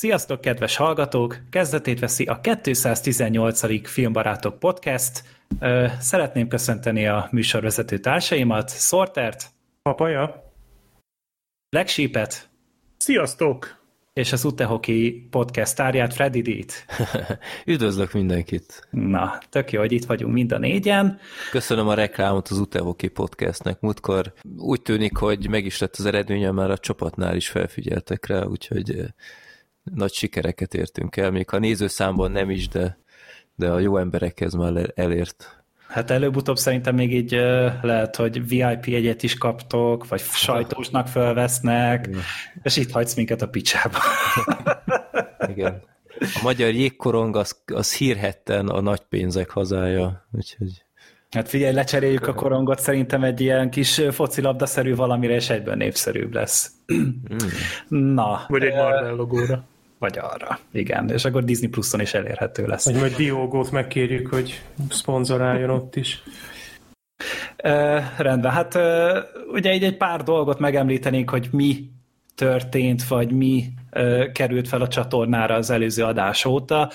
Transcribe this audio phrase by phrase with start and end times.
[0.00, 1.38] Sziasztok, kedves hallgatók!
[1.50, 3.88] Kezdetét veszi a 218.
[3.88, 5.22] Filmbarátok podcast.
[5.98, 9.46] Szeretném köszönteni a műsorvezető társaimat, Sortert,
[9.82, 10.52] Papaja,
[11.68, 12.48] Legsípet,
[12.96, 13.78] Sziasztok!
[14.12, 16.86] és az Utehoki podcast tárját, Freddy D-t.
[17.72, 18.88] Üdvözlök mindenkit!
[18.90, 21.18] Na, tök jó, hogy itt vagyunk mind a négyen.
[21.50, 23.80] Köszönöm a reklámot az Utehoki podcastnek.
[23.80, 28.42] Múltkor úgy tűnik, hogy meg is lett az eredménye, már a csapatnál is felfigyeltek rá,
[28.42, 29.12] úgyhogy
[29.94, 32.98] nagy sikereket értünk el, még a nézőszámban nem is, de,
[33.54, 35.62] de a jó emberekhez már elért.
[35.88, 37.30] Hát előbb-utóbb szerintem még így
[37.82, 42.20] lehet, hogy VIP egyet is kaptok, vagy sajtósnak felvesznek, Igen.
[42.62, 43.98] és itt hagysz minket a picsába.
[45.54, 45.82] Igen.
[46.18, 50.84] A magyar jégkorong az, az hírhetten a nagy pénzek hazája, úgyhogy...
[51.30, 56.70] Hát figyelj, lecseréljük a korongot, szerintem egy ilyen kis focilabdaszerű valamire, és egyben népszerűbb lesz.
[56.94, 57.08] Mm.
[58.14, 58.44] Na.
[58.48, 59.64] Vagy egy Marvel logóra.
[60.00, 61.10] Vagy arra, igen.
[61.10, 62.84] És akkor Disney Plus-on is elérhető lesz.
[62.84, 66.22] Vagy majd Diogót megkérjük, hogy szponzoráljon ott is.
[67.64, 69.18] Uh, rendben, hát uh,
[69.52, 71.90] ugye így egy pár dolgot megemlítenénk, hogy mi
[72.34, 76.90] történt, vagy mi uh, került fel a csatornára az előző adás óta.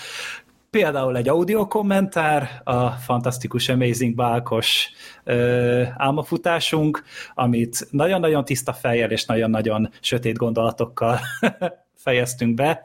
[0.70, 4.90] Például egy audio kommentár, a fantasztikus Amazing Bálkos
[5.26, 11.20] uh, álmafutásunk, amit nagyon-nagyon tiszta fejjel és nagyon-nagyon sötét gondolatokkal
[12.06, 12.84] fejeztünk be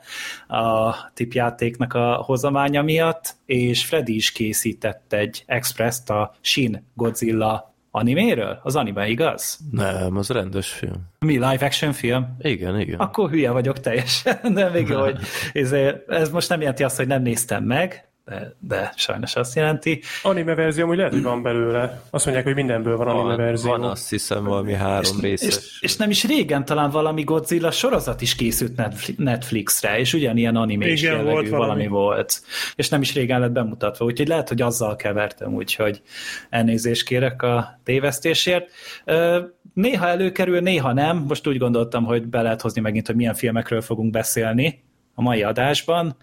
[0.49, 8.61] a tipjátéknak a hozamánya miatt, és Freddy is készített egy express a Shin Godzilla animéről?
[8.63, 9.59] Az anime, igaz?
[9.71, 11.09] Nem, az rendes film.
[11.19, 12.37] Mi, live action film?
[12.39, 12.99] Igen, igen.
[12.99, 15.19] Akkor hülye vagyok teljesen, de még jó, hogy
[15.53, 15.73] ez,
[16.23, 20.03] ez most nem jelenti azt, hogy nem néztem meg, de, de sajnos azt jelenti.
[20.23, 22.03] Anime verzió hogy lehet, hogy van belőle.
[22.11, 23.71] Azt mondják, hogy mindenből van, van anime verzió.
[23.71, 25.57] Van azt hiszem valami három és, részes.
[25.57, 28.73] És, és nem is régen talán valami Godzilla sorozat is készült
[29.17, 31.67] Netflixre, és ugyanilyen animés Igen, jellegű volt valami.
[31.67, 32.43] valami volt.
[32.75, 36.03] És nem is régen lett bemutatva, úgyhogy lehet, hogy azzal kevertem, úgyhogy
[36.51, 38.71] elnézést kérek a tévesztésért.
[39.75, 41.25] Néha előkerül, néha nem.
[41.29, 44.83] Most úgy gondoltam, hogy be lehet hozni megint, hogy milyen filmekről fogunk beszélni
[45.15, 46.17] a mai adásban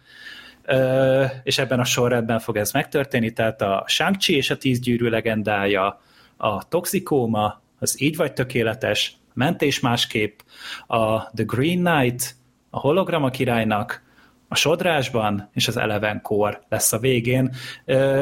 [1.43, 6.01] és ebben a sorrendben fog ez megtörténni, tehát a shang és a tíz gyűrű legendája,
[6.37, 10.39] a toxikóma, az így vagy tökéletes, mentés másképp,
[10.87, 12.35] a The Green Knight,
[12.69, 14.05] a holograma királynak,
[14.49, 17.55] a sodrásban és az Eleven Core lesz a végén.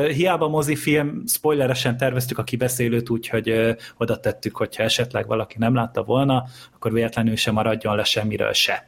[0.07, 6.45] Hiába mozifilm, spoileresen terveztük a kibeszélőt, úgyhogy oda tettük, hogyha esetleg valaki nem látta volna,
[6.75, 8.87] akkor véletlenül sem maradjon le semmiről se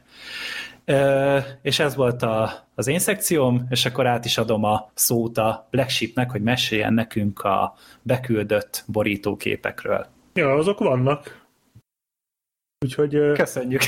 [1.62, 5.68] és ez volt a, az én szekcióm, és akkor át is adom a szót a
[5.70, 10.06] Black Sheepnek, hogy meséljen nekünk a beküldött borítóképekről.
[10.34, 11.46] Ja, azok vannak.
[12.84, 13.32] Úgyhogy...
[13.32, 13.80] Köszönjük.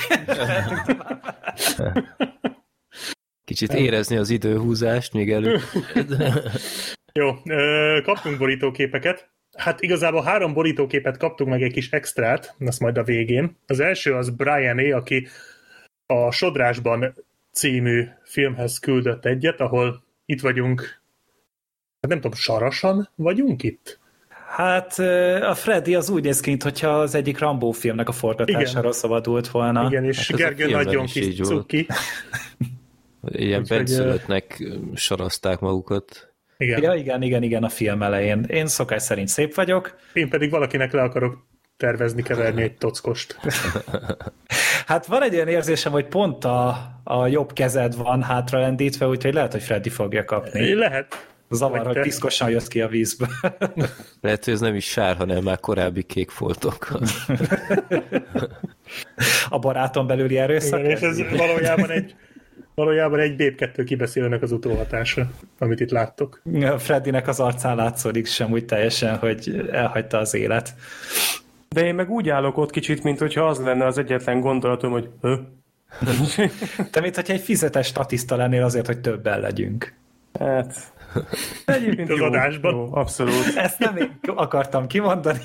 [3.45, 5.59] Kicsit érezni az időhúzást még elő.
[7.13, 7.35] Jó,
[8.03, 9.31] kaptunk borítóképeket.
[9.57, 13.57] Hát igazából három borítóképet kaptunk meg egy kis extrát, azt majd a végén.
[13.67, 15.29] Az első az Brian A., aki
[16.11, 17.15] a Sodrásban
[17.53, 20.81] című filmhez küldött egyet, ahol itt vagyunk,
[22.01, 23.99] hát nem tudom, sarasan vagyunk itt?
[24.49, 24.99] Hát
[25.43, 29.87] a Freddy az úgy néz ki, hogyha az egyik Rambo filmnek a forgatására szabadult volna.
[29.87, 31.87] Igen, és hát Gergő nagyon kis cuki.
[33.29, 34.63] Ilyen benszülöttnek
[34.95, 36.35] sarazták magukat.
[36.57, 36.83] Igen.
[36.83, 38.45] Ja, igen, igen, igen, a film elején.
[38.49, 39.97] Én szokás szerint szép vagyok.
[40.13, 41.47] Én pedig valakinek le akarok
[41.77, 43.37] tervezni, keverni egy tockost.
[44.91, 49.53] Hát van egy ilyen érzésem, hogy pont a, a jobb kezed van hátralendítve, úgyhogy lehet,
[49.53, 50.75] hogy Freddy fogja kapni.
[50.75, 51.29] Lehet.
[51.51, 53.29] Zavar, hogy piszkosan jött ki a vízbe.
[54.21, 56.89] Lehet, hogy ez nem is sár, hanem már korábbi kék foltok.
[59.49, 60.79] a baráton belüli erőszak.
[60.79, 62.15] Igen, és ez valójában egy
[62.75, 66.43] valójában egy Bép 2 kibeszélőnek az utóhatása, amit itt láttok.
[66.79, 70.75] Freddynek az arcán látszódik sem úgy teljesen, hogy elhagyta az élet.
[71.75, 75.11] De én meg úgy állok ott kicsit, mint hogyha az lenne az egyetlen gondolatom, hogy
[75.21, 75.35] Hö?
[76.91, 79.95] Te mint hogyha egy fizetes statiszta lennél azért, hogy többen legyünk.
[80.39, 80.93] Hát...
[81.67, 82.75] Egyébként az jó, adásban.
[82.75, 83.57] Jó, abszolút.
[83.57, 85.41] Ezt nem én akartam kimondani.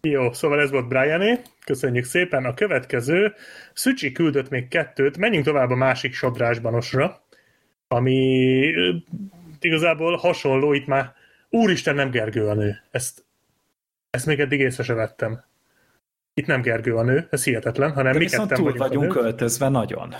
[0.00, 2.44] Jó, szóval ez volt Briané, köszönjük szépen.
[2.44, 3.34] A következő,
[3.72, 7.22] Szücsi küldött még kettőt, menjünk tovább a másik sodrásbanosra,
[7.88, 8.72] ami
[9.60, 11.12] igazából hasonló, itt már
[11.50, 12.82] úristen nem Gergő a nő.
[12.90, 13.25] Ezt
[14.16, 15.44] ezt még eddig észre sem vettem.
[16.34, 19.68] Itt nem Gergő a nő, ez hihetetlen, hanem De mi ketten túl vagyunk, vagyunk költözve
[19.68, 20.14] nagyon.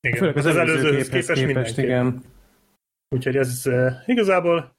[0.00, 2.22] Igen, Főleg az, az előzőhöz képest, képest igen.
[3.08, 4.76] Úgyhogy ez uh, igazából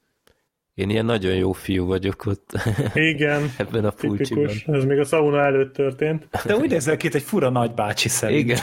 [0.74, 2.52] Én ilyen nagyon jó fiú vagyok ott.
[2.94, 3.52] Igen.
[3.58, 4.50] Ebben a pulcsiban.
[4.66, 6.28] Ez még a sauna előtt történt.
[6.46, 8.40] De úgy nézel ki, egy fura nagybácsi szerint.
[8.40, 8.60] Igen.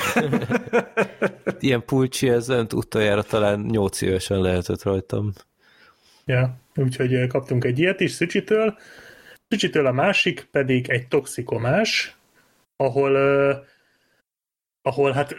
[1.60, 5.32] ilyen pulcsi, ez utoljára talán 8 évesen lehetett rajtam.
[6.24, 8.78] Ja, úgyhogy kaptunk egy ilyet is Szücsitől.
[9.48, 12.16] Szücsitől a másik pedig egy toxikomás,
[12.76, 13.16] ahol
[14.86, 15.36] ahol hát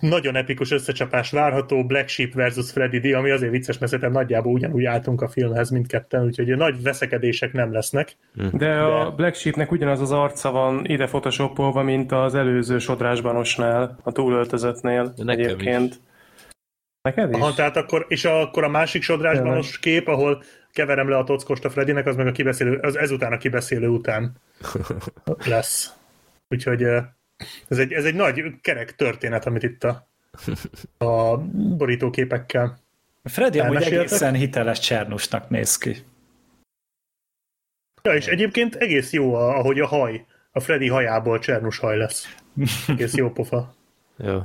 [0.00, 4.52] nagyon epikus összecsapás várható, Black Sheep versus Freddy D, ami azért vicces, mert szerintem nagyjából
[4.52, 8.16] ugyanúgy álltunk a filmhez mindketten, úgyhogy nagy veszekedések nem lesznek.
[8.34, 8.56] De, hm.
[8.56, 8.72] de...
[8.72, 15.12] a Black Sheepnek ugyanaz az arca van ide photoshopolva, mint az előző sodrásbanosnál, a túlöltözetnél
[15.16, 15.90] Nekem egyébként.
[15.90, 15.98] Is.
[17.02, 17.40] Neked is?
[17.40, 21.70] Aha, tehát akkor, és akkor a másik sodrásbanos kép, ahol keverem le a tockost a
[21.70, 24.36] Freddynek, az meg a kibeszélő, az ezután a kibeszélő után
[25.44, 25.92] lesz.
[26.48, 26.82] Úgyhogy
[27.68, 30.08] ez egy, ez egy nagy kerek történet, amit itt a,
[30.98, 31.36] a
[31.76, 32.80] borítóképekkel
[33.22, 35.96] Freddy amúgy egészen hiteles Csernusnak néz ki.
[38.02, 42.36] Ja, és egyébként egész jó, ahogy a haj, a Freddy hajából Csernus haj lesz.
[42.88, 43.74] Egész jó pofa.
[44.16, 44.40] Jó.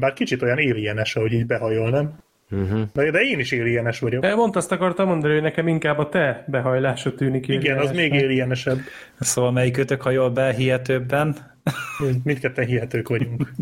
[0.00, 2.18] Bár kicsit olyan alienes, ahogy így behajol, nem?
[2.52, 2.82] Uh-huh.
[2.92, 4.34] De, de én is alienes vagyok.
[4.34, 8.78] Pont azt akartam mondani, hogy nekem inkább a te behajlásod tűnik Igen, az még alienesebb.
[9.20, 11.36] Szóval melyikőtök hajol be hihetőbben?
[12.24, 13.52] Mindketten hihetők vagyunk.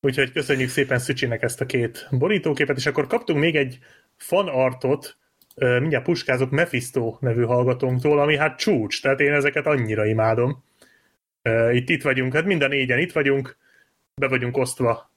[0.00, 3.78] Úgyhogy köszönjük szépen Szücsinek ezt a két borítóképet, és akkor kaptunk még egy
[4.16, 5.16] fanartot,
[5.54, 10.64] mindjárt puskázok Mephisto nevű hallgatónktól, ami hát csúcs, tehát én ezeket annyira imádom.
[11.72, 13.56] Itt itt vagyunk, hát minden négyen itt vagyunk,
[14.14, 15.10] be vagyunk osztva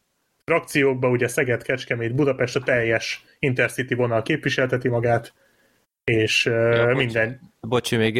[0.47, 5.33] frakciókba, ugye Szeged, Kecskemét, Budapest a teljes Intercity vonal képviselteti magát,
[6.03, 7.39] és ja, minden...
[7.59, 8.17] Bocsi, még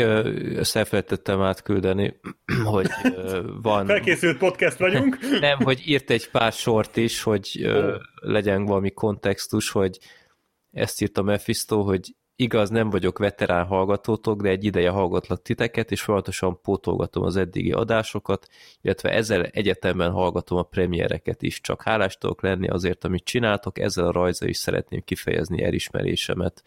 [0.74, 2.20] elfelejtettem átküldeni,
[2.74, 2.88] hogy
[3.62, 3.86] van...
[3.86, 5.18] Felkészült podcast vagyunk.
[5.40, 7.70] Nem, hogy írt egy pár sort is, hogy
[8.16, 9.98] legyen valami kontextus, hogy
[10.72, 16.02] ezt írta Mephisto, hogy igaz, nem vagyok veterán hallgatótok, de egy ideje hallgatlak titeket, és
[16.02, 18.48] folyamatosan pótolgatom az eddigi adásokat,
[18.82, 21.62] illetve ezzel egyetemben hallgatom a premiereket is.
[21.62, 26.64] Csak hálás tudok lenni azért, amit csináltok, ezzel a rajza is szeretném kifejezni elismerésemet.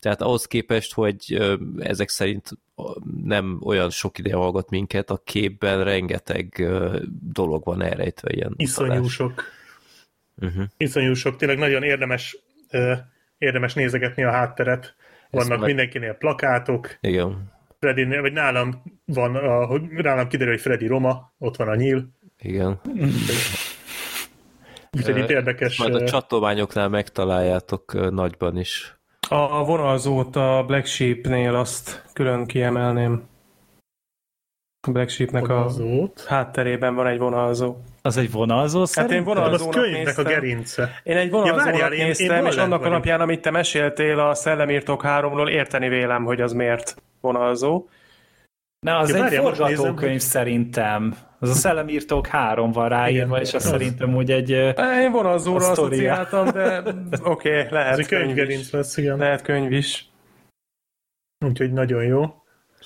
[0.00, 1.42] Tehát ahhoz képest, hogy
[1.78, 2.50] ezek szerint
[3.24, 6.68] nem olyan sok ide hallgat minket, a képben rengeteg
[7.32, 8.54] dolog van elrejtve ilyen.
[8.56, 9.44] Iszonyú sok.
[10.36, 10.64] Uh-huh.
[10.76, 11.36] Iszonyú sok.
[11.36, 12.36] Tényleg nagyon érdemes
[13.38, 14.94] érdemes nézegetni a hátteret.
[15.34, 15.66] Vannak meg...
[15.66, 16.96] mindenkinél plakátok.
[17.00, 17.52] Igen.
[17.78, 22.08] Freddy, vagy nálam van, a, nálam kiderül, hogy Freddy Roma, ott van a nyíl.
[22.38, 22.80] Igen.
[24.96, 25.78] Úgyhogy itt érdekes.
[25.78, 28.98] Majd a csatolmányoknál megtaláljátok nagyban is.
[29.28, 33.22] A vonalzót a Black Sheep-nél azt külön kiemelném.
[34.86, 35.70] A Black Sheepnek a
[36.26, 37.76] hátterében van egy vonalzó.
[38.06, 40.24] Az egy vonalzó Hát én vonalzónak az könyvnek néztem.
[40.24, 41.00] a gerince.
[41.02, 44.34] Én egy vonalzónak ja, várjál, néztem, én, én és annak alapján, amit te meséltél a
[44.34, 47.88] Szellemírtók 3-ról, érteni vélem, hogy az miért vonalzó.
[48.80, 51.16] Na, az ja, egy forgatókönyv szerintem.
[51.38, 54.50] Az a Szellemírtók 3 van ráírva, és az, az szerintem úgy egy
[55.00, 56.82] Én vonalzóra asszociáltam, de
[57.22, 58.70] oké, okay, lehet ez könyv, könyv is.
[58.70, 59.18] Lesz, igen.
[59.18, 60.08] Lehet könyv is.
[61.46, 62.34] Úgyhogy nagyon jó.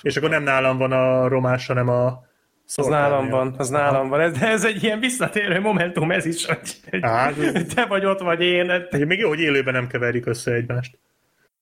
[0.01, 2.27] És akkor nem nálam van a romás, hanem a
[2.77, 4.19] az nálam van, az nálam van.
[4.19, 7.31] Ez, ez egy ilyen visszatérő momentum ez is, hogy Á,
[7.75, 8.69] te vagy ott, vagy én.
[8.69, 10.97] Egy, még jó, hogy élőben nem keverjük össze egymást.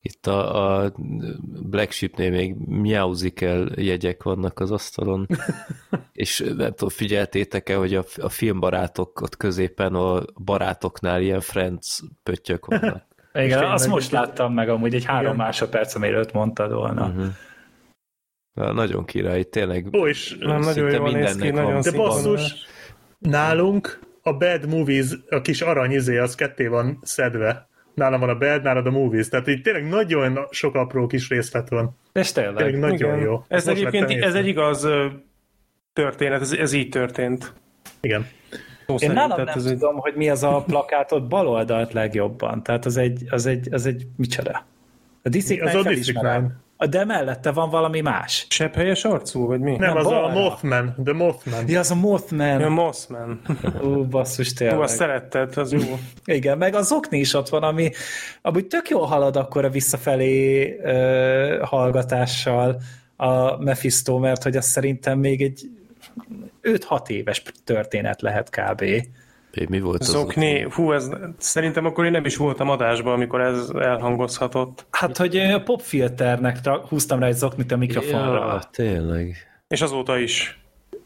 [0.01, 0.93] Itt a, a
[1.69, 2.55] Black Sheep-nél még
[3.41, 5.27] el jegyek vannak az asztalon,
[6.13, 12.65] és nem tudom, figyeltétek-e, hogy a, a filmbarátok ott középen a barátoknál ilyen Friends pöttyök
[12.65, 13.05] vannak.
[13.33, 15.45] Igen, azt most láttam meg amúgy egy három Igen.
[15.45, 17.05] másodperc, amire mondtad volna.
[17.05, 17.25] Uh-huh.
[18.57, 19.87] Na, nagyon király, tényleg.
[19.93, 22.65] Ó, és nem, nagyon jól néz ki, nagyon De basszus,
[23.19, 27.67] nálunk a Bad Movies, a kis aranyizé, az ketté van szedve.
[27.93, 29.27] Nálam van a Bad, nálad a Movies.
[29.27, 31.97] Tehát így tényleg nagyon sok apró kis részlet van.
[32.11, 32.55] Ez tényleg.
[32.55, 33.19] tényleg nagyon Igen.
[33.19, 33.43] jó.
[33.47, 34.87] Ez Most egyébként ez egy igaz
[35.93, 37.53] történet, ez, ez így történt.
[37.99, 38.27] Igen.
[38.87, 40.01] Szó Én nálam nem ez tudom, egy...
[40.01, 42.63] hogy mi az a plakátod bal oldalt legjobban.
[42.63, 44.65] Tehát az egy, az egy, az egy micsoda?
[45.23, 46.51] A District az a District 9.
[46.89, 48.45] De mellette van valami más.
[48.49, 49.71] Sebb helyes arcú, vagy mi?
[49.71, 50.23] Nem, nem az balra.
[50.23, 50.95] a Mothman.
[51.03, 51.69] The Mothman.
[51.69, 52.61] Ja, az a Mothman.
[52.61, 53.41] A Mothman.
[53.83, 54.77] Ú, basszus, tényleg.
[54.77, 55.99] Ú, azt szeretted, az jó.
[56.25, 57.91] Igen, meg az okni is ott van, ami
[58.41, 62.81] amúgy tök jól halad akkor a visszafelé uh, hallgatással
[63.15, 65.69] a Mephisto, mert hogy az szerintem még egy
[66.63, 68.83] 5-6 éves történet lehet kb.
[69.69, 73.41] Mi volt az Zokni, az hú, ez, szerintem akkor én nem is voltam adásban, amikor
[73.41, 74.85] ez elhangozhatott.
[74.91, 78.45] Hát, hogy a popfilternek húztam rá egy zoknit a mikrofonra.
[78.45, 79.35] Ja, tényleg.
[79.67, 80.59] És azóta is.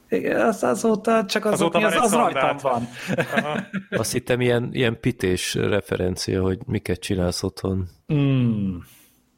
[0.09, 2.87] Igen, az, azóta csak az, azóta az, az rajtam van.
[3.15, 3.59] Aha.
[3.89, 7.87] Azt hittem ilyen, ilyen pités referencia, hogy miket csinálsz otthon.
[8.13, 8.75] Mm.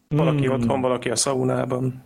[0.07, 2.03] valaki otthon, valaki a szaunában.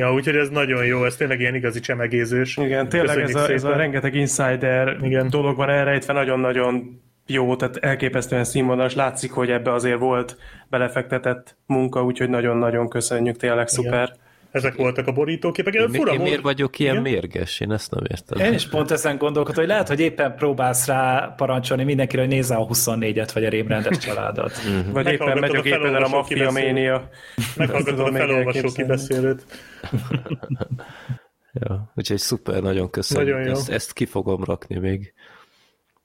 [0.00, 2.56] Ja, úgyhogy ez nagyon jó, ez tényleg ilyen igazi csemegézős.
[2.56, 5.30] Igen, tényleg ez a, ez a rengeteg insider Igen.
[5.30, 8.94] dolog van elrejtve, nagyon-nagyon jó, tehát elképesztően színvonalas.
[8.94, 10.36] Látszik, hogy ebbe azért volt
[10.68, 14.02] belefektetett munka, úgyhogy nagyon-nagyon köszönjük, tényleg szuper.
[14.02, 14.16] Igen.
[14.52, 15.74] Ezek voltak a borítóképek.
[15.74, 17.12] Én, Fura én miért vagyok ilyen Igen?
[17.12, 17.60] mérges?
[17.60, 18.46] Én ezt nem értem.
[18.46, 22.54] Én is pont ezen gondolkodom, hogy lehet, hogy éppen próbálsz rá parancsolni mindenkire, hogy nézze
[22.54, 24.52] a 24-et, vagy a rémrendes családot.
[24.68, 24.92] mm-hmm.
[24.92, 27.08] Vagy éppen megy a gépen a maffia ménia.
[27.56, 29.44] Meghallgatod a felolvasó kibeszélőt.
[31.60, 33.26] ja, úgyhogy szuper, nagyon köszönöm.
[33.26, 33.50] Nagyon jó.
[33.50, 35.14] Ezt, ezt ki fogom rakni még.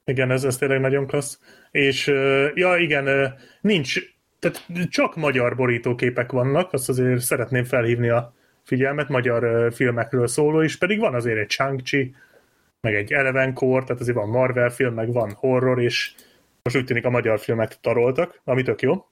[0.04, 1.38] Igen, ez, ez tényleg nagyon klassz.
[1.70, 2.06] És
[2.54, 3.98] ja, igen, nincs,
[4.38, 8.36] tehát csak magyar borítóképek vannak, azt azért szeretném felhívni a
[8.68, 11.80] figyelmet, magyar filmekről szóló is, pedig van azért egy shang
[12.80, 16.14] meg egy Eleven Core, tehát azért van Marvel film, meg van horror, és
[16.62, 19.06] most úgy tűnik a magyar filmek taroltak, ami tök jó.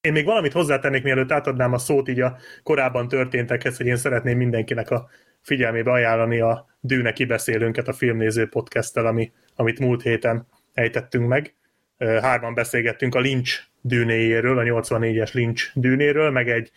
[0.00, 4.36] Én még valamit hozzátennék, mielőtt átadnám a szót így a korábban történtekhez, hogy én szeretném
[4.36, 5.08] mindenkinek a
[5.42, 11.54] figyelmébe ajánlani a Dűne kibeszélőnket a filmnéző podcasttel, ami, amit múlt héten ejtettünk meg.
[11.98, 16.70] Hárman beszélgettünk a Lynch dűnéjéről, a 84-es Lynch dűnéről, meg egy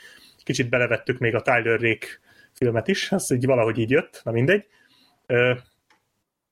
[0.51, 2.07] kicsit belevettük még a Tyler Rake
[2.53, 4.65] filmet is, ez így valahogy így jött, na mindegy.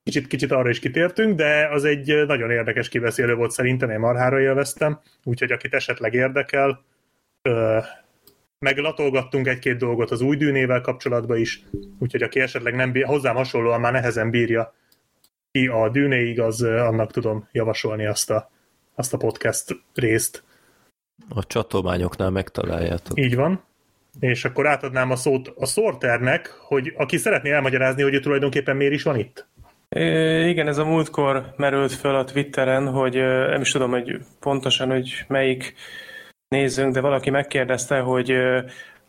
[0.03, 4.39] Kicsit, kicsit arra is kitértünk, de az egy nagyon érdekes kibeszélő volt szerintem, én marhára
[4.39, 6.83] élveztem, úgyhogy akit esetleg érdekel,
[8.59, 11.63] meglatolgattunk egy-két dolgot az új dűnével kapcsolatban is,
[11.99, 14.73] úgyhogy aki esetleg nem bír, hozzám hasonlóan már nehezen bírja
[15.51, 18.51] ki a dűnéig, az annak tudom javasolni azt a,
[18.95, 20.43] azt a podcast részt.
[21.29, 23.19] A csatolmányoknál megtaláljátok.
[23.19, 23.67] Így van.
[24.19, 28.93] És akkor átadnám a szót a Sorternek, hogy aki szeretné elmagyarázni, hogy ő tulajdonképpen miért
[28.93, 29.47] is van itt.
[29.89, 33.15] É, igen, ez a múltkor merült föl a Twitteren, hogy
[33.49, 35.73] nem is tudom, hogy pontosan, hogy melyik
[36.47, 38.33] nézzünk, de valaki megkérdezte, hogy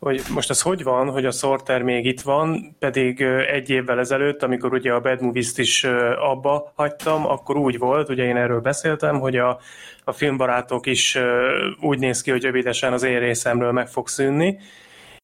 [0.01, 4.43] hogy most ez hogy van, hogy a Sorter még itt van, pedig egy évvel ezelőtt,
[4.43, 5.83] amikor ugye a Bad Movies-t is
[6.19, 9.59] abba hagytam, akkor úgy volt, ugye én erről beszéltem, hogy a,
[10.03, 11.17] a filmbarátok is
[11.79, 14.57] úgy néz ki, hogy rövidesen az én részemről meg fog szűnni,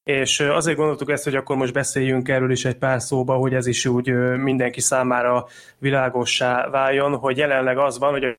[0.07, 3.67] és azért gondoltuk ezt, hogy akkor most beszéljünk erről is egy pár szóba, hogy ez
[3.67, 5.47] is úgy mindenki számára
[5.77, 8.37] világossá váljon, hogy jelenleg az van, hogy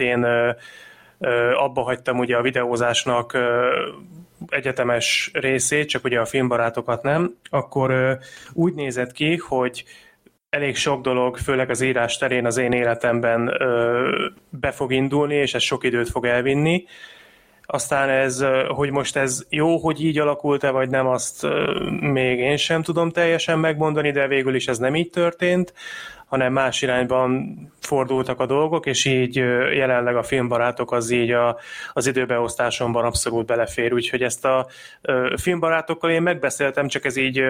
[0.00, 0.24] én
[1.54, 3.38] abba hagytam ugye a videózásnak
[4.48, 8.18] egyetemes részét, csak ugye a filmbarátokat nem, akkor
[8.52, 9.84] úgy nézett ki, hogy
[10.48, 13.52] elég sok dolog, főleg az írás terén az én életemben
[14.50, 16.84] be fog indulni, és ez sok időt fog elvinni.
[17.66, 21.46] Aztán ez, hogy most ez jó, hogy így alakult-e, vagy nem, azt
[22.00, 25.72] még én sem tudom teljesen megmondani, de végül is ez nem így történt
[26.26, 29.36] hanem más irányban fordultak a dolgok, és így
[29.74, 31.58] jelenleg a filmbarátok az így a,
[31.92, 34.66] az időbeosztásomban abszolút belefér, úgyhogy ezt a
[35.36, 37.42] filmbarátokkal én megbeszéltem, csak ez így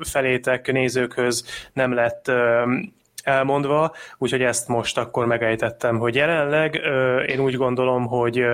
[0.00, 2.32] felétek nézőkhöz nem lett
[3.22, 6.74] elmondva, úgyhogy ezt most akkor megejtettem, hogy jelenleg
[7.26, 8.44] én úgy gondolom, hogy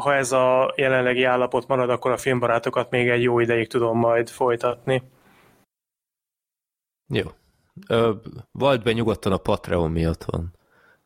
[0.00, 4.28] ha ez a jelenlegi állapot marad, akkor a filmbarátokat még egy jó ideig tudom majd
[4.28, 5.02] folytatni.
[7.08, 7.26] Jó.
[7.88, 8.12] Ö,
[8.52, 10.54] vald be nyugodtan a Patreon miatt van.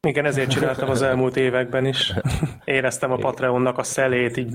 [0.06, 2.12] Igen, ezért csináltam az elmúlt években is.
[2.64, 4.52] Éreztem a Patreonnak a szelét, így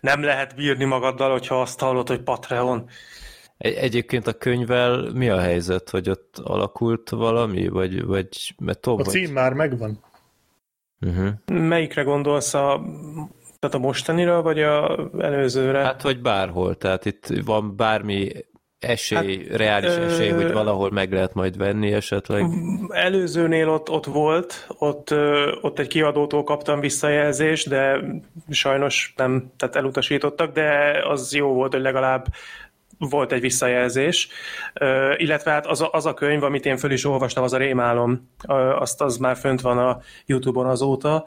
[0.00, 2.88] nem lehet bírni magaddal, hogyha azt hallod, hogy Patreon.
[3.56, 8.98] Egy, egyébként a könyvvel mi a helyzet, hogy ott alakult valami, vagy, vagy mert Tom,
[8.98, 9.32] A cím vagy...
[9.32, 9.98] már megvan.
[11.00, 11.30] Uh-huh.
[11.46, 12.82] Melyikre gondolsz, a,
[13.64, 15.78] tehát a mostanira, vagy a előzőre?
[15.78, 18.30] Hát, vagy bárhol, tehát itt van bármi
[18.78, 20.34] esély, hát, reális esély, ö...
[20.34, 22.44] hogy valahol meg lehet majd venni esetleg?
[22.88, 25.14] Előzőnél ott, ott volt, ott,
[25.60, 28.00] ott egy kiadótól kaptam visszajelzést, de
[28.50, 32.26] sajnos nem, tehát elutasítottak, de az jó volt, hogy legalább
[32.98, 34.28] volt egy visszajelzés,
[35.16, 38.30] illetve hát az a, az a könyv, amit én föl is olvastam, az a Rémálom,
[38.78, 41.24] azt az már fönt van a Youtube-on azóta.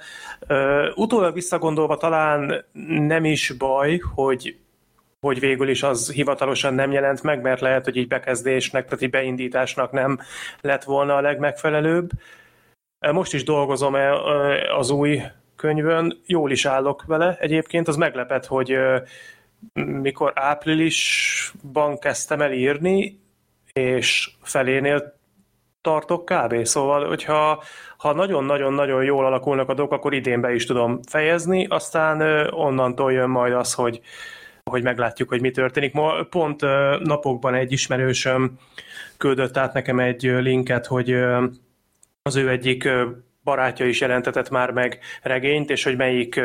[0.96, 4.58] Utólag visszagondolva talán nem is baj, hogy
[5.20, 9.10] hogy végül is az hivatalosan nem jelent meg, mert lehet, hogy így bekezdésnek, tehát így
[9.10, 10.20] beindításnak nem
[10.62, 12.10] lett volna a legmegfelelőbb.
[13.12, 13.96] Most is dolgozom
[14.78, 15.22] az új
[15.56, 18.78] könyvön, jól is állok vele egyébként, az meglepet, hogy
[19.74, 23.20] mikor áprilisban kezdtem el írni,
[23.74, 25.16] és felénél
[25.82, 26.66] tartok kb.
[26.66, 27.64] Szóval, hogyha
[27.98, 33.30] ha nagyon-nagyon-nagyon jól alakulnak a dolgok, akkor idén be is tudom fejezni, aztán onnantól jön
[33.30, 34.02] majd az, hogy
[34.64, 35.94] hogy meglátjuk, hogy mi történik.
[35.94, 36.62] Ma pont
[37.04, 38.60] napokban egy ismerősöm
[39.18, 41.14] küldött át nekem egy linket, hogy
[42.22, 42.90] az ő egyik
[43.48, 46.42] barátja is jelentetett már meg regényt, és hogy melyik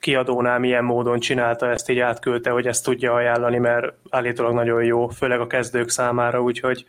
[0.00, 5.08] kiadónál milyen módon csinálta ezt, így átküldte, hogy ezt tudja ajánlani, mert állítólag nagyon jó,
[5.08, 6.84] főleg a kezdők számára, úgyhogy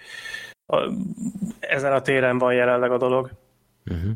[1.60, 3.32] ezen a téren van jelenleg a dolog.
[3.86, 4.12] Uh-huh.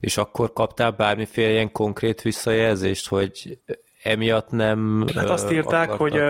[0.00, 3.58] És akkor kaptál bármiféle ilyen konkrét visszajelzést, hogy
[4.06, 5.04] emiatt nem...
[5.14, 6.20] Hát azt írták, hogy,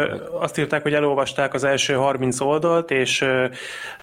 [0.41, 3.47] azt írták, hogy elolvasták az első 30 oldalt, és ö,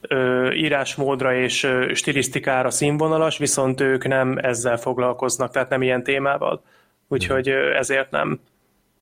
[0.01, 6.62] ö, írásmódra és stilisztikára színvonalas, viszont ők nem ezzel foglalkoznak, tehát nem ilyen témával.
[7.08, 8.39] Úgyhogy ezért nem.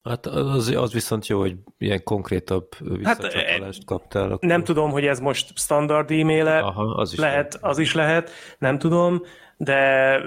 [0.04, 4.32] Hát az, az viszont jó, hogy ilyen konkrétabb visszacsatolást hát, kaptál.
[4.32, 4.50] Akkor...
[4.50, 8.30] Nem tudom, hogy ez most standard e-mail-e, Aha, az is lehet, lehet, az is lehet,
[8.58, 9.22] nem tudom,
[9.58, 10.18] de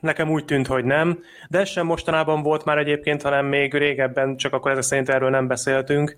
[0.00, 1.18] nekem úgy tűnt, hogy nem.
[1.48, 5.30] De ez sem mostanában volt már egyébként, hanem még régebben, csak akkor ezek szerint erről
[5.30, 6.16] nem beszéltünk.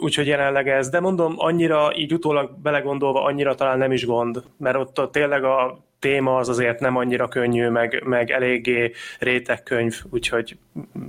[0.00, 0.88] Úgyhogy jelenleg ez.
[0.88, 5.44] De mondom, annyira, így utólag belegondolva, annyira talán nem is gond, mert ott a, tényleg
[5.44, 10.58] a téma az azért nem annyira könnyű, meg, meg eléggé rétegkönyv, úgyhogy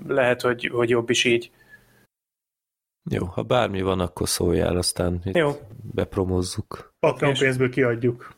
[0.08, 1.52] lehet, hogy, hogy jobb is így.
[3.10, 5.52] Jó, ha bármi van, akkor szóljál, aztán itt Jó.
[5.94, 6.94] bepromozzuk.
[7.00, 8.37] Patreon pénzből kiadjuk.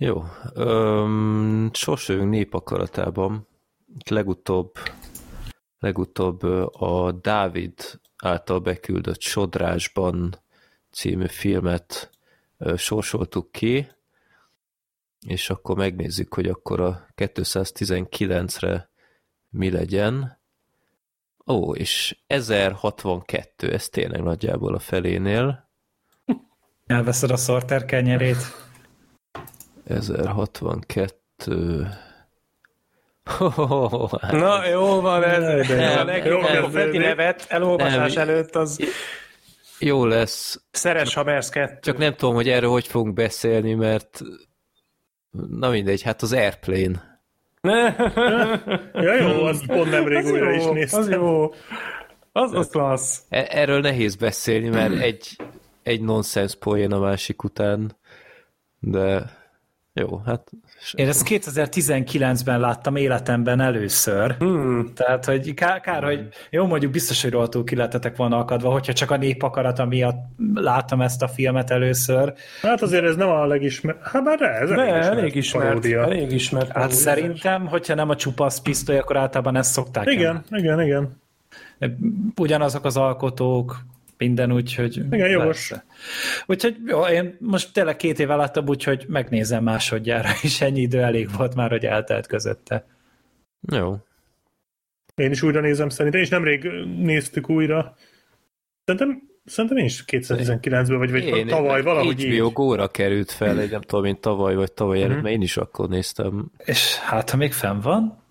[0.00, 0.24] Jó.
[0.54, 3.46] Öm, Sosőnk népakaratában
[4.08, 4.72] legutóbb,
[5.78, 10.36] legutóbb a Dávid által beküldött Sodrásban
[10.90, 12.10] című filmet
[12.76, 13.90] sorsoltuk ki,
[15.26, 18.90] és akkor megnézzük, hogy akkor a 219-re
[19.48, 20.38] mi legyen.
[21.46, 25.68] Ó, és 1062, ez tényleg nagyjából a felénél.
[26.86, 28.67] Elveszed a szorter kenyerét.
[29.88, 31.86] 1062...
[33.40, 38.80] Oh, Na, jó van, ez, ez a legjobb, a Freddy nevet elolvasás nem, előtt az...
[39.78, 40.60] Jó lesz.
[40.70, 41.78] Szeres Hammers 2.
[41.80, 44.20] Csak nem tudom, hogy erről hogy fogunk beszélni, mert
[45.50, 47.20] na mindegy, hát az Airplane.
[48.92, 51.00] ja, jó, azt pont nemrég az újra jó, is néztem.
[51.00, 51.52] Az jó.
[52.32, 53.22] Az, az klassz.
[53.28, 55.36] E- erről nehéz beszélni, mert egy,
[55.82, 57.96] egy nonsense poén a másik után,
[58.78, 59.36] de
[59.98, 60.50] jó, hát...
[60.92, 64.34] Én ezt 2019-ben láttam életemben először.
[64.38, 64.90] Hmm.
[64.94, 66.06] Tehát, hogy kár, kár hmm.
[66.06, 69.84] hogy jó, mondjuk biztos, hogy rohadtul ki lettetek volna akadva, hogyha csak a nép akarata
[69.84, 70.18] miatt
[70.54, 72.34] láttam ezt a filmet először.
[72.62, 73.98] Hát azért ez nem a legismert...
[74.02, 75.84] Hát már ez De, elég ismert.
[75.84, 76.72] Elég ismert.
[76.72, 80.10] Hát szerintem, hogyha nem a csupasz pisztoly, akkor általában ezt szokták.
[80.10, 80.58] Igen, el.
[80.58, 81.20] igen, igen.
[82.36, 83.76] Ugyanazok az alkotók,
[84.18, 84.96] minden, úgyhogy...
[85.10, 85.72] Igen, jogos.
[86.46, 91.28] Úgyhogy jó, én most tényleg két éve láttam, úgyhogy megnézem másodjára, és ennyi idő elég
[91.36, 92.86] volt már, hogy eltelt közötte.
[93.72, 93.96] Jó.
[95.14, 96.64] Én is újra nézem szerintem, és nemrég
[96.96, 97.96] néztük újra.
[98.84, 102.38] Szerintem Szerintem én is 2019-ben, vagy, vagy én, tavaly, valahogy így.
[102.38, 105.22] HBO Go-ra került fel, egy nem tudom, mint tavaly, vagy tavaly előtt, mm-hmm.
[105.22, 106.50] mert én is akkor néztem.
[106.64, 108.22] És hát, ha még fenn van?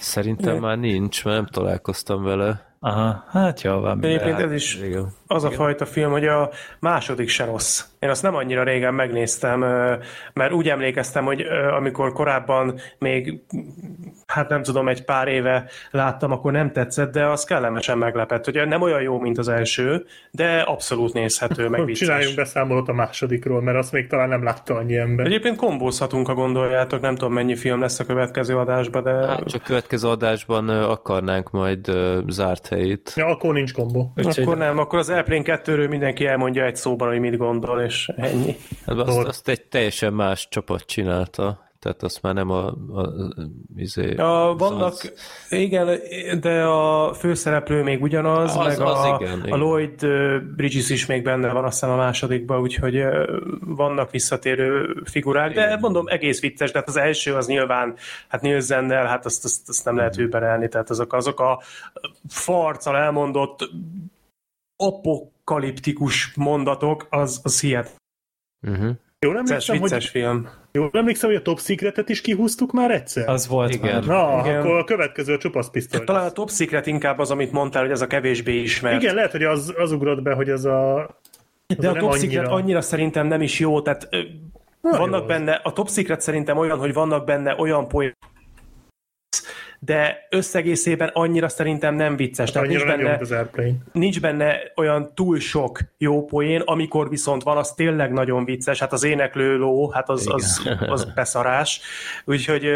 [0.00, 0.58] Szerintem é.
[0.58, 2.67] már nincs, mert nem találkoztam vele.
[2.80, 4.04] Aha, hát jó van.
[4.04, 5.12] Egyébként hát, ez is igen.
[5.26, 7.84] az a fajta film, hogy a második se rossz.
[7.98, 9.58] Én azt nem annyira régen megnéztem,
[10.32, 11.40] mert úgy emlékeztem, hogy
[11.76, 13.40] amikor korábban még,
[14.26, 18.66] hát nem tudom, egy pár éve láttam, akkor nem tetszett, de az kellemesen meglepett, hogy
[18.66, 22.06] nem olyan jó, mint az első, de abszolút nézhető, meg vicces.
[22.06, 25.26] Csináljunk beszámolót a másodikról, mert azt még talán nem látta annyi ember.
[25.26, 29.10] Egyébként kombózhatunk, ha gondoljátok, nem tudom mennyi film lesz a következő adásban, de...
[29.10, 31.90] Hát csak következő adásban akarnánk majd
[32.28, 33.12] zárt helyét.
[33.16, 34.12] Ja, akkor nincs kombó.
[34.16, 38.56] Akkor nem, akkor az Airplane 2-ről mindenki elmondja egy szóban, hogy mit gondol, és ennyi.
[38.86, 41.66] Hát azt, azt egy teljesen más csapat csinálta.
[41.78, 42.66] Tehát azt már nem a...
[42.66, 43.12] a,
[43.76, 45.12] izé, a vannak, az...
[45.48, 46.00] igen,
[46.40, 50.06] de a főszereplő még ugyanaz, az, meg az a, igen, a Lloyd
[50.56, 53.02] Bridges is még benne van aztán a másodikban, úgyhogy
[53.60, 55.78] vannak visszatérő figurák, de igen.
[55.80, 57.94] mondom, egész vicces, de hát az első az nyilván,
[58.28, 61.62] hát Nielsennel, hát azt, azt, azt nem lehet überelni, tehát azok, azok a
[62.28, 63.70] farccal elmondott
[65.48, 67.94] apokaliptikus mondatok, az, az hihet.
[68.66, 68.90] Uh-huh.
[69.20, 70.48] Jól emlékszem, vicces hogy, film.
[70.72, 73.28] Jól emlékszem, hogy a Top Secret-et is kihúztuk már egyszer?
[73.28, 74.04] Az volt Igen.
[74.04, 74.60] Na, Igen.
[74.60, 76.04] akkor a következő a csupasz pisztoly.
[76.04, 79.02] Talán a Top Secret inkább az, amit mondtál, hogy ez a kevésbé ismert.
[79.02, 81.04] Igen, lehet, hogy az, az ugrott be, hogy ez a...
[81.66, 82.32] Az De a, a Top annyira...
[82.32, 84.08] Secret annyira szerintem nem is jó, tehát
[84.80, 85.26] Na, vannak jó.
[85.26, 88.12] benne, a Top Secret szerintem olyan, hogy vannak benne olyan poén
[89.78, 92.52] de összegészében annyira szerintem nem vicces.
[92.52, 93.34] Hát nincs benne, az
[93.92, 98.78] nincs benne olyan túl sok jó poén, amikor viszont van, az tényleg nagyon vicces.
[98.78, 101.80] Hát az éneklő ló, hát az, az, az beszarás.
[102.24, 102.66] Úgyhogy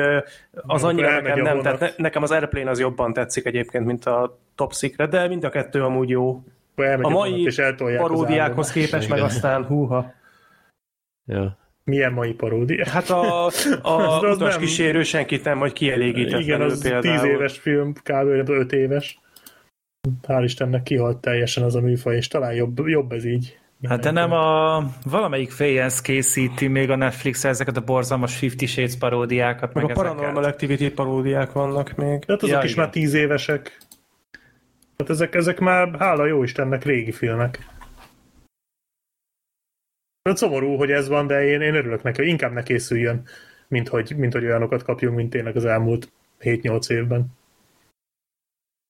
[0.52, 4.38] az annyira nekem nem, tehát ne, nekem az Airplane az jobban tetszik egyébként, mint a
[4.54, 6.42] Top Secret, de mind a kettő amúgy jó.
[7.00, 10.12] A mai paródiákhoz képest meg aztán húha.
[11.24, 11.60] Ja.
[11.84, 12.88] Milyen mai paródia?
[12.88, 13.46] Hát a,
[13.82, 14.60] a utas nem...
[14.60, 16.40] kísérő senkit nem majd kielégített.
[16.40, 17.02] Igen, az például.
[17.02, 18.48] tíz éves film, kb.
[18.48, 19.20] öt éves.
[20.28, 23.58] Hál' Istennek kihalt teljesen az a műfaj, és talán jobb, jobb ez így.
[23.88, 28.96] Hát de nem a valamelyik fejez készíti még a Netflix ezeket a borzalmas Fifty Shades
[28.96, 29.74] paródiákat.
[29.74, 32.24] Meg, meg a Paranormal Activity paródiák vannak még.
[32.24, 32.84] Tehát azok ja, is igen.
[32.84, 33.78] már tíz évesek.
[34.98, 37.66] Hát ezek, ezek már, hála jó Istennek, régi filmek.
[40.22, 43.26] Hát szomorú, hogy ez van, de én, én örülök neki, hogy inkább ne készüljön,
[43.68, 47.26] mint hogy, mint hogy olyanokat kapjunk, mint tényleg az elmúlt 7-8 évben.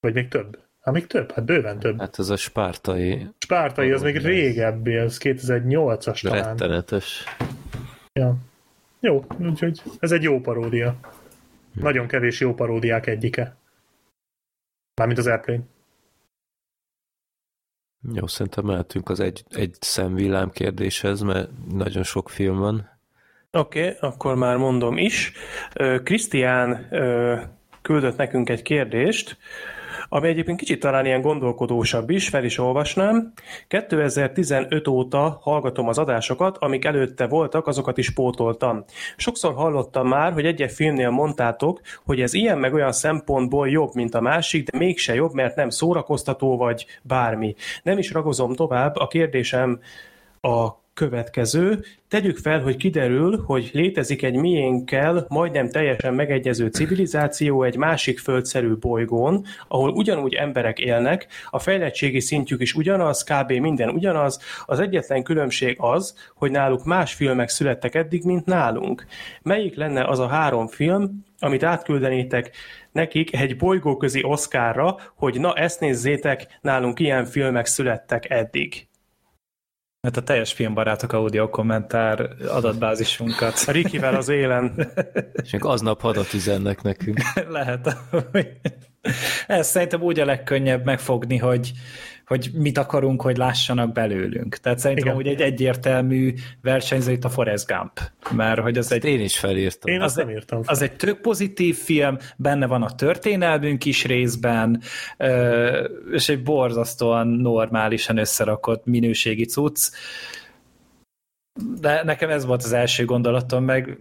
[0.00, 0.58] Vagy még több.
[0.80, 1.98] Hát még több, hát bőven több.
[1.98, 3.28] Hát ez a spártai...
[3.38, 6.44] Spártai, az még régebbi, az 2008-as talán.
[6.44, 7.24] Rettenetes.
[8.12, 8.36] Ja.
[9.00, 10.96] Jó, úgyhogy ez egy jó paródia.
[11.74, 11.82] Hm.
[11.82, 13.56] Nagyon kevés jó paródiák egyike.
[14.94, 15.62] Mármint az Airplane.
[18.14, 22.90] Jó, szerintem mehetünk az egy, egy szemvillám kérdéshez, mert nagyon sok film van.
[23.50, 25.32] Oké, okay, akkor már mondom is.
[26.02, 26.88] Krisztián
[27.82, 29.36] küldött nekünk egy kérdést,
[30.14, 33.32] ami egyébként kicsit talán ilyen gondolkodósabb is, fel is olvasnám.
[33.68, 38.84] 2015 óta hallgatom az adásokat, amik előtte voltak, azokat is pótoltam.
[39.16, 44.14] Sokszor hallottam már, hogy egy-egy filmnél mondtátok, hogy ez ilyen meg olyan szempontból jobb, mint
[44.14, 47.54] a másik, de mégse jobb, mert nem szórakoztató vagy bármi.
[47.82, 49.80] Nem is ragozom tovább, a kérdésem
[50.40, 51.84] a következő.
[52.08, 58.74] Tegyük fel, hogy kiderül, hogy létezik egy miénkkel majdnem teljesen megegyező civilizáció egy másik földszerű
[58.74, 63.52] bolygón, ahol ugyanúgy emberek élnek, a fejlettségi szintjük is ugyanaz, kb.
[63.52, 69.06] minden ugyanaz, az egyetlen különbség az, hogy náluk más filmek születtek eddig, mint nálunk.
[69.42, 72.50] Melyik lenne az a három film, amit átküldenétek
[72.92, 78.86] nekik egy bolygóközi oszkárra, hogy na ezt nézzétek, nálunk ilyen filmek születtek eddig.
[80.02, 83.62] Mert a teljes filmbarátok audio kommentár adatbázisunkat.
[83.66, 84.92] A Rikivel az élen.
[85.42, 87.18] És még aznap hadat üzennek nekünk.
[87.48, 87.96] Lehet.
[89.46, 91.72] Ez szerintem úgy a legkönnyebb megfogni, hogy,
[92.26, 94.56] hogy mit akarunk, hogy lássanak belőlünk.
[94.56, 95.16] Tehát szerintem Igen.
[95.16, 98.00] hogy egy egyértelmű versenyző itt a Forrest Gump.
[98.30, 99.04] Mert hogy az egy...
[99.04, 99.92] Én is felírtam.
[99.92, 100.62] Én azt nem írtam.
[100.62, 100.74] Fel.
[100.74, 104.82] Az egy tök pozitív film, benne van a történelmünk is részben,
[106.12, 109.90] és egy borzasztóan normálisan összerakott minőségi cucc.
[111.80, 113.98] De nekem ez volt az első gondolatom, meg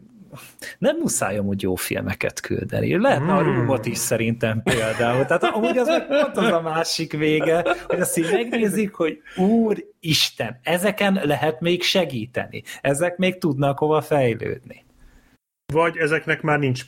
[0.77, 2.97] nem muszáj amúgy jó filmeket küldeni.
[2.97, 3.35] Lehetne mm.
[3.35, 5.25] a Roomot is szerintem például.
[5.25, 9.89] Tehát amúgy az meg pont az a másik vége, hogy azt így megnézik, hogy úr
[9.99, 12.63] Isten, ezeken lehet még segíteni.
[12.81, 14.85] Ezek még tudnak hova fejlődni.
[15.71, 16.81] Vagy ezeknek már nincs,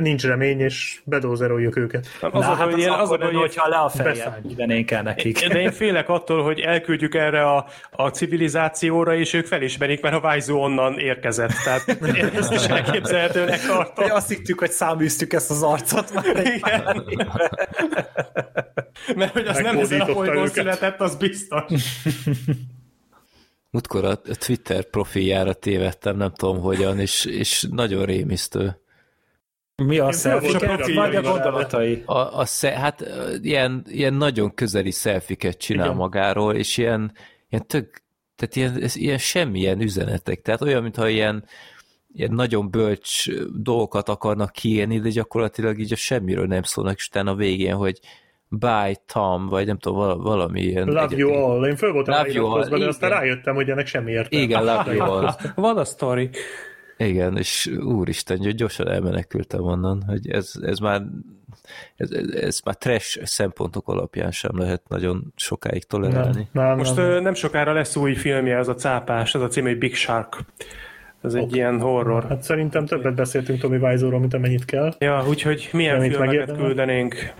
[0.00, 2.06] nincs remény, és bedózeroljuk őket.
[2.20, 4.42] Az, Na, az, hát az, az, az, hogy, hogyha le a fejjel
[4.86, 5.48] el nekik.
[5.48, 10.20] De én félek attól, hogy elküldjük erre a, a civilizációra, és ők felismerik, mert a
[10.20, 11.52] Vájzó onnan érkezett.
[11.64, 11.98] Tehát
[12.38, 14.10] ezt is elképzelhetőnek tartom.
[14.10, 17.04] Azt hittük, hogy száműztük ezt az arcot már Igen.
[19.16, 21.62] Mert hogy az nem ezen a bolygón született, az biztos.
[23.74, 28.80] Múltkor a Twitter profiljára tévedtem, nem tudom hogyan, és, és nagyon rémisztő.
[29.76, 32.02] Mi a selfie vagy a gondolatai?
[32.06, 33.04] A, a sze, hát
[33.42, 35.96] ilyen, ilyen nagyon közeli szelfiket csinál Igen.
[35.96, 37.12] magáról, és ilyen,
[37.48, 38.02] ilyen tök,
[38.36, 41.44] tehát ilyen, ez, ilyen semmilyen üzenetek, tehát olyan, mintha ilyen,
[42.12, 43.30] ilyen nagyon bölcs
[43.62, 48.00] dolgokat akarnak kiélni, de gyakorlatilag így a semmiről nem szólnak, és utána a végén, hogy
[48.58, 50.86] By Tom, vagy nem tudom, valami ilyen...
[50.86, 51.18] Love egyetlen.
[51.18, 51.66] you all.
[51.66, 52.78] Én föl voltam love you all.
[52.78, 54.44] de aztán rájöttem, hogy ennek semmi értelme.
[54.44, 55.34] Igen, love you all.
[55.54, 56.30] Van a sztori.
[56.96, 61.02] Igen, és úristen, gyorsan elmenekültem onnan, hogy ez, ez már
[61.96, 66.48] ez, ez már trash szempontok alapján sem lehet nagyon sokáig tolerálni.
[66.52, 67.22] Nem, nem, Most nem.
[67.22, 70.44] nem sokára lesz új filmje, ez a cápás, ez a cím, hogy Big Shark.
[71.22, 71.46] Ez okay.
[71.46, 72.26] egy ilyen horror.
[72.28, 74.94] Hát szerintem többet beszéltünk Tommy Wiseau-ról, mint amennyit kell.
[74.98, 77.32] Ja, úgyhogy milyen Amit filmeket küldenénk?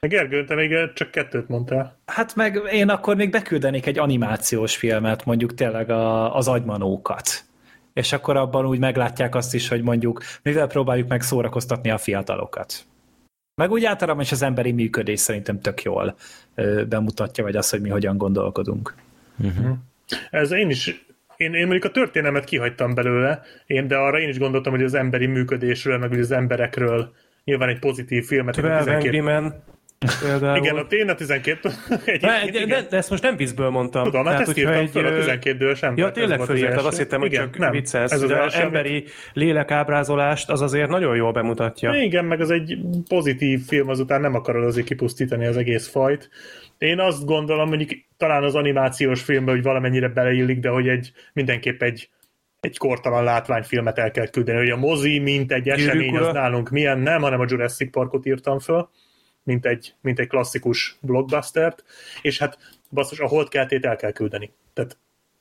[0.00, 1.98] Gergő, te még csak kettőt mondtál.
[2.06, 7.44] Hát meg én akkor még beküldenék egy animációs filmet, mondjuk tényleg a, az agymanókat.
[7.92, 12.86] És akkor abban úgy meglátják azt is, hogy mondjuk mivel próbáljuk meg szórakoztatni a fiatalokat.
[13.54, 16.16] Meg úgy általában is az emberi működés szerintem tök jól
[16.88, 18.94] bemutatja, vagy az, hogy mi hogyan gondolkodunk.
[19.38, 19.76] Uh-huh.
[20.30, 21.06] Ez én is
[21.36, 24.94] én, én mondjuk a történelmet kihagytam belőle, én, de arra én is gondoltam, hogy az
[24.94, 27.12] emberi működésről, meg az emberekről
[27.44, 28.54] nyilván egy pozitív filmet.
[28.54, 29.48] 12,
[30.22, 30.56] Például.
[30.56, 34.04] Igen, a tény a 12 de, de, de, de, ezt most nem viccből mondtam.
[34.04, 35.96] Tudom, hát ezt írtam egy, föl a 12 sem.
[35.96, 38.10] Ja, tényleg fölírtad, azt hittem, hogy igen, csak nem, vicces.
[38.10, 39.10] Ez az, az emberi amit...
[39.32, 41.94] lélekábrázolást az azért nagyon jól bemutatja.
[41.94, 46.30] Igen, meg az egy pozitív film, azután nem akarod azért kipusztítani az egész fajt.
[46.78, 51.82] Én azt gondolom, mondjuk talán az animációs filmben, hogy valamennyire beleillik, de hogy egy mindenképp
[51.82, 52.08] egy
[52.60, 56.98] egy kortalan látványfilmet el kell küldeni, hogy a mozi, mint egy esemény, az nálunk milyen,
[56.98, 58.88] nem, hanem a Jurassic Parkot írtam föl,
[59.48, 61.84] mint egy, mint egy klasszikus blockbustert,
[62.22, 62.58] és hát
[62.90, 64.52] basszus, a holdkeltét el kell küldeni.
[64.72, 64.96] Tehát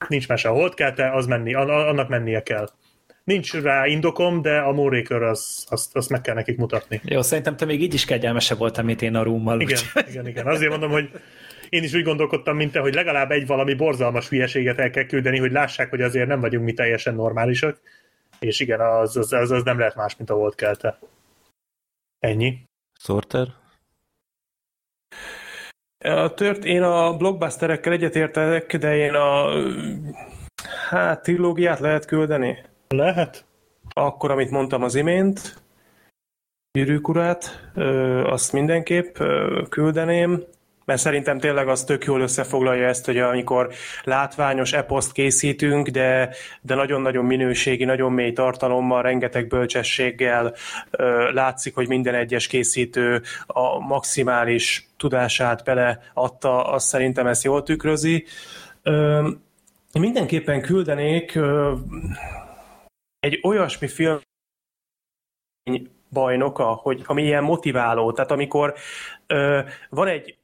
[0.07, 2.69] nincs mese a holdkelte, az menni, annak mennie kell.
[3.23, 7.01] Nincs rá indokom, de a Moonraker az, azt, azt meg kell nekik mutatni.
[7.03, 9.61] Jó, szerintem te még így is kegyelmesebb voltál, mint én a rúmmal.
[9.61, 10.47] Igen, igen, igen.
[10.47, 11.09] Azért mondom, hogy
[11.69, 15.39] én is úgy gondolkodtam, mint te, hogy legalább egy valami borzalmas hülyeséget el kell küldeni,
[15.39, 17.79] hogy lássák, hogy azért nem vagyunk mi teljesen normálisak.
[18.39, 20.99] És igen, az, az, az, az nem lehet más, mint a volt kelte.
[22.19, 22.61] Ennyi.
[22.99, 23.47] Sorter?
[26.07, 29.49] A tört, én a blockbusterekkel egyetértek, de én a
[30.89, 32.57] hát trilógiát lehet küldeni?
[32.87, 33.45] Lehet.
[33.93, 35.61] Akkor, amit mondtam az imént,
[36.71, 37.71] Gyűrűk urát,
[38.23, 39.17] azt mindenképp
[39.69, 40.43] küldeném
[40.87, 43.73] mert szerintem tényleg az tök jól összefoglalja ezt, hogy amikor
[44.03, 46.29] látványos eposzt készítünk, de,
[46.61, 50.55] de nagyon-nagyon minőségi, nagyon mély tartalommal, rengeteg bölcsességgel
[51.31, 58.25] látszik, hogy minden egyes készítő a maximális tudását beleadta, azt szerintem ezt jól tükrözi.
[59.91, 61.39] Én mindenképpen küldenék
[63.19, 64.19] egy olyasmi film
[66.09, 68.11] bajnoka, hogy, ami ilyen motiváló.
[68.11, 68.73] Tehát amikor
[69.27, 70.36] ö, van egy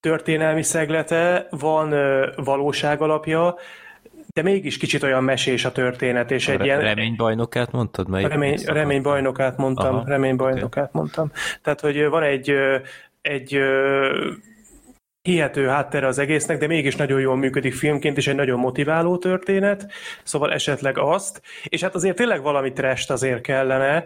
[0.00, 1.94] történelmi szeglete, van
[2.36, 3.56] valóság alapja,
[4.32, 6.80] de mégis kicsit olyan mesés a történet, és a egy ilyen...
[6.80, 8.08] Reménybajnokát mondtad?
[8.08, 11.00] Melyik remény, reménybajnokát mondtam, Aha, reménybajnokát okay.
[11.00, 11.30] mondtam.
[11.62, 12.54] Tehát, hogy van egy,
[13.20, 13.58] egy
[15.22, 19.92] hihető háttere az egésznek, de mégis nagyon jól működik filmként, és egy nagyon motiváló történet,
[20.22, 24.04] szóval esetleg azt, és hát azért tényleg valami trest azért kellene.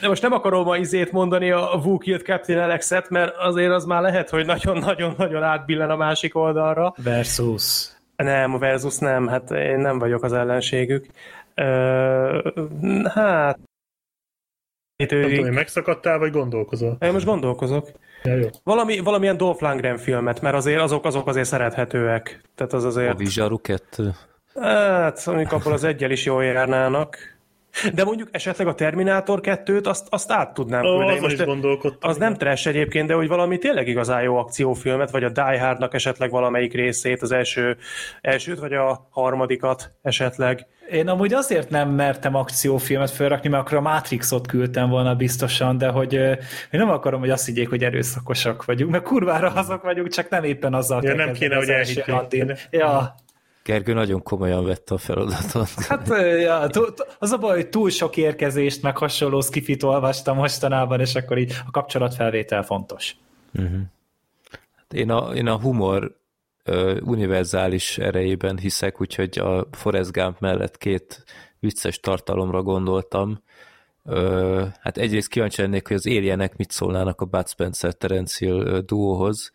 [0.00, 3.84] De most nem akarom ma izét mondani a Who Killed Captain Alexet, mert azért az
[3.84, 6.94] már lehet, hogy nagyon-nagyon-nagyon átbillen a másik oldalra.
[7.02, 7.88] Versus.
[8.16, 11.06] Nem, versus nem, hát én nem vagyok az ellenségük.
[11.56, 13.58] Uh, hát...
[14.96, 16.96] Nem tudom, hogy megszakadtál, vagy gondolkozol?
[17.00, 17.90] Én most gondolkozok.
[18.22, 18.48] Ja, jó.
[18.64, 22.40] Valami, valamilyen Dolph Lundgren filmet, mert azért azok, azok azért szerethetőek.
[22.54, 23.12] Tehát az azért...
[23.12, 24.10] A Vizsaru 2.
[24.54, 27.37] Hát, mondjuk abból az egyel is jól járnának.
[27.94, 31.20] De mondjuk esetleg a Terminátor 2-t azt, azt át tudnám Ó, küldeni.
[31.20, 32.10] Most is gondolkodtam.
[32.10, 35.94] Az nem trash egyébként, de hogy valami tényleg igazán jó akciófilmet, vagy a Die Hardnak
[35.94, 37.76] esetleg valamelyik részét, az első,
[38.20, 40.66] elsőt, vagy a harmadikat esetleg.
[40.90, 45.88] Én amúgy azért nem mertem akciófilmet felrakni, mert akkor a Matrixot küldtem volna biztosan, de
[45.88, 46.38] hogy én
[46.70, 50.74] nem akarom, hogy azt higgyék, hogy erőszakosak vagyunk, mert kurvára azok vagyunk, csak nem éppen
[50.74, 52.68] azzal ja, nem kéne, hogy elhiggyék.
[52.70, 53.14] Ja,
[53.68, 55.68] Gergő nagyon komolyan vette a feladatot.
[55.68, 56.08] Hát
[56.40, 56.68] ja,
[57.18, 61.54] az a baj, hogy túl sok érkezést, meg hasonló skifit olvastam mostanában, és akkor így
[61.66, 63.16] a kapcsolatfelvétel fontos.
[63.54, 63.80] Uh-huh.
[64.76, 66.16] Hát én, a, én a humor
[66.66, 71.24] uh, univerzális erejében hiszek, úgyhogy a Forrest Gump mellett két
[71.60, 73.42] vicces tartalomra gondoltam.
[74.02, 78.82] Uh, hát egyrészt kíváncsi lennék, hogy az éljenek mit szólnának a Bud Spencer Terence Hill
[78.86, 79.52] duóhoz,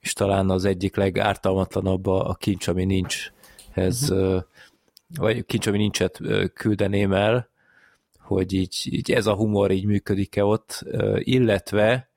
[0.00, 3.30] és talán az egyik legártalmatlanabb a, a kincs, ami nincs
[3.74, 4.42] ez, uh-huh.
[5.18, 6.20] vagy kincs, ami nincset
[6.54, 7.48] küldeném el,
[8.18, 12.10] hogy így, így ez a humor így működik-e ott, illetve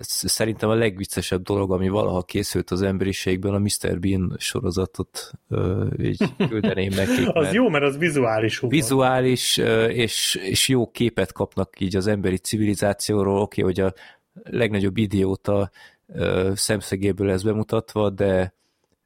[0.00, 3.98] szerintem a legviccesebb dolog, ami valaha készült az emberiségben, a Mr.
[4.00, 5.30] Bean sorozatot
[5.98, 7.28] így küldeném nekik.
[7.32, 8.74] az jó, mert az vizuális humor.
[8.74, 9.56] Vizuális,
[9.88, 13.94] és, és jó képet kapnak így az emberi civilizációról, oké, okay, hogy a
[14.50, 15.70] legnagyobb idióta
[16.54, 18.54] szemszegéből ez bemutatva, de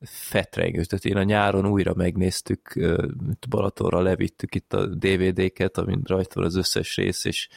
[0.04, 0.84] fetrengő.
[0.84, 2.78] Tehát én a nyáron újra megnéztük,
[3.48, 7.48] Balatonra levittük itt a DVD-ket, amin rajta van az összes rész, és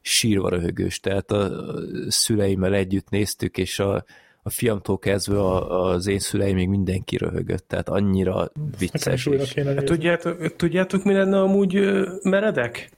[0.00, 1.00] sírva röhögős.
[1.00, 1.64] Tehát a
[2.08, 4.04] szüleimmel együtt néztük, és a,
[4.42, 9.28] a fiamtól kezdve a, az én szüleim még mindenki röhögött, tehát annyira vicces.
[9.54, 11.80] Hát tudjátok, tudjátok, mi lenne amúgy
[12.22, 12.90] meredek?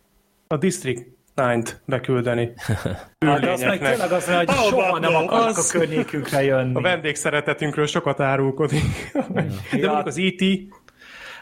[0.46, 2.52] A District Nine-t beküldeni.
[3.26, 6.74] hát az meg tényleg az, hogy oh, soha nem akarok a környékünkre jönni.
[6.74, 9.12] A vendégszeretetünkről sokat árulkodik.
[9.12, 10.74] De mondjuk az IT, e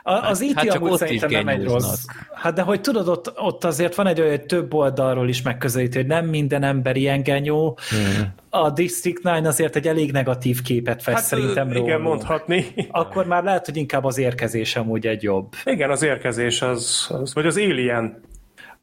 [0.07, 2.05] a, az IT hát, hát amúgy szerintem nem egy rossz.
[2.35, 6.09] Hát de hogy tudod, ott, ott azért van egy olyan több oldalról is megközelítő, hogy
[6.09, 7.79] nem minden ember ilyen genyó.
[7.89, 8.35] Hmm.
[8.51, 11.87] A District 9 azért egy elég negatív képet fest hát, szerintem róla.
[11.87, 12.67] Igen, mondhatni.
[12.91, 15.53] Akkor már lehet, hogy inkább az érkezés amúgy egy jobb.
[15.65, 18.23] Igen, az érkezés az, az vagy az Alien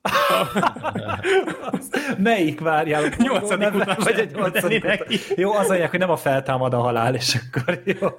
[2.17, 3.13] Melyik várjál?
[3.17, 4.99] Nyolcadik után vagy egy nyolcadik után.
[5.35, 8.07] Jó, az anyag, hogy nem a feltámad a halál, és akkor jó.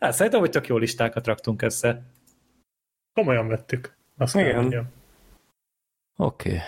[0.00, 2.02] Hát, szerintem, hogy tök jó listákat raktunk össze.
[3.14, 3.96] Komolyan vettük.
[4.18, 4.66] Azt Igen.
[4.66, 4.78] Oké.
[6.16, 6.58] Okay.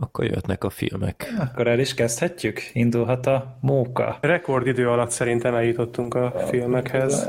[0.00, 1.34] Akkor jöhetnek a filmek.
[1.38, 2.70] Akkor el is kezdhetjük?
[2.72, 4.18] Indulhat a móka.
[4.20, 7.28] Rekordidő alatt szerintem eljutottunk a filmekhez.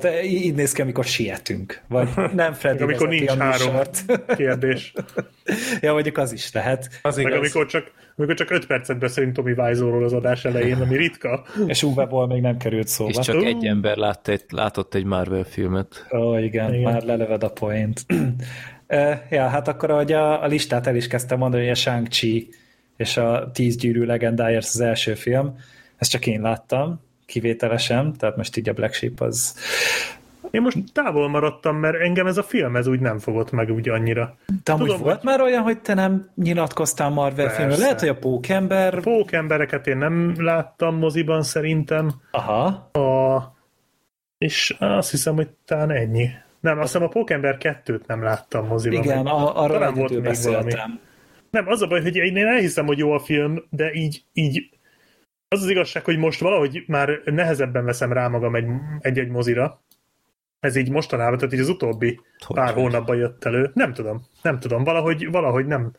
[0.00, 1.80] De így néz ki, amikor sietünk.
[1.88, 3.74] Vagy nem, Freddy Amikor nincs három
[4.36, 4.92] kérdés.
[5.80, 6.88] ja, mondjuk az is lehet.
[7.02, 10.96] Az Meg amikor csak, amikor csak öt percet beszélünk Tommy Wiseauról az adás elején, ami
[10.96, 11.44] ritka.
[11.66, 13.10] És Uwe még nem került szóba.
[13.10, 13.46] És csak uh.
[13.46, 16.06] egy ember látta egy, látott egy Marvel filmet.
[16.16, 18.06] Ó, igen, igen, már leleved a point.
[19.30, 22.48] ja, hát akkor, ahogy a, a listát el is kezdtem mondani, hogy a Shang-Chi
[22.96, 25.58] és a Tíz gyűrű legendája az első film,
[25.96, 29.54] ezt csak én láttam, kivételesen, tehát most így a Black Sheep az
[30.54, 33.88] én most távol maradtam, mert engem ez a film ez úgy nem fogott meg úgy
[33.88, 34.36] annyira.
[34.64, 35.24] De amúgy Tudom, volt hogy...
[35.24, 37.56] már olyan, hogy te nem nyilatkoztál Marvel Persze.
[37.56, 37.78] filmről?
[37.78, 38.94] Lehet, hogy a Pókember...
[38.94, 42.10] A Pókembereket én nem láttam moziban szerintem.
[42.30, 42.66] Aha.
[42.92, 43.52] A...
[44.38, 46.28] És azt hiszem, hogy talán ennyi.
[46.64, 49.02] Nem, azt hiszem a Pókember 2-t nem láttam moziban.
[49.02, 50.68] Igen, a, arra talán volt még beszéltem.
[50.68, 50.92] valami.
[51.50, 54.68] Nem, az a baj, hogy én elhiszem, hogy jó a film, de így, így
[55.48, 58.66] az az igazság, hogy most valahogy már nehezebben veszem rá magam egy,
[59.00, 59.84] egy-egy mozira,
[60.60, 63.70] ez így mostanában, tehát így az utóbbi hogy pár hónapban jött elő.
[63.74, 65.92] Nem tudom, nem tudom, valahogy, valahogy nem,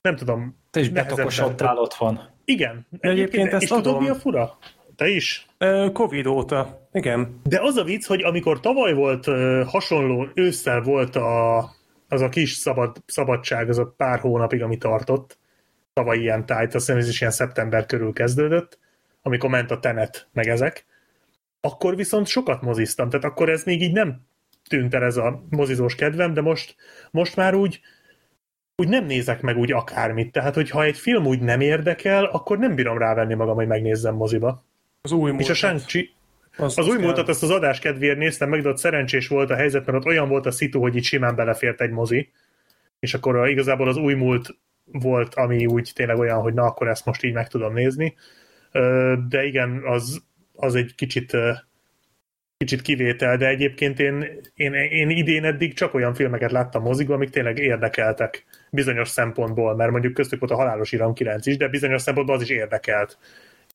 [0.00, 0.56] nem tudom.
[0.70, 2.20] Te is betokosodtál otthon.
[2.44, 2.86] Igen.
[2.90, 3.82] Egyébként, egyébként ezt és tudom.
[3.82, 4.58] tudod, mi a fura?
[4.96, 5.45] Te is?
[5.92, 7.40] Covid óta, igen.
[7.42, 9.24] De az a vicc, hogy amikor tavaly volt
[9.66, 11.58] hasonló, ősszel volt a,
[12.08, 15.38] az a kis szabad, szabadság, az a pár hónapig, ami tartott,
[15.92, 18.78] tavaly ilyen tájt, azt hiszem ez is ilyen szeptember körül kezdődött,
[19.22, 20.86] amikor ment a tenet, meg ezek,
[21.60, 24.20] akkor viszont sokat moziztam, tehát akkor ez még így nem
[24.68, 26.76] tűnt el ez a mozizós kedvem, de most,
[27.10, 27.80] most már úgy,
[28.76, 30.32] úgy nem nézek meg úgy akármit.
[30.32, 34.64] Tehát, hogyha egy film úgy nem érdekel, akkor nem bírom rávenni magam, hogy megnézzem moziba.
[35.06, 35.40] Az új múltat.
[35.40, 35.80] És a shang
[36.56, 39.54] az, az új múltat, ezt az adás kedvéért néztem meg, de ott szerencsés volt a
[39.54, 42.30] helyzet, mert ott olyan volt a szitu, hogy itt simán belefért egy mozi.
[42.98, 47.04] És akkor igazából az új múlt volt, ami úgy tényleg olyan, hogy na, akkor ezt
[47.04, 48.14] most így meg tudom nézni.
[49.28, 50.22] De igen, az,
[50.54, 51.36] az egy kicsit
[52.56, 57.30] kicsit kivétel, de egyébként én, én, én idén eddig csak olyan filmeket láttam mozikba, amik
[57.30, 62.02] tényleg érdekeltek bizonyos szempontból, mert mondjuk köztük volt a Halálos Iram 9 is, de bizonyos
[62.02, 63.18] szempontból az is érdekelt.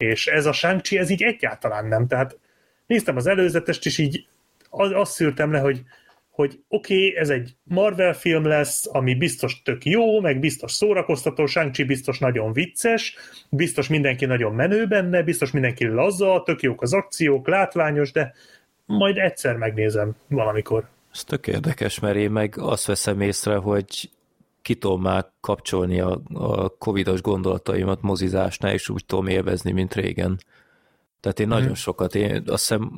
[0.01, 2.07] És ez a shang ez így egyáltalán nem.
[2.07, 2.39] Tehát
[2.87, 4.27] néztem az előzetest, és így
[4.69, 5.81] azt szűrtem le, hogy
[6.31, 11.45] hogy oké, okay, ez egy Marvel film lesz, ami biztos tök jó, meg biztos szórakoztató,
[11.45, 13.15] shang biztos nagyon vicces,
[13.49, 18.33] biztos mindenki nagyon menő benne, biztos mindenki laza, tök jók az akciók, látványos, de
[18.85, 20.87] majd egyszer megnézem valamikor.
[21.13, 24.09] Ez tök érdekes, mert én meg azt veszem észre, hogy
[24.61, 30.39] ki tudom már kapcsolni a, a covidos gondolataimat mozizásnál, és úgy tudom élvezni, mint régen.
[31.19, 31.49] Tehát én mm.
[31.49, 32.91] nagyon sokat, én azt hiszem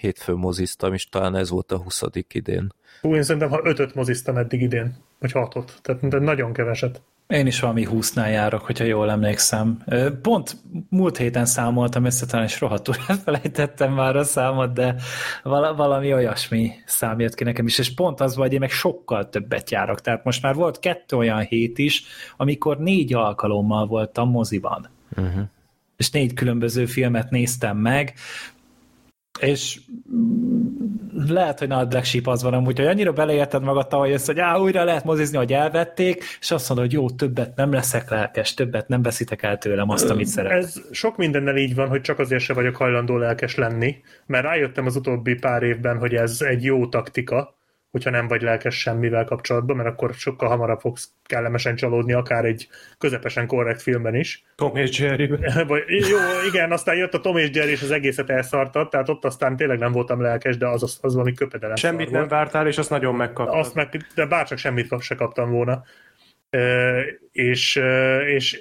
[0.00, 2.02] hétfőn moziztam, és talán ez volt a 20.
[2.32, 2.72] idén.
[3.00, 7.02] Hú, én szerintem ha ötöt moziztam eddig idén, vagy hatot, tehát nagyon keveset.
[7.32, 9.82] Én is valami húsznál járok, hogyha jól emlékszem.
[10.22, 10.56] Pont
[10.88, 14.94] múlt héten számoltam össze, talán és rohadtul elfelejtettem már a számot, de
[15.76, 19.70] valami olyasmi szám jött ki nekem is, és pont az vagy, én meg sokkal többet
[19.70, 20.00] járok.
[20.00, 22.04] Tehát most már volt kettő olyan hét is,
[22.36, 24.88] amikor négy alkalommal voltam moziban.
[25.16, 25.42] Uh-huh.
[25.96, 28.14] És négy különböző filmet néztem meg,
[29.40, 29.80] és
[31.26, 34.40] lehet, hogy nagy Black Sheep az van amúgy, hogy annyira beleérted magad tavaly össze, hogy
[34.40, 38.54] á, újra lehet mozizni, hogy elvették, és azt mondod, hogy jó, többet nem leszek lelkes,
[38.54, 40.58] többet nem veszitek el tőlem azt, amit szeretek.
[40.58, 44.86] Ez sok mindennel így van, hogy csak azért se vagyok hajlandó lelkes lenni, mert rájöttem
[44.86, 47.56] az utóbbi pár évben, hogy ez egy jó taktika,
[47.92, 52.68] hogyha nem vagy lelkes semmivel kapcsolatban, mert akkor sokkal hamarabb fogsz kellemesen csalódni, akár egy
[52.98, 54.44] közepesen korrekt filmben is.
[54.54, 55.26] Tom és Jerry.
[55.68, 59.24] Vagy, jó, igen, aztán jött a Tom és Jerry, és az egészet elszartad, tehát ott
[59.24, 61.76] aztán tényleg nem voltam lelkes, de az, az, az valami köpedelem.
[61.76, 63.58] Semmit nem vártál, és azt nagyon megkaptad.
[63.58, 65.82] Azt meg, de bárcsak semmit se kaptam volna.
[66.50, 66.98] E,
[67.32, 67.80] és,
[68.26, 68.60] és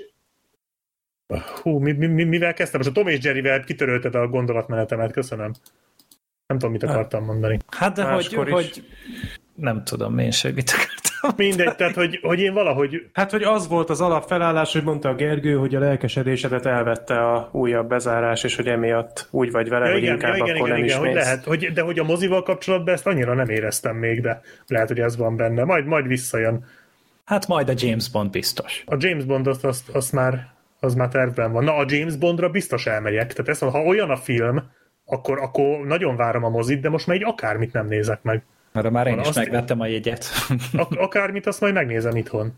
[1.62, 2.82] hú, mi, mi, mivel kezdtem?
[2.84, 5.52] Most a Tom és Jerryvel kitörölted a gondolatmenetemet, köszönöm.
[6.52, 7.60] Nem tudom, mit akartam mondani.
[7.70, 8.84] Hát de hogy, hogy
[9.56, 11.46] nem tudom én sem, mit akartam.
[11.48, 13.10] Mindegy, tehát hogy, hogy én valahogy...
[13.14, 17.50] Hát, hogy az volt az alapfelállás, hogy mondta a Gergő, hogy a lelkesedésedet elvette a
[17.52, 20.68] újabb bezárás, és hogy emiatt úgy vagy vele, ja, hogy igen, inkább ja, igen, akkor
[20.68, 23.50] igen, nem igen, is hogy lehet, hogy, de hogy a mozival kapcsolatban ezt annyira nem
[23.50, 25.64] éreztem még, de lehet, hogy ez van benne.
[25.64, 26.66] Majd, majd visszajön.
[27.26, 28.84] Hát majd a James Bond biztos.
[28.86, 30.48] A James Bond azt, azt, azt már,
[30.80, 31.64] az már tervben van.
[31.64, 33.34] Na, a James Bondra biztos elmegyek.
[33.34, 34.64] Tehát ezt, ha olyan a film,
[35.12, 38.44] akkor, akkor nagyon várom a mozit, de most már egy akármit nem nézek meg.
[38.72, 40.26] Arra már én Van, is megvettem a jegyet.
[40.74, 42.54] Ak- akármit, azt majd megnézem itthon.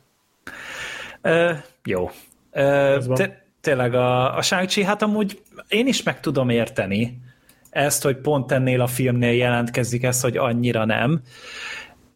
[1.24, 1.52] Uh,
[1.84, 2.04] jó.
[2.52, 7.22] Uh, te, tényleg a, a shang hát amúgy én is meg tudom érteni
[7.70, 11.22] ezt, hogy pont ennél a filmnél jelentkezik ez, hogy annyira nem.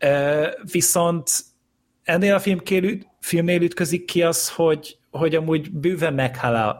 [0.05, 1.29] Uh, viszont
[2.03, 2.59] ennél a film
[3.19, 6.31] filmnél ütközik ki az, hogy, hogy amúgy bőven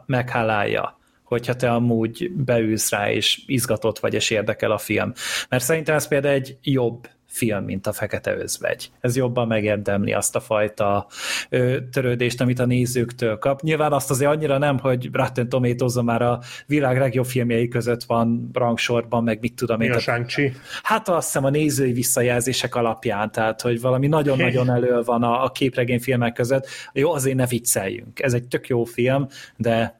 [0.06, 0.98] meghálálja
[1.28, 5.14] hogyha te amúgy beülsz rá, és izgatott vagy, és érdekel a film.
[5.50, 7.08] Mert szerintem ez például egy jobb
[7.38, 8.92] film, mint a Fekete Özvegy.
[9.00, 11.08] Ez jobban megérdemli azt a fajta
[11.50, 13.62] ö, törődést, amit a nézőktől kap.
[13.62, 18.50] Nyilván azt azért annyira nem, hogy Rotten tomatoes már a világ legjobb filmjei között van
[18.54, 19.90] rangsorban, meg mit tudom én.
[19.90, 20.26] Mi a shang
[20.84, 25.52] Hát azt hiszem a nézői visszajelzések alapján, tehát hogy valami nagyon-nagyon elő van a, a
[25.52, 26.68] képregényfilmek között.
[26.94, 28.20] Jó, azért ne vicceljünk.
[28.20, 29.97] Ez egy tök jó film, de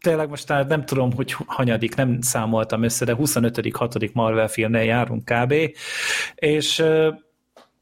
[0.00, 3.76] tényleg most nem tudom, hogy hanyadik, nem számoltam össze, de 25.
[3.76, 4.12] 6.
[4.12, 5.54] Marvel filmnél járunk kb.
[6.34, 6.84] És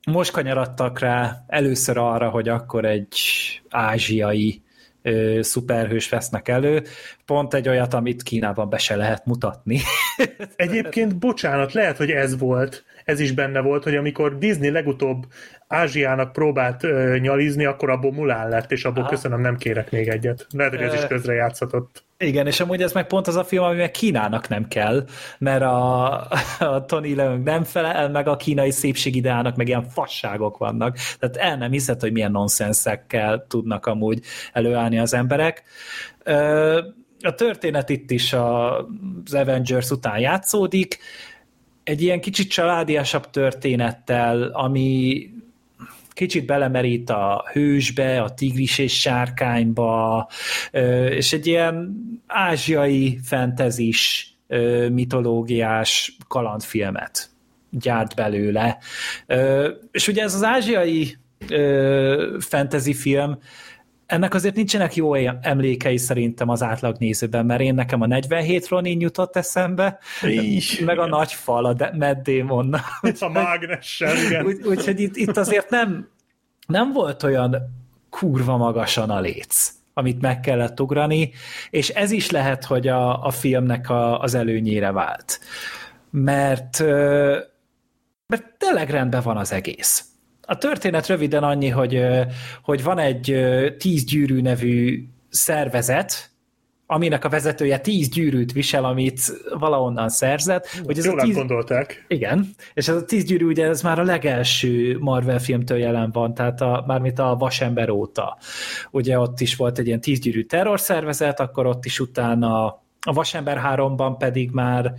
[0.07, 3.19] most kanyaradtak rá először arra, hogy akkor egy
[3.71, 4.62] ázsiai
[5.41, 6.83] szuperhős vesznek elő,
[7.25, 9.81] pont egy olyat, amit Kínában be se lehet mutatni.
[10.57, 15.27] Egyébként, bocsánat, lehet, hogy ez volt, ez is benne volt, hogy amikor Disney legutóbb
[15.69, 19.11] Ázsiának próbált uh, nyalizni, akkor abból Mulán lett, és abból Aha.
[19.11, 20.47] köszönöm, nem kérek még egyet.
[20.51, 22.05] Lehet, hogy ez is közre játszhatott.
[22.19, 25.07] Igen, és amúgy ez meg pont az a film, ami meg Kínának nem kell,
[25.39, 26.21] mert a,
[26.59, 30.97] a Tony Leung nem felel meg a kínai szépségideának, meg ilyen fasságok vannak.
[31.19, 34.21] Tehát el nem hiszed, hogy milyen nonszenszekkel tudnak amúgy
[34.53, 35.62] előállni az emberek.
[37.21, 40.99] A történet itt is az Avengers után játszódik,
[41.85, 45.21] egy ilyen kicsit családiasabb történettel, ami
[46.17, 50.29] kicsit belemerít a hősbe, a tigris és sárkányba,
[51.11, 51.97] és egy ilyen
[52.27, 54.31] ázsiai fentezis,
[54.93, 57.31] mitológiás kalandfilmet
[57.71, 58.79] gyárt belőle.
[59.91, 61.17] És ugye ez az ázsiai
[62.39, 63.39] fantasy film,
[64.07, 69.00] ennek azért nincsenek jó emlékei szerintem az átlag nézőben, mert én nekem a 47 Ronin
[69.00, 71.12] jutott eszembe, Is, meg igen.
[71.12, 72.74] a nagy fal, a Matt Damon.
[73.20, 74.46] A mágnessel, igen.
[74.46, 76.09] Úgyhogy úgy, úgy, itt, itt azért nem,
[76.66, 77.57] nem volt olyan
[78.11, 81.32] kurva magasan a léc amit meg kellett ugrani,
[81.70, 85.40] és ez is lehet, hogy a, a filmnek a, az előnyére vált.
[86.11, 86.78] Mert,
[88.26, 90.04] mert tényleg rendben van az egész.
[90.47, 92.03] A történet röviden annyi, hogy,
[92.62, 93.36] hogy van egy
[93.78, 96.30] tíz gyűrű nevű szervezet,
[96.86, 99.20] aminek a vezetője tíz gyűrűt visel, amit
[99.59, 100.68] valahonnan szerzett.
[100.84, 101.34] Hogy ez Jól a tíz...
[101.34, 102.05] gondolták.
[102.09, 106.34] Igen, és ez a tíz gyűrű, ugye ez már a legelső Marvel filmtől jelen van,
[106.34, 108.38] tehát a, mármint a Vasember óta.
[108.90, 112.64] Ugye ott is volt egy ilyen tíz gyűrű terrorszervezet, akkor ott is utána
[113.01, 114.94] a Vasember 3-ban pedig már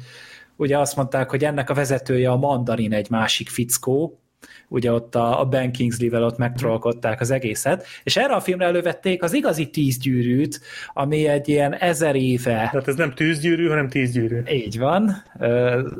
[0.55, 4.19] ugye azt mondták, hogy ennek a vezetője a Mandarin egy másik fickó,
[4.67, 9.23] ugye ott a, a Ben Kingsley-vel ott megtrollkodták az egészet, és erre a filmre elővették
[9.23, 10.59] az igazi tízgyűrűt,
[10.93, 12.51] ami egy ilyen ezer éve...
[12.71, 14.41] Tehát ez nem tűzgyűrű, hanem tízgyűrű.
[14.51, 15.23] Így van,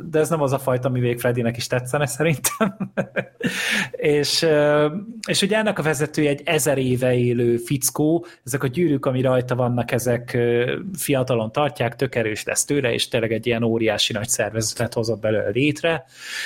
[0.10, 2.78] de ez nem az a fajta, ami még Freddynek is tetszene szerintem.
[3.92, 4.46] és,
[5.28, 9.56] és ugye ennek a vezetője egy ezer éve élő fickó, ezek a gyűrűk, ami rajta
[9.56, 10.38] vannak, ezek
[10.98, 15.50] fiatalon tartják, tök erős lesz tőle, és tényleg egy ilyen óriási nagy szervezetet hozott belőle
[15.50, 16.06] létre,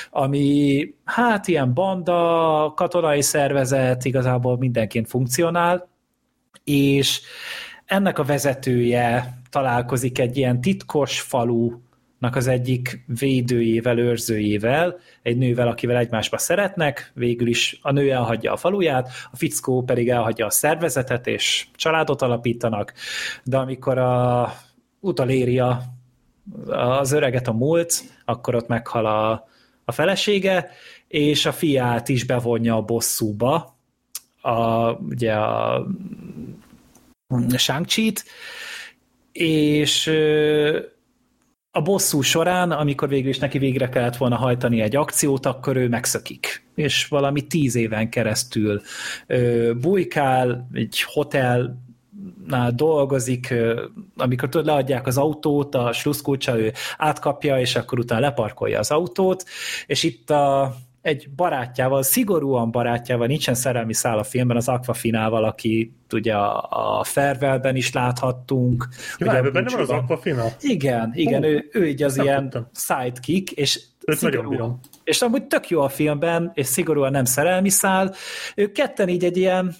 [0.09, 5.89] ami hát ilyen banda, katonai szervezet, igazából mindenként funkcionál,
[6.63, 7.21] és
[7.85, 11.79] ennek a vezetője találkozik egy ilyen titkos falu
[12.19, 18.57] az egyik védőjével, őrzőjével, egy nővel, akivel egymásba szeretnek, végül is a nő elhagyja a
[18.57, 22.93] faluját, a fickó pedig elhagyja a szervezetet, és családot alapítanak,
[23.43, 24.53] de amikor a
[24.99, 25.81] utaléri a,
[26.67, 29.47] az öreget a múlt, akkor ott meghal a,
[29.85, 30.69] a felesége,
[31.11, 33.77] és a fiát is bevonja a bosszúba,
[34.41, 35.87] a, ugye a
[37.57, 37.85] shang
[39.31, 40.11] és
[41.71, 45.87] a bosszú során, amikor végül is neki végre kellett volna hajtani egy akciót, akkor ő
[45.87, 46.65] megszökik.
[46.75, 48.81] És valami tíz éven keresztül
[49.81, 51.81] bujkál, egy hotel
[52.69, 53.53] dolgozik,
[54.15, 59.45] amikor tudod, leadják az autót, a sluszkulcsa, ő átkapja, és akkor utána leparkolja az autót,
[59.85, 65.93] és itt a, egy barátjával, szigorúan barátjával, nincsen szerelmi szál a filmben, az Aquafinával, aki
[66.11, 66.67] ugye a,
[66.99, 68.87] a Farewellben is láthattunk.
[69.17, 70.45] Ja, ebben benne van az Aquafina?
[70.59, 72.67] Igen, igen, Hú, ő, ő így az ilyen tudtam.
[72.73, 73.81] sidekick, és
[74.47, 74.79] bírom.
[75.03, 78.13] És amúgy tök jó a filmben, és szigorúan nem szerelmi szál.
[78.55, 79.75] Ők ketten így egy ilyen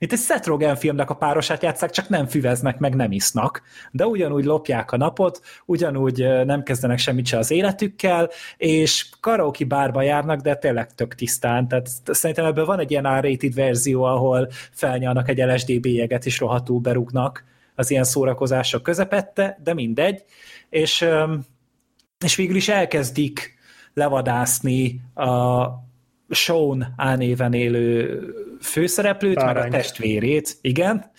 [0.00, 4.06] mint egy Seth Rogen filmnek a párosát játszák, csak nem füveznek, meg nem isznak, de
[4.06, 10.40] ugyanúgy lopják a napot, ugyanúgy nem kezdenek semmit se az életükkel, és karaoke bárba járnak,
[10.40, 15.38] de tényleg tök tisztán, tehát szerintem ebből van egy ilyen R-rated verzió, ahol felnyalnak egy
[15.38, 17.44] LSD bélyeget, és rohadtul berúgnak
[17.74, 20.24] az ilyen szórakozások közepette, de mindegy,
[20.70, 21.06] és,
[22.24, 23.58] és végül is elkezdik
[23.94, 25.66] levadászni a
[26.30, 28.20] Sean álnéven élő
[28.60, 29.54] főszereplőt, Bárány.
[29.54, 31.10] meg a testvérét, igen.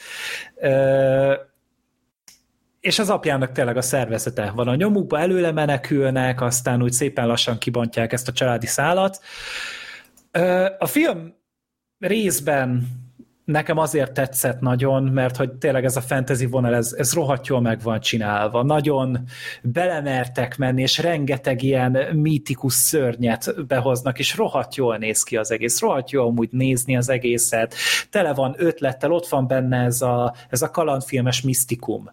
[2.80, 7.57] És az apjának tényleg a szervezete van a nyomukba, előle menekülnek, aztán úgy szépen lassan
[7.57, 9.20] kibontják ezt a családi szálat.
[10.80, 11.34] A film
[11.99, 12.88] részben
[13.52, 17.62] nekem azért tetszett nagyon, mert hogy tényleg ez a fantasy vonal, ez, ez rohadt jól
[17.62, 18.64] meg van csinálva.
[18.64, 19.20] Nagyon
[19.62, 25.80] belemertek menni, és rengeteg ilyen mítikus szörnyet behoznak, és rohadt jól néz ki az egész.
[25.80, 27.76] Rohadt jól amúgy nézni az egészet.
[28.10, 32.10] Tele van ötlettel, ott van benne ez a, ez a kalandfilmes misztikum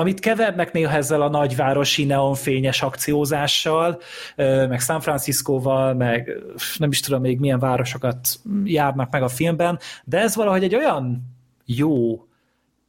[0.00, 4.00] amit kevernek néha ezzel a nagyvárosi neonfényes akciózással,
[4.36, 6.30] meg San Franciscóval, meg
[6.76, 8.18] nem is tudom még milyen városokat
[8.64, 11.22] járnak meg a filmben, de ez valahogy egy olyan
[11.64, 12.24] jó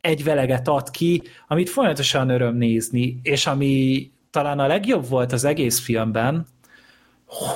[0.02, 5.80] egyveleget ad ki, amit folyamatosan öröm nézni, és ami talán a legjobb volt az egész
[5.80, 6.46] filmben,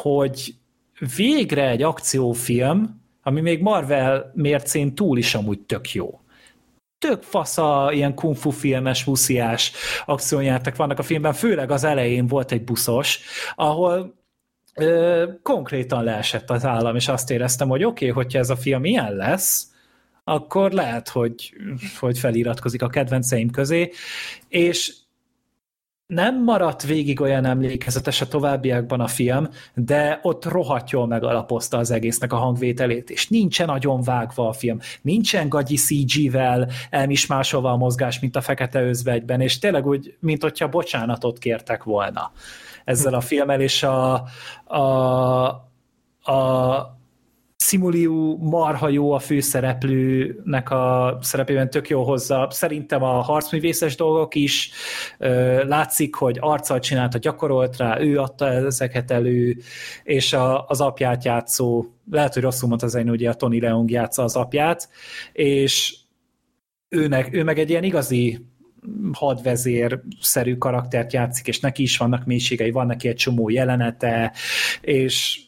[0.01, 0.55] hogy
[1.15, 6.19] végre egy akciófilm, ami még Marvel mércén túl is amúgy tök jó
[6.99, 9.71] tök fasza, ilyen kung fu filmes, musziás
[10.05, 13.19] akciójátek vannak a filmben, főleg az elején volt egy buszos,
[13.55, 14.15] ahol
[14.75, 18.85] ö, konkrétan leesett az állam, és azt éreztem, hogy oké, okay, hogyha ez a film
[18.85, 19.67] ilyen lesz,
[20.23, 21.53] akkor lehet, hogy,
[21.99, 23.91] hogy feliratkozik a kedvenceim közé,
[24.47, 24.93] és
[26.07, 31.91] nem maradt végig olyan emlékezetes a továbbiakban a film, de ott rohadt jól megalapozta az
[31.91, 38.19] egésznek a hangvételét, és nincsen nagyon vágva a film, nincsen gagyi CG-vel elmismásolva a mozgás,
[38.19, 42.31] mint a Fekete Özvegyben, és tényleg úgy, mint hogyha bocsánatot kértek volna
[42.83, 44.13] ezzel a filmmel, és a,
[44.65, 44.81] a,
[46.31, 46.94] a
[47.67, 52.47] Simuliu marha jó a főszereplőnek a szerepében tök jó hozza.
[52.51, 54.71] Szerintem a harcművészes dolgok is
[55.63, 59.57] látszik, hogy arccal csinálta, gyakorolt rá, ő adta ezeket elő,
[60.03, 63.91] és a, az apját játszó, lehet, hogy rosszul mondta az én, ugye a Tony Leung
[63.91, 64.89] játsza az apját,
[65.33, 65.97] és
[66.89, 68.45] őnek, ő meg egy ilyen igazi
[69.13, 74.33] hadvezér-szerű karaktert játszik, és neki is vannak mélységei, van neki egy csomó jelenete,
[74.81, 75.44] és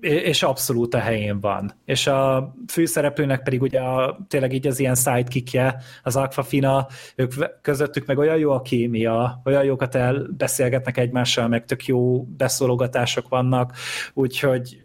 [0.00, 1.72] és abszolút a helyén van.
[1.84, 6.86] És a főszereplőnek pedig ugye a, tényleg így az ilyen sidekickje, az Aquafina,
[7.16, 7.32] ők
[7.62, 13.72] közöttük meg olyan jó a kémia, olyan jókat elbeszélgetnek egymással, meg tök jó beszólogatások vannak,
[14.14, 14.82] úgyhogy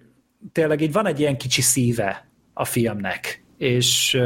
[0.52, 3.44] tényleg így van egy ilyen kicsi szíve a filmnek.
[3.58, 4.22] És,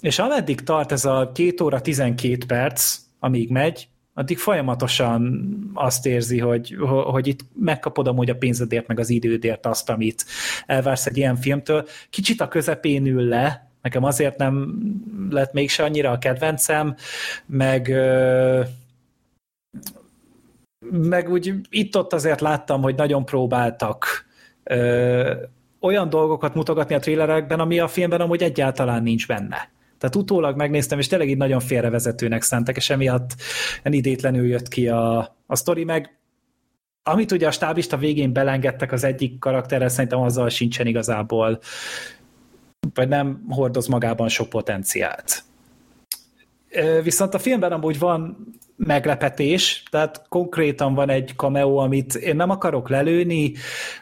[0.00, 3.88] és ameddig tart ez a két óra 12 perc, amíg megy,
[4.18, 9.90] addig folyamatosan azt érzi, hogy, hogy itt megkapod amúgy a pénzedért, meg az idődért azt,
[9.90, 10.24] amit
[10.66, 11.86] elvársz egy ilyen filmtől.
[12.10, 14.74] Kicsit a közepén ül le, nekem azért nem
[15.30, 16.94] lett mégse annyira a kedvencem,
[17.46, 17.94] meg
[20.90, 24.26] meg úgy itt-ott azért láttam, hogy nagyon próbáltak
[24.64, 25.32] ö,
[25.80, 29.70] olyan dolgokat mutogatni a trélerekben, ami a filmben amúgy egyáltalán nincs benne.
[29.98, 33.30] Tehát utólag megnéztem, és tényleg így nagyon félrevezetőnek szántak, és emiatt
[33.82, 36.16] idétlenül jött ki a, a sztori, meg
[37.02, 41.58] amit ugye a stábista végén belengedtek az egyik karakterrel, szerintem azzal sincsen igazából,
[42.94, 45.42] vagy nem hordoz magában sok potenciált.
[47.02, 52.88] Viszont a filmben amúgy van meglepetés, tehát konkrétan van egy cameo, amit én nem akarok
[52.88, 53.52] lelőni,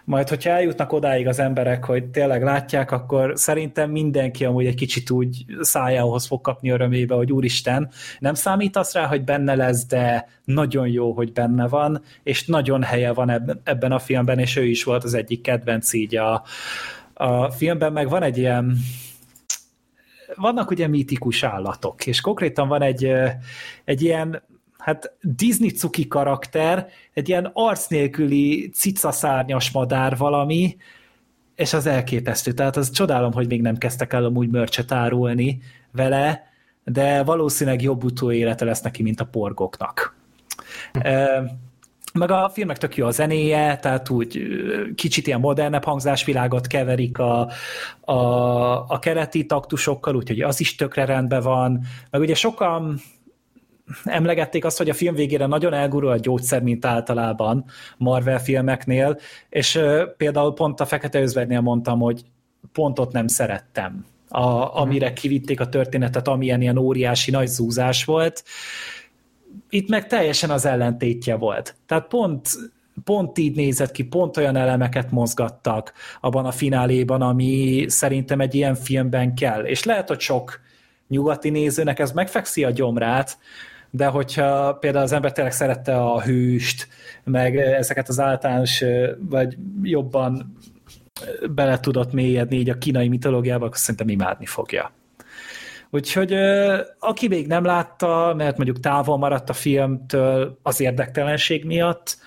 [0.05, 5.11] majd hogyha eljutnak odáig az emberek, hogy tényleg látják, akkor szerintem mindenki amúgy egy kicsit
[5.11, 10.89] úgy szájához fog kapni örömébe, hogy úristen, nem számítasz rá, hogy benne lesz, de nagyon
[10.89, 15.05] jó, hogy benne van, és nagyon helye van ebben a filmben, és ő is volt
[15.05, 16.43] az egyik kedvenc így a,
[17.15, 18.77] a filmben, meg van egy ilyen
[20.37, 23.13] vannak ugye mítikus állatok, és konkrétan van egy,
[23.85, 24.43] egy ilyen
[24.85, 30.77] hát Disney cuki karakter, egy ilyen arc nélküli cicaszárnyas madár valami,
[31.55, 32.53] és az elképesztő.
[32.53, 35.63] Tehát az csodálom, hogy még nem kezdtek el amúgy mörcset árulni
[35.93, 36.53] vele,
[36.85, 40.17] de valószínűleg jobb utóélete lesz neki, mint a porgoknak.
[42.15, 44.43] Meg a filmnek tök jó a zenéje, tehát úgy
[44.95, 47.49] kicsit ilyen modernebb hangzásvilágot keverik a,
[48.01, 48.15] a,
[48.89, 51.81] a keleti taktusokkal, úgyhogy az is tökre rendben van.
[52.11, 53.01] Meg ugye sokan
[54.05, 57.65] emlegették azt, hogy a film végére nagyon elgurul a gyógyszer, mint általában
[57.97, 59.19] Marvel filmeknél,
[59.49, 59.81] és
[60.17, 62.25] például pont a Fekete Özvegynél mondtam, hogy
[62.73, 65.15] pontot nem szerettem, a, amire mhm.
[65.15, 68.45] kivitték a történetet, amilyen ilyen óriási nagy zúzás volt.
[69.71, 71.77] Itt meg teljesen az ellentétje volt.
[71.87, 72.49] Tehát pont
[73.05, 78.75] pont így nézett ki, pont olyan elemeket mozgattak abban a fináléban, ami szerintem egy ilyen
[78.75, 79.65] filmben kell.
[79.65, 80.61] És lehet, hogy sok
[81.09, 83.39] nyugati nézőnek ez megfekszi a gyomrát,
[83.97, 86.89] de hogyha például az ember tényleg szerette a hűst,
[87.25, 88.85] meg ezeket az általános,
[89.19, 90.57] vagy jobban
[91.51, 94.93] bele tudott mélyedni így a kínai mitológiába, akkor szerintem imádni fogja.
[95.91, 96.35] Úgyhogy
[96.99, 102.19] aki még nem látta, mert mondjuk távol maradt a filmtől az érdektelenség miatt,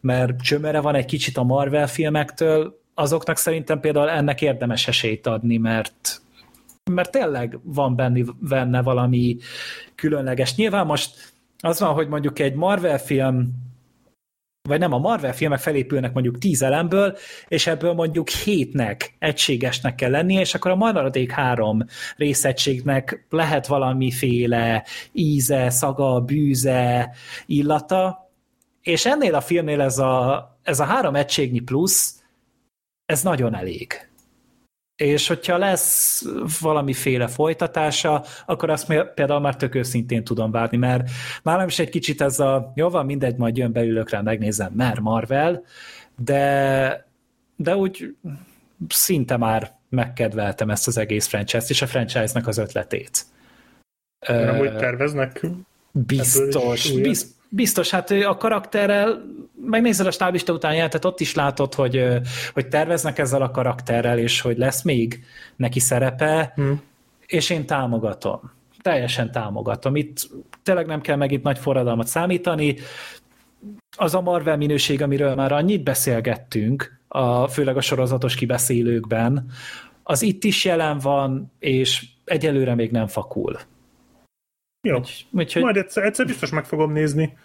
[0.00, 5.56] mert csömere van egy kicsit a Marvel filmektől, azoknak szerintem például ennek érdemes esélyt adni,
[5.56, 6.20] mert
[6.94, 9.36] mert tényleg van benne, benne valami
[9.94, 10.54] különleges.
[10.54, 13.68] Nyilván most az van, hogy mondjuk egy Marvel film
[14.68, 17.16] vagy nem, a Marvel filmek felépülnek mondjuk tíz elemből,
[17.48, 21.84] és ebből mondjuk hétnek egységesnek kell lennie, és akkor a maradék három
[22.16, 27.14] részegységnek lehet valamiféle íze, szaga, bűze,
[27.46, 28.30] illata,
[28.82, 32.22] és ennél a filmnél ez a, ez a három egységnyi plusz,
[33.06, 34.09] ez nagyon elég
[35.00, 36.24] és hogyha lesz
[36.60, 41.10] valamiféle folytatása, akkor azt például már tök őszintén tudom várni, mert
[41.42, 45.00] nálam is egy kicsit ez a, jó van, mindegy, majd jön beülök rá, megnézem, mert
[45.00, 45.62] Marvel,
[46.16, 47.06] de,
[47.56, 48.14] de úgy
[48.88, 53.24] szinte már megkedveltem ezt az egész franchise-t, és a franchise-nak az ötletét.
[54.26, 55.46] Nem úgy terveznek?
[55.92, 59.22] Biztos, biztos Biztos, hát a karakterrel,
[59.64, 62.04] megnézed a stáblista után tehát ott is látod, hogy,
[62.52, 65.24] hogy terveznek ezzel a karakterrel, és hogy lesz még
[65.56, 66.82] neki szerepe, hmm.
[67.26, 68.52] és én támogatom.
[68.82, 69.96] Teljesen támogatom.
[69.96, 70.16] Itt
[70.62, 72.76] tényleg nem kell meg itt nagy forradalmat számítani.
[73.96, 79.50] Az a Marvel minőség, amiről már annyit beszélgettünk, a, főleg a sorozatos kibeszélőkben,
[80.02, 83.58] az itt is jelen van, és egyelőre még nem fakul.
[84.82, 85.62] Jó, úgy, úgyhogy...
[85.62, 87.36] majd egyszer, egyszer biztos meg fogom nézni.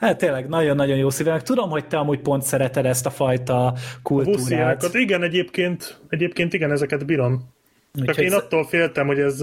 [0.00, 1.38] Hát tényleg nagyon-nagyon jó szívem.
[1.38, 4.82] Tudom, hogy te amúgy pont szereted ezt a fajta kultúrát.
[4.82, 7.52] A igen, egyébként, egyébként igen, ezeket bírom.
[7.94, 9.40] Csak Úgyhogy én attól féltem, hogy ez,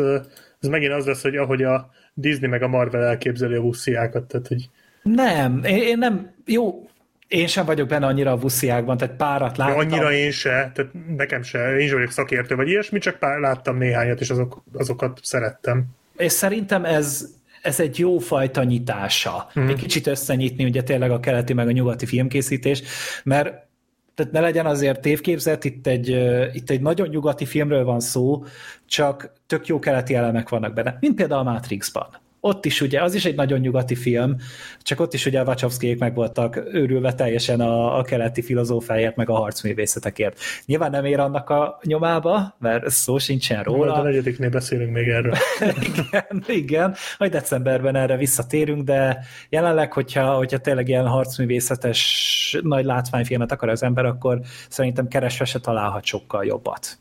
[0.60, 4.48] ez megint az lesz, hogy ahogy a Disney meg a Marvel elképzeli a busziákat, tehát
[4.48, 4.70] hogy...
[5.04, 6.90] Nem, én, én nem, jó,
[7.28, 9.76] én sem vagyok benne annyira a busziákban, tehát párat láttam.
[9.76, 13.40] Ja, annyira én se, tehát nekem se, én sem vagyok szakértő vagy ilyesmi, csak pár,
[13.40, 15.86] láttam néhányat, és azok, azokat szerettem
[16.20, 17.28] és szerintem ez,
[17.62, 19.50] ez egy jó fajta nyitása.
[19.60, 19.68] Mm.
[19.68, 22.82] Egy kicsit összenyitni ugye tényleg a keleti meg a nyugati filmkészítés,
[23.24, 23.68] mert
[24.16, 26.10] tehát ne legyen azért tévképzet, itt egy,
[26.54, 28.44] itt egy nagyon nyugati filmről van szó,
[28.86, 32.08] csak tök jó keleti elemek vannak benne, mint például a Matrixban
[32.40, 34.36] ott is ugye, az is egy nagyon nyugati film,
[34.82, 39.30] csak ott is ugye a Wachowskiék meg voltak őrülve teljesen a, a keleti filozófáért, meg
[39.30, 40.40] a harcművészetekért.
[40.66, 43.86] Nyilván nem ér annak a nyomába, mert szó sincsen róla.
[43.86, 45.36] Majd a negyediknél beszélünk még erről.
[45.94, 53.52] igen, igen, majd decemberben erre visszatérünk, de jelenleg, hogyha, hogyha tényleg ilyen harcművészetes nagy látványfilmet
[53.52, 57.00] akar az ember, akkor szerintem keresve se találhat sokkal jobbat.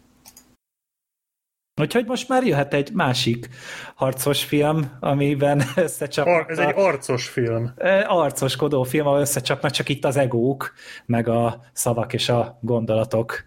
[1.79, 3.49] Úgyhogy most már jöhet egy másik
[3.95, 6.51] harcos film, amiben összecsapnak.
[6.51, 7.73] Ez egy arcos film.
[8.07, 10.73] Arcoskodó film, ahol összecsapnak csak itt az egók,
[11.07, 13.45] meg a szavak és a gondolatok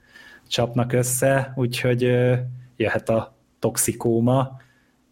[0.47, 2.01] csapnak össze, úgyhogy
[2.75, 4.59] jöhet a toxikóma.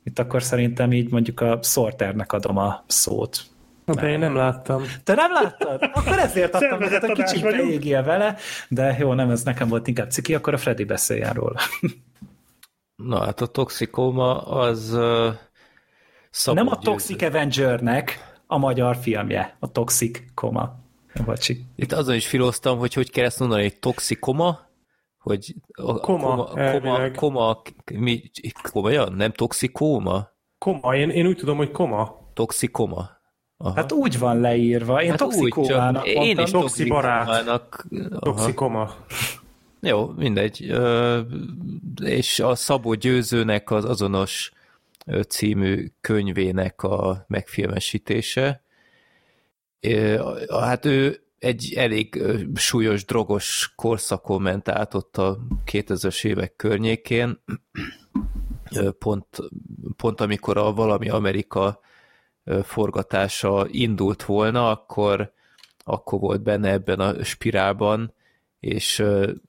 [0.03, 3.41] Itt akkor szerintem így mondjuk a Sorternek adom a szót.
[3.86, 4.84] De én nem láttam.
[5.03, 5.89] Te nem láttad?
[5.93, 8.36] Akkor ezért adtam, mert a kicsit beégél vele,
[8.67, 11.59] de jó, nem, ez nekem volt inkább ciki, akkor a Freddy beszéljen róla.
[13.04, 20.20] Na hát a Toxikóma az uh, Nem a Toxic Avengernek a magyar filmje, a Toxic
[20.34, 20.76] Koma.
[21.26, 21.66] Bocsi.
[21.76, 24.60] Itt azon is filoztam, hogy hogy kell ezt mondani, egy toxikoma,
[25.18, 27.62] hogy a, koma, koma, koma, koma,
[27.93, 28.22] mi,
[28.72, 29.14] komolyan?
[29.14, 30.28] Nem toxikóma?
[30.58, 32.18] Koma, én, én úgy tudom, hogy koma.
[32.34, 33.10] Toxikoma.
[33.58, 33.74] Aha.
[33.76, 35.04] Hát úgy van leírva.
[35.04, 37.88] Én hát toxikómának úgy, Én is toxikomának.
[38.20, 38.93] Toxikoma.
[39.82, 40.75] Jó, mindegy.
[42.03, 44.51] És a Szabó Győzőnek az azonos
[45.27, 48.63] című könyvének a megfilmesítése.
[50.49, 52.23] Hát ő egy elég
[52.55, 57.43] súlyos, drogos korszakon ment át ott a 2000-es évek környékén,
[58.99, 59.27] pont,
[59.97, 61.80] pont amikor a Valami Amerika
[62.63, 65.34] forgatása indult volna, akkor,
[65.84, 68.13] akkor volt benne ebben a spirálban,
[68.60, 69.03] és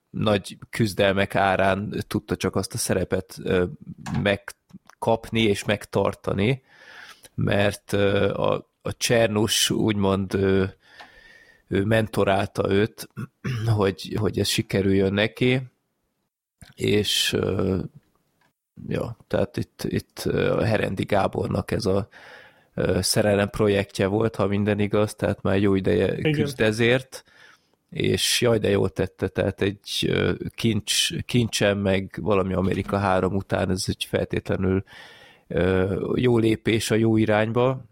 [0.09, 3.41] nagy küzdelmek árán tudta csak azt a szerepet
[4.23, 6.63] megkapni és megtartani,
[7.35, 10.75] mert a, a Csernus úgymond ő,
[11.67, 13.07] ő mentorálta őt,
[13.77, 15.61] hogy, hogy ez sikerüljön neki,
[16.75, 17.37] és
[18.87, 22.07] ja, tehát itt, itt a Herendi Gábornak ez a
[22.99, 26.31] szerelem projektje volt, ha minden igaz, tehát már jó ideje Igen.
[26.31, 27.23] küzd ezért,
[27.91, 30.11] és jaj, de jól tette, tehát egy
[30.55, 34.83] kincs, kincsen, meg valami Amerika 3 után ez egy feltétlenül
[36.15, 37.85] jó lépés a jó irányba.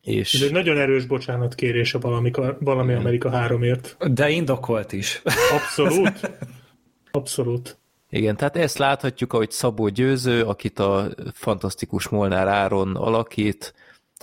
[0.00, 0.34] És...
[0.34, 1.06] Ez egy nagyon erős
[1.54, 2.30] kérés a valami,
[2.60, 3.96] valami Amerika 3-ért.
[4.12, 5.22] De indokolt is.
[5.52, 6.30] Abszolút.
[7.10, 7.78] Abszolút.
[8.10, 13.74] Igen, tehát ezt láthatjuk, ahogy Szabó Győző, akit a fantasztikus Molnár Áron alakít,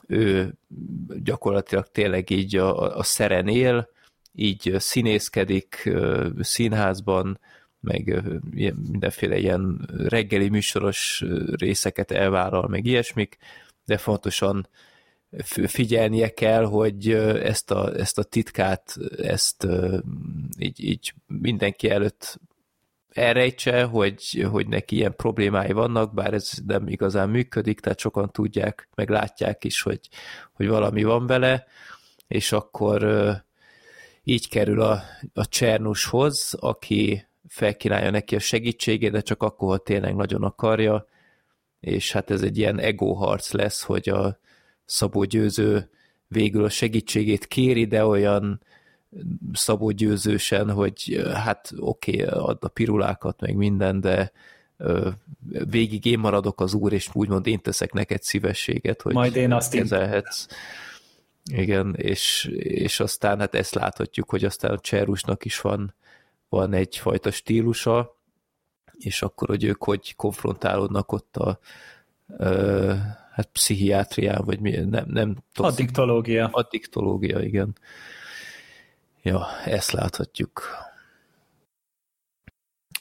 [0.07, 0.53] ő
[1.23, 3.89] gyakorlatilag tényleg így a, a szeren él,
[4.35, 5.89] így színészkedik
[6.39, 7.39] színházban,
[7.79, 8.23] meg
[8.91, 11.23] mindenféle ilyen reggeli műsoros
[11.55, 13.37] részeket elvállal, meg ilyesmik,
[13.85, 14.67] de fontosan
[15.65, 17.11] figyelnie kell, hogy
[17.43, 19.67] ezt a, ezt a titkát, ezt
[20.57, 22.39] így, így mindenki előtt
[23.09, 28.89] elrejtse, hogy, hogy neki ilyen problémái vannak, bár ez nem igazán működik, tehát sokan tudják,
[28.95, 30.09] meg látják is, hogy,
[30.53, 31.65] hogy valami van vele,
[32.27, 33.03] és akkor
[34.27, 35.01] így kerül a,
[35.33, 41.07] a Csernushoz, aki felkínálja neki a segítségét, de csak akkor, ha tényleg nagyon akarja,
[41.79, 44.39] és hát ez egy ilyen ego harc lesz, hogy a
[44.85, 45.89] Szabó Győző
[46.27, 48.61] végül a segítségét kéri, de olyan
[49.53, 54.31] Szabó Győzősen, hogy hát oké, okay, add a pirulákat, meg minden, de
[55.69, 59.73] végig én maradok az úr, és úgymond én teszek neked szívességet, hogy Majd én azt
[59.73, 60.47] kezelhetsz.
[61.51, 65.93] Igen, és, és aztán hát ezt láthatjuk, hogy aztán a Cserusnak is van,
[66.49, 68.17] van egyfajta stílusa,
[68.97, 71.59] és akkor, hogy ők hogy konfrontálódnak ott a,
[72.37, 72.93] ö,
[73.31, 76.49] hát pszichiátrián, vagy mi, nem, nem Addiktológia.
[76.51, 77.77] Addiktológia, igen.
[79.21, 80.61] Ja, ezt láthatjuk.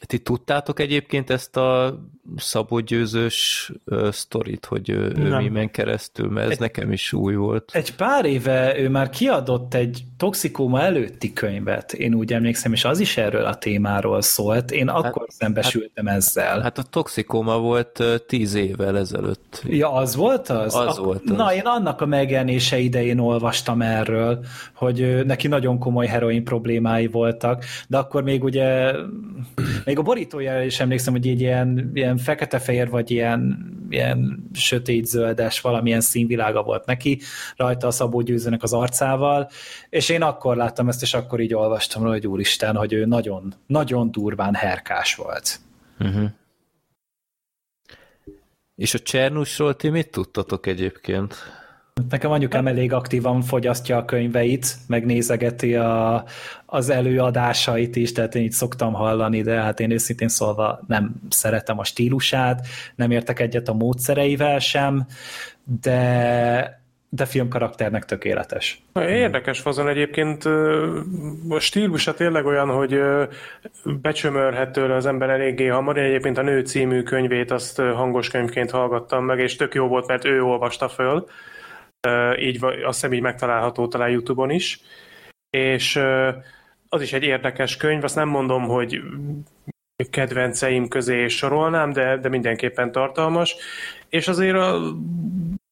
[0.07, 2.01] Ti tudtátok egyébként ezt a
[2.37, 7.35] Szabó Győzős uh, sztorit, hogy ő, ő mimen keresztül, mert ez egy, nekem is új
[7.35, 7.71] volt.
[7.73, 13.01] Egy pár éve ő már kiadott egy toxikóma előtti könyvet, én úgy emlékszem, és az
[13.01, 14.71] is erről a témáról szólt.
[14.71, 16.61] Én hát, akkor szembesültem hát, ezzel.
[16.61, 19.63] Hát a toxikóma volt uh, tíz évvel ezelőtt.
[19.67, 20.75] Ja, az volt az?
[20.75, 21.37] Az Ak- volt az.
[21.37, 24.45] Na, én annak a megjelenése idején olvastam erről,
[24.75, 28.93] hogy uh, neki nagyon komoly heroin problémái voltak, de akkor még ugye
[29.85, 36.01] még a borítójára is emlékszem, hogy egy ilyen, ilyen fekete-fehér, vagy ilyen, ilyen sötét-zöldes valamilyen
[36.01, 37.21] színvilága volt neki,
[37.57, 39.51] rajta a Szabó Győzőnek az arcával,
[39.91, 43.55] és én akkor láttam ezt, és akkor így olvastam róla, hogy úristen, hogy ő nagyon,
[43.67, 45.61] nagyon durván herkás volt.
[45.99, 46.31] Uh-huh.
[48.77, 51.35] És a Csernusról ti mit tudtatok egyébként?
[52.11, 56.25] Nekem anyukám elég aktívan fogyasztja a könyveit, megnézegeti a,
[56.67, 61.79] az előadásait is, tehát én így szoktam hallani, de hát én őszintén szólva nem szeretem
[61.79, 65.07] a stílusát, nem értek egyet a módszereivel sem,
[65.81, 68.83] de de filmkarakternek tökéletes.
[68.95, 70.45] Érdekes fazon egyébként.
[71.49, 73.01] A stílusa tényleg olyan, hogy
[74.03, 75.97] becsömörhet tőle az ember eléggé hamar.
[75.97, 80.07] Én egyébként a Nő című könyvét azt hangos könyvként hallgattam meg, és tök jó volt,
[80.07, 81.27] mert ő olvasta föl
[82.39, 84.81] így azt hiszem így megtalálható talán Youtube-on is.
[85.51, 85.97] És
[86.89, 89.01] az is egy érdekes könyv, azt nem mondom, hogy
[90.11, 93.57] kedvenceim közé sorolnám, de, de mindenképpen tartalmas.
[94.09, 94.81] És azért a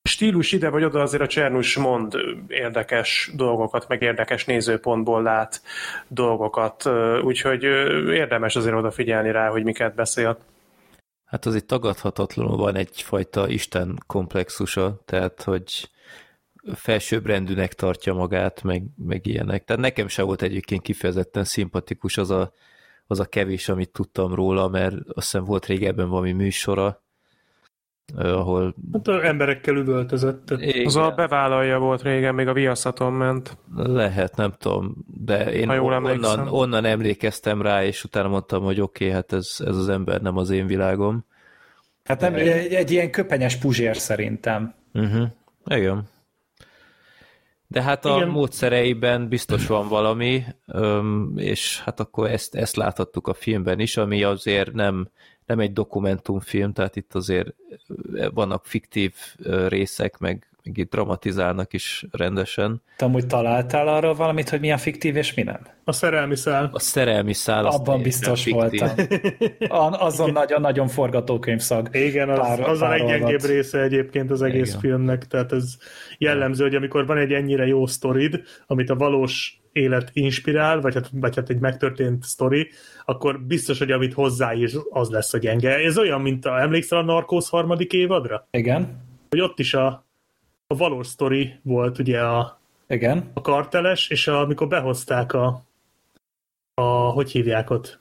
[0.09, 2.14] stílus ide vagy oda azért a Csernus mond
[2.49, 5.62] érdekes dolgokat, meg érdekes nézőpontból lát
[6.09, 6.91] dolgokat,
[7.22, 7.62] úgyhogy
[8.12, 10.39] érdemes azért odafigyelni rá, hogy miket beszél.
[11.24, 15.91] Hát azért tagadhatatlanul van egyfajta Isten komplexusa, tehát hogy
[16.75, 19.65] felsőbbrendűnek tartja magát, meg, meg ilyenek.
[19.65, 22.53] Tehát nekem se volt egyébként kifejezetten szimpatikus az a,
[23.07, 27.03] az a kevés, amit tudtam róla, mert azt hiszem volt régebben valami műsora,
[28.17, 28.75] ahol...
[28.93, 30.51] Hát az emberekkel üvöltözött.
[30.51, 30.87] Igen.
[30.87, 33.57] Az a bevállalja volt régen, még a viaszaton ment.
[33.77, 39.17] Lehet, nem tudom, de én onnan, onnan emlékeztem rá, és utána mondtam, hogy oké, okay,
[39.17, 41.25] hát ez, ez az ember nem az én világom.
[42.05, 44.75] Hát nem, egy, egy ilyen köpenyes puzsér szerintem.
[44.93, 45.29] Uh-huh.
[45.65, 46.11] Igen.
[47.73, 48.29] De hát a Igen.
[48.29, 50.45] módszereiben biztos van valami,
[51.37, 55.09] és hát akkor ezt, ezt láthattuk a filmben is, ami azért nem,
[55.47, 57.55] nem egy dokumentumfilm, tehát itt azért
[58.35, 59.14] vannak fiktív
[59.68, 62.83] részek, meg, meg itt dramatizálnak is rendesen.
[62.97, 65.61] Te amúgy találtál arra valamit, hogy mi a fiktív és mi nem?
[65.85, 66.71] A szerelmi szál.
[66.73, 67.67] A szerelmi szál.
[67.67, 68.89] Abban biztos voltam.
[70.09, 71.89] Azon nagyon-nagyon forgatókönyvszag.
[71.93, 74.81] Igen, az, pár, az a leggyengébb része egyébként az egész Igen.
[74.81, 75.77] filmnek, tehát ez
[76.19, 81.09] jellemző, hogy amikor van egy ennyire jó sztorid, amit a valós élet inspirál, vagy hát,
[81.13, 82.71] vagy hát egy megtörtént sztori,
[83.05, 85.75] akkor biztos, hogy amit hozzáír, az lesz a gyenge.
[85.75, 88.47] Ez olyan, mint a, emlékszel a Narcos harmadik évadra?
[88.51, 89.01] Igen.
[89.29, 90.07] Hogy ott is a,
[90.73, 93.31] a valós sztori volt ugye a, Igen.
[93.35, 95.64] a karteles, és a, amikor behozták a,
[96.75, 98.01] a hogy hívják ott?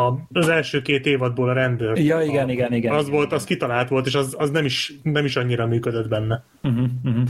[0.00, 1.98] A, az első két évadból a rendőr.
[1.98, 2.94] Ja, igen, a, igen, igen.
[2.94, 3.38] Az igen, volt, igen.
[3.38, 6.44] az kitalált volt, és az, az nem, is, nem is annyira működött benne.
[6.62, 7.28] Uh-huh, uh-huh.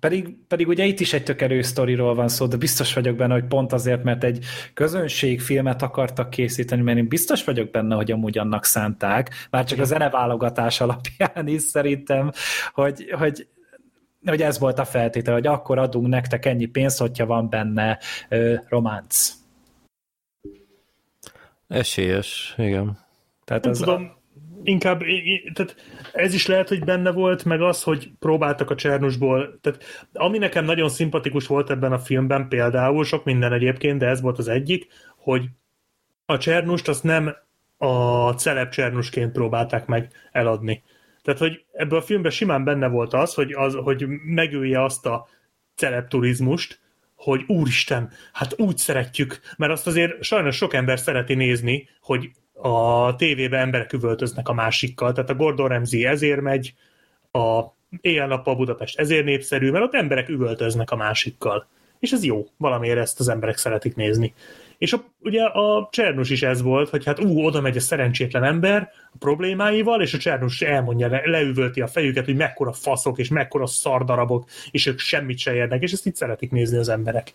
[0.00, 3.32] Pedig, pedig ugye itt is egy tök erős sztoriról van szó, de biztos vagyok benne,
[3.32, 8.38] hogy pont azért, mert egy közönségfilmet akartak készíteni, mert én biztos vagyok benne, hogy amúgy
[8.38, 12.30] annak szánták, már csak a zeneválogatás alapján is szerintem,
[12.72, 13.46] hogy, hogy
[14.30, 17.98] hogy ez volt a feltétel, hogy akkor adunk nektek ennyi pénzt, hogyha van benne
[18.28, 19.32] ö, románc.
[21.68, 22.98] Esélyes, igen.
[23.44, 24.18] Tehát Nem az tudom, a...
[24.62, 25.02] inkább
[25.52, 25.76] tehát
[26.12, 30.64] ez is lehet, hogy benne volt, meg az, hogy próbáltak a Csernusból, tehát ami nekem
[30.64, 34.86] nagyon szimpatikus volt ebben a filmben például, sok minden egyébként, de ez volt az egyik,
[35.16, 35.44] hogy
[36.26, 37.36] a Csernust azt nem
[37.76, 40.82] a celeb Csernusként próbálták meg eladni.
[41.26, 45.28] Tehát, hogy ebből a filmben simán benne volt az, hogy, az, hogy megülje azt a
[45.74, 46.80] celeb turizmust,
[47.14, 53.14] hogy úristen, hát úgy szeretjük, mert azt azért sajnos sok ember szereti nézni, hogy a
[53.16, 56.74] tévében emberek üvöltöznek a másikkal, tehát a Gordon Ramsay ezért megy,
[57.32, 57.64] a
[58.00, 61.68] éjjel-nappal Budapest ezért népszerű, mert ott emberek üvöltöznek a másikkal.
[61.98, 64.34] És ez jó, valamiért ezt az emberek szeretik nézni.
[64.78, 68.44] És a, ugye a Csernus is ez volt, hogy hát ú, oda megy a szerencsétlen
[68.44, 73.28] ember a problémáival, és a Csernus elmondja, le, leüvölti a fejüket, hogy mekkora faszok, és
[73.28, 77.32] mekkora szardarabok, és ők semmit se érnek, és ezt itt szeretik nézni az emberek.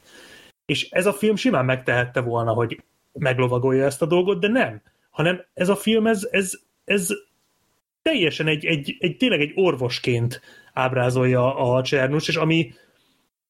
[0.66, 2.84] És ez a film simán megtehette volna, hogy
[3.14, 4.82] meglovagolja ezt a dolgot, de nem.
[5.10, 7.10] Hanem ez a film, ez, ez, ez
[8.02, 10.42] teljesen egy, egy, egy, tényleg egy orvosként
[10.74, 12.74] ábrázolja a Csernus, és ami,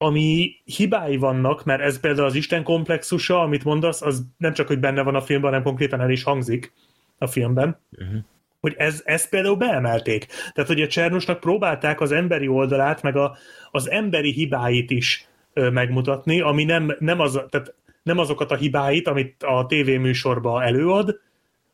[0.02, 4.80] ami hibái vannak, mert ez például az Isten komplexusa, amit mondasz, az nem csak, hogy
[4.80, 6.74] benne van a filmben, hanem konkrétan el is hangzik
[7.18, 7.80] a filmben.
[7.92, 8.20] Uh-huh.
[8.60, 10.26] Hogy ez, ezt például beemelték.
[10.26, 13.38] Tehát, hogy a Csernusnak próbálták az emberi oldalát, meg a,
[13.72, 17.74] az emberi hibáit is ö, megmutatni, ami nem, nem, az, tehát
[18.04, 21.20] nem azokat a hibáit, amit a tévéműsorban előad,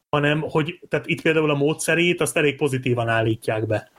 [0.10, 3.92] hanem hogy tehát itt például a módszerét azt elég pozitívan állítják be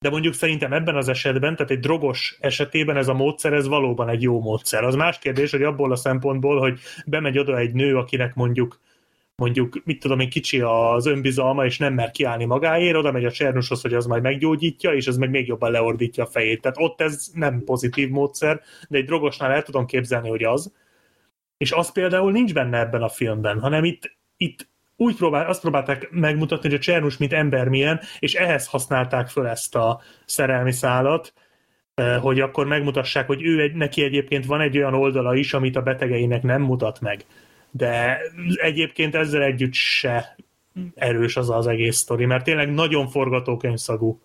[0.00, 4.08] de mondjuk szerintem ebben az esetben, tehát egy drogos esetében ez a módszer, ez valóban
[4.08, 4.84] egy jó módszer.
[4.84, 8.80] Az más kérdés, hogy abból a szempontból, hogy bemegy oda egy nő, akinek mondjuk
[9.40, 13.30] mondjuk, mit tudom én, kicsi az önbizalma, és nem mer kiállni magáért, oda megy a
[13.30, 16.60] csernushoz, hogy az majd meggyógyítja, és ez meg még jobban leordítja a fejét.
[16.60, 20.72] Tehát ott ez nem pozitív módszer, de egy drogosnál el tudom képzelni, hogy az.
[21.56, 24.68] És az például nincs benne ebben a filmben, hanem itt, itt
[25.00, 29.46] úgy próbál, azt próbálták megmutatni, hogy a Csernus mint ember milyen, és ehhez használták föl
[29.46, 31.32] ezt a szerelmi szálat,
[32.20, 35.82] hogy akkor megmutassák, hogy ő egy, neki egyébként van egy olyan oldala is, amit a
[35.82, 37.24] betegeinek nem mutat meg.
[37.70, 38.20] De
[38.54, 40.36] egyébként ezzel együtt se
[40.94, 44.20] erős az az egész sztori, mert tényleg nagyon forgatókönyvszagú.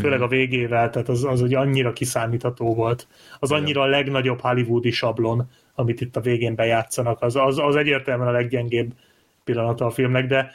[0.00, 3.08] Főleg a végével, tehát az, az hogy annyira kiszámítható volt.
[3.38, 8.28] Az annyira a legnagyobb hollywoodi sablon, amit itt a végén bejátszanak, az, az, az egyértelműen
[8.28, 8.92] a leggyengébb
[9.44, 10.52] pillanata a filmnek, de,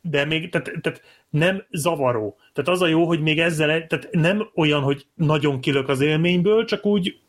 [0.00, 2.36] de még tehát, tehát nem zavaró.
[2.52, 6.64] Tehát az a jó, hogy még ezzel, tehát nem olyan, hogy nagyon kilök az élményből,
[6.64, 7.20] csak úgy,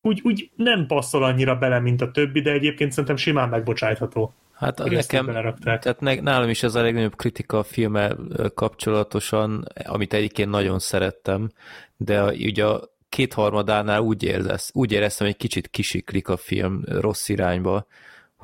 [0.00, 4.34] úgy, úgy nem passzol annyira bele, mint a többi, de egyébként szerintem simán megbocsájtható.
[4.52, 5.26] Hát a nekem,
[5.60, 8.18] tehát ne, nálam is ez a legnagyobb kritika a filmmel
[8.54, 11.50] kapcsolatosan, amit egyébként nagyon szerettem,
[11.96, 17.28] de ugye a kétharmadánál úgy, érzesz, úgy éreztem, hogy egy kicsit kisiklik a film rossz
[17.28, 17.86] irányba,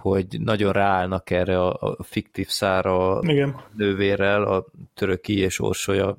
[0.00, 3.60] hogy nagyon ráállnak erre a, a fiktív szára Igen.
[3.76, 6.16] nővérrel, a töröki és orsolya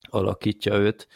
[0.00, 1.08] alakítja őt,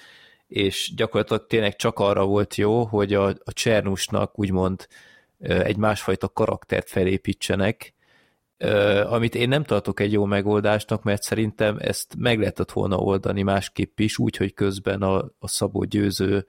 [0.46, 4.86] és gyakorlatilag tényleg csak arra volt jó, hogy a, a Csernusnak úgymond
[5.38, 7.94] egy másfajta karaktert felépítsenek,
[9.06, 13.98] amit én nem tartok egy jó megoldásnak, mert szerintem ezt meg lehetett volna oldani másképp
[13.98, 16.46] is, úgy, hogy közben a, a Szabó Győző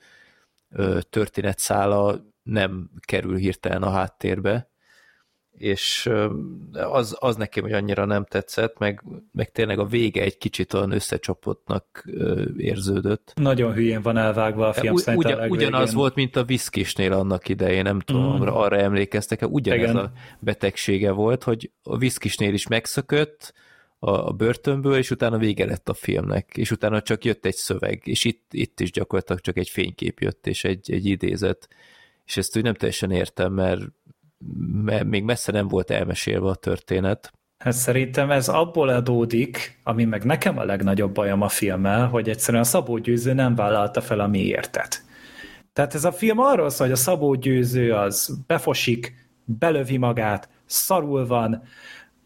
[1.10, 4.71] történetszála nem kerül hirtelen a háttérbe,
[5.62, 6.10] és
[6.72, 10.92] az, az nekem hogy annyira nem tetszett, meg, meg tényleg a vége egy kicsit olyan
[10.92, 12.10] összecsapottnak
[12.58, 13.34] érződött.
[13.36, 17.84] Nagyon hülyén van elvágva a film, U- ugyan, Ugyanaz volt, mint a viszkisnél annak idején,
[17.84, 18.48] nem tudom, mm.
[18.48, 19.96] arra emlékeztek, ugyanez Igen.
[19.96, 23.54] a betegsége volt, hogy a viszkisnél is megszökött,
[24.04, 28.24] a börtönből, és utána vége lett a filmnek, és utána csak jött egy szöveg, és
[28.24, 31.68] itt, itt is gyakorlatilag csak egy fénykép jött, és egy, egy idézet,
[32.26, 33.82] és ezt úgy nem teljesen értem, mert
[35.06, 37.34] még messze nem volt elmesélve a történet.
[37.58, 42.64] Hát szerintem ez abból adódik, ami meg nekem a legnagyobb bajom a filmmel, hogy egyszerűen
[42.64, 45.04] a Szabó Győző nem vállalta fel a miértet.
[45.74, 51.28] Tehát ez a film arról szól, hogy a Szabó Győző az befosik, belövi magát, szarul
[51.28, 51.64] van,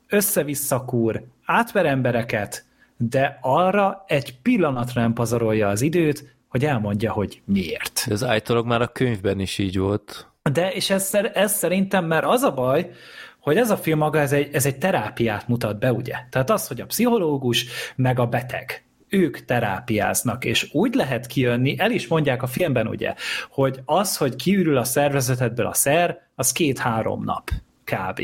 [0.10, 2.66] össze-vissza kúr, átver embereket,
[2.98, 8.06] de arra egy pillanatra nem pazarolja az időt, hogy elmondja, hogy miért.
[8.10, 10.28] Ez állítólag már a könyvben is így volt.
[10.52, 12.92] De, és ez, ez szerintem, mert az a baj,
[13.40, 16.16] hogy ez a film maga, ez egy, ez egy terápiát mutat be, ugye?
[16.30, 17.66] Tehát az, hogy a pszichológus,
[17.96, 18.84] meg a beteg.
[19.10, 23.14] ők terápiáznak, és úgy lehet kijönni, el is mondják a filmben ugye,
[23.50, 27.50] hogy az, hogy kiürül a szervezetedből a szer, az két-három nap
[27.84, 28.22] kb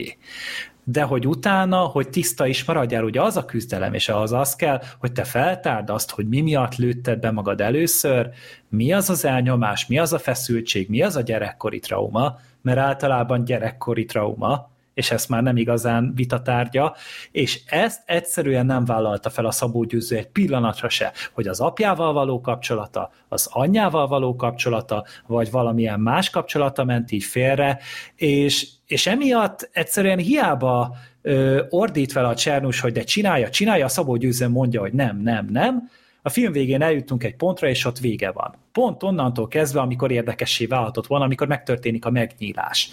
[0.83, 4.81] de hogy utána, hogy tiszta is maradjál, ugye az a küzdelem, és az az kell,
[4.99, 8.29] hogy te feltárd azt, hogy mi miatt lőtted be magad először,
[8.69, 13.43] mi az az elnyomás, mi az a feszültség, mi az a gyerekkori trauma, mert általában
[13.43, 16.95] gyerekkori trauma, és ezt már nem igazán vitatárgya,
[17.31, 22.13] és ezt egyszerűen nem vállalta fel a Szabó Győző egy pillanatra se, hogy az apjával
[22.13, 27.79] való kapcsolata, az anyjával való kapcsolata, vagy valamilyen más kapcsolata ment így félre,
[28.15, 33.89] és, és emiatt egyszerűen hiába ö, ordít fel a Csernus, hogy de csinálja, csinálja, a
[33.89, 35.89] Szabó Győző mondja, hogy nem, nem, nem,
[36.21, 38.55] a film végén eljutunk egy pontra, és ott vége van.
[38.71, 42.89] Pont onnantól kezdve, amikor érdekessé válhatott volna, amikor megtörténik a megnyílás.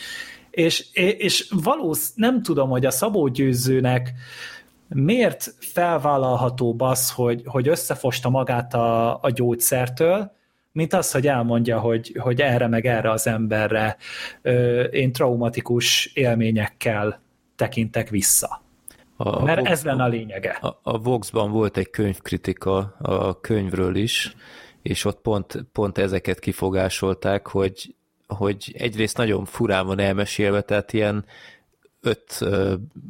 [0.59, 4.13] És, és valósz, nem tudom, hogy a Szabó Győzőnek
[4.89, 10.33] miért felvállalható az, hogy, hogy összefosta magát a, a gyógyszertől,
[10.73, 13.97] mint az, hogy elmondja, hogy, hogy erre meg erre az emberre
[14.43, 17.21] ö, én traumatikus élményekkel
[17.57, 18.63] tekintek vissza.
[19.17, 20.51] A, Mert a ez lenne a lényege.
[20.51, 24.35] A, a Vox-ban volt egy könyvkritika a könyvről is,
[24.83, 27.95] és ott pont, pont ezeket kifogásolták, hogy
[28.29, 31.25] hogy egyrészt nagyon furán van elmesélve, tehát ilyen
[32.01, 32.45] öt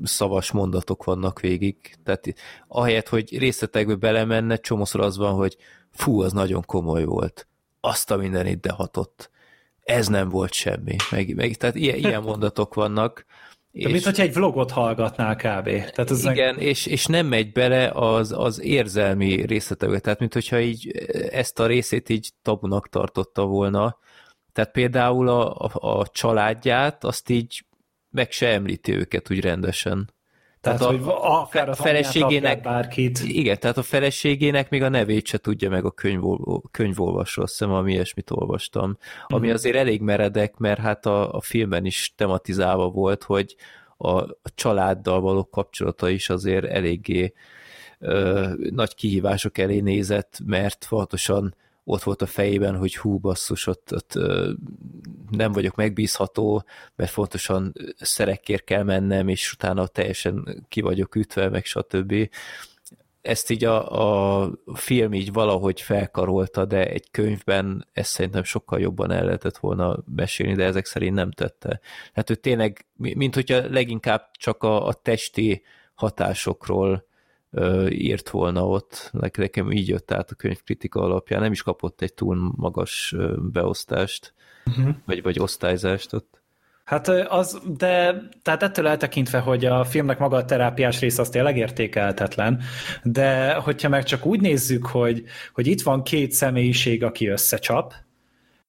[0.02, 2.34] szavas mondatok vannak végig, tehát
[2.68, 5.56] ahelyett, hogy részletekbe belemenne, csomószor az van, hogy
[5.90, 7.46] fú, az nagyon komoly volt.
[7.80, 9.30] Azt a minden ide hatott.
[9.82, 10.96] Ez nem volt semmi.
[11.10, 13.24] Meg, meg, tehát ilyen, ilyen mondatok vannak.
[13.70, 15.64] De és, mint hogyha egy vlogot hallgatnál kb.
[15.64, 16.64] Tehát ez igen, meg...
[16.64, 20.90] és, és nem megy bele az, az érzelmi részletekbe, tehát mint hogyha így
[21.30, 23.98] ezt a részét így tabunak tartotta volna,
[24.58, 27.64] tehát például a, a, a családját, azt így
[28.10, 30.10] meg se említi őket úgy rendesen.
[30.60, 33.20] Tehát, tehát a, hogy akár a feleségének, bárkit.
[33.24, 37.72] Igen, tehát a feleségének még a nevét se tudja meg a könyvol, könyvolvasó, azt hiszem,
[37.72, 38.98] ami ilyesmit olvastam.
[39.26, 39.52] Ami mm.
[39.52, 43.56] azért elég meredek, mert hát a, a filmben is tematizálva volt, hogy
[43.96, 47.32] a, a családdal való kapcsolata is azért eléggé
[47.98, 51.54] ö, nagy kihívások elé nézett, mert fontosan
[51.90, 54.12] ott volt a fejében, hogy hú, basszus, ott, ott
[55.30, 56.64] nem vagyok megbízható,
[56.96, 62.30] mert fontosan szerekért kell mennem, és utána teljesen ki vagyok ütve, meg stb.
[63.22, 69.10] Ezt így a, a film így valahogy felkarolta, de egy könyvben ezt szerintem sokkal jobban
[69.10, 71.80] el lehetett volna mesélni, de ezek szerint nem tette.
[72.12, 75.62] Hát ő tényleg, mint hogyha leginkább csak a, a testi
[75.94, 77.07] hatásokról
[77.88, 79.10] írt volna ott.
[79.12, 81.40] Nekem így jött át a könyvkritika alapján.
[81.40, 83.14] Nem is kapott egy túl magas
[83.52, 84.34] beosztást,
[84.66, 84.94] uh-huh.
[85.06, 86.42] vagy, vagy osztályzást ott.
[86.84, 91.56] Hát az, de tehát ettől eltekintve, hogy a filmnek maga a terápiás rész az tényleg
[91.56, 92.60] értékelhetetlen,
[93.02, 95.22] de hogyha meg csak úgy nézzük, hogy,
[95.52, 97.94] hogy itt van két személyiség, aki összecsap,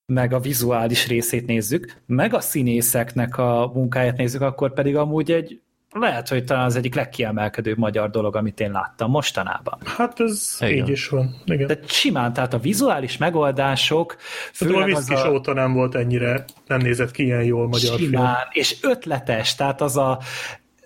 [0.05, 5.61] meg a vizuális részét nézzük, meg a színészeknek a munkáját nézzük, akkor pedig amúgy egy
[5.91, 9.79] lehet, hogy talán az egyik legkiemelkedőbb magyar dolog, amit én láttam mostanában.
[9.85, 10.77] Hát ez Igen.
[10.77, 11.35] így is van.
[11.45, 11.67] Igen.
[11.67, 14.15] De simán, tehát a vizuális megoldások...
[14.53, 15.31] Főleg a az a...
[15.31, 18.49] óta nem volt ennyire, nem nézett ki ilyen jól magyar simán, film.
[18.51, 20.19] és ötletes, tehát az a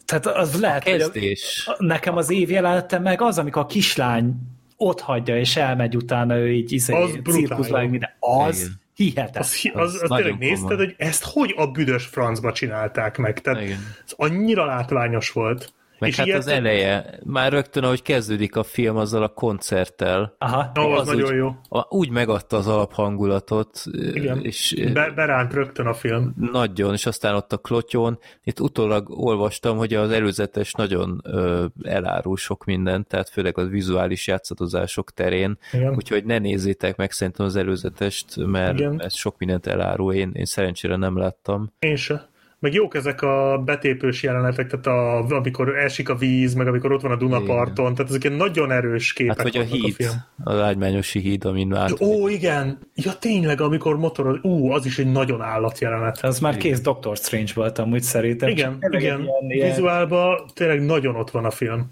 [0.05, 4.33] tehát az lehet, hogy a, nekem az év jelenete meg az, amikor a kislány
[4.77, 8.09] ott hagyja, és elmegy utána, ő így izé, az cirkuszlány, minden.
[8.19, 9.43] Az, Igen hihetetlen.
[9.43, 13.41] Az, az, az, az tényleg nézted, hogy ezt hogy a büdös francba csinálták meg?
[13.41, 13.79] Tehát Igen.
[14.05, 15.73] ez annyira látványos volt.
[16.03, 16.37] Meg és hát ilyet...
[16.37, 20.35] az eleje, már rögtön, ahogy kezdődik a film azzal a koncerttel.
[20.37, 20.71] Aha.
[20.73, 21.55] No, az, az nagyon úgy, jó.
[21.89, 23.83] Úgy megadta az alaphangulatot.
[24.13, 26.33] Igen, és, Be, beránt rögtön a film.
[26.51, 28.19] Nagyon, és aztán ott a klotyon.
[28.43, 34.27] Itt utólag olvastam, hogy az előzetes nagyon ö, elárul sok mindent, tehát főleg az vizuális
[34.27, 35.57] játszatozások terén.
[35.71, 35.95] Igen.
[35.95, 39.01] Úgyhogy ne nézzétek meg szerintem az előzetest, mert Igen.
[39.01, 40.13] ez sok mindent elárul.
[40.13, 41.71] Én, én szerencsére nem láttam.
[41.79, 42.31] Én se.
[42.63, 47.01] Meg jók ezek a betépős jelenetek, tehát a, amikor esik a víz, meg amikor ott
[47.01, 47.95] van a Dunaparton, igen.
[47.95, 50.11] tehát ezek egy nagyon erős képek hát, vagy a híd, a film.
[50.43, 52.01] Az ágymányosi híd, amin át.
[52.01, 52.79] Ó, igen!
[52.95, 56.23] Ja, tényleg, amikor motorod, ú, az is egy nagyon állat jelenet.
[56.23, 58.49] Az már kész Doctor Strange volt amúgy szerintem.
[58.49, 59.29] Igen, igen.
[59.47, 61.91] Ilyen, Vizuálban tényleg nagyon ott van a film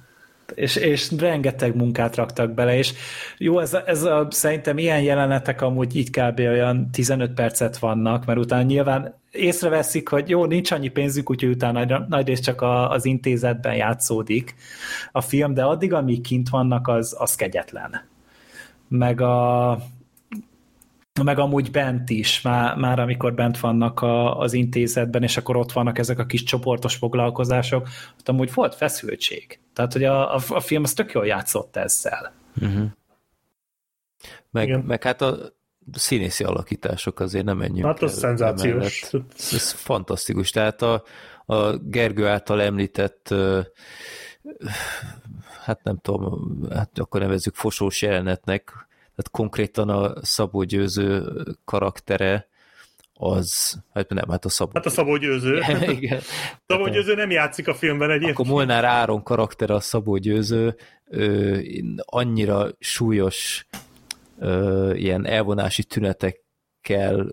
[0.56, 2.94] és, és rengeteg munkát raktak bele, és
[3.38, 6.40] jó, ez a, ez a, szerintem ilyen jelenetek amúgy így kb.
[6.40, 11.86] olyan 15 percet vannak, mert utána nyilván észreveszik, hogy jó, nincs annyi pénzük, úgyhogy utána
[11.86, 14.56] nagy, nagy rész csak a, az intézetben játszódik
[15.12, 18.02] a film, de addig, amíg kint vannak, az, az kegyetlen.
[18.88, 19.72] Meg a,
[21.24, 25.72] meg amúgy bent is, már, már amikor bent vannak a, az intézetben, és akkor ott
[25.72, 27.88] vannak ezek a kis csoportos foglalkozások,
[28.20, 29.60] ott amúgy volt feszültség.
[29.74, 32.34] Tehát, hogy a, a, a film az tök jól játszott ezzel.
[32.62, 32.86] Uh-huh.
[34.50, 35.38] Meg, meg hát a
[35.94, 39.04] színészi alakítások azért nem menjünk Hát az szenzációs.
[39.04, 40.50] Ez, ez fantasztikus.
[40.50, 41.04] Tehát a,
[41.46, 43.34] a Gergő által említett
[45.62, 48.88] hát nem tudom, hát akkor nevezzük fosós jelenetnek,
[49.22, 51.24] tehát konkrétan a Szabó Győző
[51.66, 52.50] karaktere
[53.14, 54.72] az, hát nem, hát a Szabó.
[54.74, 55.62] Hát a Szabó Győző.
[55.88, 56.20] Igen.
[56.68, 58.34] Szabó Győző nem játszik a filmben egyébként.
[58.34, 60.76] Akkor Molnár Áron karaktere a Szabó Győző,
[61.10, 61.58] ö,
[61.96, 63.68] annyira súlyos
[64.40, 67.30] ö, ilyen elvonási tünetekkel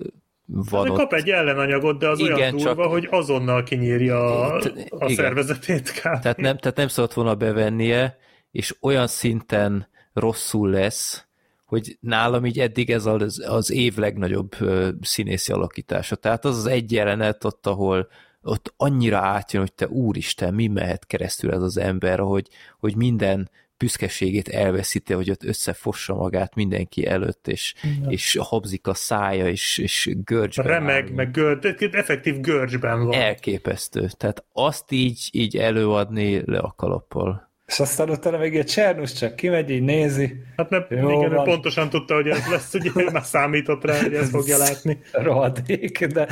[0.46, 0.98] van de ott.
[0.98, 2.90] kap egy ellenanyagot, de az igen, olyan durva, csak...
[2.90, 5.90] hogy azonnal kinyírja a, a szervezetét.
[5.90, 6.20] Kár.
[6.20, 8.18] Tehát nem, tehát nem szabad volna bevennie,
[8.50, 11.27] és olyan szinten rosszul lesz,
[11.68, 14.56] hogy nálam így eddig ez az, az év legnagyobb
[15.00, 16.16] színészi alakítása.
[16.16, 18.08] Tehát az az egy jelenet ott, ahol
[18.42, 22.48] ott annyira átjön, hogy te úristen, mi mehet keresztül ez az ember, hogy,
[22.78, 28.10] hogy minden büszkeségét elveszíti, hogy ott összefossa magát mindenki előtt, és, ja.
[28.10, 31.12] és habzik a szája, és, és görcsben Remeg, áll.
[31.14, 33.14] meg görcs, effektív görcsben van.
[33.14, 34.08] Elképesztő.
[34.16, 37.47] Tehát azt így, így előadni le a kalappal.
[37.68, 40.42] És aztán utána még egy Csernus csak kimegy, így nézi.
[40.56, 41.44] Hát nem, Jó, igen, van.
[41.44, 44.98] pontosan tudta, hogy ez lesz, ugye már számított rá, hogy ezt fogja látni.
[45.12, 46.26] Rohadék, de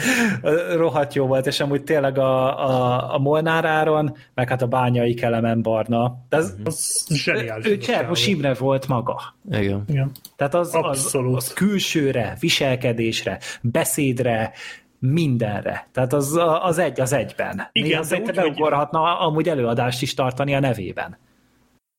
[0.74, 5.14] rohadt jó volt, és amúgy tényleg a, a, a Molnár Áron, meg hát a bányai
[5.14, 6.18] kelemen barna.
[6.28, 7.66] De az, az zseniális.
[7.66, 9.20] Ő Csernus Imre volt maga.
[9.50, 9.84] Igen.
[9.88, 10.10] igen.
[10.36, 14.52] Tehát az, az, az külsőre, viselkedésre, beszédre,
[14.98, 15.88] mindenre.
[15.92, 17.68] Tehát az, az egy az egyben.
[17.72, 19.26] Igen, az egy beugorhatna hogy...
[19.28, 21.16] amúgy előadást is tartani a nevében.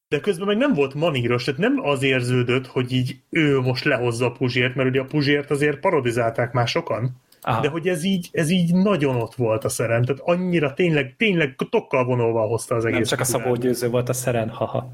[0.10, 4.26] De közben meg nem volt maníros, tehát nem az érződött, hogy így ő most lehozza
[4.26, 7.62] a Puzsért, mert ugye a Puzsért azért parodizálták már sokan, Aha.
[7.62, 11.56] de hogy ez így, ez így nagyon ott volt a szeren, tehát annyira tényleg, tényleg
[11.70, 12.98] tokkal vonolva hozta az egész.
[12.98, 14.92] Nem csak a Szabó Győző volt a szeren, haha.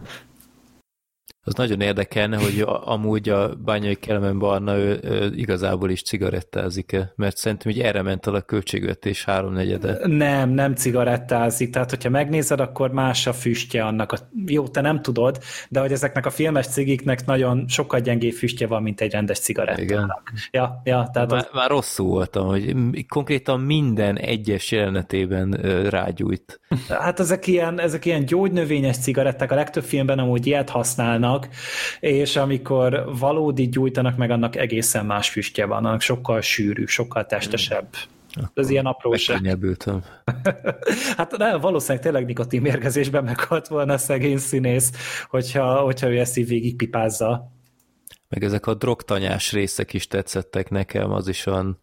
[1.45, 7.37] Az nagyon érdekelne, hogy amúgy a Bányai Kelemen Barna ő, ő igazából is cigarettázik-e, mert
[7.37, 9.99] szerintem hogy erre ment el a költségvetés háromnegyede.
[10.07, 14.11] Nem, nem cigarettázik, tehát hogyha megnézed, akkor más a füstje annak.
[14.11, 14.17] A...
[14.45, 15.39] Jó, te nem tudod,
[15.69, 19.89] de hogy ezeknek a filmes cigiknek nagyon sokkal gyengébb füstje van, mint egy rendes cigarettának.
[19.89, 20.09] Igen.
[20.51, 21.49] Ja, ja, tehát már, az...
[21.53, 22.75] már rosszul voltam, hogy
[23.07, 25.51] konkrétan minden egyes jelenetében
[25.89, 26.59] rágyújt.
[26.89, 31.55] Hát ezek ilyen, ezek ilyen gyógynövényes cigaretták, a legtöbb filmben amúgy ilyet használnak, gyújtanak,
[31.99, 37.87] és amikor valódi gyújtanak, meg annak egészen más füstje van, annak sokkal sűrűbb, sokkal testesebb.
[38.35, 39.41] Akkor Ez ilyen apróság.
[41.17, 44.91] hát de valószínűleg tényleg nikotinmérgezésben meghalt volna a szegény színész,
[45.29, 47.51] hogyha, hogyha ő ezt így végig pipázza.
[48.29, 51.79] Meg ezek a drogtanyás részek is tetszettek nekem, az is olyan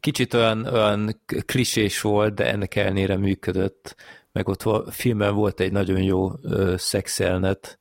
[0.00, 3.96] kicsit olyan, olyan klisés volt, de ennek elnére működött.
[4.32, 6.30] Meg ott a filmben volt egy nagyon jó
[6.76, 7.79] szexelnet,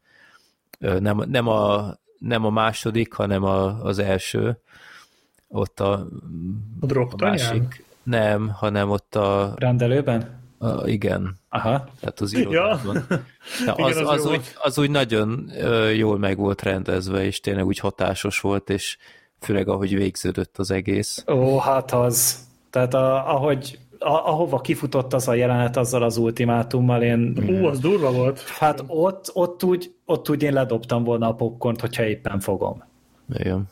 [0.79, 4.57] nem, nem, a, nem a második, hanem a, az első.
[5.47, 5.91] Ott a,
[6.81, 7.85] a, a másik.
[8.03, 9.53] Nem, hanem ott a...
[9.55, 10.37] Rendelőben?
[10.57, 11.37] A, igen.
[11.49, 11.87] Aha.
[11.99, 13.05] Tehát az irodában.
[13.65, 13.73] Ja.
[13.73, 15.51] az, igen, az, az, úgy, az úgy nagyon
[15.95, 18.97] jól meg volt rendezve, és tényleg úgy hatásos volt, és
[19.39, 21.23] főleg ahogy végződött az egész.
[21.27, 22.47] Ó, hát az.
[22.69, 27.33] Tehát a, ahogy ahova kifutott az a jelenet azzal az ultimátummal, én...
[27.47, 28.39] Ú, az durva volt.
[28.39, 32.83] Hát ott, ott, úgy, ott úgy én ledobtam volna a popcornt, hogyha éppen fogom.
[33.33, 33.69] Igen.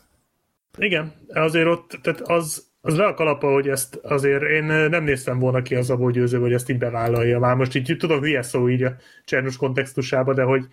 [0.78, 5.38] Igen, azért ott, tehát az, az le a kalapa, hogy ezt azért én nem néztem
[5.38, 7.38] volna ki az abból győző, hogy ezt így bevállalja.
[7.38, 10.66] Már most így tudom, hülye szó így a Csernus kontextusába, de hogy,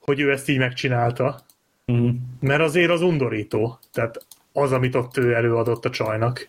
[0.00, 1.40] hogy ő ezt így megcsinálta.
[1.92, 2.08] Mm.
[2.40, 3.78] Mert azért az undorító.
[3.92, 6.48] Tehát az, amit ott ő előadott a csajnak,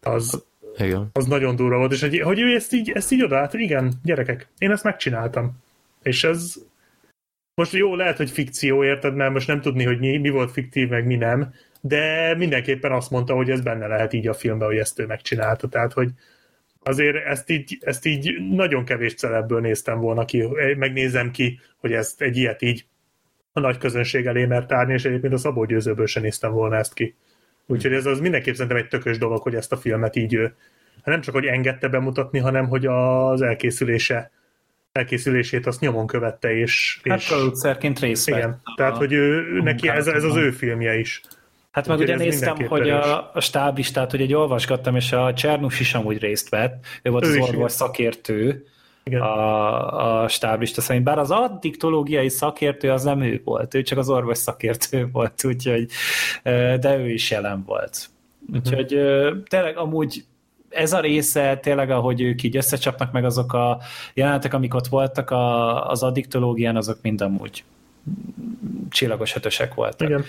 [0.00, 0.44] az,
[0.78, 1.10] igen.
[1.12, 4.48] Az nagyon durva volt, és hogy, hogy ő ezt így, ezt így odaállt, igen, gyerekek,
[4.58, 5.52] én ezt megcsináltam.
[6.02, 6.54] És ez
[7.54, 10.88] most jó, lehet, hogy fikció, érted, mert most nem tudni, hogy mi, mi volt fiktív,
[10.88, 14.76] meg mi nem, de mindenképpen azt mondta, hogy ez benne lehet így a filmben, hogy
[14.76, 15.68] ezt ő megcsinálta.
[15.68, 16.10] Tehát, hogy
[16.82, 20.44] azért ezt így, ezt így nagyon kevés celebből néztem volna ki,
[20.76, 22.86] megnézem ki, hogy ezt egy ilyet így
[23.52, 26.94] a nagy közönség elé mert tárni, és egyébként a Szabó Győzőből sem néztem volna ezt
[26.94, 27.14] ki.
[27.66, 30.54] Úgyhogy ez az mindenképp szerintem egy tökös dolog, hogy ezt a filmet így ő
[31.04, 34.30] nem csak, hogy engedte bemutatni, hanem hogy az elkészülése
[34.92, 37.00] elkészülését azt nyomon követte, és...
[37.04, 40.98] Hát és producérként részt Igen, a, tehát, hogy ő, neki ez, ez az ő filmje
[40.98, 41.20] is.
[41.70, 45.94] Hát meg ugye néztem, hogy a, a stáblistát, hogy egy olvasgattam, és a Csernus is
[45.94, 48.66] amúgy részt vett, ő volt ő az orvos szakértő,
[49.04, 49.20] igen.
[49.20, 51.04] a, a stáblista szerint.
[51.04, 55.86] Bár az addiktológiai szakértő az nem ő volt, ő csak az orvos szakértő volt, úgyhogy,
[56.80, 58.08] de ő is jelen volt.
[58.52, 58.86] Úgyhogy
[59.48, 60.24] tényleg amúgy
[60.68, 63.78] ez a része tényleg, ahogy ők így összecsapnak meg azok a
[64.14, 67.64] jelenetek, amik ott voltak a, az addiktológián, azok mind amúgy
[68.88, 70.08] csillagos ötösek voltak.
[70.08, 70.24] Igen.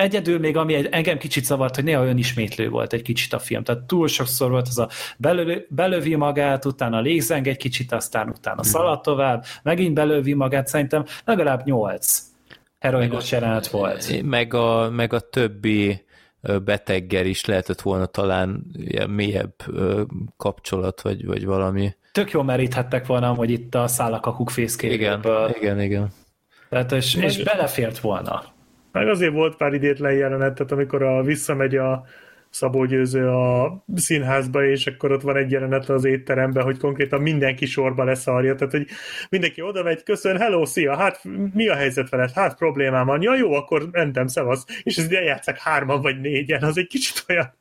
[0.00, 3.64] Egyedül még, ami engem kicsit zavart, hogy néha olyan ismétlő volt egy kicsit a film.
[3.64, 8.62] Tehát túl sokszor volt az a belövi, belövi magát, utána lézeng egy kicsit, aztán utána
[8.62, 12.22] szalad tovább, megint belövi magát, szerintem legalább nyolc
[12.78, 14.22] heroinos jelenet volt.
[14.22, 16.04] Meg a, meg a többi
[16.64, 19.54] beteggel is lehetett volna talán ilyen mélyebb
[20.36, 21.94] kapcsolat, vagy, vagy valami.
[22.12, 24.94] Tök jól meríthettek volna, hogy itt a szálakakuk fészkéből.
[24.94, 25.20] Igen,
[25.60, 26.12] igen, igen.
[26.68, 28.58] Tehát, és, és belefért volna.
[28.92, 32.04] Meg azért volt pár idétlen jelenet, tehát amikor a, visszamegy a
[32.50, 37.66] Szabó Győző a színházba, és akkor ott van egy jelenet az étteremben, hogy konkrétan mindenki
[37.66, 38.86] sorba leszarja, tehát hogy
[39.28, 41.20] mindenki oda megy, köszön, hello, szia, hát
[41.54, 42.30] mi a helyzet veled?
[42.30, 46.78] Hát problémám van, ja jó, akkor mentem, szevasz, és ez eljátszák hárman vagy négyen, az
[46.78, 47.54] egy kicsit olyan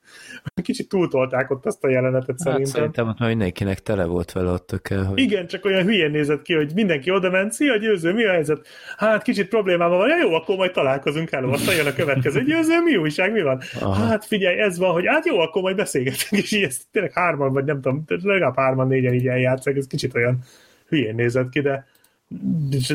[0.64, 2.72] Kicsit túltolták ott azt a jelenetet hát szerintem.
[2.72, 5.20] Szerintem ott már mindenkinek tele volt vele ott töke, hogy...
[5.20, 8.68] Igen, csak olyan hülyén nézett ki, hogy mindenki oda ment, szia győző, mi a helyzet?
[8.98, 12.82] Hát kicsit problémában van, ja, jó, akkor majd találkozunk el, aztán jön a következő, győző,
[12.84, 13.61] mi újság, mi van?
[13.80, 14.06] Aha.
[14.06, 17.53] Hát figyelj, ez van, hogy hát jó, akkor majd beszélgetünk, és így ezt tényleg hárman,
[17.53, 20.40] vagy nem tudom, legalább hárman, négyen így eljátszák, ez kicsit olyan
[20.90, 21.86] hülyén nézett ki, de,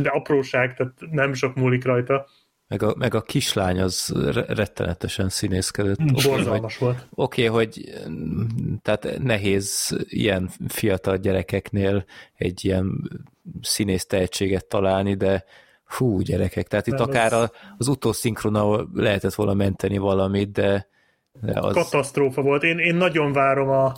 [0.02, 2.26] de apróság, tehát nem sok múlik rajta.
[2.68, 4.12] Meg a, meg a kislány az
[4.46, 6.02] rettenetesen színészkedett.
[6.02, 7.06] Mm, borzalmas okay, volt.
[7.10, 7.92] Oké, okay, hogy
[8.82, 12.04] tehát nehéz ilyen fiatal gyerekeknél
[12.34, 13.10] egy ilyen
[13.62, 15.44] színész tehetséget találni, de
[15.86, 20.88] hú, gyerekek, tehát itt Nem, akár az, az utószinkrona lehetett volna menteni valamit, de,
[21.40, 21.74] de az...
[21.74, 22.62] Katasztrófa volt.
[22.62, 23.94] Én, én nagyon várom a,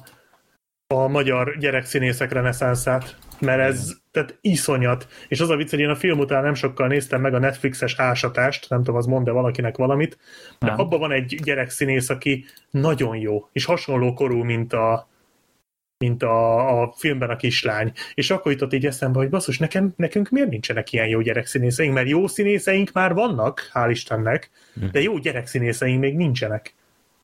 [0.87, 5.07] a magyar gyerekszínészek reneszánszát, mert ez tehát iszonyat.
[5.29, 7.95] És az a vicc, hogy én a film után nem sokkal néztem meg a Netflixes
[7.99, 10.19] ásatást, nem tudom, az mond-e valakinek valamit,
[10.59, 10.81] de nem.
[10.81, 15.09] abban van egy gyerekszínész, aki nagyon jó, és hasonló korú, mint a,
[15.99, 17.93] mint a, a filmben a kislány.
[18.15, 22.09] És akkor jutott így eszembe, hogy basszus, nekem, nekünk miért nincsenek ilyen jó gyerekszínészeink, mert
[22.09, 24.87] jó színészeink már vannak, hál' Istennek, hm.
[24.93, 26.75] de jó gyerekszínészeink még nincsenek.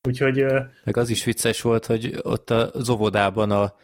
[0.08, 0.44] Úgyhogy...
[0.84, 3.74] Meg az is vicces volt, hogy ott az óvodában a,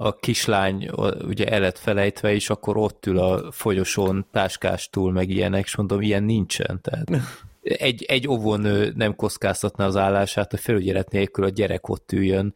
[0.00, 0.90] a kislány
[1.26, 6.00] ugye el lett felejtve, és akkor ott ül a folyosón táskástul, meg ilyenek, és mondom,
[6.00, 6.80] ilyen nincsen.
[6.82, 7.10] Tehát
[7.62, 12.54] egy, egy óvónő nem kockáztatna az állását, a felügyelet nélkül a gyerek ott üljön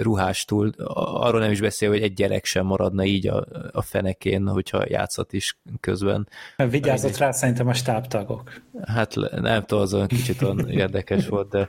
[0.00, 0.72] ruhástul.
[0.94, 5.32] Arról nem is beszél, hogy egy gyerek sem maradna így a, a fenekén, hogyha játszat
[5.32, 6.28] is közben.
[6.56, 8.62] Vigyázott rá szerintem a stábtagok.
[8.86, 11.68] Hát nem tudom, az olyan kicsit olyan érdekes volt, de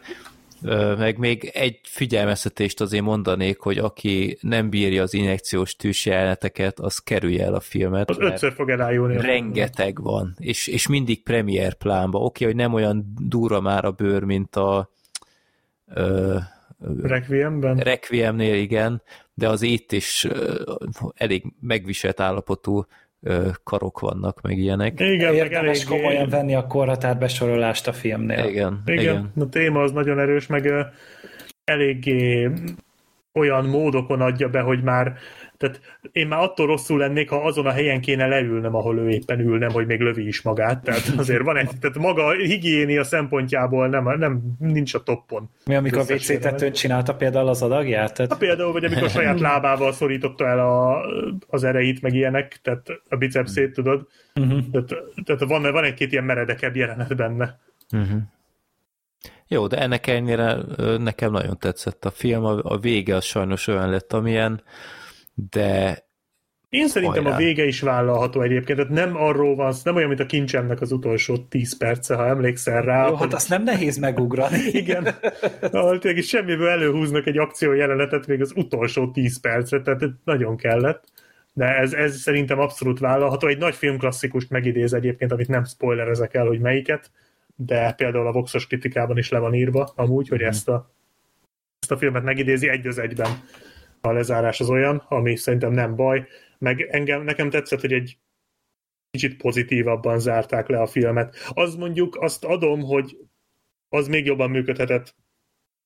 [0.98, 7.46] meg még egy figyelmeztetést azért mondanék, hogy aki nem bírja az injekciós tűzjeleneteket, az kerülje
[7.46, 8.10] el a filmet.
[8.10, 9.18] Az ötször fog elájulni.
[9.18, 12.18] Rengeteg van, és, és mindig premier plánba.
[12.18, 14.90] Oké, okay, hogy nem olyan durva már a bőr, mint a
[15.88, 16.38] ö,
[17.02, 17.78] Requiemben?
[17.78, 19.02] Requiemnél, igen,
[19.34, 20.28] de az itt is
[21.16, 22.86] elég megviselt állapotú
[23.64, 25.00] karok vannak, meg ilyenek.
[25.00, 28.46] Igen, Érdemes meg komolyan venni a korhatár besorolást a filmnél.
[28.46, 29.02] Igen, igen.
[29.02, 29.32] igen.
[29.40, 30.72] A téma az nagyon erős, meg
[31.64, 32.50] eléggé
[33.34, 35.18] olyan módokon adja be, hogy már
[35.58, 35.80] tehát
[36.12, 39.58] én már attól rosszul lennék, ha azon a helyen kéne leülnem, ahol ő éppen ül,
[39.58, 40.84] nem, hogy még lövi is magát.
[40.84, 45.50] Tehát azért van egy, tehát maga higiénia szempontjából nem, nem nincs a toppon.
[45.66, 48.14] Mi, amikor a WC tetőn csinálta például az adagját?
[48.14, 48.32] Tehát...
[48.32, 51.06] Ha például, vagy amikor saját lábával szorította el a,
[51.48, 54.08] az ereit, meg ilyenek, tehát a bicepszét, tudod.
[54.36, 54.60] Uh-huh.
[54.72, 54.88] Tehát,
[55.26, 57.60] tehát van, van egy-két ilyen meredekebb jelenet benne.
[57.92, 58.22] Uh-huh.
[59.48, 60.58] Jó, de ennek ellenére
[60.98, 64.62] nekem nagyon tetszett a film, a, a vége az sajnos olyan lett, amilyen
[65.36, 66.04] de
[66.70, 67.38] én szerintem Hajrá.
[67.38, 70.92] a vége is vállalható egyébként, tehát nem arról van, nem olyan, mint a kincsemnek az
[70.92, 72.96] utolsó 10 perce, ha emlékszel rá.
[72.96, 73.20] Jó, hát hogy...
[73.20, 74.58] hát azt nem nehéz megugrani.
[74.82, 75.08] Igen,
[75.72, 81.04] ahol tényleg semmiből előhúznak egy akció jelenetet még az utolsó 10 percre, tehát nagyon kellett.
[81.54, 83.48] De ez, ez szerintem abszolút vállalható.
[83.48, 87.12] Egy nagy filmklasszikust megidéz egyébként, amit nem spoilerezek el, hogy melyiket,
[87.56, 90.48] de például a Voxos kritikában is le van írva amúgy, hogy mm.
[90.48, 90.92] ezt a,
[91.80, 93.30] ezt a filmet megidézi egy az egyben
[94.06, 96.28] a lezárás az olyan, ami szerintem nem baj,
[96.58, 98.18] meg engem, nekem tetszett, hogy egy
[99.12, 101.36] kicsit pozitívabban zárták le a filmet.
[101.54, 103.18] Az mondjuk azt adom, hogy
[103.90, 105.16] az még jobban működhetett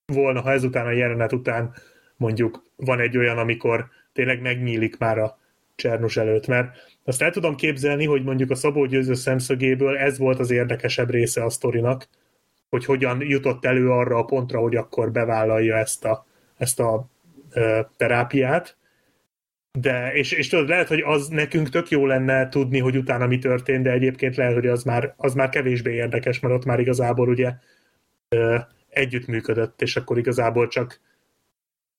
[0.05, 1.73] volna, ha ezután a jelenet után
[2.17, 5.37] mondjuk van egy olyan, amikor tényleg megnyílik már a
[5.75, 10.39] Csernus előtt, mert azt el tudom képzelni, hogy mondjuk a Szabó Győző szemszögéből ez volt
[10.39, 12.07] az érdekesebb része a sztorinak,
[12.69, 16.25] hogy hogyan jutott elő arra a pontra, hogy akkor bevállalja ezt a,
[16.57, 17.09] ezt a
[17.98, 18.77] terápiát,
[19.80, 23.38] de, és, és tudod, lehet, hogy az nekünk tök jó lenne tudni, hogy utána mi
[23.38, 27.27] történt, de egyébként lehet, hogy az már, az már kevésbé érdekes, mert ott már igazából
[27.30, 27.53] ugye
[28.90, 30.99] együttműködött, és akkor igazából csak,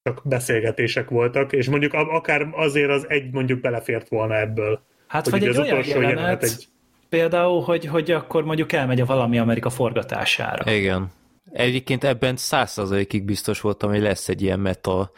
[0.02, 4.82] csak beszélgetések voltak, és mondjuk akár azért az egy mondjuk belefért volna ebből.
[5.06, 6.68] Hát vagy egy az olyan jelenet, egy...
[7.08, 10.72] például, hogy, hogy akkor mondjuk elmegy a valami Amerika forgatására.
[10.72, 11.10] Igen.
[11.52, 15.10] Egyébként ebben százszerzalékig biztos voltam, hogy lesz egy ilyen meta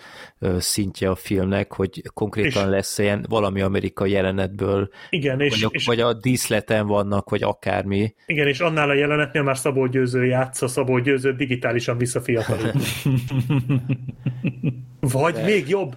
[0.58, 5.68] szintje a filmnek, hogy konkrétan és, lesz ilyen valami amerikai jelenetből, igen, és, vagy, a,
[5.72, 8.14] és, vagy a díszleten vannak, vagy akármi.
[8.26, 12.74] Igen, és annál a jelenetnél már Szabó Győző játsza, Szabó Győző digitálisan visszafiatalít.
[15.12, 15.42] Vagy De.
[15.42, 15.96] még jobb,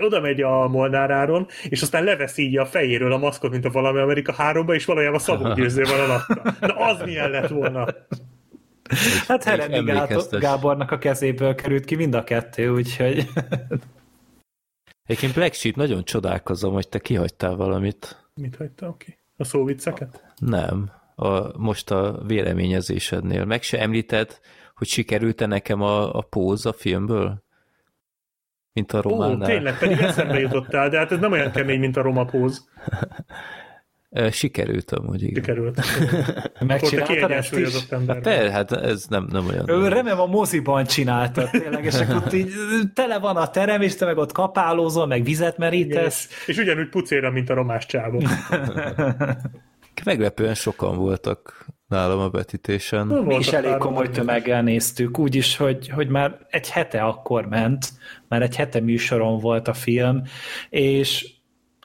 [0.00, 3.70] oda megy a Molnár Áron, és aztán levesz így a fejéről a maszkot, mint a
[3.70, 6.56] valami Amerika 3 és valójában Szabó Győző van alatta.
[6.60, 7.86] Na az milyen lett volna?
[9.26, 9.92] Hát Herendi
[10.38, 13.28] Gábornak a kezéből került ki mind a kettő, úgyhogy...
[15.06, 18.30] Egyébként Black Sheep nagyon csodálkozom, hogy te kihagytál valamit.
[18.34, 19.18] Mit hagytál ki?
[19.36, 20.34] A szóvicceket?
[20.36, 20.90] Nem.
[21.14, 23.44] A, most a véleményezésednél.
[23.44, 24.40] Meg se említed,
[24.74, 27.44] hogy sikerült-e nekem a, a póz a filmből?
[28.72, 29.42] Mint a románál.
[29.42, 32.68] Ó, tényleg, pedig eszembe jutottál, de hát ez nem olyan kemény, mint a roma póz.
[34.30, 35.34] Sikerült amúgy, igen.
[35.34, 35.80] Sikerült.
[36.66, 37.88] Megcsináltad ezt is?
[38.06, 39.88] Hát, te, hát ez nem, nem olyan.
[39.88, 42.52] Remélem a moziban csináltad tényleg, és akkor ott így
[42.94, 46.24] tele van a terem, és te meg ott kapálózol, meg vizet merítesz.
[46.24, 48.22] Igen, és ugyanúgy pucéra, mint a romás csávok.
[50.04, 53.06] Meglepően sokan voltak nálam a betítésen.
[53.06, 57.92] Mi is elég komoly tömeggel néztük, úgyis, hogy, hogy már egy hete akkor ment,
[58.28, 60.22] már egy hete műsoron volt a film,
[60.70, 61.34] és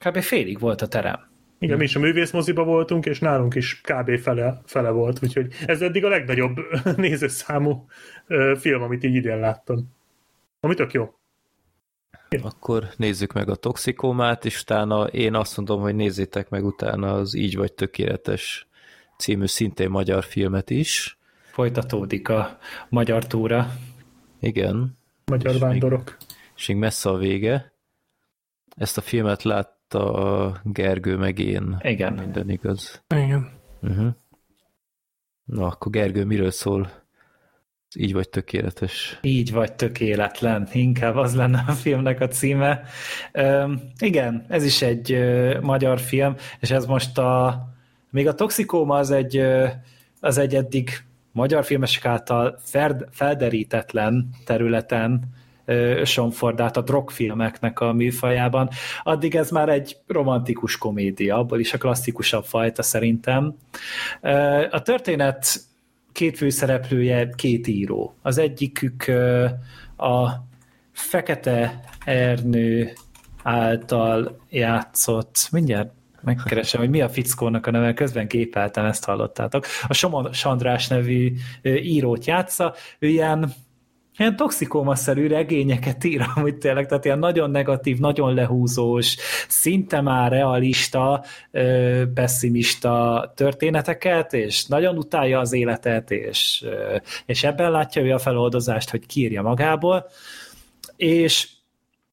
[0.06, 0.20] kb.
[0.20, 1.31] félig volt a terem.
[1.62, 4.20] Igen, mi is a művészmoziba voltunk, és nálunk is kb.
[4.20, 6.58] fele, fele volt, úgyhogy ez eddig a legnagyobb
[6.96, 7.86] nézőszámú
[8.56, 9.94] film, amit így idén láttam.
[10.60, 11.14] Ami tök jó.
[12.42, 17.34] Akkor nézzük meg a toxikómát, és utána én azt mondom, hogy nézzétek meg utána az
[17.34, 18.68] Így vagy tökéletes
[19.18, 21.18] című szintén magyar filmet is.
[21.52, 22.58] Folytatódik a
[22.90, 23.72] magyar túra.
[24.40, 24.98] Igen.
[25.26, 26.04] Magyar és vándorok.
[26.06, 27.74] Még, és még messze a vége.
[28.76, 31.78] Ezt a filmet lát, a Gergő meg én.
[31.82, 32.14] Igen.
[32.14, 33.04] Minden igaz.
[33.16, 33.50] Igen.
[33.82, 34.10] Uh-huh.
[35.44, 36.92] Na, akkor Gergő, miről szól?
[37.96, 39.20] Így vagy tökéletes.
[39.22, 42.84] Így vagy tökéletlen, inkább az lenne a filmnek a címe.
[43.34, 47.64] Üm, igen, ez is egy ö, magyar film, és ez most a
[48.10, 49.68] még a Toxikóma az egy, ö,
[50.20, 50.90] az egy eddig
[51.32, 55.24] magyar filmesek által ferd, felderítetlen területen
[56.04, 58.70] Sonfordát a drogfilmeknek a műfajában,
[59.04, 63.56] addig ez már egy romantikus komédia, abból is a klasszikusabb fajta szerintem.
[64.70, 65.46] A történet
[66.12, 68.16] két főszereplője két író.
[68.22, 69.06] Az egyikük
[69.98, 70.30] a
[70.92, 72.94] Fekete Ernő
[73.44, 79.66] által játszott, mindjárt megkeresem, hogy mi a fickónak a neve, közben gépeltem, ezt hallottátok.
[79.88, 81.34] A Somon Sandrás nevű
[81.64, 83.54] írót játsza, ő ilyen
[84.18, 89.16] ilyen toxikómaszerű regényeket ír, amúgy tényleg, tehát ilyen nagyon negatív, nagyon lehúzós,
[89.48, 91.24] szinte már realista,
[92.14, 96.66] pessimista történeteket, és nagyon utálja az életet, és,
[97.26, 100.06] és ebben látja ő a feloldozást, hogy kírja magából,
[100.96, 101.48] és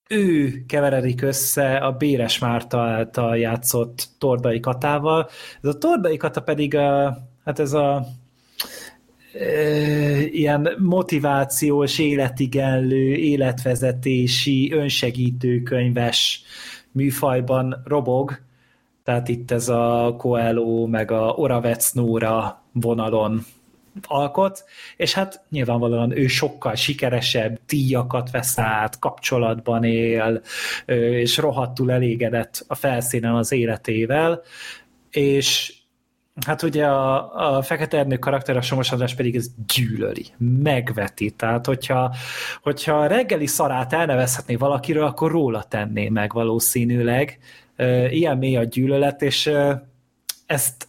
[0.09, 5.29] ő keveredik össze a Béres Márta által játszott Tordai Katával.
[5.63, 8.07] Ez a Tordai Kata pedig a, hát ez a
[10.31, 16.43] ilyen motivációs, életigenlő, életvezetési, önsegítőkönyves
[16.93, 18.39] műfajban robog,
[19.05, 23.45] tehát itt ez a Coelho meg a Oravec Nóra vonalon
[24.03, 24.65] alkot,
[24.97, 30.43] és hát nyilvánvalóan ő sokkal sikeresebb, díjakat vesz át, kapcsolatban él,
[30.87, 34.43] és rohadtul elégedett a felszínen az életével,
[35.11, 35.78] és
[36.47, 41.31] Hát ugye a, a Fekete Ernő karakter, a Somos András pedig ez gyűlöli, megveti.
[41.31, 42.15] Tehát, hogyha,
[42.63, 47.39] hogyha a reggeli szarát elnevezhetné valakiről, akkor róla tenné meg valószínűleg.
[48.11, 49.51] Ilyen mély a gyűlölet, és
[50.47, 50.89] ezt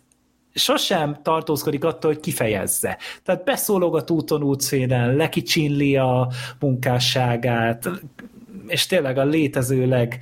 [0.54, 2.98] sosem tartózkodik attól, hogy kifejezze.
[3.24, 7.90] Tehát beszólogat úton útszélen, lekicsinli a munkásságát,
[8.68, 10.20] és tényleg a létező leg,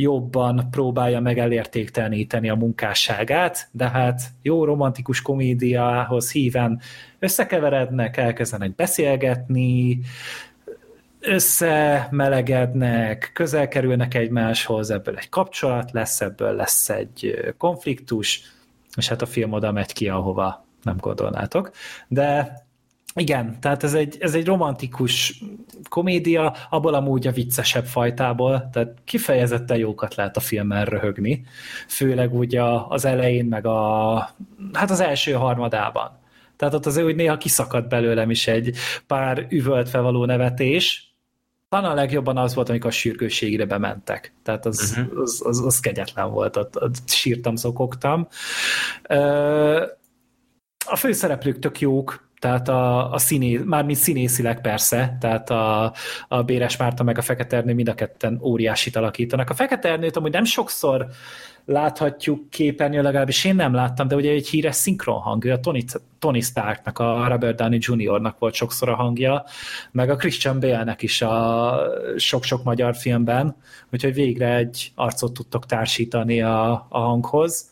[0.00, 6.80] jobban próbálja meg elértékteleníteni a munkásságát, de hát jó romantikus komédiához híven
[7.18, 10.00] összekeverednek, elkezdenek beszélgetni,
[11.20, 18.42] összemelegednek, közel kerülnek egymáshoz, ebből egy kapcsolat lesz, ebből lesz egy konfliktus,
[18.96, 21.70] és hát a film oda megy ki, ahova nem gondolnátok.
[22.08, 22.58] De
[23.18, 25.42] igen, tehát ez egy, ez egy romantikus
[25.88, 31.44] komédia, abból amúgy a viccesebb fajtából, tehát kifejezetten jókat lehet a filmen röhögni,
[31.88, 34.16] főleg úgy a, az elején, meg a,
[34.72, 36.18] hát az első harmadában.
[36.56, 38.76] Tehát ott azért úgy néha kiszakad belőlem is egy
[39.06, 41.08] pár üvöltve való nevetés,
[41.68, 44.32] talán a legjobban az volt, amikor a sürgőségre bementek.
[44.42, 45.20] Tehát az, uh-huh.
[45.20, 48.28] az, az, az kegyetlen volt, ott, ott sírtam, zokogtam.
[50.86, 55.92] A főszereplők tök jók, tehát a, a színé, mármint színészileg persze, tehát a,
[56.28, 59.50] a Béres Márta meg a Fekete Ernő mind a ketten óriásit alakítanak.
[59.50, 61.06] A Fekete Ernőt amúgy nem sokszor
[61.68, 65.84] láthatjuk képernyő, legalábbis én nem láttam, de ugye egy híres szinkron hang, a Tony,
[66.18, 69.44] Tony Starknak, a Robert Downey Jr.-nak volt sokszor a hangja,
[69.90, 71.74] meg a Christian Bale-nek is a
[72.16, 73.56] sok-sok magyar filmben,
[73.92, 77.70] úgyhogy végre egy arcot tudtok társítani a, a hanghoz.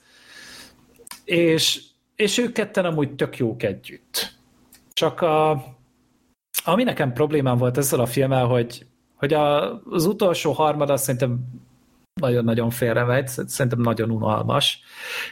[1.25, 1.83] És,
[2.17, 4.36] és ők ketten amúgy tök jók együtt.
[4.97, 5.65] Csak a,
[6.65, 11.39] ami nekem problémám volt ezzel a filmmel, hogy, hogy a, az utolsó harmad azt szerintem
[12.21, 14.81] nagyon-nagyon félremegy, szerintem nagyon unalmas.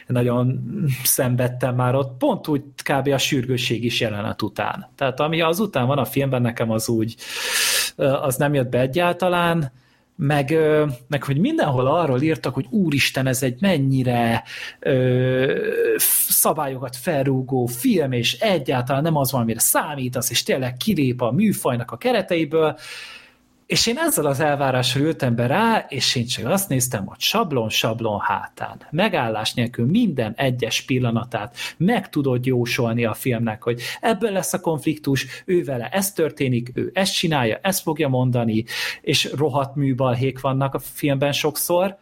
[0.07, 0.61] Nagyon
[1.03, 3.07] szenvedtem már ott, pont úgy kb.
[3.07, 4.89] a sürgősség is jelenet után.
[4.95, 7.15] Tehát ami az után van a filmben, nekem az úgy,
[7.95, 9.71] az nem jött be egyáltalán,
[10.15, 10.57] meg,
[11.07, 14.43] meg hogy mindenhol arról írtak, hogy úristen, ez egy mennyire
[14.79, 15.69] ö,
[16.27, 21.97] szabályokat felrúgó film, és egyáltalán nem az valamire számítasz, és tényleg kilép a műfajnak a
[21.97, 22.77] kereteiből,
[23.65, 27.69] és én ezzel az elvárással ültem be rá, és én csak azt néztem, hogy sablon,
[27.69, 28.81] sablon hátán.
[28.91, 35.43] Megállás nélkül minden egyes pillanatát meg tudod jósolni a filmnek, hogy ebből lesz a konfliktus,
[35.45, 38.63] ő vele ez történik, ő ezt csinálja, ezt fogja mondani,
[39.01, 41.97] és rohadt műbalhék vannak a filmben sokszor,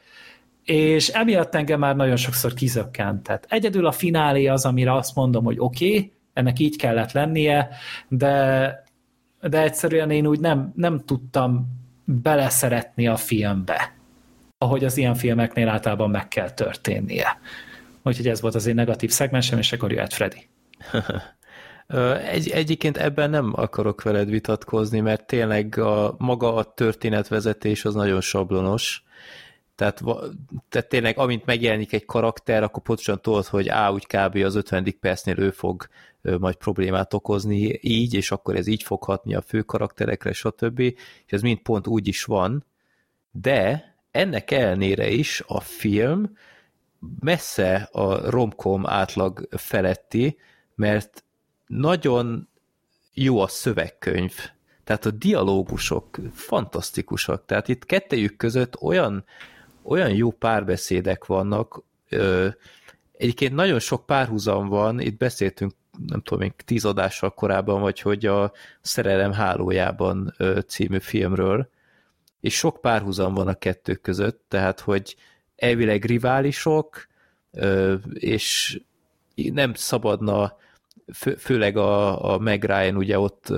[0.64, 3.24] és emiatt engem már nagyon sokszor kizökkent.
[3.24, 7.70] Tehát egyedül a finálé az, amire azt mondom, hogy oké, okay, ennek így kellett lennie,
[8.08, 8.83] de
[9.50, 13.94] de egyszerűen én úgy nem, nem tudtam beleszeretni a filmbe,
[14.58, 17.40] ahogy az ilyen filmeknél általában meg kell történnie.
[18.04, 20.48] Úgyhogy ez volt az én negatív szegmensem, és akkor jöhet Freddy.
[22.32, 28.22] Egy, egyébként ebben nem akarok veled vitatkozni, mert tényleg a, maga a történetvezetés az nagyon
[28.22, 29.04] sablonos,
[29.76, 30.02] tehát,
[30.70, 34.36] tehát tényleg amint megjelenik egy karakter, akkor pontosan tudod, hogy á, úgy kb.
[34.36, 34.96] az 50.
[35.00, 35.88] percnél ő fog
[36.40, 40.80] majd problémát okozni így, és akkor ez így fog hatni a fő karakterekre, stb.
[40.80, 42.66] És ez mind pont úgy is van,
[43.32, 46.38] de ennek ellenére is a film
[47.20, 50.38] messze a romkom átlag feletti,
[50.76, 51.24] mert
[51.68, 52.50] nagyon
[53.14, 54.34] jó a szövegkönyv.
[54.84, 57.46] Tehát a dialógusok fantasztikusak.
[57.46, 59.26] Tehát itt kettejük között olyan,
[59.84, 61.84] olyan jó párbeszédek vannak,
[63.18, 65.74] Egyébként nagyon sok párhuzam van, itt beszéltünk
[66.08, 68.52] nem tudom, még tíz adással korábban, vagy hogy a
[68.82, 70.36] Szerelem hálójában
[70.68, 71.70] című filmről,
[72.40, 75.16] és sok párhuzam van a kettő között, tehát, hogy
[75.56, 77.08] elvileg riválisok,
[78.14, 78.82] és
[79.36, 80.58] nem szabadna,
[81.14, 83.50] fő, főleg a, a Meg Ryan, ugye ott,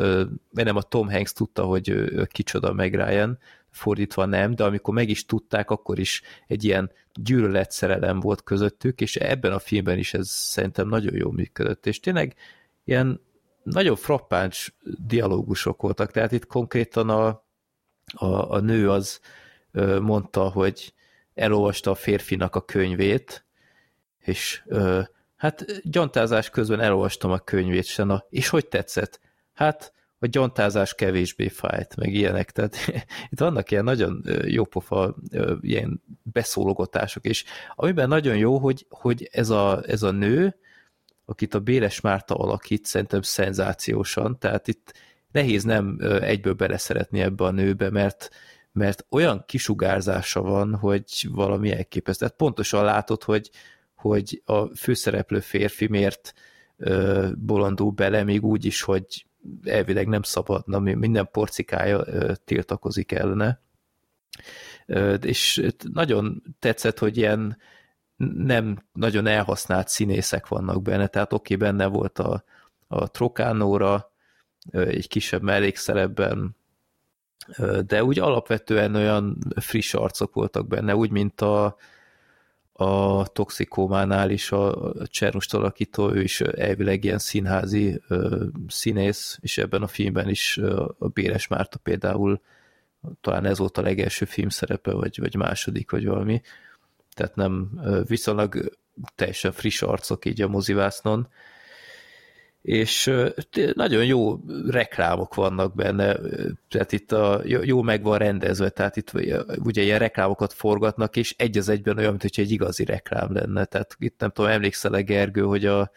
[0.51, 3.37] nem a Tom Hanks tudta, hogy kicsoda Meg Ryan,
[3.75, 9.15] fordítva nem, de amikor meg is tudták, akkor is egy ilyen gyűlöletszerelem volt közöttük, és
[9.15, 12.35] ebben a filmben is ez szerintem nagyon jól működött, és tényleg
[12.83, 13.21] ilyen
[13.63, 14.75] nagyon frappáns
[15.07, 17.27] dialógusok voltak, tehát itt konkrétan a,
[18.13, 19.19] a, a nő az
[20.01, 20.93] mondta, hogy
[21.33, 23.45] elolvasta a férfinak a könyvét,
[24.19, 24.63] és
[25.35, 29.19] hát gyantázás közben elolvastam a könyvét, se, na, és hogy tetszett?
[29.53, 29.93] Hát
[30.25, 32.75] a gyantázás kevésbé fájt, meg ilyenek, tehát
[33.31, 35.15] itt vannak ilyen nagyon jópofa
[35.61, 37.43] ilyen beszólogatások, és
[37.75, 40.55] amiben nagyon jó, hogy, hogy ez, a, ez a nő,
[41.25, 44.93] akit a Béles Márta alakít, szerintem szenzációsan, tehát itt
[45.31, 48.29] nehéz nem egyből beleszeretni ebbe a nőbe, mert,
[48.71, 52.25] mert olyan kisugárzása van, hogy valami elképesztő.
[52.25, 53.49] Tehát pontosan látod, hogy,
[53.95, 56.33] hogy a főszereplő férfi miért
[57.35, 59.25] bolondul bele, még úgy is, hogy
[59.63, 62.05] elvileg nem szabadna, minden porcikája
[62.45, 63.61] tiltakozik ellene.
[65.21, 67.57] És nagyon tetszett, hogy ilyen
[68.37, 72.43] nem nagyon elhasznált színészek vannak benne, tehát oké, okay, benne volt a,
[72.87, 74.11] a Trokánóra,
[74.71, 76.55] egy kisebb mellékszerepben,
[77.85, 81.77] de úgy alapvetően olyan friss arcok voltak benne, úgy, mint a,
[82.77, 89.81] a Toxikómánál is a Csernust alakító, ő is elvileg ilyen színházi ö, színész, és ebben
[89.81, 92.41] a filmben is ö, a Béres Márta például
[93.21, 96.41] talán ez volt a legelső filmszerepe, vagy, vagy második, vagy valami.
[97.13, 98.77] Tehát nem viszonylag
[99.15, 101.27] teljesen friss arcok így a mozivásznon,
[102.65, 103.11] és
[103.73, 106.17] nagyon jó reklámok vannak benne,
[106.69, 109.11] tehát itt a, jó meg van rendezve, tehát itt
[109.63, 113.95] ugye ilyen reklámokat forgatnak, és egy az egyben olyan, mint egy igazi reklám lenne, tehát
[113.99, 115.91] itt nem tudom, emlékszel-e Gergő, hogy a,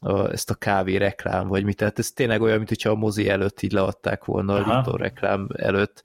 [0.00, 3.28] a, ezt a kávé reklám, vagy mit, tehát ez tényleg olyan, mint hogyha a mozi
[3.28, 4.70] előtt így leadták volna Aha.
[4.70, 6.02] a Lipton reklám előtt.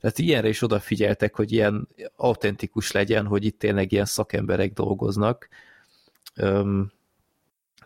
[0.00, 5.48] Tehát ilyenre is odafigyeltek, hogy ilyen autentikus legyen, hogy itt tényleg ilyen szakemberek dolgoznak.
[6.36, 6.94] Um,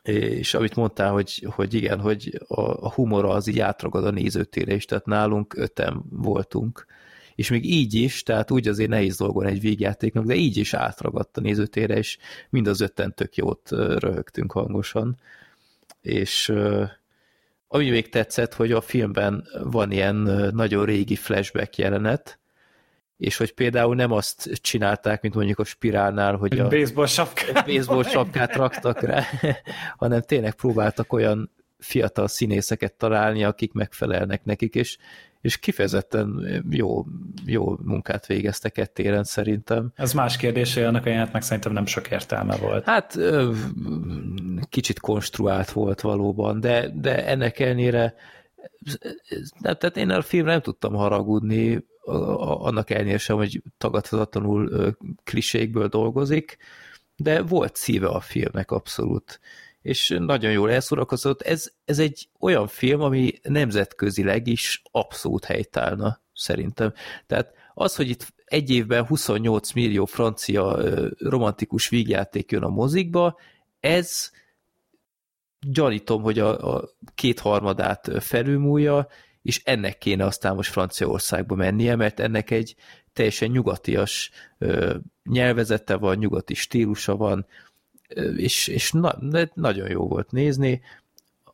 [0.03, 4.85] és amit mondtál, hogy, hogy igen, hogy a, humora az így átragad a nézőtére is,
[4.85, 6.87] tehát nálunk öten voltunk,
[7.35, 11.37] és még így is, tehát úgy azért nehéz dolgon egy végjátéknak, de így is átragadt
[11.37, 12.19] a nézőtére, és
[12.51, 15.19] mind az ötten tök jót röhögtünk hangosan.
[16.01, 16.53] És
[17.69, 20.17] ami még tetszett, hogy a filmben van ilyen
[20.55, 22.39] nagyon régi flashback jelenet,
[23.21, 28.03] és hogy például nem azt csinálták, mint mondjuk a spirálnál, hogy a baseball sapkát, baseball
[28.03, 29.25] sapkát raktak rá,
[29.97, 34.99] hanem tényleg próbáltak olyan fiatal színészeket találni, akik megfelelnek nekik, és
[35.41, 37.05] és kifejezetten jó,
[37.47, 39.93] jó munkát végeztek ettéren szerintem.
[39.95, 42.85] Ez más kérdés, hogy annak a jelentnek szerintem nem sok értelme volt.
[42.85, 43.19] Hát
[44.69, 48.15] kicsit konstruált volt valóban, de, de ennek ellenére
[49.61, 51.85] tehát én a filmre nem tudtam haragudni,
[52.65, 56.57] annak ellenére hogy tagadhatatlanul klisékből dolgozik,
[57.17, 59.41] de volt szíve a filmnek abszolút
[59.83, 61.43] és nagyon jól elszórakozott.
[61.43, 66.93] Ez, ez egy olyan film, ami nemzetközileg is abszolút helytállna, szerintem.
[67.27, 70.79] Tehát az, hogy itt egy évben 28 millió francia
[71.19, 73.39] romantikus vígjáték jön a mozikba,
[73.81, 74.31] ez
[75.61, 79.09] gyanítom, hogy a, a kétharmadát felülmúlja,
[79.43, 82.75] és ennek kéne aztán most Franciaországba mennie, mert ennek egy
[83.13, 87.47] teljesen nyugatias ö, nyelvezete van, nyugati stílusa van,
[88.37, 89.19] és, és na,
[89.55, 90.81] nagyon jó volt nézni.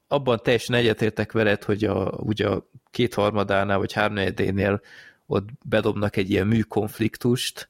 [0.09, 4.81] Abban teljesen egyetértek veled, hogy a, ugye a kétharmadánál vagy háromnegyedénél
[5.27, 7.69] ott bedobnak egy ilyen műkonfliktust,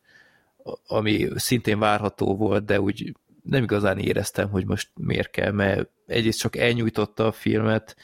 [0.87, 6.39] ami szintén várható volt, de úgy nem igazán éreztem, hogy most miért kell, mert egyrészt
[6.39, 7.97] csak elnyújtotta a filmet,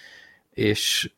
[0.51, 1.13] és,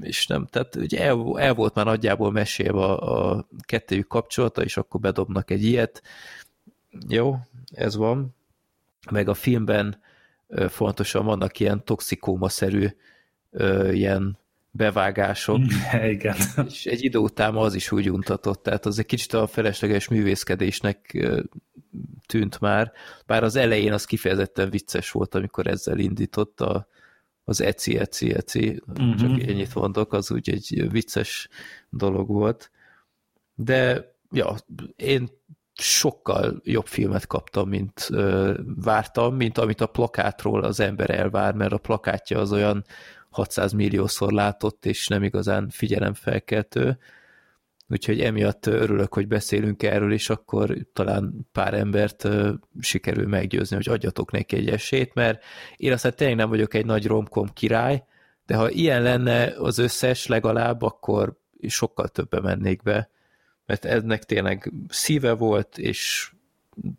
[0.00, 4.76] és nem, tehát ugye el, el volt már nagyjából mesélve a, a kettőjük kapcsolata, és
[4.76, 6.02] akkor bedobnak egy ilyet.
[7.08, 7.36] Jó,
[7.70, 8.36] ez van
[9.10, 10.00] meg a filmben
[10.68, 12.86] fontosan vannak ilyen toxikóma-szerű
[13.90, 14.38] ilyen
[14.70, 15.60] bevágások.
[16.10, 16.36] Igen.
[16.68, 21.28] És egy idő után az is úgy untatott, tehát az egy kicsit a felesleges művészkedésnek
[22.26, 22.92] tűnt már,
[23.26, 26.88] bár az elején az kifejezetten vicces volt, amikor ezzel indított a,
[27.48, 29.14] az eci, eci, eci, uh-huh.
[29.14, 31.48] csak ennyit mondok, az úgy egy vicces
[31.90, 32.70] dolog volt.
[33.54, 34.54] De ja,
[34.96, 35.28] én
[35.74, 41.72] sokkal jobb filmet kaptam, mint ö, vártam, mint amit a plakátról az ember elvár, mert
[41.72, 42.84] a plakátja az olyan
[43.30, 46.98] 600 milliószor látott, és nem igazán figyelemfelkeltő.
[47.90, 52.28] Úgyhogy emiatt örülök, hogy beszélünk erről, és akkor talán pár embert
[52.80, 55.44] sikerül meggyőzni, hogy adjatok neki egy esélyt, mert
[55.76, 58.04] én aztán tényleg nem vagyok egy nagy romkom király,
[58.46, 61.36] de ha ilyen lenne az összes legalább, akkor
[61.68, 63.10] sokkal többen mennék be
[63.68, 66.32] mert ennek tényleg szíve volt, és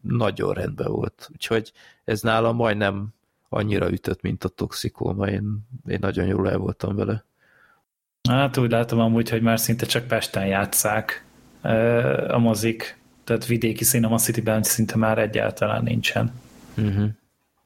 [0.01, 1.29] nagyon rendben volt.
[1.31, 1.71] Úgyhogy
[2.03, 3.13] ez nálam majdnem
[3.49, 5.27] annyira ütött, mint a toxikóma.
[5.27, 7.25] Én, én nagyon jól el voltam vele.
[8.29, 11.25] Hát úgy látom amúgy, hogy már szinte csak Pesten játszák
[12.27, 16.31] a mozik, tehát vidéki Cinema City-ben szinte már egyáltalán nincsen.
[16.77, 17.09] Uh-huh.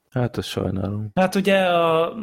[0.10, 1.10] Hát, azt sajnálom.
[1.16, 2.14] Hát ugye a,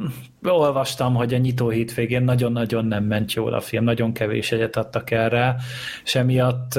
[0.43, 5.11] olvastam, hogy a nyitó hétvégén nagyon-nagyon nem ment jól a film, nagyon kevés egyet adtak
[5.11, 5.57] erre,
[6.05, 6.79] és emiatt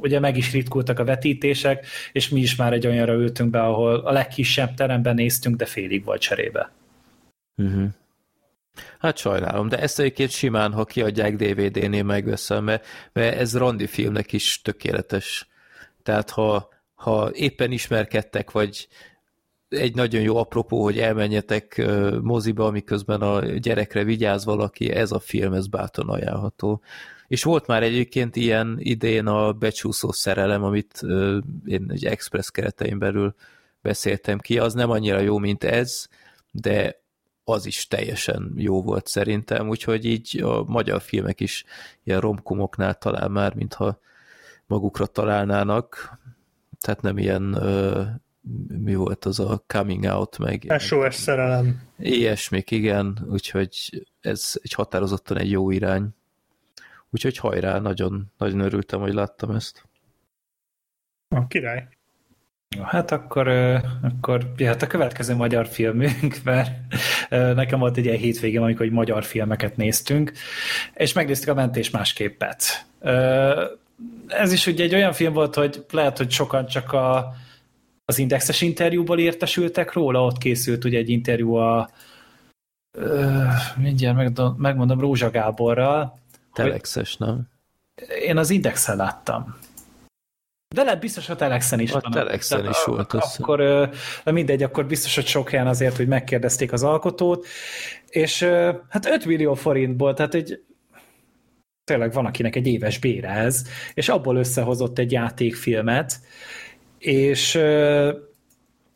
[0.00, 3.94] ugye meg is ritkultak a vetítések, és mi is már egy olyanra ültünk be, ahol
[3.94, 6.70] a legkisebb teremben néztünk, de félig volt cserébe.
[7.56, 7.88] Uh-huh.
[9.04, 14.32] Hát sajnálom, de ezt egyébként simán, ha kiadják DVD-nél megveszem, mert, mert ez randi filmnek
[14.32, 15.48] is tökéletes.
[16.02, 18.88] Tehát ha, ha éppen ismerkedtek, vagy
[19.68, 21.86] egy nagyon jó apropó, hogy elmenjetek
[22.22, 26.80] moziba, miközben a gyerekre vigyáz valaki, ez a film, ez bátran ajánlható.
[27.28, 31.00] És volt már egyébként ilyen idén a becsúszó szerelem, amit
[31.64, 33.34] én egy express keretein belül
[33.82, 36.06] beszéltem ki, az nem annyira jó, mint ez,
[36.50, 37.02] de
[37.44, 41.64] az is teljesen jó volt szerintem, úgyhogy így a magyar filmek is
[42.02, 43.98] ilyen romkomoknál talán már, mintha
[44.66, 46.18] magukra találnának,
[46.80, 47.42] tehát nem ilyen
[48.68, 50.74] mi volt az a coming out, meg...
[50.78, 51.82] SOS szerelem.
[51.98, 56.08] Ilyesmik, igen, úgyhogy ez egy határozottan egy jó irány.
[57.10, 59.88] Úgyhogy hajrá, nagyon, nagyon örültem, hogy láttam ezt.
[61.28, 61.88] A király.
[62.82, 63.48] Hát akkor,
[64.02, 66.70] akkor jöhet a következő magyar filmünk, mert
[67.28, 70.32] nekem volt egy ilyen hétvégém, amikor hogy magyar filmeket néztünk,
[70.94, 72.86] és megnéztük a Mentés másképpet.
[74.26, 77.34] Ez is ugye egy olyan film volt, hogy lehet, hogy sokan csak a
[78.04, 81.90] az indexes interjúból értesültek róla, ott készült ugye egy interjú a
[83.76, 86.18] mindjárt megmondom Rózsa Gáborral.
[86.52, 87.48] Telexes, nem?
[88.20, 89.56] Én az indexen láttam.
[90.74, 92.12] De lehet biztos a Telexen is a van.
[92.12, 93.14] Telexen is volt.
[93.14, 93.36] Össze.
[93.42, 93.58] Akkor,
[94.24, 97.46] de mindegy, akkor biztos, hogy sok helyen azért, hogy megkérdezték az alkotót,
[98.08, 98.42] és
[98.88, 100.62] hát 5 millió forintból, tehát egy
[101.84, 103.62] tényleg van, akinek egy éves bére ez,
[103.94, 106.20] és abból összehozott egy játékfilmet,
[106.98, 107.60] és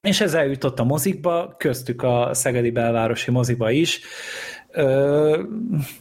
[0.03, 4.01] és ez eljutott a mozikba, köztük a Szegedi belvárosi moziba is.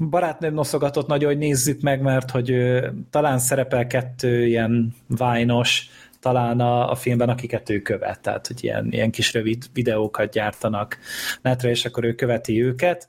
[0.10, 2.54] Barátnőm noszogatott nagyon, hogy nézzük meg, mert hogy
[3.10, 5.90] talán szerepel kettő ilyen vájnos,
[6.20, 10.98] talán a, a filmben, akiket ő követ, tehát hogy ilyen, ilyen kis rövid videókat gyártanak
[11.42, 13.08] netre, és akkor ő követi őket,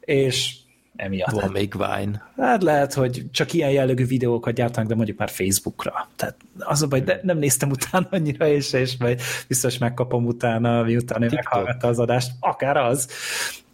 [0.00, 0.54] és
[0.96, 1.30] emiatt.
[1.30, 2.30] Van még Vine.
[2.36, 6.08] Hát lehet, hogy csak ilyen jellegű videókat gyártanak, de mondjuk már Facebookra.
[6.16, 10.82] Tehát az a baj, de nem néztem utána annyira, és, és majd biztos megkapom utána,
[10.82, 13.08] miután ő meghallgatta az adást, akár az,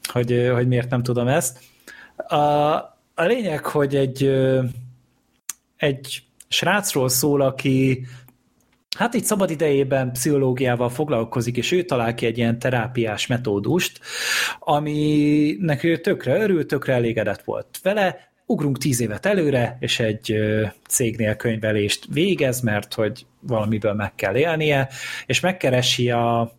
[0.08, 1.58] hogy, hogy miért nem tudom ezt.
[2.16, 2.36] A,
[3.14, 4.30] a lényeg, hogy egy,
[5.76, 8.06] egy srácról szól, aki
[8.96, 14.00] hát itt szabad idejében pszichológiával foglalkozik, és ő talál ki egy ilyen terápiás metódust,
[14.58, 20.34] aminek ő tökre örült, tökre elégedett volt vele, ugrunk tíz évet előre, és egy
[20.88, 24.88] cégnél könyvelést végez, mert hogy valamiből meg kell élnie,
[25.26, 26.52] és megkeresi a,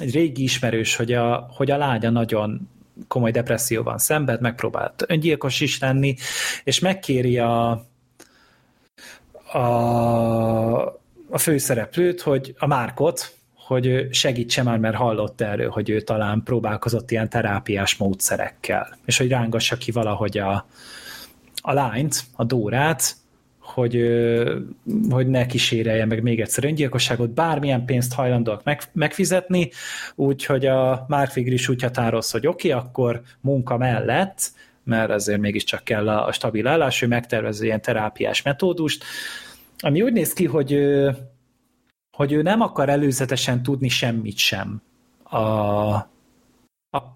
[0.00, 2.68] egy régi ismerős, hogy a, hogy a lánya nagyon
[3.08, 6.16] komoly depresszióban szenved, megpróbált öngyilkos is lenni,
[6.64, 7.70] és megkéri a,
[9.52, 11.02] a
[11.34, 17.10] a főszereplőt, hogy a Márkot, hogy segítse már, mert hallott erről, hogy ő talán próbálkozott
[17.10, 20.66] ilyen terápiás módszerekkel, és hogy rángassa ki valahogy a,
[21.56, 23.16] a lányt, a Dórát,
[23.74, 24.04] hogy,
[25.10, 29.70] hogy ne kísérelje meg még egyszer öngyilkosságot, bármilyen pénzt hajlandóak meg, megfizetni,
[30.14, 34.52] úgyhogy a Mark végül is úgy határoz, hogy oké, okay, akkor munka mellett,
[34.84, 39.04] mert ezért mégiscsak kell a, a stabil állás, ő megtervező ilyen terápiás metódust,
[39.78, 40.78] ami úgy néz ki, hogy
[42.16, 44.82] hogy ő nem akar előzetesen tudni semmit sem
[45.24, 45.38] a,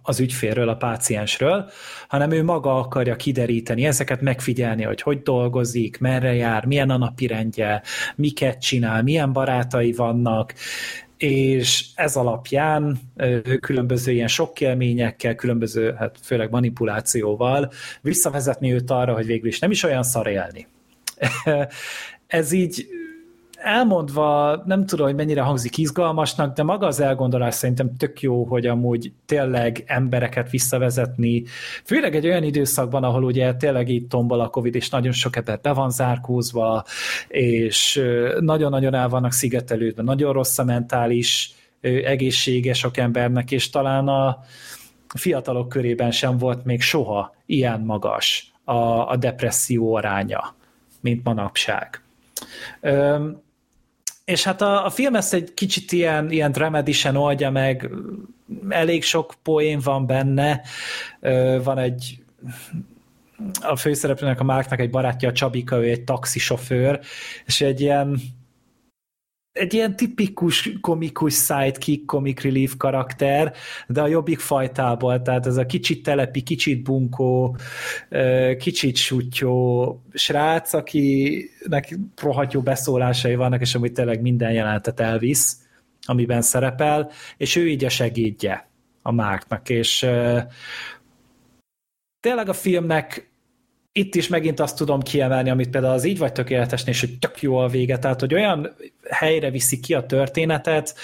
[0.02, 1.70] az ügyfélről, a páciensről,
[2.08, 7.26] hanem ő maga akarja kideríteni, ezeket megfigyelni, hogy hogy dolgozik, merre jár, milyen a napi
[7.26, 7.82] rendje,
[8.16, 10.54] miket csinál, milyen barátai vannak,
[11.16, 12.98] és ez alapján
[13.60, 19.70] különböző ilyen sok élményekkel, különböző, hát főleg manipulációval visszavezetni őt arra, hogy végül is nem
[19.70, 20.66] is olyan szar élni.
[22.26, 22.86] ez így
[23.62, 28.66] elmondva, nem tudom, hogy mennyire hangzik izgalmasnak, de maga az elgondolás szerintem tök jó, hogy
[28.66, 31.44] amúgy tényleg embereket visszavezetni,
[31.84, 35.60] főleg egy olyan időszakban, ahol ugye tényleg itt tombol a Covid, és nagyon sok ember
[35.60, 36.84] be van zárkózva,
[37.28, 38.02] és
[38.40, 44.38] nagyon-nagyon el vannak szigetelődve, nagyon rossz a mentális egészsége sok embernek, és talán a
[45.14, 50.54] fiatalok körében sem volt még soha ilyen magas a, a depresszió aránya,
[51.00, 52.02] mint manapság.
[54.28, 57.90] És hát a, a film ezt egy kicsit ilyen, ilyen dramedisen oldja meg,
[58.68, 60.60] elég sok poén van benne,
[61.62, 62.18] van egy
[63.60, 67.00] a főszereplőnek, a Márknak egy barátja, a Csabika, ő egy taxisofőr,
[67.44, 68.20] és egy ilyen
[69.58, 73.52] egy ilyen tipikus komikus sidekick, comic relief karakter,
[73.88, 77.56] de a jobbik fajtából, tehát ez a kicsit telepi, kicsit bunkó,
[78.58, 85.56] kicsit sutyó srác, akinek rohadt jó beszólásai vannak, és amit tényleg minden jelentet elvisz,
[86.06, 88.68] amiben szerepel, és ő így a segédje
[89.02, 90.06] a Márknak, és
[92.20, 93.30] tényleg a filmnek
[93.98, 97.42] itt is megint azt tudom kiemelni, amit például az így vagy tökéletesnél, és hogy tök
[97.42, 98.74] jó a vége, tehát hogy olyan
[99.10, 100.94] helyre viszi ki a történetet,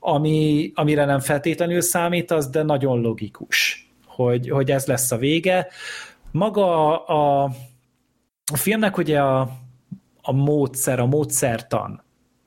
[0.00, 5.68] ami, amire nem feltétlenül számítasz, de nagyon logikus, hogy, hogy ez lesz a vége.
[6.30, 7.42] Maga a,
[8.52, 9.40] a filmnek ugye a,
[10.22, 12.02] a módszer, a módszertan,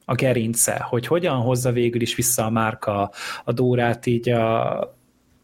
[0.05, 3.11] a gerince, hogy hogyan hozza végül is vissza a márka
[3.43, 4.79] a Dórát így a,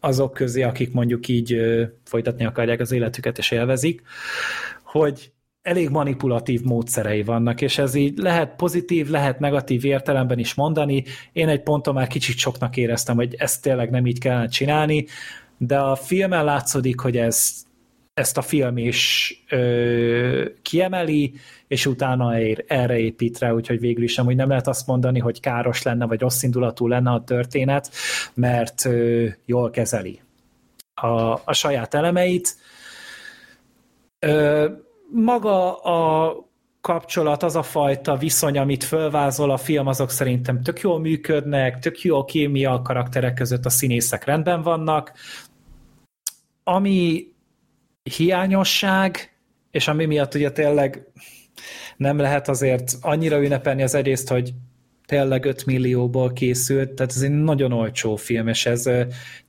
[0.04, 1.56] azok közé, akik mondjuk így
[2.04, 4.02] folytatni akarják az életüket és élvezik,
[4.84, 11.04] hogy elég manipulatív módszerei vannak, és ez így lehet pozitív, lehet negatív értelemben is mondani.
[11.32, 15.06] Én egy ponton már kicsit soknak éreztem, hogy ezt tényleg nem így kellene csinálni,
[15.58, 17.52] de a filmen látszódik, hogy ez,
[18.22, 21.32] ezt a film is ö, kiemeli,
[21.66, 25.40] és utána ér, erre épít rá, úgyhogy végül is amúgy nem lehet azt mondani, hogy
[25.40, 27.90] káros lenne, vagy rossz indulatú lenne a történet,
[28.34, 30.20] mert ö, jól kezeli
[30.94, 32.56] a, a saját elemeit.
[34.18, 34.68] Ö,
[35.10, 36.36] maga a
[36.80, 42.02] kapcsolat, az a fajta viszony, amit fölvázol a film, azok szerintem tök jól működnek, tök
[42.02, 45.12] jó kémia a karakterek között, a színészek rendben vannak.
[46.64, 47.31] Ami
[48.02, 49.36] hiányosság,
[49.70, 51.06] és ami miatt ugye tényleg
[51.96, 54.52] nem lehet azért annyira ünnepelni az egyrészt, hogy
[55.06, 58.90] tényleg 5 millióból készült, tehát ez egy nagyon olcsó film, és ez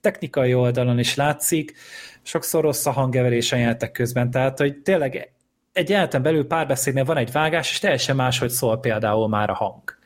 [0.02, 1.74] technikai oldalon is látszik,
[2.22, 5.34] sokszor rossz a hangeverés a jelentek közben, tehát hogy tényleg
[5.74, 9.98] egy jeleneten belül párbeszédnél van egy vágás, és teljesen máshogy szól például már a hang.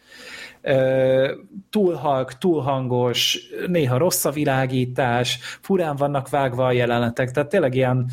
[1.69, 7.75] Túl halk, túl hangos, néha rossz a világítás, furán vannak vágva a jelenetek, tehát tényleg
[7.75, 8.09] ilyen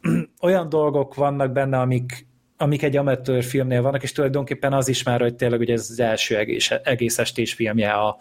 [0.40, 5.20] olyan dolgok vannak benne, amik, amik egy amatőr filmnél vannak, és tulajdonképpen az is már,
[5.20, 8.16] hogy tényleg ugye ez az első egész, egész estés filmje a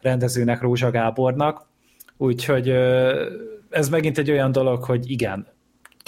[0.00, 1.66] rendezőnek, Rózsa Gábornak,
[2.16, 2.68] úgyhogy
[3.70, 5.46] ez megint egy olyan dolog, hogy igen,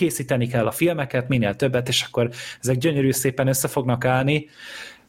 [0.00, 2.30] készíteni kell a filmeket, minél többet, és akkor
[2.60, 4.46] ezek gyönyörű szépen össze fognak állni,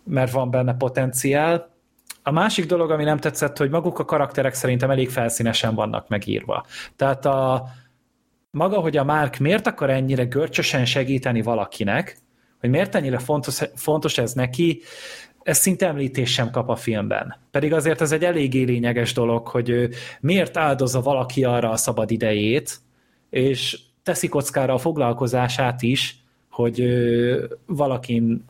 [0.03, 1.70] mert van benne potenciál.
[2.23, 6.65] A másik dolog, ami nem tetszett, hogy maguk a karakterek szerintem elég felszínesen vannak megírva.
[6.95, 7.67] Tehát a,
[8.51, 12.17] maga, hogy a Mark miért akar ennyire görcsösen segíteni valakinek,
[12.59, 14.81] hogy miért ennyire fontos, fontos ez neki,
[15.43, 17.35] ez szinte említés sem kap a filmben.
[17.51, 19.89] Pedig azért ez egy eléggé lényeges dolog, hogy ő
[20.19, 22.79] miért áldozza valaki arra a szabad idejét,
[23.29, 26.83] és teszi kockára a foglalkozását is, hogy
[27.65, 28.45] valakin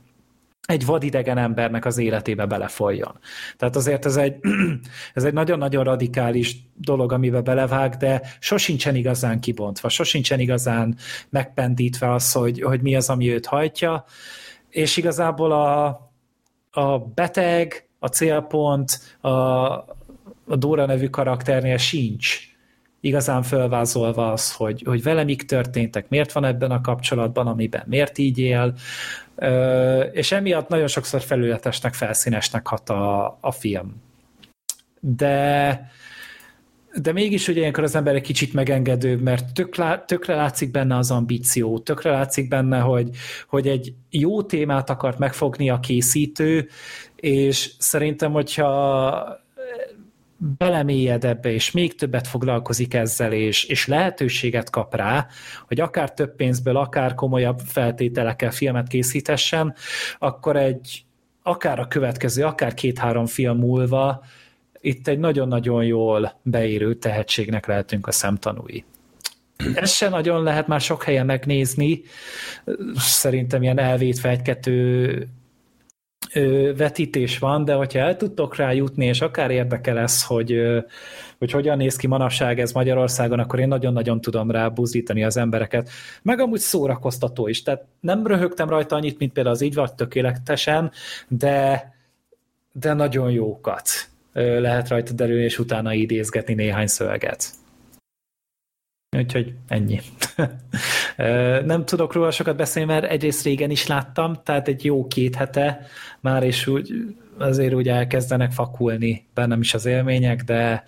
[0.72, 3.19] egy vadidegen embernek az életébe belefoljon.
[3.57, 4.35] Tehát azért ez egy,
[5.14, 10.98] ez egy nagyon-nagyon radikális dolog, amiben belevág, de sosincsen igazán kibontva, sosincsen igazán
[11.30, 14.06] megpendítve az, hogy, hogy mi az, ami őt hajtja,
[14.69, 15.85] és igazából a,
[16.72, 22.51] a beteg, a célpont, a, a Dóra nevű karakternél sincs
[23.02, 28.18] igazán felvázolva az, hogy, hogy vele mik történtek, miért van ebben a kapcsolatban, amiben miért
[28.18, 28.73] így él,
[30.11, 34.02] és emiatt nagyon sokszor felületesnek, felszínesnek hat a, a film.
[34.99, 35.91] De
[36.95, 41.11] de mégis ugye ilyenkor az ember egy kicsit megengedőbb, mert tökre, tökre látszik benne az
[41.11, 43.10] ambíció, tökre látszik benne, hogy,
[43.48, 46.68] hogy egy jó témát akart megfogni a készítő,
[47.15, 49.40] és szerintem, hogyha
[50.57, 55.27] belemélyed ebbe, és még többet foglalkozik ezzel, és, és lehetőséget kap rá,
[55.68, 59.76] hogy akár több pénzből, akár komolyabb feltételekkel filmet készítessen,
[60.19, 61.05] akkor egy
[61.43, 64.23] akár a következő, akár két-három film múlva
[64.80, 68.84] itt egy nagyon-nagyon jól beérő tehetségnek lehetünk a szemtanúi.
[69.73, 72.01] Ezt se nagyon lehet már sok helyen megnézni,
[72.95, 75.27] szerintem ilyen elvétve egy-kettő
[76.76, 80.61] vetítés van, de hogyha el tudtok rá jutni, és akár érdekel ez, hogy,
[81.38, 85.89] hogy hogyan néz ki manapság ez Magyarországon, akkor én nagyon-nagyon tudom rá buzdítani az embereket.
[86.22, 87.64] Meg amúgy szórakoztató is.
[87.64, 90.91] Tehát nem röhögtem rajta annyit, mint például az így vagy tökéletesen,
[91.27, 91.91] de,
[92.72, 93.89] de nagyon jókat
[94.34, 97.60] lehet rajta derülni, és utána idézgetni néhány szöveget.
[99.17, 99.99] Úgyhogy ennyi.
[101.65, 105.85] nem tudok róla sokat beszélni, mert egyrészt régen is láttam, tehát egy jó két hete
[106.19, 106.93] már, és úgy
[107.38, 110.83] azért úgy elkezdenek fakulni bennem is az élmények, de,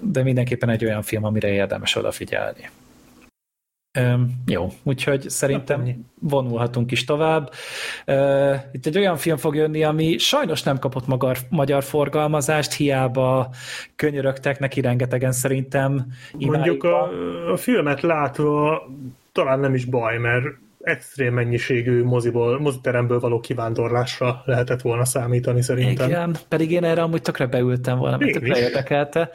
[0.00, 2.70] de mindenképpen egy olyan film, amire érdemes odafigyelni.
[4.46, 7.52] Jó, úgyhogy szerintem vonulhatunk is tovább.
[8.06, 13.50] Uh, itt egy olyan film fog jönni, ami sajnos nem kapott magar, magyar forgalmazást, hiába
[13.96, 16.06] könyörögtek neki rengetegen szerintem.
[16.38, 17.08] Mondjuk a,
[17.52, 18.82] a filmet látva
[19.32, 20.44] talán nem is baj, mert
[20.82, 26.08] extrém mennyiségű moziból, moziteremből való kivándorlásra lehetett volna számítani szerintem.
[26.08, 29.30] Igen, pedig én erre amúgy tökre beültem volna, mert tökre érdekelte,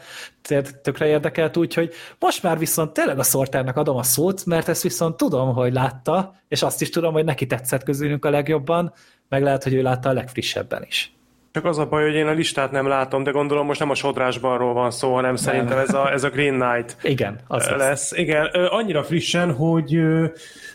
[0.82, 5.18] tökre érdekelt, úgyhogy most már viszont tényleg a szortárnak adom a szót, mert ezt viszont
[5.18, 8.94] tudom, hogy látta, és azt is tudom, hogy neki tetszett közülünk a legjobban,
[9.30, 11.12] meg lehet, hogy ő látta a legfrissebben is.
[11.52, 13.96] Csak az a baj, hogy én a listát nem látom, de gondolom most nem a
[13.96, 15.44] sodrásbanról van szó, hanem nem.
[15.44, 17.78] szerintem ez a, ez a Green Knight Igen, az lesz.
[17.78, 18.12] lesz.
[18.12, 20.00] Igen, annyira frissen, hogy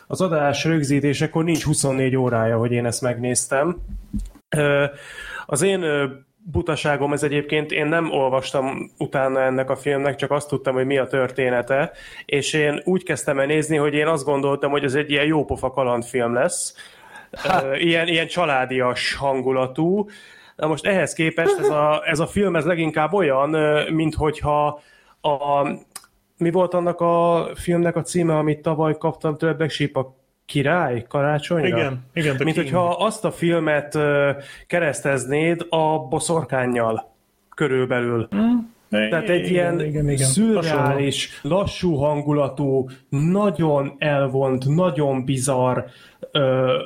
[0.07, 3.77] az adás rögzítésekor nincs 24 órája, hogy én ezt megnéztem.
[5.47, 5.85] Az én
[6.45, 10.99] butaságom ez egyébként, én nem olvastam utána ennek a filmnek, csak azt tudtam, hogy mi
[10.99, 11.93] a története,
[12.25, 15.71] és én úgy kezdtem el nézni, hogy én azt gondoltam, hogy ez egy ilyen jópofa
[15.71, 16.75] kalandfilm lesz,
[17.33, 17.77] ha.
[17.77, 20.09] ilyen, ilyen családias hangulatú,
[20.57, 23.51] Na most ehhez képest ez a, ez a film ez leginkább olyan,
[23.93, 24.81] mint hogyha
[25.21, 25.69] a,
[26.43, 30.15] mi volt annak a filmnek a címe, amit tavaly kaptam Black a
[30.47, 31.67] király karácsonyra?
[31.67, 32.37] Igen, igen.
[32.39, 32.57] Mint King.
[32.57, 33.99] hogyha azt a filmet
[34.67, 37.11] kereszteznéd a boszorkányjal
[37.55, 38.29] körülbelül.
[38.37, 38.59] Mm.
[39.09, 40.27] Tehát egy igen, ilyen igen, igen.
[40.27, 45.79] szürreális, lassú hangulatú, nagyon elvont, nagyon bizarr,
[46.33, 46.77] ö,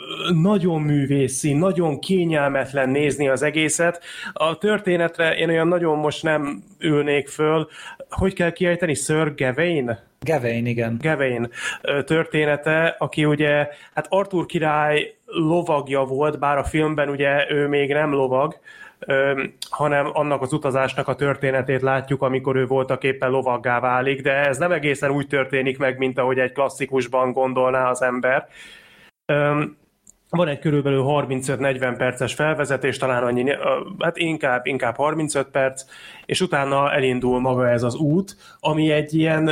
[0.43, 4.03] nagyon művészi, nagyon kényelmetlen nézni az egészet.
[4.33, 7.69] A történetre én olyan nagyon most nem ülnék föl.
[8.11, 8.95] Hogy kell kiejteni?
[8.95, 9.99] Sir Gawain?
[10.21, 10.99] Gawain, igen.
[11.03, 11.49] Gawain
[12.05, 18.13] története, aki ugye, hát Arthur király lovagja volt, bár a filmben ugye ő még nem
[18.13, 18.59] lovag,
[19.71, 24.59] hanem annak az utazásnak a történetét látjuk, amikor ő voltak éppen lovaggá válik, de ez
[24.59, 28.49] nem egészen úgy történik meg, mint ahogy egy klasszikusban gondolná az ember.
[30.31, 33.51] Van egy körülbelül 35-40 perces felvezetés, talán annyi,
[33.99, 35.85] hát inkább, inkább 35 perc,
[36.27, 39.51] és utána elindul maga ez az út, ami egy ilyen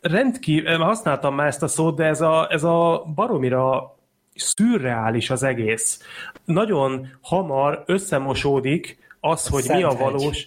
[0.00, 3.96] rendkívül, használtam már ezt a szót, de ez a, ez a baromira
[4.34, 6.02] szürreális az egész.
[6.44, 10.46] Nagyon hamar összemosódik az, hogy Szent mi a valós.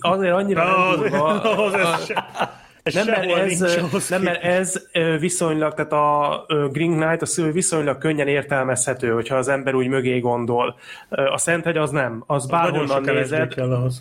[0.00, 1.10] Azért annyira nem
[2.82, 4.86] Nem mert, ez, nem, mert ez
[5.18, 10.78] viszonylag, tehát a Green Knight az viszonylag könnyen értelmezhető, hogyha az ember úgy mögé gondol.
[11.08, 12.24] A Szenthegy az nem.
[12.26, 13.54] Az bárhonnan nézed,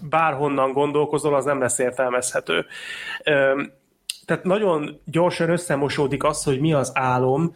[0.09, 2.65] bárhonnan gondolkozol, az nem lesz értelmezhető.
[4.25, 7.55] Tehát nagyon gyorsan összemosódik az, hogy mi az álom,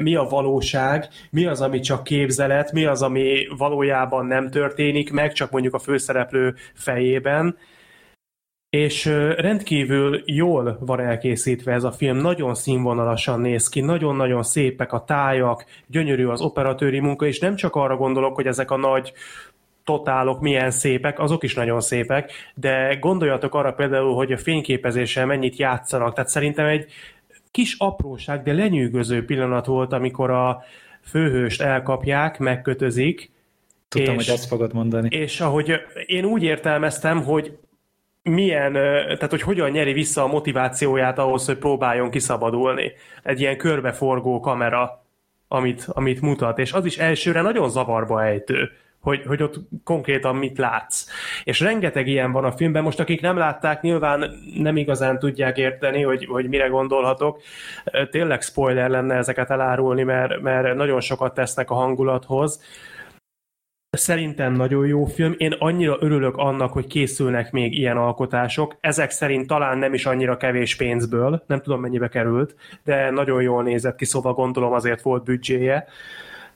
[0.00, 5.32] mi a valóság, mi az, ami csak képzelet, mi az, ami valójában nem történik meg,
[5.32, 7.56] csak mondjuk a főszereplő fejében.
[8.74, 9.04] És
[9.36, 15.64] rendkívül jól van elkészítve ez a film, nagyon színvonalasan néz ki, nagyon-nagyon szépek a tájak,
[15.86, 19.12] gyönyörű az operatőri munka, és nem csak arra gondolok, hogy ezek a nagy
[19.84, 25.56] totálok milyen szépek, azok is nagyon szépek, de gondoljatok arra például, hogy a fényképezéssel mennyit
[25.56, 26.86] játszanak, tehát szerintem egy
[27.50, 30.62] kis apróság, de lenyűgöző pillanat volt, amikor a
[31.02, 33.30] főhőst elkapják, megkötözik.
[33.88, 35.08] Tudtam, és, hogy ezt fogod mondani.
[35.16, 35.72] És ahogy
[36.06, 37.58] én úgy értelmeztem, hogy
[38.30, 42.92] milyen, tehát hogy hogyan nyeri vissza a motivációját ahhoz, hogy próbáljon kiszabadulni.
[43.22, 45.04] Egy ilyen körbeforgó kamera,
[45.48, 48.70] amit, amit mutat, és az is elsőre nagyon zavarba ejtő
[49.04, 51.06] hogy, hogy ott konkrétan mit látsz.
[51.44, 56.02] És rengeteg ilyen van a filmben, most akik nem látták, nyilván nem igazán tudják érteni,
[56.02, 57.40] hogy, hogy mire gondolhatok.
[58.10, 62.62] Tényleg spoiler lenne ezeket elárulni, mert, mert nagyon sokat tesznek a hangulathoz.
[63.96, 65.34] Szerintem nagyon jó film.
[65.36, 68.76] Én annyira örülök annak, hogy készülnek még ilyen alkotások.
[68.80, 72.54] Ezek szerint talán nem is annyira kevés pénzből, nem tudom mennyibe került,
[72.84, 75.86] de nagyon jól nézett ki, szóval gondolom azért volt büdzséje.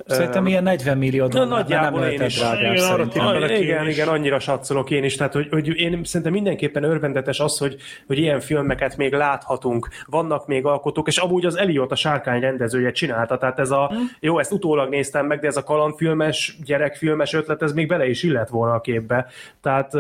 [0.07, 2.39] Szerintem ilyen 40 millió dollár, Na, nagyjából nem én is.
[2.39, 2.77] Drágább,
[3.11, 7.59] igen, igen, igen, annyira satszolok én is, tehát hogy, hogy én szerintem mindenképpen örvendetes az,
[7.59, 7.77] hogy,
[8.07, 12.91] hogy ilyen filmeket még láthatunk, vannak még alkotók, és amúgy az Eliott a sárkány rendezője
[12.91, 14.11] csinálta, tehát ez a, hmm.
[14.21, 18.23] jó, ezt utólag néztem meg, de ez a kalandfilmes, gyerekfilmes ötlet, ez még bele is
[18.23, 19.27] illett volna a képbe.
[19.63, 19.91] Tehát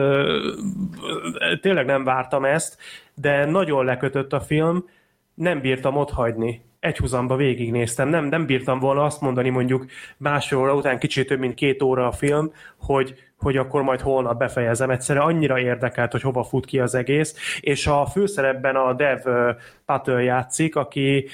[1.60, 2.76] tényleg nem vártam ezt,
[3.14, 4.84] de nagyon lekötött a film,
[5.34, 8.08] nem bírtam ott hagyni egyhuzamba végignéztem.
[8.08, 9.86] Nem, nem bírtam volna azt mondani mondjuk
[10.16, 14.38] másfél óra után kicsit több mint két óra a film, hogy, hogy akkor majd holnap
[14.38, 14.90] befejezem.
[14.90, 17.58] Egyszerűen annyira érdekelt, hogy hova fut ki az egész.
[17.60, 19.20] És a főszerepben a Dev
[19.84, 21.28] Patel játszik, aki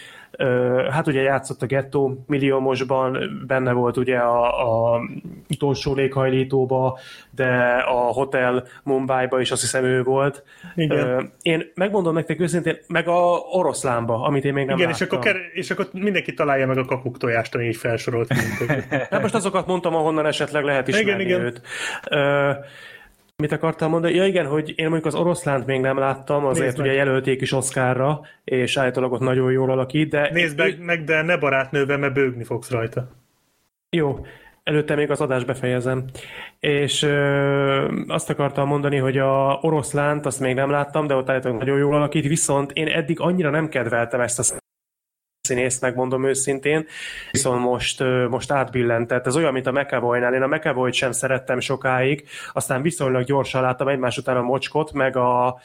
[0.91, 5.01] hát ugye játszott a Gettó milliómosban, benne volt ugye a, a
[5.49, 6.99] utolsó léghajlítóba,
[7.31, 7.47] de
[7.87, 10.45] a Hotel Mumbai-ba is azt hiszem ő volt.
[10.75, 11.33] Igen.
[11.43, 15.07] Én megmondom nektek őszintén, meg a oroszlánba, amit én még nem Igen, láttam.
[15.09, 18.33] és akkor, és akkor mindenki találja meg a kakuk tojást, ami így felsorolt.
[19.11, 21.41] hát most azokat mondtam, ahonnan esetleg lehet ismerni igen, igen.
[21.41, 21.61] őt.
[23.43, 24.15] Mit akartam mondani?
[24.15, 26.97] Ja igen, hogy én mondjuk az oroszlánt még nem láttam, azért Nézd ugye meg.
[26.97, 30.31] jelölték is Oscarra, és állítólag ott nagyon jól alakít, de...
[30.33, 33.09] Nézd meg, meg de ne barátnővel, mert bőgni fogsz rajta.
[33.91, 34.27] Jó,
[34.63, 36.05] előtte még az adást befejezem.
[36.61, 41.59] És ö, azt akartam mondani, hogy a oroszlánt azt még nem láttam, de ott állítólag
[41.59, 44.63] nagyon jól alakít, viszont én eddig annyira nem kedveltem ezt a
[45.45, 46.87] színészt, megmondom őszintén,
[47.31, 49.27] viszont most, most átbillentett.
[49.27, 50.35] Ez olyan, mint a McAvoy-nál.
[50.35, 55.17] Én a mcavoy sem szerettem sokáig, aztán viszonylag gyorsan láttam egymás után a mocskot, meg
[55.17, 55.61] a,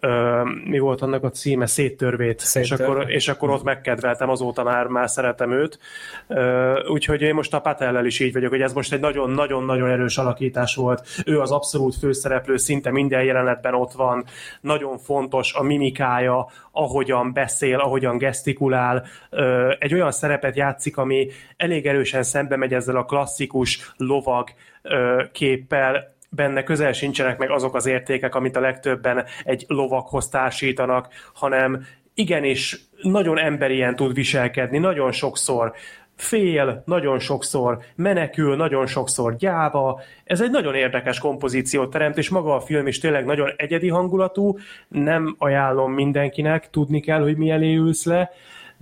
[0.00, 4.86] ö, mi volt annak a címe, széttörvét, és akkor, és akkor ott megkedveltem, azóta már,
[4.86, 5.78] már szeretem őt.
[6.26, 10.18] Ö, úgyhogy én most a Patellel is így vagyok, hogy ez most egy nagyon-nagyon-nagyon erős
[10.18, 11.06] alakítás volt.
[11.26, 14.24] Ő az abszolút főszereplő, szinte minden jelenetben ott van,
[14.60, 21.86] nagyon fontos a mimikája, ahogyan beszél, ahogyan gesztikulál, ö, egy olyan szerepet játszik, ami elég
[21.86, 24.48] erősen szembe megy ezzel a klasszikus lovag
[24.82, 31.08] ö, képpel, benne közel sincsenek meg azok az értékek, amit a legtöbben egy lovakhoz társítanak,
[31.34, 35.72] hanem igenis nagyon emberien tud viselkedni, nagyon sokszor
[36.16, 40.00] fél, nagyon sokszor menekül, nagyon sokszor gyáva.
[40.24, 44.58] Ez egy nagyon érdekes kompozíciót teremt, és maga a film is tényleg nagyon egyedi hangulatú,
[44.88, 48.30] nem ajánlom mindenkinek, tudni kell, hogy mi elé ülsz le,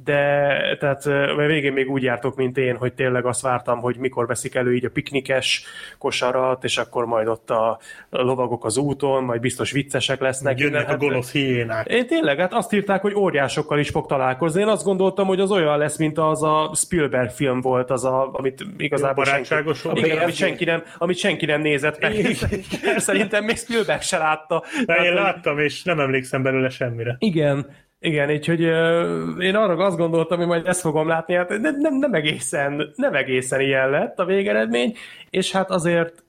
[0.04, 4.26] de tehát a végén még úgy jártok, mint én, hogy tényleg azt vártam, hogy mikor
[4.26, 5.64] veszik elő így a piknikes
[5.98, 7.78] kosarat, és akkor majd ott a
[8.10, 10.58] lovagok az úton, majd biztos viccesek lesznek.
[10.58, 11.86] Jönnek a hát, gonosz hiénák.
[11.86, 14.60] Én tényleg, hát azt írták, hogy óriásokkal is fog találkozni.
[14.60, 18.30] Én azt gondoltam, hogy az olyan lesz, mint az a Spielberg film volt, az a,
[18.32, 19.54] amit igazából senki,
[19.94, 22.26] igen, amit senki, nem, amit senki nem nézett meg.
[22.96, 24.64] Szerintem még Spielberg se látta.
[24.86, 27.16] De én láttam, és nem emlékszem belőle semmire.
[27.18, 27.66] Igen,
[28.00, 31.94] igen, úgyhogy uh, én arra azt gondoltam, hogy majd ezt fogom látni, hát nem, nem,
[31.94, 34.96] nem, egészen, nem egészen ilyen lett a végeredmény,
[35.30, 36.24] és hát azért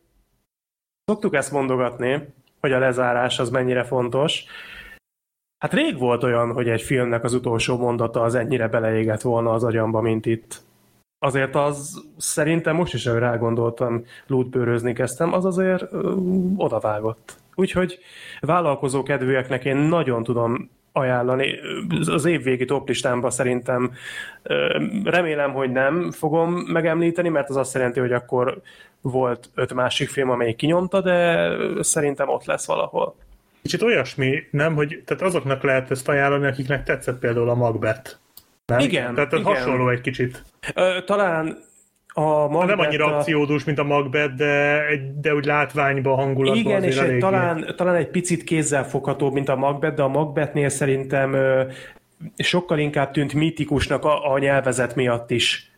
[1.05, 4.43] szoktuk ezt mondogatni, hogy a lezárás az mennyire fontos.
[5.57, 9.63] Hát rég volt olyan, hogy egy filmnek az utolsó mondata az ennyire beleégett volna az
[9.63, 10.61] agyamba, mint itt.
[11.25, 16.15] Azért az szerintem most is, ahogy rágondoltam, lútbőrözni kezdtem, az azért ö,
[16.55, 17.37] odavágott.
[17.55, 17.99] Úgyhogy
[18.39, 20.69] vállalkozó kedvűeknek én nagyon tudom
[20.99, 21.59] ajánlani.
[22.05, 23.91] Az évvégi toplistámba szerintem
[25.03, 28.61] remélem, hogy nem fogom megemlíteni, mert az azt jelenti, hogy akkor
[29.01, 31.49] volt öt másik film, amelyik kinyomta, de
[31.83, 33.15] szerintem ott lesz valahol.
[33.61, 38.11] Kicsit olyasmi, nem, hogy tehát azoknak lehet ezt ajánlani, akiknek tetszett például a Macbeth.
[38.65, 38.79] Nem?
[38.79, 39.15] Igen.
[39.15, 39.43] Tehát igen.
[39.43, 40.43] hasonló egy kicsit.
[40.75, 41.57] Ö, talán
[42.13, 43.17] a Macbeth nem annyira a...
[43.17, 47.95] akciódús, mint a Macbeth, de, egy, de úgy látványban, hangulatban Igen, és egy, talán, talán
[47.95, 51.63] egy picit kézzelfoghatóbb, mint a Macbeth, de a Macbethnél szerintem ö,
[52.37, 55.71] sokkal inkább tűnt mítikusnak a, a nyelvezet miatt is.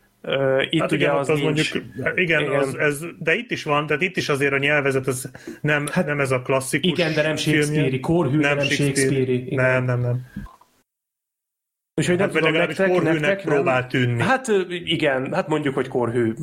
[0.70, 1.74] Itt hát ugye igen, az, az nincs.
[1.74, 2.60] Mondjuk, igen, igen.
[2.60, 5.24] Az, ez, de itt is van, tehát itt is azért a nyelvezet ez
[5.62, 9.56] nem, hát, nem ez a klasszikus Igen, de nem Shakespeare-i, korhű, nem, nem Shakespeare-i.
[9.56, 10.26] Nem, nem, nem.
[11.96, 14.22] Úgyhogy nem hát, tudom, nektek, nektek próbál tűnni.
[14.22, 16.34] Hát igen, hát mondjuk, hogy korhű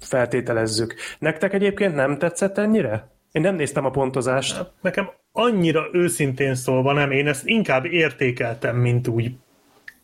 [0.00, 0.94] feltételezzük.
[1.18, 3.10] Nektek egyébként nem tetszett ennyire?
[3.32, 4.56] Én nem néztem a pontozást.
[4.56, 9.32] Hát, nekem annyira őszintén szólva nem, én ezt inkább értékeltem, mint úgy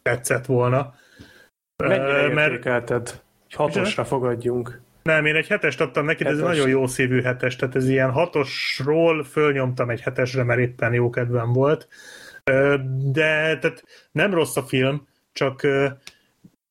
[0.02, 0.94] tetszett volna.
[1.76, 2.52] Mennyire uh, mert...
[2.52, 3.20] értékelted?
[3.48, 4.80] Egy hatosra fogadjunk.
[5.02, 8.10] Nem, én egy hetest adtam neki, de ez nagyon jó szívű hetes, tehát ez ilyen
[8.10, 11.88] hatosról fölnyomtam egy hetesre, mert éppen jó kedvem volt.
[13.12, 15.66] De tehát nem rossz a film, csak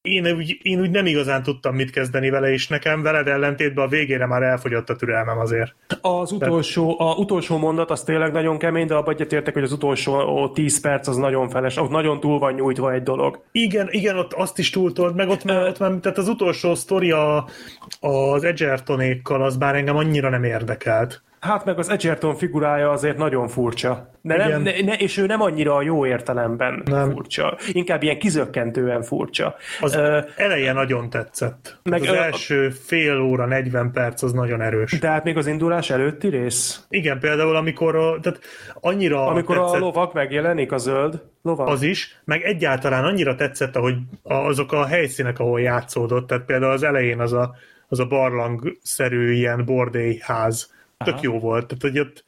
[0.02, 3.88] én úgy, én úgy nem igazán tudtam mit kezdeni vele, és nekem veled ellentétben a
[3.88, 5.76] végére már elfogyott a türelmem azért.
[6.02, 10.49] Az utolsó, a utolsó mondat az tényleg nagyon kemény, de abban egyetértek, hogy az utolsó
[10.49, 13.43] 10 perc az nagyon feles, ott nagyon túl van nyújtva egy dolog.
[13.52, 17.11] Igen, igen, ott azt is túltolt, meg ott már, ott már tehát az utolsó sztori
[17.11, 17.48] a,
[17.99, 21.22] az Edgertonékkal az bár engem annyira nem érdekelt.
[21.41, 24.09] Hát meg az Edgerton figurája azért nagyon furcsa.
[24.22, 27.11] De nem, ne, ne, és ő nem annyira a jó értelemben nem.
[27.11, 27.57] furcsa.
[27.72, 29.55] Inkább ilyen kizökkentően furcsa.
[29.80, 31.77] Az uh, eleje nagyon tetszett.
[31.84, 34.99] Meg, az uh, első fél óra, 40 perc az nagyon erős.
[34.99, 36.85] De hát még az indulás előtti rész?
[36.89, 38.39] Igen, például amikor a, tehát
[38.73, 41.68] annyira Amikor tetszett, a lovak megjelenik, a zöld lovak.
[41.68, 46.27] Az is, meg egyáltalán annyira tetszett, ahogy azok a helyszínek, ahol játszódott.
[46.27, 47.55] Tehát például az elején az a,
[47.88, 51.23] az a barlang-szerű ilyen bordélyház, Tök Aha.
[51.23, 51.68] jó volt.
[51.68, 52.26] Tehát, hogy ott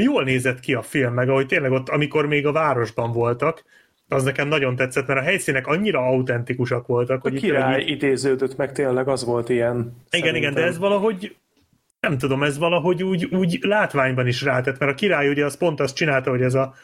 [0.00, 3.64] jól nézett ki a film, meg ahogy tényleg ott, amikor még a városban voltak,
[4.08, 7.24] az nekem nagyon tetszett, mert a helyszínek annyira autentikusak voltak.
[7.24, 9.76] A hogy király itt, idéződött meg tényleg, az volt ilyen.
[9.76, 10.34] Igen, szerintem.
[10.34, 11.36] igen, de ez valahogy
[12.00, 15.80] nem tudom, ez valahogy úgy, úgy látványban is rátett, mert a király ugye az pont
[15.80, 16.74] azt csinálta, hogy ez a,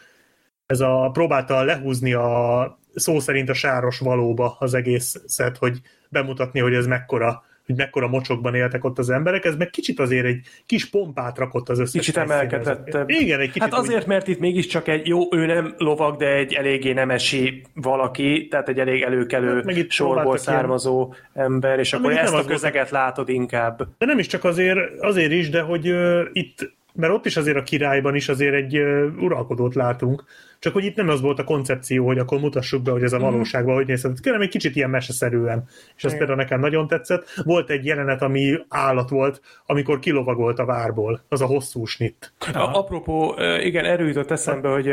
[0.66, 6.74] ez a próbálta lehúzni a szó szerint a sáros valóba az egészet, hogy bemutatni, hogy
[6.74, 10.90] ez mekkora hogy mekkora mocsokban éltek ott az emberek, ez meg kicsit azért egy kis
[10.90, 12.98] pompát rakott az összes Kicsit emelkedett.
[13.06, 13.62] Igen, egy kicsit.
[13.62, 14.06] Hát azért, úgy...
[14.06, 18.78] mert itt mégiscsak egy, jó, ő nem lovag, de egy eléggé nemesi valaki, tehát egy
[18.78, 21.46] elég előkelő hát sorból származó ilyen...
[21.46, 23.02] ember, és hát akkor ezt a közeget volt.
[23.02, 23.88] látod inkább.
[23.98, 27.56] De nem is csak azért, azért is, de hogy uh, itt mert ott is azért
[27.56, 30.24] a királyban is azért egy uh, uralkodót látunk,
[30.58, 33.16] csak hogy itt nem az volt a koncepció, hogy akkor mutassuk be, hogy ez a
[33.16, 33.24] mhm.
[33.24, 34.08] valóságban hogy néz.
[34.22, 35.68] Kérem, egy kicsit ilyen meseszerűen.
[35.96, 37.24] És ez például nekem nagyon tetszett.
[37.44, 41.20] Volt egy jelenet, ami állat volt, amikor kilovagolt a várból.
[41.28, 42.32] Az a hosszú snit.
[42.52, 44.92] A, apropó, igen, erről jutott eszembe, hogy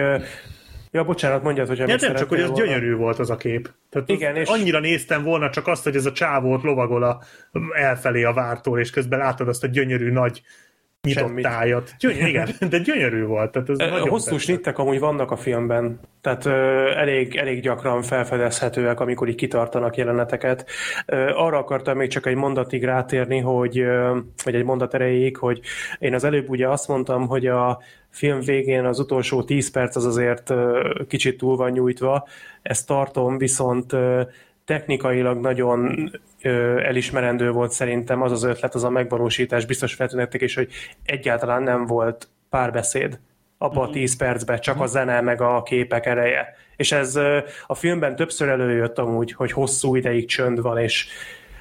[0.95, 2.65] Ja, bocsánat, mondjad, hogy ja, nem csak, hogy ez volna.
[2.65, 3.72] gyönyörű volt az a kép.
[3.90, 4.49] Tehát Igen, és...
[4.49, 7.22] Annyira néztem volna csak azt, hogy ez a csávót lovagol a,
[7.73, 10.41] elfelé a vártól, és közben látod azt a gyönyörű nagy
[11.06, 11.95] nyitott tájat.
[11.99, 13.52] Gyönyörű, igen, de gyönyörű volt.
[13.52, 16.52] Tehát ez nagyon Hosszú snittek amúgy vannak a filmben, tehát ö,
[16.95, 20.69] elég, elég gyakran felfedezhetőek, amikor így kitartanak jeleneteket.
[21.06, 25.60] Ö, arra akartam még csak egy mondatig rátérni, hogy, ö, vagy egy mondat erejéig, hogy
[25.99, 30.06] én az előbb ugye azt mondtam, hogy a film végén az utolsó 10 perc az
[30.06, 32.27] azért ö, kicsit túl van nyújtva.
[32.61, 34.22] Ezt tartom, viszont ö,
[34.65, 36.10] technikailag nagyon
[36.45, 40.72] elismerendő volt szerintem az az ötlet, az a megvalósítás, biztos feltűnettek is, hogy
[41.05, 43.19] egyáltalán nem volt párbeszéd.
[43.57, 46.55] abba a 10 percben, csak a zene meg a képek ereje.
[46.76, 47.15] És ez
[47.67, 51.07] a filmben többször előjött amúgy, hogy hosszú ideig csönd van, és,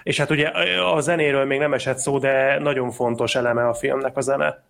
[0.02, 0.48] és hát ugye
[0.78, 4.62] a zenéről még nem esett szó, de nagyon fontos eleme a filmnek a zene.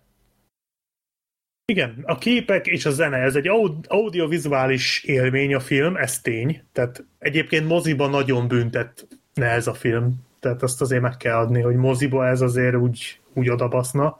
[1.65, 3.47] Igen, a képek és a zene, ez egy
[3.87, 6.61] audiovizuális élmény a film, ez tény.
[6.71, 10.23] Tehát egyébként moziba nagyon büntet ne ez a film.
[10.39, 14.19] Tehát azt azért meg kell adni, hogy moziba ez azért úgy, úgy odabaszna.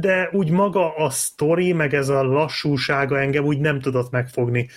[0.00, 4.68] De úgy maga a sztori, meg ez a lassúsága engem úgy nem tudott megfogni.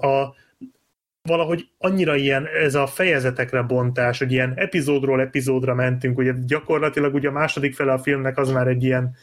[0.00, 0.34] A,
[1.22, 7.28] valahogy annyira ilyen, ez a fejezetekre bontás, hogy ilyen epizódról epizódra mentünk, ugye gyakorlatilag ugye
[7.28, 9.16] a második fele a filmnek az már egy ilyen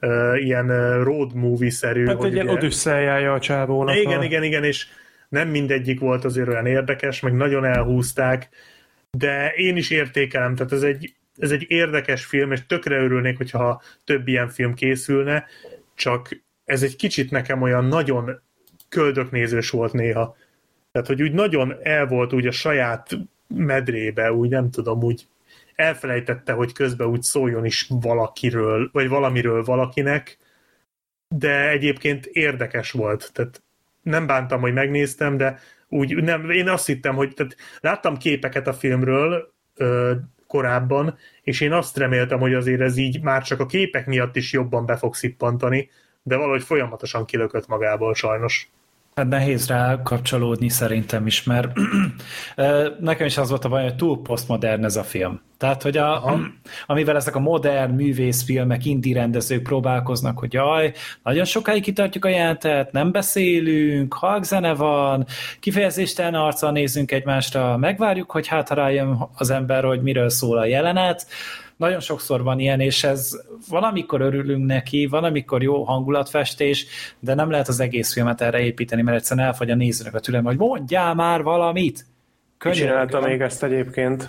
[0.00, 0.68] uh, ilyen
[1.02, 2.06] road movie-szerű.
[2.06, 3.96] Hát egy ilyen odüsszeljája a csávónak.
[3.96, 4.24] Igen, a...
[4.24, 4.86] igen, igen, és
[5.28, 8.48] nem mindegyik volt azért olyan érdekes, meg nagyon elhúzták,
[9.18, 13.82] de én is értékelem, tehát ez egy, ez egy érdekes film, és tökre örülnék, hogyha
[14.04, 15.46] több ilyen film készülne,
[15.94, 16.28] csak
[16.64, 18.40] ez egy kicsit nekem olyan nagyon
[18.88, 20.36] köldöknézős volt néha.
[20.92, 23.18] Tehát, hogy úgy nagyon el volt úgy a saját
[23.48, 25.26] medrébe, úgy nem tudom, úgy
[25.74, 30.38] elfelejtette, hogy közben úgy szóljon is valakiről, vagy valamiről valakinek,
[31.28, 33.30] de egyébként érdekes volt.
[33.32, 33.62] Tehát
[34.02, 38.72] nem bántam, hogy megnéztem, de úgy nem, én azt hittem, hogy tehát láttam képeket a
[38.72, 40.12] filmről ö,
[40.46, 44.52] korábban, és én azt reméltem, hogy azért ez így már csak a képek miatt is
[44.52, 45.90] jobban be fog szippantani,
[46.22, 48.70] de valahogy folyamatosan kilökött magából sajnos.
[49.20, 51.72] Hát nehéz rá kapcsolódni szerintem is, mert
[53.00, 55.40] nekem is az volt a baj, hogy túl posztmodern ez a film.
[55.58, 56.38] Tehát, hogy a, a,
[56.86, 62.92] amivel ezek a modern művészfilmek, indi rendezők próbálkoznak, hogy jaj, nagyon sokáig kitartjuk a jelentet,
[62.92, 65.26] nem beszélünk, halkzene van,
[65.60, 71.26] kifejezéstelen arccal nézünk egymásra, megvárjuk, hogy hát rájön az ember, hogy miről szól a jelenet,
[71.76, 73.30] nagyon sokszor van ilyen, és ez
[73.68, 76.86] valamikor örülünk neki, van, amikor jó hangulatfestés,
[77.18, 80.48] de nem lehet az egész filmet erre építeni, mert egyszerűen elfogy a nézőnek a türelme,
[80.48, 82.06] hogy mondjál már valamit!
[82.58, 84.28] Csinálta még ezt egyébként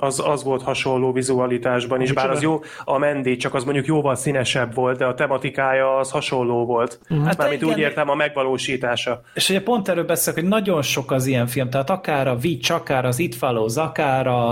[0.00, 4.14] az, az volt hasonló vizualitásban is, bár az jó, a Mendi, csak az mondjuk jóval
[4.14, 7.00] színesebb volt, de a tematikája az hasonló volt.
[7.14, 7.22] Mm.
[7.24, 9.20] Hát Mármint úgy értem a megvalósítása.
[9.34, 12.72] És ugye pont erről beszélek, hogy nagyon sok az ilyen film, tehát akár a Witch,
[12.72, 14.48] akár az It Follows, akár a,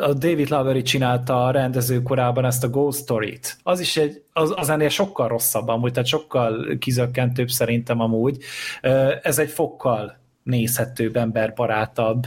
[0.00, 3.56] a David Lowery csinálta a rendező korában ezt a Ghost Story-t.
[3.62, 8.38] Az is egy, az, az ennél sokkal rosszabb amúgy, tehát sokkal kizökkentőbb szerintem amúgy.
[9.22, 12.26] Ez egy fokkal nézhetőbb, emberbarátabb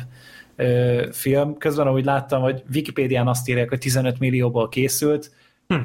[0.55, 1.57] ö, film.
[1.57, 5.31] Közben, ahogy láttam, hogy Wikipédián azt írják, hogy 15 millióból készült.
[5.67, 5.75] Hm.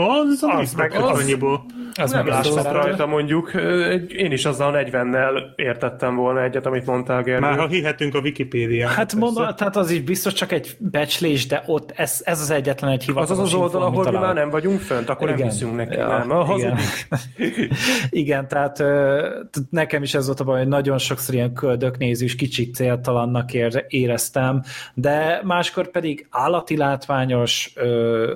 [0.00, 1.64] Az, az, az meg az, annyiból.
[1.94, 3.52] Az nem meg rajta mondjuk.
[4.08, 7.40] Én is azzal 40-nel értettem volna egyet, amit mondtál, Gergő.
[7.40, 8.90] Már ha hihetünk a Wikipédián.
[8.90, 12.90] Hát mondom, tehát az is biztos csak egy becslés, de ott ez, ez az egyetlen
[12.90, 15.38] egy hivatalos Az az az oldal, ahol mi már nem vagyunk fönt, akkor igen.
[15.40, 15.96] nem hiszünk neki.
[15.96, 16.78] Ja, nem, a igen.
[18.10, 18.82] igen, tehát
[19.70, 23.50] nekem is ez volt a baj, hogy nagyon sokszor ilyen köldöknézős, kicsit céltalannak
[23.88, 24.62] éreztem,
[24.94, 27.72] de máskor pedig állati látványos,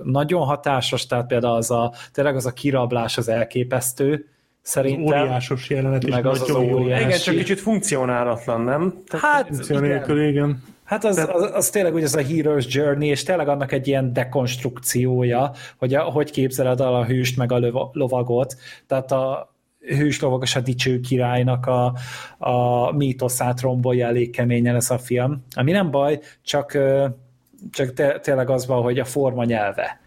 [0.03, 4.27] nagyon hatásos, tehát például az a, tényleg az a kirablás az elképesztő,
[4.63, 5.19] szerintem.
[5.19, 7.05] Az óriásos jelenet meg az, az óriási.
[7.05, 9.03] Igen, csak kicsit funkcionálatlan, nem?
[9.07, 9.85] Tehát hát, funkció
[10.15, 10.63] igen.
[10.85, 14.13] Hát az, az, az tényleg úgy ez a Hero's Journey, és tényleg annak egy ilyen
[14.13, 18.57] dekonstrukciója, hogy a, hogy képzeled el a hőst meg a lovagot,
[18.87, 21.95] tehát a hős lovagos a dicső királynak a,
[22.39, 25.45] a mítoszát rombolja elég keményen ez a film.
[25.55, 26.79] Ami nem baj, csak,
[27.71, 30.01] csak te, tényleg az van, hogy a forma nyelve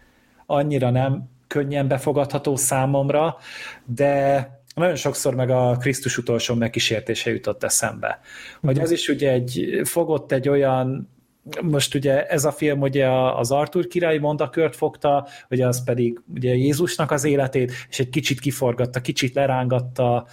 [0.46, 3.36] annyira nem könnyen befogadható számomra,
[3.84, 8.20] de nagyon sokszor meg a Krisztus utolsó megkísértése jutott eszembe.
[8.60, 11.14] Hogy az is ugye egy, fogott egy olyan
[11.62, 16.54] most ugye ez a film ugye az Arthur királyi mondakört fogta, ugye az pedig ugye
[16.54, 20.26] Jézusnak az életét, és egy kicsit kiforgatta, kicsit lerángatta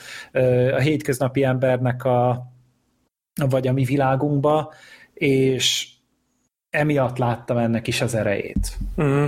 [0.72, 2.52] a hétköznapi embernek a
[3.46, 4.74] vagy a mi világunkba,
[5.14, 5.93] és
[6.74, 8.78] emiatt láttam ennek is az erejét.
[9.02, 9.26] Mm.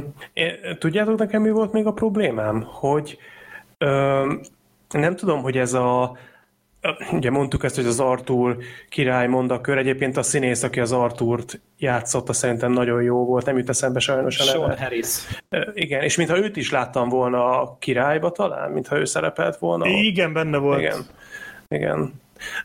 [0.80, 2.64] tudjátok nekem mi volt még a problémám?
[2.68, 3.18] Hogy
[3.78, 4.34] ö,
[4.90, 6.18] nem tudom, hogy ez a
[7.12, 8.58] Ugye mondtuk ezt, hogy az Arthur
[8.90, 13.70] király mondakör, egyébként a színész, aki az Arthurt játszotta, szerintem nagyon jó volt, nem jut
[13.70, 14.58] eszembe sajnos a neve.
[14.58, 15.08] Sean Harris.
[15.74, 19.88] Igen, és mintha őt is láttam volna a királyba talán, mintha ő szerepelt volna.
[19.88, 20.80] Igen, benne volt.
[20.80, 21.06] Igen.
[21.68, 22.14] Igen.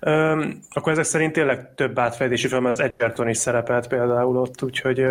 [0.07, 5.05] Üm, akkor ezek szerint tényleg több átfedési film, az Edgerton is szerepelt például ott, úgyhogy...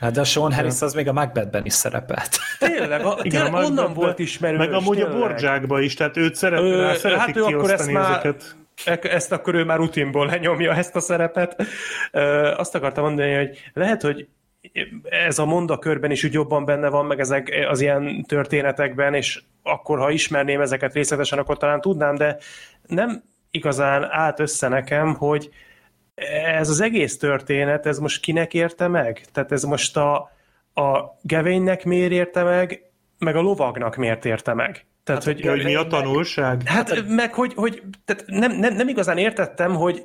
[0.00, 2.38] Hát de a Sean Harris az még a Macbethben is szerepelt.
[2.58, 4.58] Tényleg, a, Igen, tényleg a onnan volt ismerős.
[4.58, 5.14] Meg amúgy tényleg.
[5.14, 8.56] a Borjákba is, tehát őt szeret, Ö, szeretik hát ő akkor ezt ezeket.
[8.86, 11.62] Már, e- ezt akkor ő már rutinból lenyomja ezt a szerepet.
[12.12, 14.28] Ö, azt akartam mondani, hogy lehet, hogy
[15.26, 19.98] ez a mondakörben is úgy jobban benne van, meg ezek az ilyen történetekben, és akkor,
[19.98, 22.36] ha ismerném ezeket részletesen, akkor talán tudnám, de
[22.86, 25.50] nem igazán állt össze nekem, hogy
[26.54, 29.24] ez az egész történet, ez most kinek érte meg?
[29.32, 30.14] Tehát ez most a,
[30.74, 32.82] a Gevénynek miért érte meg,
[33.18, 34.86] meg a lovagnak miért érte meg?
[35.04, 36.62] Tehát, hát, hogy, hogy mi a tanulság?
[36.64, 40.04] Hát, hát meg, hogy, hogy tehát nem, nem, nem igazán értettem, hogy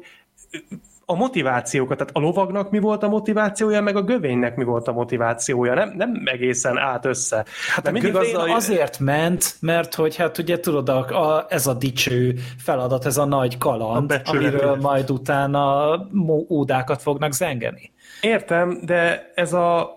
[1.05, 4.91] a motivációkat, tehát a lovagnak mi volt a motivációja, meg a gövénynek mi volt a
[4.91, 7.45] motivációja, nem, nem egészen át össze.
[7.75, 8.51] Hát a mindig azzal...
[8.51, 13.25] azért ment, mert hogy hát ugye tudod, a, a, ez a dicső feladat, ez a
[13.25, 16.07] nagy kaland, a amiről majd utána
[16.49, 17.91] ódákat fognak zengeni.
[18.21, 19.93] Értem, de ez a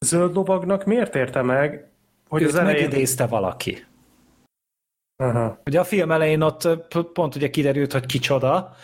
[0.00, 1.90] zöld lovagnak miért érte meg,
[2.28, 2.82] hogy Őt az elején...
[2.82, 3.84] megidézte valaki.
[5.16, 5.60] Aha.
[5.64, 6.68] Ugye a film elején ott
[7.12, 8.74] pont ugye kiderült, hogy kicsoda,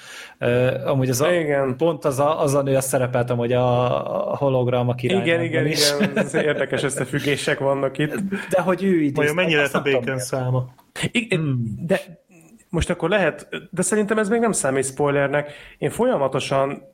[0.44, 1.76] Uh, amúgy az a, igen.
[1.76, 5.20] pont az a, az a nő, azt szerepeltem, hogy a, a hologram a király.
[5.20, 5.92] Igen, igen, is.
[5.92, 8.14] igen, ez érdekes összefüggések vannak itt.
[8.50, 9.20] De hogy ő idézte.
[9.20, 10.74] Vajon mennyi lett a bacon száma?
[11.10, 11.86] Igen, hmm.
[11.86, 12.00] De
[12.68, 15.52] most akkor lehet, de szerintem ez még nem számít spoilernek.
[15.78, 16.90] Én folyamatosan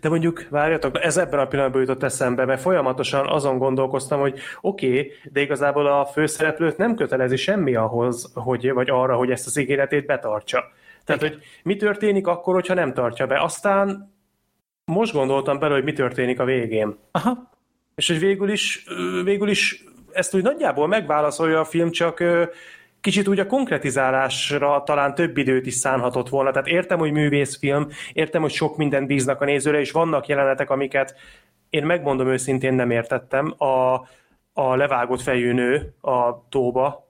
[0.00, 4.86] de mondjuk, várjatok, ez ebben a pillanatban jutott eszembe, mert folyamatosan azon gondolkoztam, hogy oké,
[4.86, 9.56] okay, de igazából a főszereplőt nem kötelezi semmi ahhoz, hogy, vagy arra, hogy ezt az
[9.56, 10.64] ígéretét betartsa.
[11.04, 11.34] Tehát, Igen.
[11.34, 13.40] hogy mi történik akkor, hogyha nem tartja be.
[13.40, 14.14] Aztán
[14.84, 16.98] most gondoltam bele, hogy mi történik a végén.
[17.10, 17.50] Aha.
[17.94, 18.84] És hogy végül is,
[19.24, 22.22] végül is ezt úgy nagyjából megválaszolja a film, csak
[23.00, 26.50] kicsit úgy a konkretizálásra talán több időt is szánhatott volna.
[26.50, 31.14] Tehát értem, hogy művészfilm, értem, hogy sok mindent bíznak a nézőre, és vannak jelenetek, amiket
[31.70, 33.54] én megmondom őszintén nem értettem.
[33.58, 33.94] A,
[34.52, 37.03] a levágott fejű nő a tóba,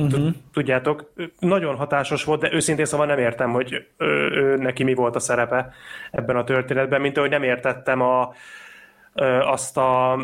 [0.00, 0.34] ott uh-huh.
[0.52, 5.16] tudjátok, nagyon hatásos volt, de őszintén szóval nem értem, hogy ő, ő, neki mi volt
[5.16, 5.72] a szerepe
[6.10, 8.34] ebben a történetben, mint ahogy nem értettem a,
[9.40, 10.18] azt a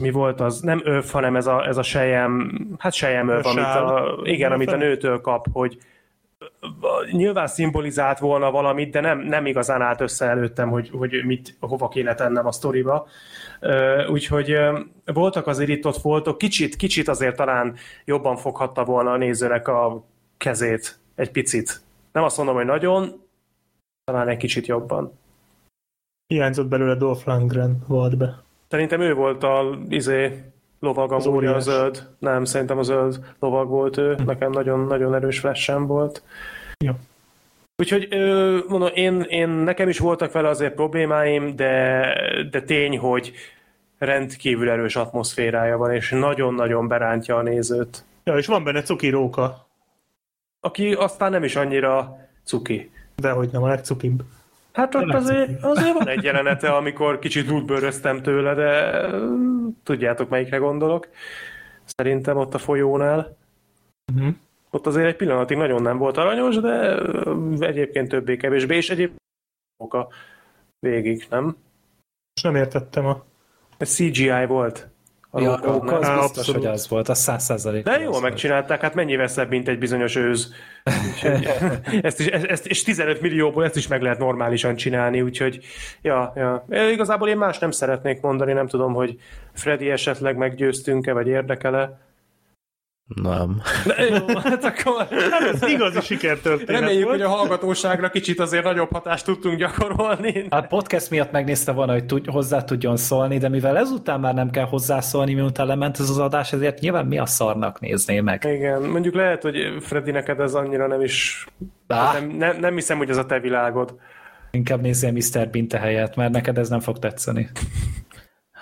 [0.00, 3.64] mi volt az, nem öv, hanem ez a, ez a sejem, hát sejem öv, amit
[3.64, 5.78] a, igen, amit a nőtől kap, hogy
[7.10, 11.88] nyilván szimbolizált volna valamit, de nem, nem igazán állt össze előttem, hogy, hogy mit, hova
[11.88, 13.06] kéne tennem a sztoriba.
[14.08, 14.56] Úgyhogy
[15.04, 17.74] voltak azért itt ott voltok, kicsit, kicsit azért talán
[18.04, 20.04] jobban foghatta volna a nézőnek a
[20.36, 21.80] kezét egy picit.
[22.12, 23.22] Nem azt mondom, hogy nagyon,
[24.04, 25.18] talán egy kicsit jobban.
[26.26, 28.42] Hiányzott belőle Dolph Lundgren volt be.
[28.68, 30.51] Szerintem ő volt a izé,
[30.82, 32.08] lovag, az a zöld.
[32.18, 34.14] Nem, szerintem a zöld lovag volt ő.
[34.14, 34.24] Hm.
[34.24, 36.22] Nekem nagyon-nagyon erős flash volt.
[36.84, 36.92] Jó.
[37.76, 38.08] Úgyhogy
[38.68, 42.14] mondom, én, én, nekem is voltak vele azért problémáim, de,
[42.50, 43.32] de tény, hogy
[43.98, 48.04] rendkívül erős atmoszférája van, és nagyon-nagyon berántja a nézőt.
[48.24, 49.66] Ja, és van benne cuki róka.
[50.60, 52.90] Aki aztán nem is annyira cuki.
[53.16, 54.22] Dehogy nem, a legcukibb.
[54.72, 59.06] Hát ott azért, azért van egy jelenete, amikor kicsit útbőröztem tőle, de
[59.82, 61.08] tudjátok, melyikre gondolok.
[61.84, 63.36] Szerintem ott a folyónál.
[64.14, 64.34] Uh-huh.
[64.70, 69.20] Ott azért egy pillanatig nagyon nem volt aranyos, de egyébként többé-kevésbé, és egyébként
[69.76, 70.08] a
[70.78, 71.56] végig, nem?
[72.34, 73.24] És nem értettem a...
[73.76, 74.88] Ez CGI volt.
[75.34, 76.62] A ja, róka, az biztos, abszolút.
[76.62, 77.84] hogy az volt, az száz százalék.
[77.84, 80.52] De jól megcsinálták, hát mennyi veszebb, mint egy bizonyos őz.
[82.02, 85.64] ezt is, ezt, és 15 millióból ezt is meg lehet normálisan csinálni, úgyhogy
[86.02, 86.64] ja, ja.
[86.90, 89.18] Igazából én más nem szeretnék mondani, nem tudom, hogy
[89.52, 92.00] Freddy esetleg meggyőztünk-e, vagy érdekele.
[93.14, 93.62] Nem.
[93.86, 95.06] De jó, hát akkor...
[95.30, 97.16] Hát ez igazi sikertörténet Reméljük, volt.
[97.16, 100.46] hogy a hallgatóságra kicsit azért nagyobb hatást tudtunk gyakorolni.
[100.48, 104.50] A podcast miatt megnézte volna, hogy tud, hozzá tudjon szólni, de mivel ezután már nem
[104.50, 108.44] kell hozzászólni, miután lement ez az adás, ezért nyilván mi a szarnak nézné meg.
[108.44, 111.46] Igen, mondjuk lehet, hogy Freddy neked ez annyira nem is...
[111.86, 113.94] Nem, nem, nem hiszem, hogy ez a te világod.
[114.50, 115.48] Inkább nézzél Mr.
[115.50, 117.48] Binte helyett, mert neked ez nem fog tetszeni.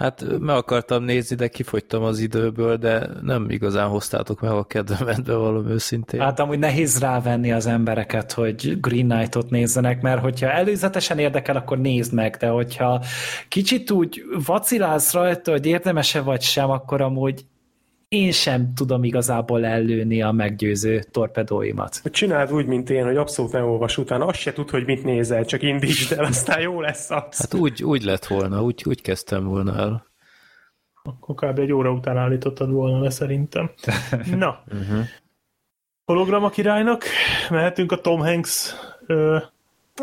[0.01, 5.27] Hát meg akartam nézni, de kifogytam az időből, de nem igazán hoztátok meg a kedvemet,
[5.27, 6.21] valami őszintén.
[6.21, 11.79] Hát amúgy nehéz rávenni az embereket, hogy Green Knight-ot nézzenek, mert hogyha előzetesen érdekel, akkor
[11.79, 13.03] nézd meg, de hogyha
[13.49, 17.45] kicsit úgy vacilálsz rajta, hogy érdemese vagy sem, akkor amúgy
[18.11, 22.03] én sem tudom igazából ellőni a meggyőző torpedóimat.
[22.05, 25.45] Csináld úgy, mint én, hogy abszolút nem olvas utána, azt se tud, hogy mit nézel,
[25.45, 27.39] csak indítsd el, aztán jó lesz az.
[27.39, 30.07] Hát úgy, úgy lett volna, úgy, úgy kezdtem volna el.
[31.03, 31.59] Akkor kb.
[31.59, 33.71] egy óra után állítottad volna le szerintem.
[34.37, 35.05] Na, uh-huh.
[36.05, 37.05] hologram a királynak,
[37.51, 38.75] mehetünk a Tom Hanks
[39.07, 39.39] ö,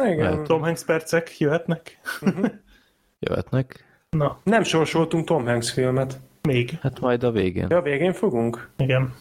[0.03, 0.43] Igen.
[0.43, 1.99] Tom Hanks percek, jöhetnek?
[2.21, 2.45] Uh-huh.
[3.29, 3.85] jöhetnek.
[4.09, 4.39] Na.
[4.43, 6.19] Nem sorsoltunk Tom Hanks filmet.
[6.47, 6.77] Még.
[6.81, 7.65] Hát majd a végén.
[7.69, 8.69] Ja, a végén fogunk?
[8.77, 9.13] Igen.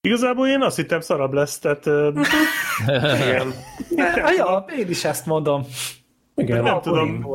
[0.00, 1.86] Igazából én azt hittem szarabb lesz, tehát...
[3.22, 3.52] Igen.
[4.36, 5.66] ja, én is ezt mondom.
[6.34, 7.26] Igen, nem tudom.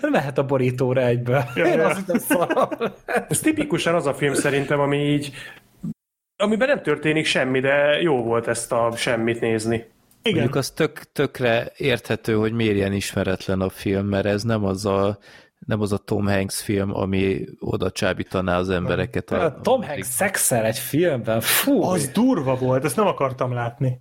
[0.00, 1.44] Mehet a borítóra egyből.
[1.54, 1.88] Ja, Én ja.
[1.88, 2.38] azt
[3.28, 5.32] Ez tipikusan az a film szerintem, ami így
[6.36, 9.76] amiben nem történik semmi, de jó volt ezt a semmit nézni.
[10.22, 10.38] Igen.
[10.38, 14.86] Mondjuk az tök, tökre érthető, hogy miért ilyen ismeretlen a film, mert ez nem az
[14.86, 15.18] a
[15.66, 19.30] nem az a Tom Hanks film, ami oda csábítaná az embereket.
[19.30, 21.82] A, a Tom Hanks szexel egy filmben, fú!
[21.82, 23.98] Az durva volt, ezt nem akartam látni.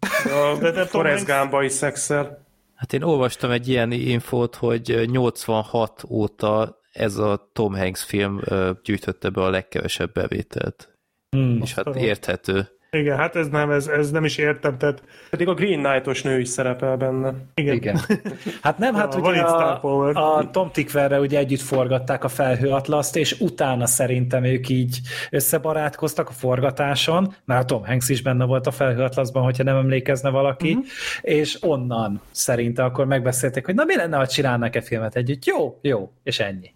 [0.60, 2.46] de, de Forrest Gumba is szexel.
[2.76, 8.40] Hát én olvastam egy ilyen infót, hogy 86 óta ez a Tom Hanks film
[8.84, 10.98] gyűjtötte be a legkevesebb bevételt.
[11.30, 12.68] Hmm, és hát érthető.
[12.98, 15.04] Igen, hát ez nem, ez, ez nem is értem, tehát...
[15.30, 17.34] Pedig a Green Knight-os nő is szerepel benne.
[17.54, 17.76] Igen.
[17.76, 18.00] Igen.
[18.62, 23.40] Hát nem, hát ja, ugye a, a Tom Tickverre ugye együtt forgatták a felhőatlaszt, és
[23.40, 25.00] utána szerintem ők így
[25.30, 30.30] összebarátkoztak a forgatáson, mert a Tom Hanks is benne volt a felhőatlaszban, hogyha nem emlékezne
[30.30, 30.86] valaki, uh-huh.
[31.22, 35.46] és onnan szerintem akkor megbeszélték, hogy na mi lenne, ha csinálnak-e filmet együtt?
[35.46, 36.74] Jó, jó, és ennyi.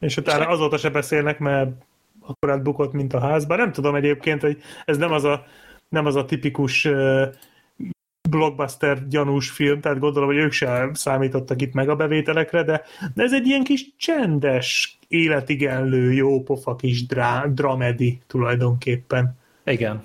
[0.00, 1.70] És utána azóta se beszélnek, mert
[2.28, 3.58] akkor átbukott, mint a házban.
[3.58, 5.44] Nem tudom egyébként, hogy ez nem az a,
[5.88, 6.88] nem az a tipikus
[8.28, 12.82] blockbuster gyanús film, tehát gondolom, hogy ők sem számítottak itt meg a bevételekre, de,
[13.14, 19.38] de ez egy ilyen kis csendes, életigenlő, jó pofa kis drá, dramedi tulajdonképpen.
[19.64, 20.02] Igen.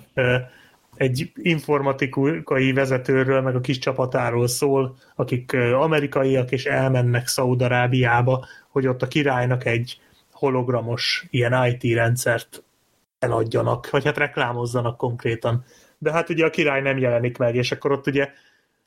[0.94, 9.02] Egy informatikai vezetőről, meg a kis csapatáról szól, akik amerikaiak, és elmennek Szaudarábiába, hogy ott
[9.02, 9.98] a királynak egy
[10.34, 12.62] hologramos ilyen IT rendszert
[13.18, 15.64] eladjanak, vagy hát reklámozzanak konkrétan.
[15.98, 18.30] De hát ugye a király nem jelenik meg, és akkor ott ugye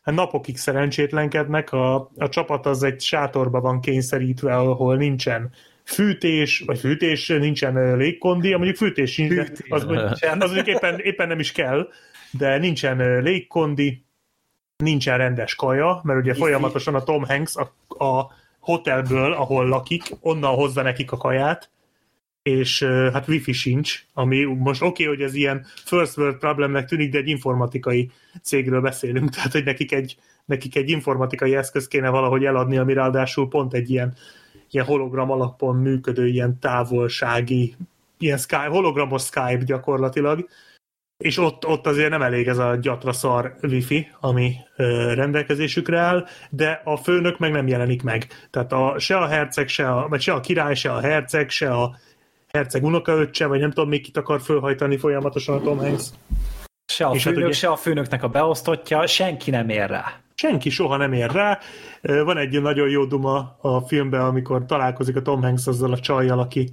[0.02, 5.52] hát napokig szerencsétlenkednek, a, a csapat az egy sátorba van kényszerítve, ahol nincsen
[5.84, 9.70] fűtés, vagy fűtés, nincsen légkondi, mondjuk fűtés sincs, fűtés.
[9.70, 9.86] az,
[10.40, 11.88] az mondjuk éppen, éppen nem is kell,
[12.32, 14.06] de nincsen légkondi,
[14.84, 17.62] nincsen rendes kaja, mert ugye folyamatosan a Tom Hanks a,
[18.06, 18.32] a
[18.68, 21.70] hotelből, ahol lakik, onnan hozza nekik a kaját,
[22.42, 27.12] és hát wifi sincs, ami most oké, okay, hogy ez ilyen first world problemnek tűnik,
[27.12, 28.12] de egy informatikai
[28.44, 33.48] cégről beszélünk, tehát hogy nekik egy, nekik egy informatikai eszköz kéne valahogy eladni, ami ráadásul
[33.48, 34.14] pont egy ilyen,
[34.72, 37.76] ilyen hologram alapon működő, ilyen távolsági,
[38.18, 40.48] ilyen Skype, hologramos Skype gyakorlatilag,
[41.18, 46.26] és ott, ott azért nem elég ez a gyatra szar wifi, ami ö, rendelkezésükre áll,
[46.50, 48.28] de a főnök meg nem jelenik meg.
[48.50, 51.72] Tehát a, se a herceg, se a, vagy se a király, se a herceg, se
[51.72, 51.96] a
[52.48, 56.10] herceg unokaöccse, vagy nem tudom, még kit akar fölhajtani folyamatosan a Tom Hanks.
[56.86, 60.06] Se a, hát főnök, hát ugye, se a főnöknek a beosztottja, senki nem ér rá.
[60.36, 61.60] Senki soha nem ér rá.
[62.02, 66.40] Van egy nagyon jó duma a filmben, amikor találkozik a Tom Hanks azzal a csajjal,
[66.40, 66.70] aki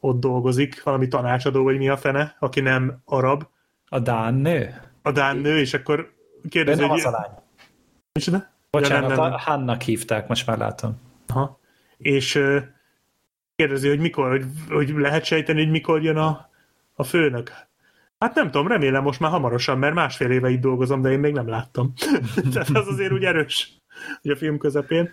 [0.00, 3.44] ott dolgozik, valami tanácsadó, vagy mi a fene, aki nem arab,
[3.88, 4.80] a Dán nő?
[5.02, 6.12] A Dán nő, és akkor
[6.48, 6.98] kérdezi, hogy...
[6.98, 7.30] az a lány.
[8.12, 8.46] Micsoda?
[8.70, 9.38] Bocsánat, ja, nem, nem.
[9.40, 11.00] Hannak hívták, most már látom.
[11.26, 11.60] Aha.
[11.98, 12.62] És uh,
[13.56, 16.50] kérdezi, hogy mikor, hogy, hogy lehet sejteni, hogy mikor jön a,
[16.94, 17.52] a főnök.
[18.18, 21.32] Hát nem tudom, remélem most már hamarosan, mert másfél éve itt dolgozom, de én még
[21.32, 21.92] nem láttam.
[22.52, 23.72] Tehát az azért úgy erős,
[24.22, 25.10] hogy a film közepén.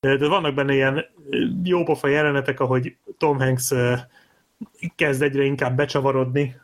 [0.00, 1.04] De vannak benne ilyen
[1.62, 3.72] jópofa jelenetek, ahogy Tom Hanks
[4.94, 6.60] kezd egyre inkább becsavarodni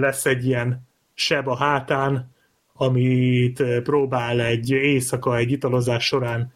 [0.00, 2.30] lesz egy ilyen seb a hátán,
[2.72, 6.52] amit próbál egy éjszaka egy italozás során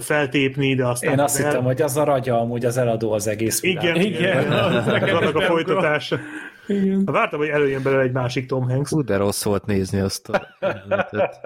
[0.00, 1.12] feltépni, de aztán...
[1.12, 1.46] Én azt el...
[1.46, 3.84] hittem, hogy az a ragya amúgy az eladó az egész világ.
[3.84, 4.42] Igen, igen.
[4.42, 5.12] igen.
[5.12, 6.18] Vannak a folytatása.
[6.66, 7.04] Igen.
[7.04, 8.90] Vártam, hogy előjön belőle egy másik Tom Hanks.
[8.90, 10.46] Hú, de rossz volt nézni azt a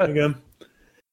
[0.07, 0.37] Igen.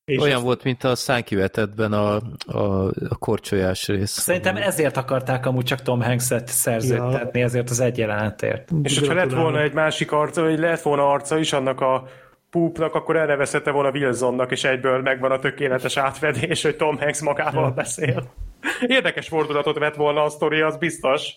[0.10, 0.44] És Olyan azt...
[0.44, 2.16] volt, mint a szánkivetetben a,
[2.46, 4.12] a, a korcsolyás rész.
[4.12, 7.46] Szerintem ezért akarták amúgy csak Tom Hanks-et szerződtetni, ja.
[7.46, 8.70] ezért az egy jelenetért.
[8.84, 12.08] És ha lett volna egy másik arca, vagy lett volna arca is annak a
[12.50, 17.64] púpnak, akkor elnevezhette volna Wilsonnak, és egyből megvan a tökéletes átvedés, hogy Tom Hanks magával
[17.64, 17.74] ja.
[17.74, 18.32] beszél.
[18.88, 21.36] Érdekes fordulatot vett volna a sztori, az biztos.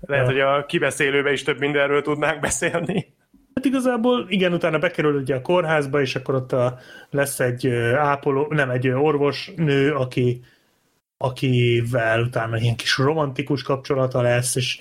[0.00, 0.32] Lehet, ja.
[0.32, 3.13] hogy a kibeszélőbe is több mindenről tudnánk beszélni.
[3.54, 6.78] Hát igazából igen, utána bekerül ugye a kórházba, és akkor ott a,
[7.10, 10.40] lesz egy ápoló, nem, egy orvosnő, aki,
[11.16, 14.78] akivel utána ilyen kis romantikus kapcsolata lesz, és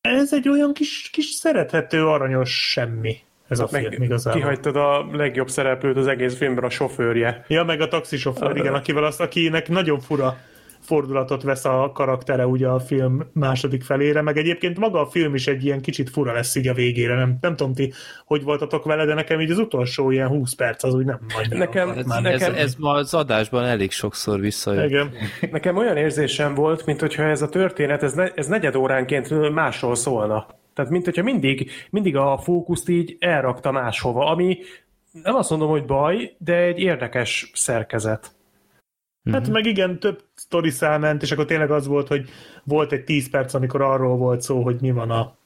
[0.00, 3.16] ez egy olyan kis, kis szerethető, aranyos semmi
[3.50, 4.40] ez a film meg igazából.
[4.40, 7.44] Kihagytad a legjobb szereplőt az egész filmben, a sofőrje.
[7.48, 10.38] Ja, meg a taxisofőr, igen, akivel azt, akinek nagyon fura
[10.80, 15.46] fordulatot vesz a karaktere ugye a film második felére, meg egyébként maga a film is
[15.46, 17.92] egy ilyen kicsit fura lesz így a végére, nem, nem tudom ti,
[18.24, 21.58] hogy voltatok vele, de nekem így az utolsó ilyen 20 perc az úgy nem majd.
[21.58, 22.54] Nekem, ez, nekem...
[22.54, 24.84] Ez, ez ma az adásban elég sokszor visszajön.
[24.84, 25.10] Igen.
[25.50, 29.94] Nekem olyan érzésem volt, mint hogyha ez a történet, ez, ne, ez negyed óránként másról
[29.94, 30.46] szólna.
[30.74, 34.58] Tehát mint hogyha mindig, mindig a fókuszt így elrakta máshova, ami
[35.12, 38.32] nem azt mondom, hogy baj, de egy érdekes szerkezet.
[39.30, 39.52] Hát mm-hmm.
[39.52, 42.28] meg igen, több sztori ment, és akkor tényleg az volt, hogy
[42.64, 45.36] volt egy 10 perc, amikor arról volt szó, hogy mi van a,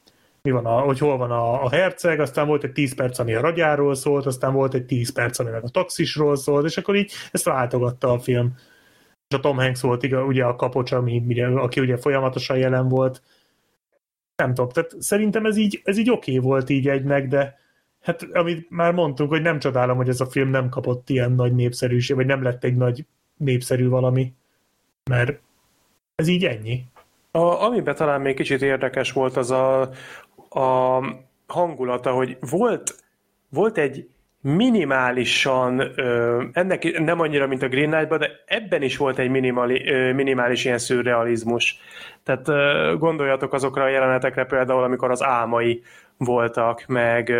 [0.42, 3.34] mi van a, hogy hol van a, a herceg, aztán volt egy 10 perc, ami
[3.34, 6.96] a ragyáról szólt, aztán volt egy 10 perc, ami meg a taxisról szólt, és akkor
[6.96, 8.54] így ezt váltogatta a film.
[9.28, 13.22] És a Tom Hanks volt ugye a kapocs, ami, aki ugye folyamatosan jelen volt.
[14.36, 17.58] Nem tudom, tehát szerintem ez így, ez így oké okay volt így egynek, de
[18.00, 21.54] hát amit már mondtunk, hogy nem csodálom, hogy ez a film nem kapott ilyen nagy
[21.54, 23.06] népszerűség, vagy nem lett egy nagy
[23.36, 24.34] népszerű valami,
[25.10, 25.40] mert
[26.14, 26.84] ez így ennyi.
[27.30, 29.80] A, amiben talán még kicsit érdekes volt az a,
[30.48, 31.00] a
[31.46, 33.04] hangulata, hogy volt,
[33.48, 34.08] volt egy
[34.40, 39.88] minimálisan, ö, ennek nem annyira, mint a Green knight de ebben is volt egy minimali,
[39.88, 41.78] ö, minimális ilyen szürrealizmus.
[42.22, 45.82] Tehát ö, gondoljatok azokra a jelenetekre például, amikor az álmai
[46.16, 47.32] voltak, meg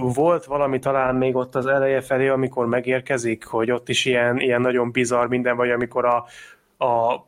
[0.00, 4.60] volt valami talán még ott az eleje felé, amikor megérkezik, hogy ott is ilyen, ilyen
[4.60, 6.24] nagyon bizarr minden, vagy amikor a,
[6.84, 7.24] a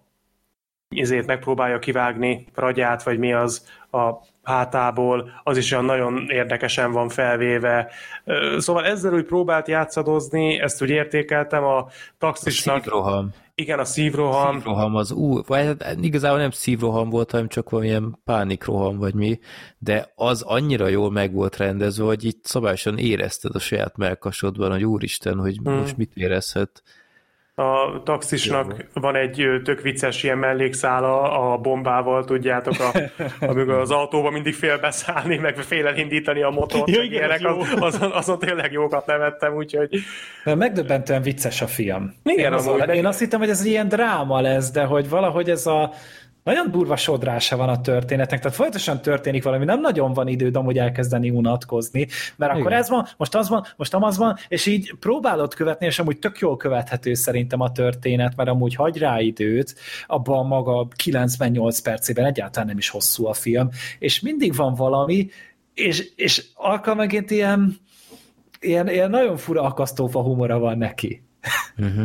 [0.96, 4.10] ezért megpróbálja kivágni ragyát, vagy mi az a
[4.42, 7.90] hátából, az is olyan nagyon érdekesen van felvéve.
[8.58, 11.86] Szóval ezzel úgy próbált játszadozni, ezt úgy értékeltem a
[12.18, 12.76] taxisnak.
[12.76, 13.30] A szívroham.
[13.54, 14.54] Igen, a szívroham.
[14.54, 19.38] Szívroham az új, vagy hát igazából nem szívroham volt, hanem csak valamilyen pánikroham, vagy mi,
[19.78, 24.84] de az annyira jól meg volt rendezve, hogy itt szabályosan érezted a saját melkasodban, hogy
[24.84, 25.74] úristen, hogy hmm.
[25.74, 26.82] most mit érezhet
[27.54, 29.00] a taxisnak Jó.
[29.02, 31.22] van egy tök vicces ilyen mellékszála
[31.52, 32.98] a bombával, tudjátok, a,
[33.46, 38.38] amikor az autóba mindig félbeszállni, meg félelindítani a motort, ja, igen, ilyenek, az, azon, azon
[38.38, 39.98] tényleg jókat nevettem, úgyhogy...
[40.44, 42.14] Megdöbbentően vicces a film.
[42.24, 45.50] Igen, én, az, amúgy, én azt hittem, hogy ez ilyen dráma lesz, de hogy valahogy
[45.50, 45.92] ez a
[46.42, 50.78] nagyon durva sodrása van a történetnek, tehát folyamatosan történik valami, nem nagyon van időd amúgy
[50.78, 52.06] elkezdeni unatkozni,
[52.36, 52.62] mert Igen.
[52.62, 56.18] akkor ez van, most az van, most az van, és így próbálod követni, és amúgy
[56.18, 59.74] tök jól követhető szerintem a történet, mert amúgy hagy rá időt,
[60.06, 65.28] abban maga 98 percében egyáltalán nem is hosszú a film, és mindig van valami,
[65.74, 67.76] és, és alkalmanként ilyen,
[68.60, 71.22] ilyen, ilyen nagyon fura akasztófa humora van neki.
[71.78, 72.04] Uh-huh.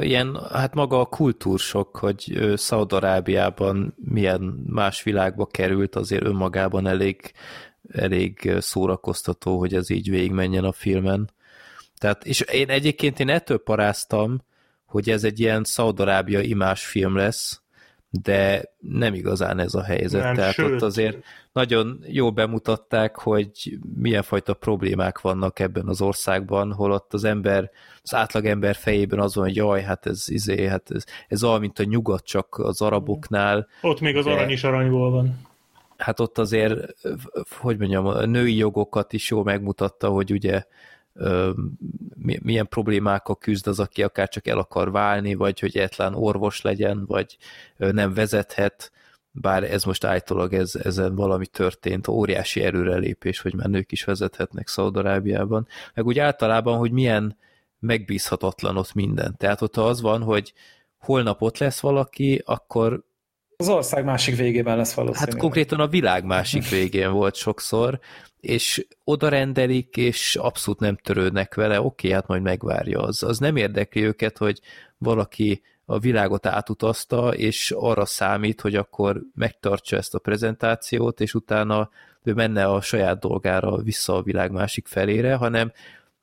[0.00, 7.32] Ilyen, hát maga a kultúrsok, hogy Szaudarábiában milyen más világba került, azért önmagában elég,
[7.92, 11.30] elég szórakoztató, hogy ez így végigmenjen a filmen.
[11.98, 14.42] Tehát, és én egyébként én ettől paráztam,
[14.86, 17.62] hogy ez egy ilyen Szaudarábia imás film lesz,
[18.22, 20.22] de nem igazán ez a helyzet.
[20.22, 20.72] Nem, Tehát sőt.
[20.72, 21.16] ott azért
[21.52, 27.70] nagyon jól bemutatták, hogy milyen fajta problémák vannak ebben az országban, holott az ember,
[28.02, 31.60] az átlag ember fejében az van, hogy jaj, hát ez, izé, hát ez, ez olyan,
[31.60, 33.68] mint a nyugat, csak az araboknál.
[33.80, 35.38] Ott még az arany is aranyból van.
[35.96, 36.94] Hát ott azért,
[37.50, 40.64] hogy mondjam, a női jogokat is jól megmutatta, hogy ugye
[42.42, 47.06] milyen problémákkal küzd az, aki akár csak el akar válni, vagy hogy egyetlen orvos legyen,
[47.06, 47.36] vagy
[47.76, 48.92] nem vezethet,
[49.30, 54.68] bár ez most állítólag ez, ezen valami történt, óriási erőrelépés, hogy már nők is vezethetnek
[54.68, 57.36] Szaudarábiában, meg úgy általában, hogy milyen
[57.78, 59.36] megbízhatatlan ott minden.
[59.36, 60.52] Tehát ott az van, hogy
[60.98, 63.04] holnap ott lesz valaki, akkor
[63.56, 65.32] az ország másik végében lesz valószínűleg.
[65.32, 67.98] Hát konkrétan a világ másik végén volt sokszor,
[68.40, 73.22] és oda rendelik, és abszolút nem törődnek vele, oké, hát majd megvárja az.
[73.22, 74.60] Az nem érdekli őket, hogy
[74.98, 81.90] valaki a világot átutazta, és arra számít, hogy akkor megtartsa ezt a prezentációt, és utána
[82.22, 85.72] ő menne a saját dolgára vissza a világ másik felére, hanem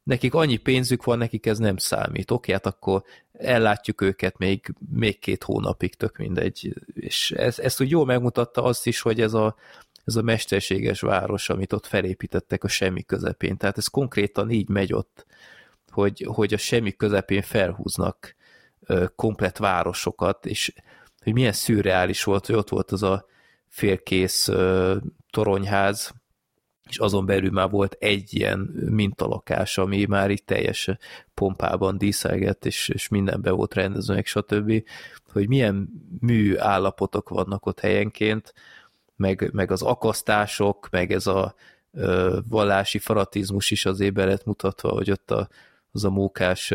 [0.04, 2.32] nekik annyi pénzük van, nekik ez nem számít.
[2.32, 6.74] Oké, hát akkor ellátjuk őket még, még két hónapig, tök mindegy.
[6.94, 9.56] És ez, ezt úgy jól megmutatta azt is, hogy ez a,
[10.06, 13.58] ez a mesterséges város, amit ott felépítettek a semmi közepén.
[13.58, 15.26] Tehát ez konkrétan így megy ott,
[15.90, 18.36] hogy, hogy a semmi közepén felhúznak
[19.16, 20.74] komplet városokat, és
[21.24, 23.26] hogy milyen szürreális volt, hogy ott volt az a
[23.68, 24.50] félkész
[25.30, 26.14] toronyház,
[26.90, 30.90] és azon belül már volt egy ilyen mintalakás, ami már itt teljes
[31.34, 34.84] pompában díszelgett, és, és mindenbe volt rendezve, meg stb.,
[35.32, 35.90] hogy milyen
[36.20, 38.54] mű állapotok vannak ott helyenként,
[39.16, 41.56] meg, meg az akasztások, meg ez a
[41.92, 45.50] ö, vallási faratizmus is azért be lett mutatva, hogy ott a
[45.94, 46.74] az a mókás,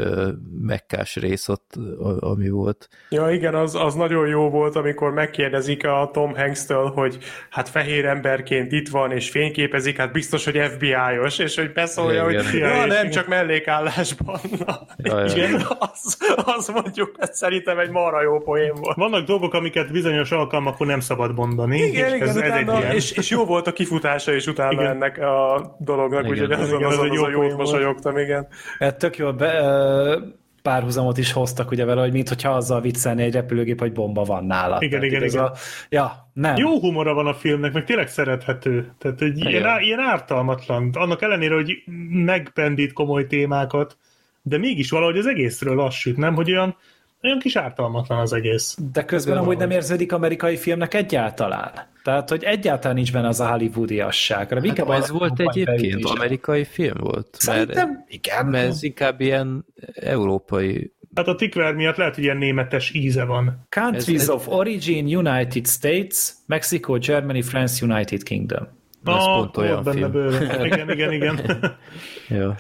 [0.60, 1.74] mekkás rész ott,
[2.20, 2.88] ami volt.
[3.10, 7.18] Ja igen, az, az nagyon jó volt, amikor megkérdezik a Tom Hanks-től, hogy
[7.50, 12.44] hát fehér emberként itt van, és fényképezik, hát biztos, hogy FBI-os, és hogy beszólja, igen,
[12.44, 12.76] hogy igen.
[12.76, 14.40] ja, nem, csak mellékállásban.
[14.66, 15.68] Na, ja, igen, ja.
[15.68, 18.96] Az, az mondjuk, ez szerintem egy marha jó poén volt.
[18.96, 21.78] Vannak dolgok, amiket bizonyos alkalmakon nem szabad mondani.
[21.78, 24.72] Igen, és igen, ez, utána, ez egy és, és, jó volt a kifutása is utána
[24.72, 24.86] igen.
[24.86, 28.48] ennek a dolognak, úgyhogy azon, azon, azon, azon, azon jót mosolyogtam, igen.
[28.78, 29.32] Hát tök jó.
[29.32, 30.18] Be,
[30.62, 34.76] párhuzamot is hoztak ugye vele, hogy mintha azzal viccelni egy repülőgép, hogy bomba van nála.
[34.80, 35.44] Igen, Tehát igen, igen.
[35.44, 35.52] A...
[35.88, 36.56] Ja, nem.
[36.56, 38.92] Jó humora van a filmnek, meg tényleg szerethető.
[38.98, 40.90] Tehát egy ilyen, á, ilyen ártalmatlan.
[40.92, 43.96] Annak ellenére, hogy megpendít komoly témákat,
[44.42, 46.34] de mégis valahogy az egészről lassít, nem?
[46.34, 46.76] Hogy olyan,
[47.22, 48.76] olyan kis ártalmatlan az egész.
[48.92, 51.72] De közben amúgy nem érződik amerikai filmnek egyáltalán.
[52.02, 54.48] Tehát, hogy egyáltalán nincs benne az a hollywoodiasság.
[54.52, 57.28] Hát inkább ez volt egyébként, amerikai film volt?
[57.38, 58.46] Szerintem mert, igen.
[58.46, 59.64] Mert ez inkább ilyen
[59.94, 63.66] európai Hát a tikver miatt lehet, hogy ilyen németes íze van.
[63.68, 64.28] Countries ez, ez...
[64.28, 68.68] of Origin, United States, Mexico, Germany, France, United Kingdom.
[69.04, 70.10] Ez ah, pont olyan film.
[70.10, 70.66] Bőle.
[70.66, 71.40] Igen, igen, igen.
[72.40, 72.50] Jó.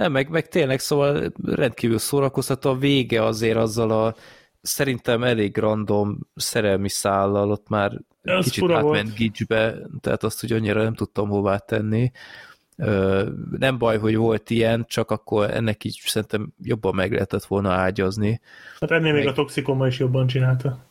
[0.00, 2.70] Nem, meg, meg tényleg, szóval rendkívül szórakoztató.
[2.70, 4.14] A vége azért azzal a
[4.60, 10.82] szerintem elég random szerelmi szállal, ott már Ez kicsit átment gicsbe, tehát azt, hogy annyira
[10.82, 12.10] nem tudtam hová tenni.
[13.58, 18.40] Nem baj, hogy volt ilyen, csak akkor ennek így szerintem jobban meg lehetett volna ágyazni.
[18.80, 19.20] Hát ennél meg...
[19.20, 20.86] még a Toxikoma is jobban csinálta.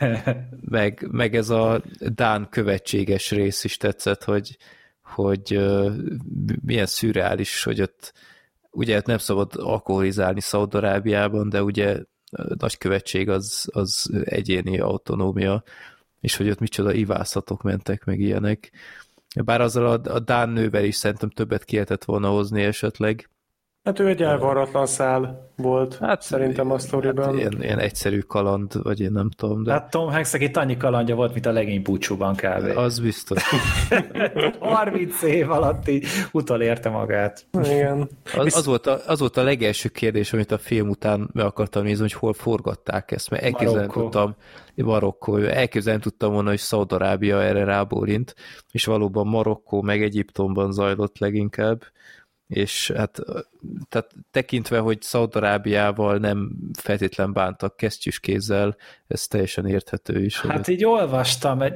[0.78, 4.56] meg, meg ez a Dán követséges rész is tetszett, hogy,
[5.02, 5.60] hogy
[6.62, 8.12] milyen szürreális, hogy ott
[8.74, 12.02] ugye nem szabad alkoholizálni Szaudarábiában, de ugye
[12.58, 15.62] nagykövetség az, az egyéni autonómia,
[16.20, 18.72] és hogy ott micsoda ivászatok mentek, meg ilyenek.
[19.44, 23.28] Bár azzal a, a Dán nővel is szerintem többet ki volna hozni esetleg,
[23.84, 27.24] Hát ő egy elvarratlan szál volt, hát szerintem a sztoriban.
[27.24, 29.62] Hát ilyen, ilyen egyszerű kaland, vagy én nem tudom.
[29.62, 29.72] De...
[29.72, 32.76] Hát Tom Hanksnek itt annyi kalandja volt, mint a legény búcsúban kb.
[32.76, 33.42] Az biztos.
[34.58, 37.46] 30 év alatt így utolérte magát.
[37.62, 38.08] Igen.
[38.36, 41.82] Az, az, volt a, az volt a legelső kérdés, amit a film után meg akartam
[41.82, 44.34] nézni, hogy hol forgatták ezt, mert elképzelni tudtam,
[44.74, 48.34] Marokkó, elképzelni tudtam volna, hogy Szaudarábia erre rábólint,
[48.70, 51.82] és valóban Marokkó meg Egyiptomban zajlott leginkább,
[52.46, 53.18] és hát
[53.88, 58.76] tehát tekintve, hogy Szaudarábiával nem feltétlen bántak kesztyűs kézzel,
[59.06, 60.40] ez teljesen érthető is.
[60.40, 61.74] Hát így olvastam, egy,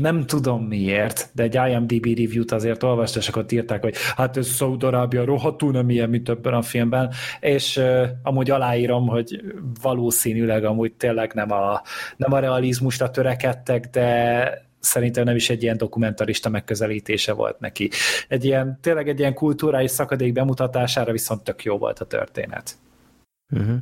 [0.00, 4.46] nem tudom miért, de egy IMDb review-t azért olvastam, és akkor írták, hogy hát ez
[4.46, 9.42] Szaudarábia rohadtul nem ilyen, mint többen a filmben, és uh, amúgy aláírom, hogy
[9.82, 11.82] valószínűleg amúgy tényleg nem a,
[12.16, 17.90] nem a realizmusra törekedtek, de szerintem nem is egy ilyen dokumentarista megközelítése volt neki.
[18.28, 22.76] Egy ilyen, tényleg egy ilyen kultúrális szakadék bemutatására viszont tök jó volt a történet.
[23.50, 23.76] Uh-huh.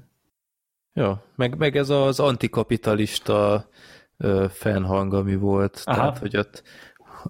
[0.93, 3.69] Jó, meg, meg ez az antikapitalista
[4.17, 5.97] ö, fennhang, ami volt, Aha.
[5.97, 6.63] tehát, hogy ott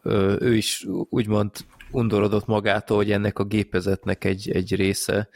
[0.02, 1.50] ö, ő is úgymond
[1.90, 5.28] undorodott magától, hogy ennek a gépezetnek egy, egy része,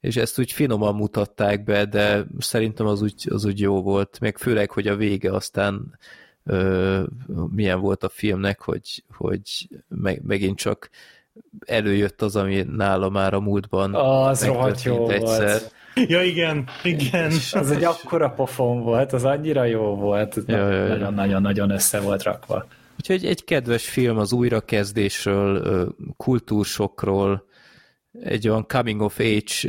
[0.00, 4.38] és ezt úgy finoman mutatták be, de szerintem az úgy, az úgy jó volt, meg
[4.38, 5.98] főleg, hogy a vége aztán
[6.46, 7.02] ö,
[7.54, 10.90] milyen volt a filmnek, hogy, hogy meg, megint csak
[11.66, 15.48] előjött az, ami nála már a múltban az rohadt jó egyszer.
[15.48, 15.74] volt.
[16.08, 17.30] Ja, igen, igen.
[17.30, 22.66] És az egy akkora pofon volt, az annyira jó volt, nagyon-nagyon-nagyon össze volt rakva.
[22.96, 27.45] Úgyhogy egy kedves film az újrakezdésről, kultúrsokról,
[28.22, 29.68] egy olyan coming of age,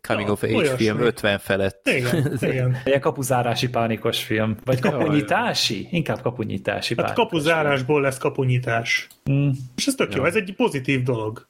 [0.00, 0.76] coming ja, of age olyasmi.
[0.76, 1.88] film 50 felett.
[1.88, 2.76] Igen, igen.
[2.84, 4.56] Egy kapuzárási pánikos film.
[4.64, 5.88] Vagy kapunyítási?
[5.90, 9.08] Inkább kapunyítási Hát kapuzárásból lesz kapunyítás.
[9.30, 9.48] Mm.
[9.76, 11.48] És ez tök jó, ez egy pozitív dolog.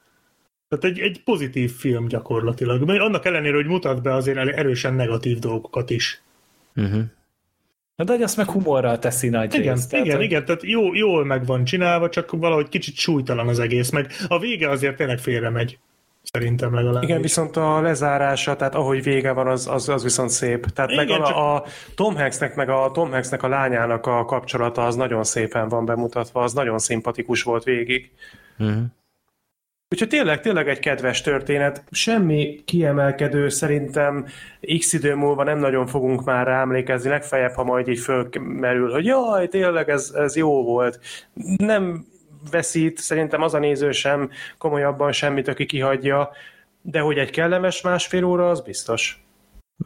[0.69, 2.83] Tehát egy, egy pozitív film gyakorlatilag.
[2.83, 6.23] Mert annak ellenére, hogy mutat be azért erősen negatív dolgokat is.
[6.77, 7.03] Uh-huh.
[8.05, 11.25] De hogy azt meg humorral teszi nagy Igen, részt, igen, tehát, igen, tehát jó, jól
[11.25, 15.51] meg van csinálva, csak valahogy kicsit súlytalan az egész, meg a vége azért tényleg félre
[15.51, 15.79] megy.
[16.23, 17.03] Szerintem legalább.
[17.03, 20.67] Igen, viszont a lezárása, tehát ahogy vége van, az, az, az viszont szép.
[20.67, 21.37] Tehát Igen, meg a, csak...
[21.37, 21.65] a
[21.95, 26.43] Tom Hanksnek, meg a Tom Hanksnek a lányának a kapcsolata az nagyon szépen van bemutatva,
[26.43, 28.11] az nagyon szimpatikus volt végig.
[28.59, 28.83] Uh-huh.
[29.93, 31.85] Úgyhogy tényleg, tényleg egy kedves történet.
[31.91, 34.27] Semmi kiemelkedő, szerintem
[34.79, 39.05] x idő múlva nem nagyon fogunk már rá emlékezni, legfeljebb, ha majd így fölmerül, hogy
[39.05, 41.01] jaj, tényleg ez, ez jó volt.
[41.57, 42.07] Nem
[42.51, 46.31] veszít, szerintem az a néző sem komolyabban semmit, aki kihagyja,
[46.83, 49.25] de hogy egy kellemes másfél óra, az biztos.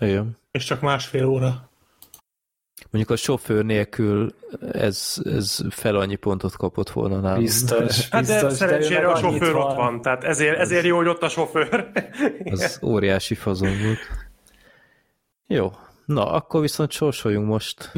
[0.01, 0.39] Igen.
[0.51, 1.71] És csak másfél óra.
[2.91, 4.35] Mondjuk a sofőr nélkül
[4.73, 7.41] ez, ez fel annyi pontot kapott volna nálam.
[7.41, 9.63] Biztos, Hát de szerencsére a sofőr van.
[9.63, 11.91] ott van, tehát ezért, ezért jó, hogy ott a sofőr.
[12.51, 13.99] Az óriási fazon volt.
[15.47, 15.73] Jó,
[16.05, 17.93] na akkor viszont sorsoljunk most,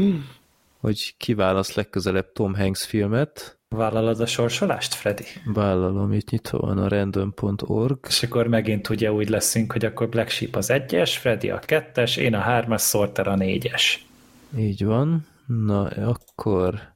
[0.81, 3.59] hogy kiválasz legközelebb Tom Hanks filmet.
[3.69, 5.25] Vállalod a sorsolást, Freddy?
[5.45, 7.99] Vállalom, itt nyitva van a random.org.
[8.09, 12.17] És akkor megint ugye úgy leszünk, hogy akkor Black Sheep az egyes, Freddy a kettes,
[12.17, 14.06] én a hármas, Sorter a négyes.
[14.57, 15.27] Így van.
[15.47, 16.95] Na, akkor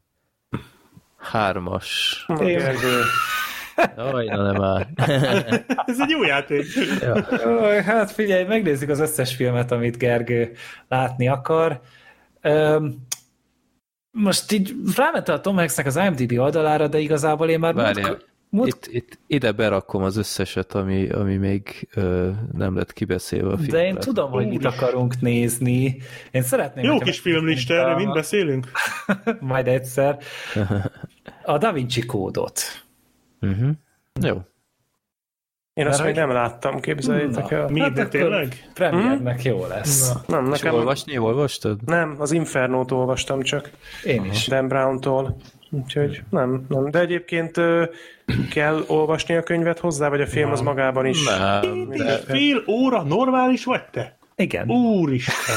[1.18, 2.24] hármas.
[2.39, 3.02] Gergő.
[3.97, 4.89] Aj, na nem már.
[5.86, 6.64] Ez egy jó játék.
[7.01, 7.82] Ja.
[7.82, 10.52] Hát figyelj, megnézzük az összes filmet, amit Gergő
[10.89, 11.81] látni akar.
[14.10, 17.74] Most így rámentem a Tom Hanksnek az IMDb oldalára, de igazából én már...
[17.74, 18.18] Várjál,
[18.51, 18.68] Múlt...
[18.68, 23.81] Itt, itt, ide berakom az összeset, ami, ami még ö, nem lett kibeszélve a filmben.
[23.81, 25.97] De én tudom, hogy mit akarunk nézni.
[26.31, 26.85] Én szeretném...
[26.85, 28.70] Jó kis filmlista, erről mind beszélünk?
[29.40, 30.18] Majd egyszer.
[31.44, 32.60] A Da Vinci kódot.
[33.40, 33.70] Uh-huh.
[34.20, 34.40] Jó.
[35.74, 37.68] Én azt még nem láttam, képzeljétek el.
[37.68, 38.70] Mi, hát tényleg?
[38.74, 39.52] Premiernek hmm?
[39.52, 40.12] jó lesz.
[40.12, 40.74] Na, nem, nekem...
[40.74, 41.78] olvasni, olvastad?
[41.86, 43.70] Nem, az Infernót olvastam csak.
[44.05, 44.47] Én is.
[44.47, 45.36] Dan Brown-tól.
[45.70, 46.90] Úgyhogy nem, nem.
[46.90, 47.60] De egyébként
[48.51, 50.52] kell olvasni a könyvet hozzá, vagy a film nem.
[50.52, 51.24] az magában is?
[51.24, 51.92] Nem.
[52.26, 54.16] Fél óra normális vagy te?
[54.36, 54.70] Igen.
[54.70, 55.56] Úristen.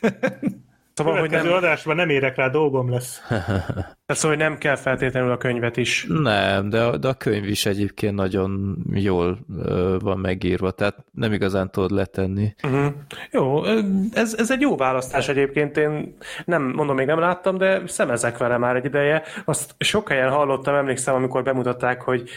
[0.94, 1.52] Szóval, hogy nem...
[1.52, 3.22] adásban nem érek rá, dolgom lesz.
[3.28, 6.06] Tehát szóval, hogy nem kell feltétlenül a könyvet is.
[6.08, 11.32] Nem, de, a, de a könyv is egyébként nagyon jól uh, van megírva, tehát nem
[11.32, 12.54] igazán tudod letenni.
[12.62, 12.92] Uh-huh.
[13.30, 13.64] Jó,
[14.12, 15.76] ez, ez egy jó választás egyébként.
[15.76, 19.22] Én nem, mondom, még nem láttam, de szemezek vele már egy ideje.
[19.44, 22.30] Azt sok helyen hallottam, emlékszem, amikor bemutatták, hogy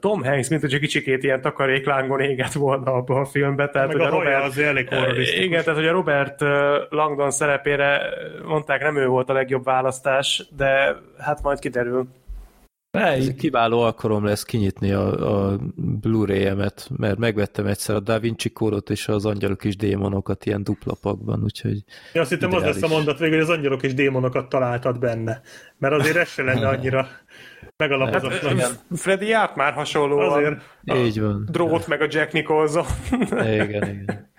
[0.00, 3.70] Tom Hanks, mint hogy kicsikét ilyen takaréklángon égett volna abban a filmben.
[3.72, 4.88] Tehát, Meg hogy a, a Robert, az elég
[5.40, 6.40] Igen, tehát hogy a Robert
[6.90, 8.02] Langdon szerepére
[8.44, 12.08] mondták, nem ő volt a legjobb választás, de hát majd kiderül.
[12.90, 18.50] Ez egy kiváló alkalom lesz kinyitni a, a Blu-ray-emet, mert megvettem egyszer a Da Vinci
[18.50, 21.84] kódot és az angyalok és démonokat ilyen dupla pakban, úgyhogy...
[22.12, 25.40] Ja, azt hittem az lesz a mondat végül, hogy az angyalok és démonokat találtad benne,
[25.78, 27.06] mert azért ez se lenne annyira
[27.76, 28.58] megalapozatlan.
[28.58, 30.32] Hát, Freddy járt már hasonlóan.
[30.32, 30.60] Azért.
[31.06, 31.48] Így van.
[31.50, 32.84] Drót meg a Jack Nicholson.
[33.30, 34.32] igen, igen.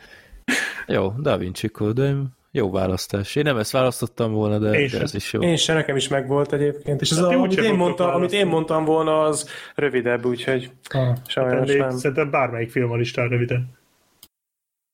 [0.87, 2.15] Jó, Da Vinci Code,
[2.51, 3.35] jó választás.
[3.35, 5.41] Én nem ezt választottam volna, de, én de ez is jó.
[5.41, 7.01] Én sem, nekem is megvolt egyébként.
[7.01, 11.15] És az, hát a, amit, én mondtam, amit én mondtam volna, az rövidebb, úgyhogy ah,
[11.27, 11.97] sajnos hát nem.
[11.97, 13.63] Szerintem bármelyik film a listán rövidebb.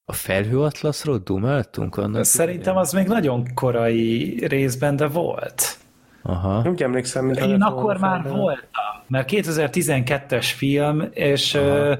[0.06, 1.98] A felhőatlaszról dumáltunk?
[1.98, 5.81] Annak Szerintem az még nagyon korai részben, de volt.
[6.24, 6.62] Aha.
[6.62, 11.98] Nem emlékszem, mint Én akkor már fel, voltam, mert 2012-es film, és uh,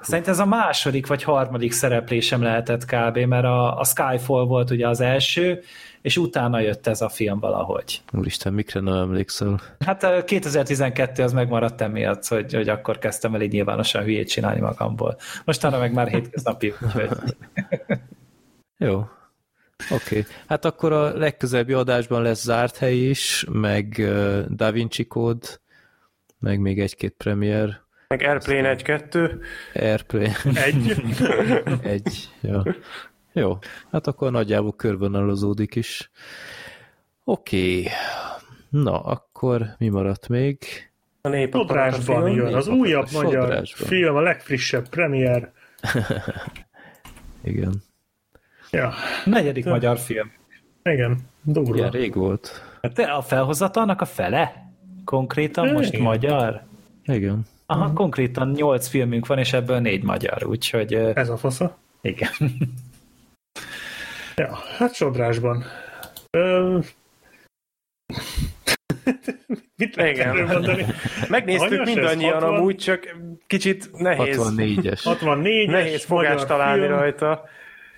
[0.00, 4.88] szerintem ez a második vagy harmadik szereplésem lehetett kb., mert a, a Skyfall volt ugye
[4.88, 5.62] az első,
[6.02, 8.02] és utána jött ez a film valahogy.
[8.12, 9.60] Úristen, mikre nem emlékszel?
[9.78, 15.16] Hát 2012 az megmaradt emiatt, hogy, hogy akkor kezdtem el így nyilvánosan hülyét csinálni magamból.
[15.44, 16.72] Mostanra meg már hétköznapi.
[18.84, 19.04] Jó,
[19.90, 20.24] Oké, okay.
[20.46, 25.46] hát akkor a legközelebbi adásban lesz zárt hely is, meg uh, Da Vinci Code,
[26.38, 27.80] meg még egy-két premier.
[28.08, 29.40] Meg Airplane 1-2.
[29.74, 30.36] Airplane.
[30.54, 31.02] Egy.
[31.94, 32.60] egy, jó.
[33.32, 33.58] Jó,
[33.90, 36.10] hát akkor nagyjából körvonalazódik is.
[37.24, 37.88] Oké, okay.
[38.68, 40.58] na akkor mi maradt még?
[41.22, 43.88] A Sodrásban jön, az újabb magyar Sodrásban.
[43.88, 45.52] film, a legfrissebb premier.
[47.44, 47.82] Igen.
[48.76, 48.92] Ja.
[49.24, 49.70] Negyedik Te...
[49.70, 50.32] magyar film.
[50.82, 51.76] Igen, durva.
[51.76, 52.62] Igen, rég volt.
[52.94, 54.72] Te a felhozatalnak a fele?
[55.04, 55.76] Konkrétan Igen.
[55.76, 56.62] most magyar?
[57.04, 57.46] Igen.
[57.66, 57.94] Aha, uh-huh.
[57.96, 60.94] konkrétan nyolc filmünk van, és ebből négy magyar, úgyhogy...
[60.94, 61.78] Ez a fasza?
[62.00, 62.30] Igen.
[64.36, 65.64] ja, hát sodrásban.
[66.30, 66.78] Ö...
[69.76, 70.86] Mit lehet mondani?
[71.28, 72.54] Megnéztük mindannyian 60...
[72.54, 74.36] amúgy, csak kicsit nehéz.
[74.40, 75.00] 64-es.
[75.04, 76.98] 64-es Nehéz fogást találni film.
[76.98, 77.44] rajta.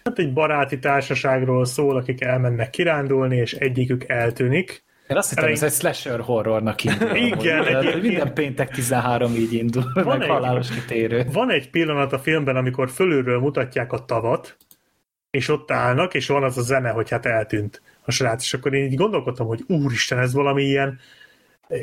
[0.05, 4.85] Hát egy baráti társaságról szól, akik elmennek kirándulni, és egyikük eltűnik.
[5.09, 5.57] Én azt hittem, Elég...
[5.57, 7.15] ez egy slasher horrornak indul.
[7.15, 11.27] Igen, egy, minden péntek 13 így indul, van meg egy, halálos kitérő.
[11.33, 14.57] Van egy pillanat a filmben, amikor fölülről mutatják a tavat,
[15.31, 18.75] és ott állnak, és van az a zene, hogy hát eltűnt a srác, és akkor
[18.75, 20.99] én így gondolkodtam, hogy úristen, ez valami ilyen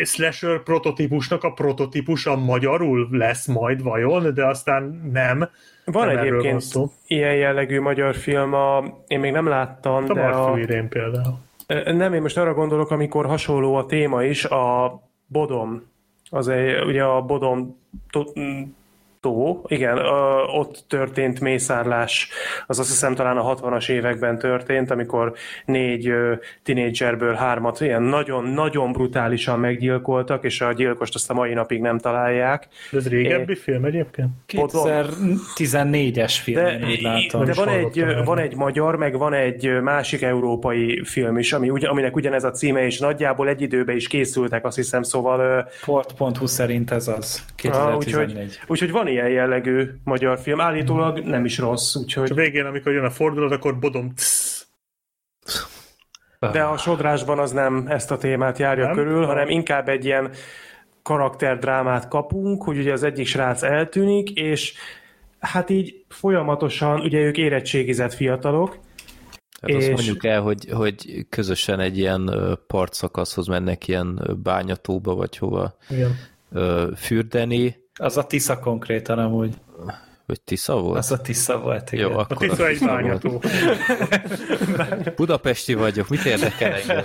[0.03, 5.49] slasher prototípusnak a prototípusa magyarul lesz majd vajon, de aztán nem.
[5.85, 6.63] Van nem egyébként
[7.07, 10.53] ilyen jellegű magyar film, a, én még nem láttam, a de a...
[10.53, 11.37] Fűrén például.
[11.85, 15.83] Nem, én most arra gondolok, amikor hasonló a téma is, a Bodom,
[16.29, 17.79] az egy, ugye a Bodom
[19.21, 19.97] tó, igen,
[20.55, 22.29] ott történt mészárlás,
[22.67, 25.33] az azt hiszem talán a 60-as években történt, amikor
[25.65, 26.13] négy
[26.63, 32.67] tinédzserből hármat ilyen nagyon-nagyon brutálisan meggyilkoltak, és a gyilkost azt a mai napig nem találják.
[32.91, 34.29] De ez régebbi é, film egyébként?
[34.47, 37.45] 2014-es film, de, látom.
[37.45, 42.15] De van egy, van egy magyar, meg van egy másik európai film is, ami, aminek
[42.15, 45.69] ugyanez a címe, és nagyjából egy időben is készültek, azt hiszem, szóval...
[45.85, 47.91] Port.hu szerint ez az, 2014.
[47.91, 50.59] Ah, úgyhogy, úgyhogy van ilyen jellegű magyar film.
[50.59, 52.23] Állítólag nem is rossz, úgyhogy...
[52.23, 54.13] És a végén, amikor jön a fordulat, akkor bodom
[56.39, 58.95] De a sodrásban az nem ezt a témát járja nem?
[58.95, 60.31] körül, hanem inkább egy ilyen
[61.01, 64.73] karakterdrámát kapunk, hogy ugye az egyik srác eltűnik, és
[65.39, 68.77] hát így folyamatosan, ugye ők érettségizett fiatalok,
[69.61, 69.75] Hát és...
[69.75, 72.31] azt mondjuk el, hogy, hogy közösen egy ilyen
[72.67, 76.15] partszakaszhoz mennek ilyen bányatóba, vagy hova Igen.
[76.95, 77.80] fürdeni.
[77.99, 79.53] Az a Tisza konkrétan amúgy.
[80.25, 80.97] Hogy Tisza volt?
[80.97, 82.09] Az a Tisza volt, igen.
[82.09, 83.41] Jó, akkor a Tisza egy bányató.
[85.15, 87.03] Budapesti vagyok, mit érdekel engem?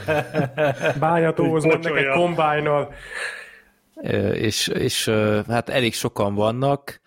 [0.98, 2.92] Bányatóhoz mennek egy kombájnal.
[4.32, 5.08] És, és
[5.48, 7.00] hát elég sokan vannak,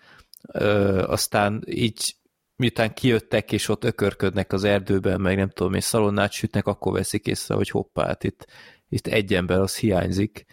[1.06, 2.14] aztán így
[2.56, 7.26] miután kijöttek, és ott ökörködnek az erdőben, meg nem tudom, és szalonnát sütnek, akkor veszik
[7.26, 8.46] észre, hogy hoppá, hát itt,
[8.88, 10.44] itt egy ember, az hiányzik,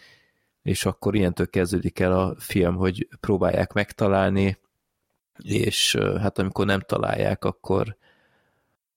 [0.68, 4.58] és akkor ilyentől kezdődik el a film, hogy próbálják megtalálni,
[5.38, 7.96] és hát amikor nem találják, akkor,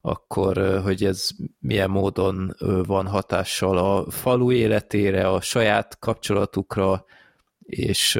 [0.02, 7.06] akkor hogy ez milyen módon van hatással a falu életére, a saját kapcsolatukra,
[7.60, 8.20] és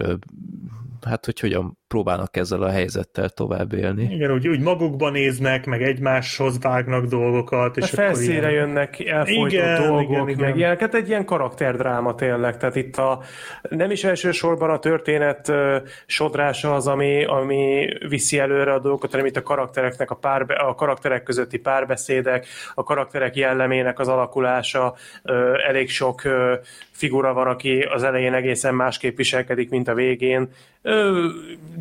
[1.02, 4.14] hát hogy hogyan próbálnak ezzel a helyzettel tovább élni.
[4.14, 7.78] Igen, úgy, úgy magukban néznek, meg egymáshoz vágnak dolgokat.
[7.78, 8.52] És a felszíre ilyen...
[8.52, 10.46] jönnek elfolytott igen, dolgok, igen, igen.
[10.46, 13.22] meg ilyeneket, egy ilyen karakterdráma tényleg, tehát itt a,
[13.70, 19.26] nem is elsősorban a történet uh, sodrása az, ami, ami viszi előre a dolgokat, hanem
[19.26, 25.36] itt a karaktereknek a, párbe, a karakterek közötti párbeszédek, a karakterek jellemének az alakulása, uh,
[25.68, 26.54] elég sok uh,
[26.92, 30.50] figura van, aki az elején egészen másképp viselkedik, mint a végén.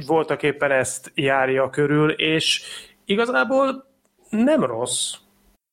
[0.07, 2.62] Voltak éppen ezt járja körül, és
[3.05, 3.85] igazából
[4.31, 5.15] nem rossz,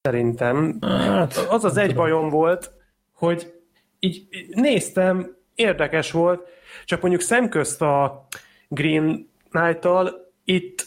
[0.01, 0.77] szerintem.
[0.81, 2.71] Hát, az az egy bajom volt,
[3.13, 3.53] hogy
[3.99, 6.47] így néztem, érdekes volt,
[6.85, 8.27] csak mondjuk szemközt a
[8.67, 10.85] Green Knight-tal itt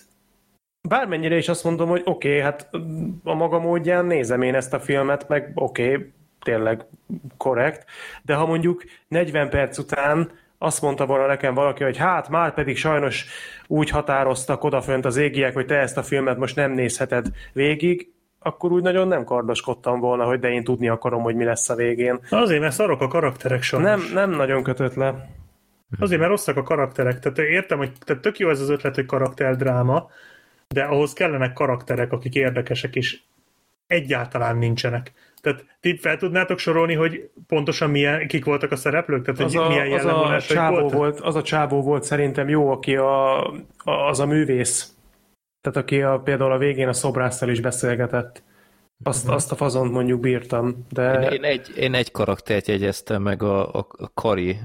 [0.88, 2.68] bármennyire is azt mondom, hogy oké, okay, hát
[3.24, 6.12] a maga módján nézem én ezt a filmet, meg oké, okay,
[6.42, 6.86] tényleg
[7.36, 7.84] korrekt,
[8.22, 10.30] de ha mondjuk 40 perc után
[10.62, 13.26] azt mondta volna nekem valaki, hogy hát már pedig sajnos
[13.66, 18.72] úgy határoztak odafönt az égiek, hogy te ezt a filmet most nem nézheted végig, akkor
[18.72, 22.18] úgy nagyon nem kardoskodtam volna, hogy de én tudni akarom, hogy mi lesz a végén.
[22.30, 23.90] Azért, mert szarok a karakterek sajnos.
[23.90, 25.28] Nem, nem nagyon kötött le.
[25.98, 27.18] Azért, mert rosszak a karakterek.
[27.18, 30.10] Tehát értem, hogy tehát tök jó ez az ötlet, hogy karakterdráma,
[30.68, 33.20] de ahhoz kellenek karakterek, akik érdekesek, és
[33.86, 35.12] egyáltalán nincsenek.
[35.40, 39.24] Tehát ti fel tudnátok sorolni, hogy pontosan milyen, kik voltak a szereplők?
[39.24, 42.96] Tehát az, a, milyen az a csávó volt, az a csávó volt szerintem jó, aki
[42.96, 43.46] a,
[43.76, 44.94] a, az a művész.
[45.60, 48.42] Tehát aki a, például a végén a szobrásztal is beszélgetett.
[49.04, 49.34] Azt, uh-huh.
[49.34, 51.20] azt a fazont mondjuk bírtam, de...
[51.22, 54.58] Én, én, egy, én egy karaktert jegyeztem meg a, a, a Kari,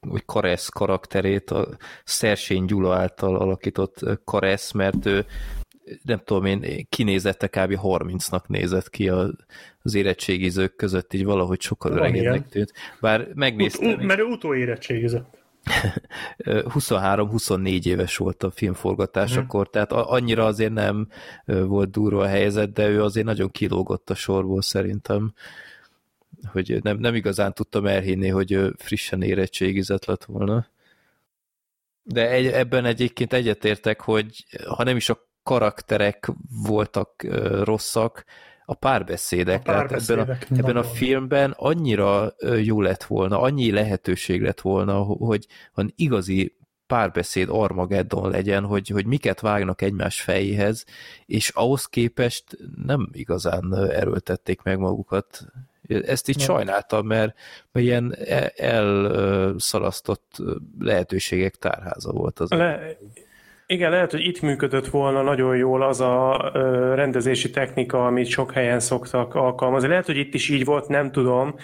[0.00, 1.66] vagy Karesz karakterét, a
[2.04, 5.26] Szersény Gyula által alakított Karesz, mert ő
[6.02, 7.78] nem tudom én, kinézette kb.
[7.82, 9.30] 30-nak nézett ki a,
[9.82, 12.72] az érettségizők között, így valahogy sokkal öregednek tűnt.
[13.00, 13.90] Bár megnéztem...
[13.90, 15.36] Ut- mert ő utóérettségizett.
[16.44, 19.72] 23-24 éves volt a filmforgatásakor, hmm.
[19.72, 21.08] tehát annyira azért nem
[21.44, 25.32] volt durva a helyzet, de ő azért nagyon kilógott a sorból szerintem,
[26.52, 30.66] hogy nem, nem igazán tudtam elhinni, hogy frissen érettségizett lett volna.
[32.02, 36.32] De egy, ebben egyébként egyetértek, hogy ha nem is a karakterek
[36.66, 37.26] voltak
[37.64, 38.24] rosszak,
[38.64, 39.58] a párbeszédek.
[39.58, 45.02] A párbeszédek ebben, a, ebben a filmben annyira jó lett volna, annyi lehetőség lett volna,
[45.02, 50.84] hogy van igazi párbeszéd Armageddon legyen, hogy, hogy miket vágnak egymás fejéhez,
[51.26, 52.44] és ahhoz képest
[52.86, 55.46] nem igazán erőltették meg magukat.
[55.86, 56.46] Ezt így nem.
[56.46, 57.34] sajnáltam, mert,
[57.72, 60.36] mert ilyen e, elszalasztott
[60.78, 62.50] lehetőségek tárháza volt az.
[62.50, 62.96] Le,
[63.70, 66.50] igen, lehet, hogy itt működött volna nagyon jól az a
[66.94, 69.88] rendezési technika, amit sok helyen szoktak alkalmazni.
[69.88, 71.54] Lehet, hogy itt is így volt, nem tudom,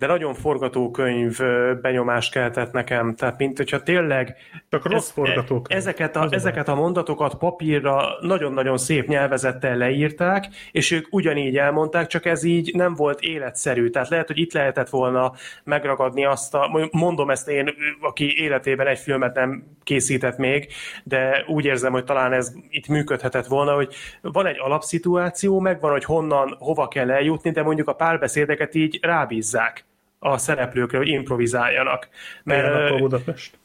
[0.00, 1.38] de nagyon forgatókönyv
[1.82, 3.14] benyomást keltett nekem.
[3.14, 4.36] Tehát, mint hogyha tényleg
[4.70, 5.78] Csak rossz ez, forgatókönyv.
[5.78, 12.24] Ezeket a, ezeket a mondatokat papírra nagyon-nagyon szép nyelvezettel leírták, és ők ugyanígy elmondták, csak
[12.24, 13.88] ez így nem volt életszerű.
[13.88, 15.32] Tehát lehet, hogy itt lehetett volna
[15.64, 20.68] megragadni azt a, mondom ezt én, aki életében egy filmet nem készített még,
[21.04, 26.04] de úgy érzem, hogy talán ez itt működhetett volna, hogy van egy alapszituáció, megvan, hogy
[26.04, 29.88] honnan, hova kell eljutni, de mondjuk a párbeszédeket így rábízzák
[30.22, 32.08] a szereplőkre, hogy improvizáljanak.
[32.44, 33.58] Mert, a Budapest.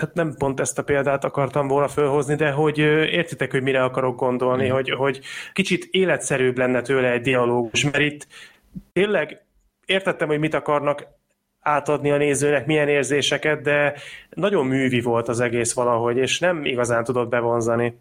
[0.00, 4.18] Hát nem pont ezt a példát akartam volna felhozni, de hogy értitek, hogy mire akarok
[4.18, 4.72] gondolni, mm.
[4.72, 5.20] hogy, hogy
[5.52, 8.26] kicsit életszerűbb lenne tőle egy dialógus, mert itt
[8.92, 9.44] tényleg
[9.86, 11.06] értettem, hogy mit akarnak
[11.60, 13.94] átadni a nézőnek, milyen érzéseket, de
[14.30, 17.98] nagyon művi volt az egész valahogy, és nem igazán tudott bevonzani.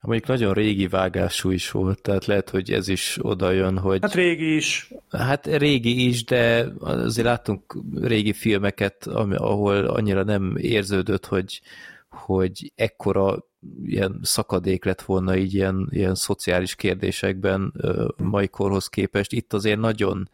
[0.00, 3.98] Mondjuk nagyon régi vágású is volt, tehát lehet, hogy ez is oda jön, hogy...
[4.02, 4.90] Hát régi is.
[5.10, 11.60] Hát régi is, de azért láttunk régi filmeket, ahol annyira nem érződött, hogy,
[12.08, 13.44] hogy ekkora
[13.84, 17.72] ilyen szakadék lett volna így ilyen, ilyen szociális kérdésekben
[18.16, 19.32] mai korhoz képest.
[19.32, 20.28] Itt azért nagyon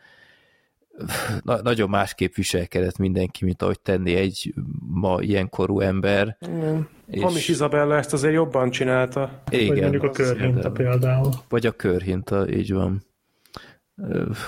[1.42, 4.54] na, nagyon másképp viselkedett mindenki, mint ahogy tenni egy
[4.88, 6.36] ma ilyen korú ember.
[6.48, 6.78] Mm.
[7.06, 7.22] És...
[7.22, 9.42] Hamis Izabella ezt azért jobban csinálta.
[9.50, 9.68] Igen.
[9.68, 11.30] Vagy mondjuk a körhinta például.
[11.48, 13.04] Vagy a körhinta, így van.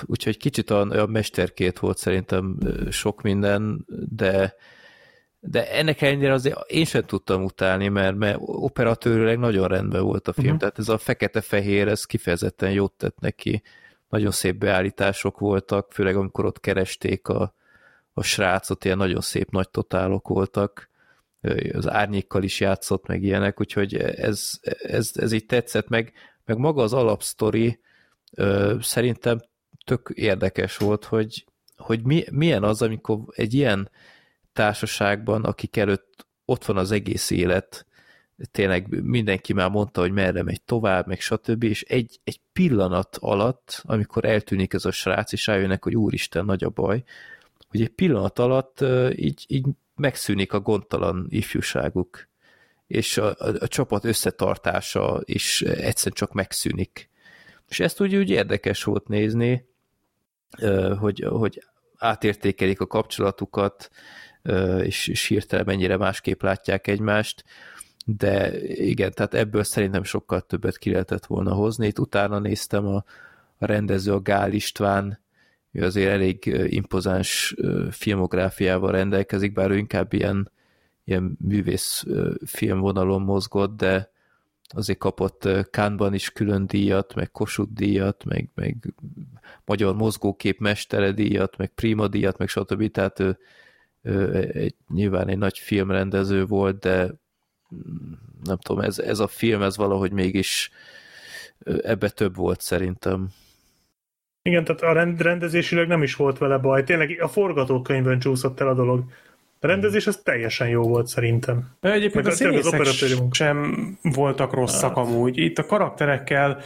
[0.05, 2.57] Úgyhogy kicsit olyan mesterkét volt szerintem
[2.89, 4.55] sok minden, de
[5.41, 10.33] de ennek ellenére azért én sem tudtam utálni, mert, mert operatőrileg nagyon rendben volt a
[10.33, 10.59] film, uh-huh.
[10.59, 13.61] tehát ez a fekete-fehér, ez kifejezetten jót tett neki
[14.09, 17.53] nagyon szép beállítások voltak, főleg amikor ott keresték a,
[18.13, 20.88] a srácot, ilyen nagyon szép nagy totálok voltak,
[21.73, 26.13] az árnyékkal is játszott, meg ilyenek, úgyhogy ez, ez, ez így tetszett, meg,
[26.45, 27.79] meg maga az alapsztori
[28.79, 29.39] szerintem
[29.85, 31.45] tök érdekes volt, hogy,
[31.77, 33.89] hogy mi, milyen az, amikor egy ilyen
[34.53, 37.85] társaságban, akik előtt ott van az egész élet,
[38.51, 43.81] tényleg mindenki már mondta, hogy merre megy tovább, meg stb., és egy, egy pillanat alatt,
[43.83, 47.03] amikor eltűnik ez a srác, és rájönnek, hogy úristen, nagy a baj,
[47.67, 48.85] hogy egy pillanat alatt
[49.15, 49.65] így, így
[49.99, 52.27] megszűnik a gondtalan ifjúságuk,
[52.87, 57.09] és a, a, a csapat összetartása is egyszer csak megszűnik.
[57.67, 59.67] És ezt úgy, úgy érdekes volt nézni,
[60.99, 61.63] hogy, hogy
[61.97, 63.89] átértékelik a kapcsolatukat,
[64.81, 67.43] és, és hirtelen mennyire másképp látják egymást,
[68.05, 71.87] de igen, tehát ebből szerintem sokkal többet ki lehetett volna hozni.
[71.87, 73.03] Itt utána néztem a,
[73.57, 75.19] a rendező, a Gál István,
[75.71, 77.55] ő azért elég impozáns
[77.91, 80.51] filmográfiával rendelkezik, bár ő inkább ilyen,
[81.03, 82.05] ilyen művész
[82.45, 84.11] filmvonalon mozgott, de
[84.73, 88.93] azért kapott Kánban is külön díjat, meg Kossuth díjat, meg, meg
[89.65, 92.91] Magyar Mozgókép Mestere díjat, meg Prima díjat, meg stb.
[92.91, 93.37] Tehát ő,
[94.01, 97.13] ő egy, nyilván egy nagy filmrendező volt, de
[98.43, 100.71] nem tudom, ez, ez a film, ez valahogy mégis
[101.65, 103.29] ebbe több volt szerintem.
[104.49, 106.83] Igen, tehát a rend, rendezésileg nem is volt vele baj.
[106.83, 109.03] Tényleg a forgatókönyvön csúszott el a dolog.
[109.59, 111.69] A rendezés az teljesen jó volt szerintem.
[111.81, 112.85] De egyébként Meg a színészek
[113.31, 115.05] sem voltak rosszak hát.
[115.05, 115.37] amúgy.
[115.37, 116.61] Itt a karakterekkel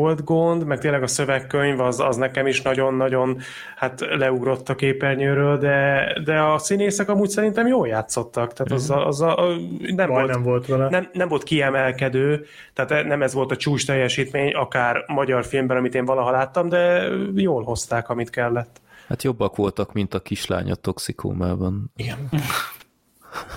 [0.00, 3.38] volt gond, meg tényleg a szövegkönyv az, az nekem is nagyon-nagyon
[3.76, 9.06] hát leugrott a képernyőről, de, de a színészek amúgy szerintem jól játszottak, tehát az, a,
[9.06, 9.56] az a, a,
[9.94, 10.88] nem, volt, nem volt vele.
[10.88, 15.94] Nem, nem volt kiemelkedő, tehát nem ez volt a csúcs teljesítmény, akár magyar filmben, amit
[15.94, 18.80] én valaha láttam, de jól hozták, amit kellett.
[19.08, 21.92] Hát jobbak voltak, mint a kislány a toxikómában.
[21.96, 22.28] Igen.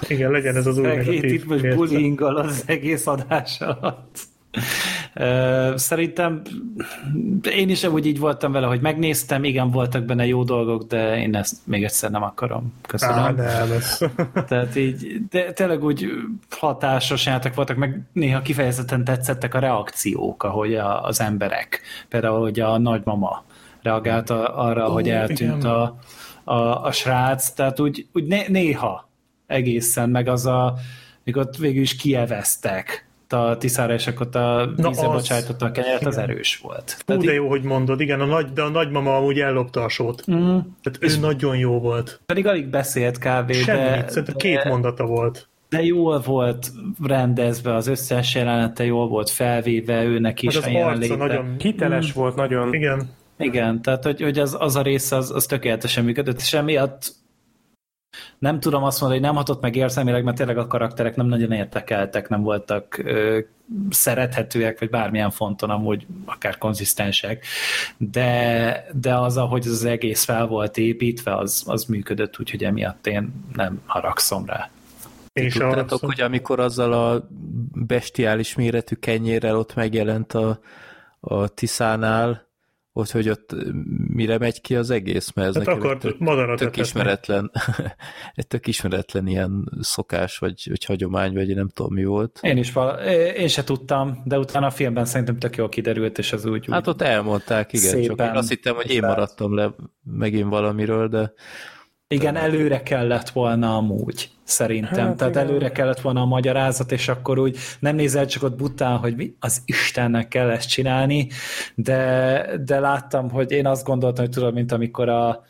[0.08, 1.24] Igen, legyen ez az új negatív.
[1.24, 4.18] Itt most bullyinggal az egész adás alatt.
[5.76, 6.42] Szerintem
[7.52, 11.36] én is úgy így voltam vele, hogy megnéztem, igen, voltak benne jó dolgok, de én
[11.36, 12.74] ezt még egyszer nem akarom.
[12.88, 13.18] Köszönöm.
[13.18, 13.68] Á, nem,
[14.48, 16.08] Tehát így, de tényleg úgy
[16.50, 22.60] hatásos játék voltak, meg néha kifejezetten tetszettek a reakciók, ahogy a, az emberek, például, hogy
[22.60, 23.44] a nagymama
[23.82, 25.98] reagált arra, Ó, hogy eltűnt a,
[26.44, 29.10] a, a srác, tehát úgy, úgy néha
[29.48, 30.74] egészen, meg az a,
[31.24, 36.18] még ott végül is kieveztek, a Tiszára, és akkor a vízbe bocsájtotta a kenyeret, az
[36.18, 36.92] erős volt.
[36.92, 39.90] Hú, Tehát de jó, hogy mondod, igen, a nagy, de a nagymama amúgy ellopta a
[39.90, 40.32] sót.
[40.32, 40.58] Mm.
[40.84, 42.22] Tehát ő nagyon jó volt.
[42.26, 43.52] Pedig alig beszélt kb.
[43.52, 45.48] Semmit, de, de, két mondata volt.
[45.70, 46.72] De jól volt
[47.04, 51.16] rendezve, az összes jelenete jól volt felvéve, őnek is hát az a jelenléte.
[51.16, 52.20] nagyon hiteles mm.
[52.20, 52.74] volt, nagyon.
[52.74, 53.10] Igen.
[53.38, 57.12] Igen, tehát hogy, hogy az, az a rész az, az tökéletesen működött, és emiatt
[58.40, 61.52] nem tudom azt mondani, hogy nem hatott meg érzelmileg, mert tényleg a karakterek nem nagyon
[61.52, 63.40] értekeltek, nem voltak ö,
[63.90, 67.46] szerethetőek, vagy bármilyen fonton amúgy akár konzisztensek,
[67.98, 73.34] de, de az, ahogy az egész fel volt építve, az, az működött, úgyhogy emiatt én
[73.54, 74.70] nem haragszom rá.
[75.34, 77.28] És tudtátok, hogy amikor azzal a
[77.74, 80.60] bestiális méretű kenyérrel ott megjelent a,
[81.20, 82.48] a Tiszánál,
[82.94, 83.56] ott, hogy ott
[84.08, 86.00] mire megy ki az egész, mert ez hát akart
[86.56, 87.52] tök, ismeretlen,
[88.36, 92.40] egy tök ismeretlen ilyen szokás, vagy, vagy hagyomány, vagy nem tudom mi volt.
[92.42, 96.34] Én is vala, én se tudtam, de utána a filmben szerintem tök jól kiderült, és
[96.34, 100.50] az úgy, Hát ott elmondták, igen, csak én azt hittem, hogy én maradtam le megint
[100.50, 101.34] valamiről, de
[102.08, 105.06] igen, előre kellett volna amúgy, szerintem.
[105.06, 105.48] Hát, Tehát igen.
[105.48, 109.36] előre kellett volna a magyarázat, és akkor úgy nem nézel csak ott bután, hogy mi
[109.40, 111.28] az Istennek kell ezt csinálni,
[111.76, 115.44] de, de láttam, hogy én azt gondoltam, hogy tudod, mint amikor a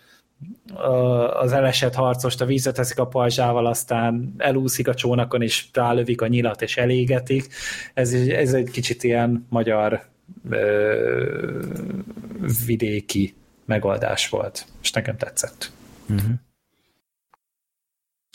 [1.34, 6.28] az elesett harcost a vízre teszik a pajzsával, aztán elúszik a csónakon, és rálövik a
[6.28, 7.48] nyilat, és elégetik.
[7.94, 10.06] Ez, ez egy kicsit ilyen magyar
[10.50, 11.62] ö,
[12.66, 15.72] vidéki megoldás volt, és nekem tetszett.
[16.10, 16.32] Uh-huh.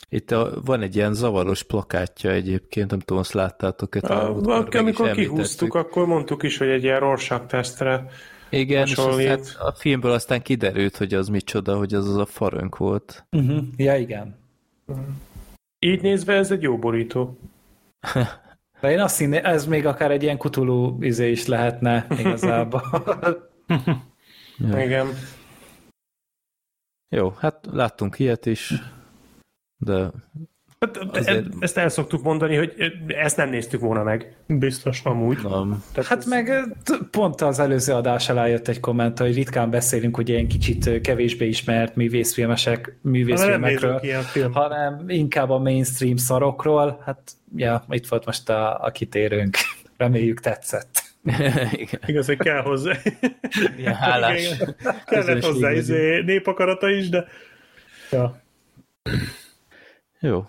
[0.09, 5.11] Itt a, van egy ilyen zavaros plakátja egyébként, nem tudom, azt láttátok a, a, Amikor
[5.11, 8.09] kihúztuk, akkor mondtuk is, hogy egy ilyen Rorschach tesztre
[8.49, 8.95] igen, és
[9.27, 13.25] hát a filmből aztán kiderült, hogy az micsoda, hogy az az a farönk volt.
[13.31, 13.63] Uh-huh.
[13.77, 14.35] Ja, igen.
[15.79, 17.39] Így nézve ez egy jó borító.
[18.81, 22.83] De én azt hinné, ez még akár egy ilyen kutuló izé is lehetne igazából.
[24.57, 24.83] ja.
[24.83, 25.07] Igen.
[27.09, 28.73] Jó, hát láttunk ilyet is,
[29.77, 30.11] de
[30.79, 31.45] Hát, azért...
[31.59, 32.73] Ezt el szoktuk mondani, hogy
[33.07, 34.35] ezt nem néztük volna meg.
[34.47, 35.37] Biztos, amúgy.
[35.43, 35.83] Nem.
[35.91, 36.25] Tehát hát ez...
[36.25, 36.75] meg
[37.11, 41.47] pont az előző adás alá jött egy komment, hogy ritkán beszélünk ugye ilyen kicsit kevésbé
[41.47, 44.53] ismert művészfilmesek, művészfilmekről, film.
[44.53, 47.01] hanem inkább a mainstream szarokról.
[47.05, 49.57] Hát, ja, itt volt most a, a kitérőnk.
[49.97, 51.08] Reméljük tetszett.
[51.71, 52.01] Igen.
[52.05, 52.93] Igaz, hogy kell hozzá.
[53.77, 54.57] Igen, hálás.
[55.05, 57.27] Kellett hozzá izé, népakarata is, de
[58.11, 58.41] ja.
[60.19, 60.45] Jó.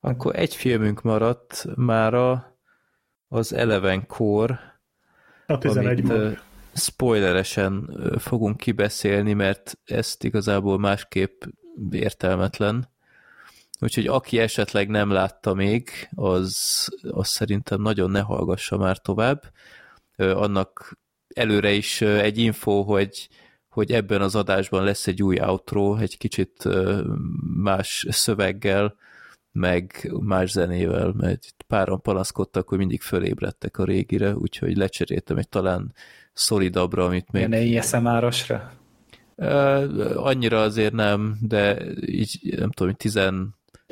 [0.00, 2.56] Akkor egy filmünk maradt mára,
[3.28, 4.80] az Eleven Core,
[5.46, 6.42] a 11 amit
[6.74, 11.42] spoileresen fogunk kibeszélni, mert ezt igazából másképp
[11.90, 12.88] értelmetlen.
[13.80, 19.42] Úgyhogy aki esetleg nem látta még, az, az szerintem nagyon ne hallgassa már tovább.
[20.16, 20.98] Annak
[21.34, 23.28] előre is egy info, hogy,
[23.68, 26.68] hogy ebben az adásban lesz egy új outro, egy kicsit
[27.62, 28.94] más szöveggel,
[29.52, 35.94] meg más zenével, mert páran panaszkodtak, hogy mindig fölébredtek a régire, úgyhogy lecseréltem egy talán
[36.32, 37.48] szolidabbra, amit még...
[37.48, 38.72] Ilyen ASMR-osra?
[39.36, 43.20] Uh, annyira azért nem, de így nem tudom, 10,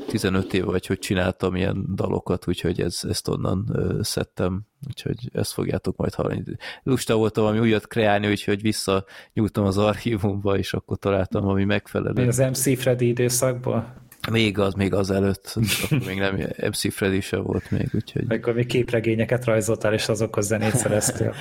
[0.06, 5.52] 15 éve vagy hogy csináltam ilyen dalokat, úgyhogy ez, ezt onnan uh, szedtem, úgyhogy ezt
[5.52, 6.42] fogjátok majd hallani.
[6.82, 12.26] Lusta voltam valami újat kreálni, úgyhogy vissza nyúltam az archívumba, és akkor találtam ami megfelelő.
[12.26, 13.94] Az MC Freddy időszakból?
[14.30, 16.34] Még az, még az előtt, akkor még nem
[16.68, 18.24] MC Freddy se volt még, úgyhogy...
[18.28, 21.34] Akkor még képregényeket rajzoltál, és azokhoz zenét szereztél.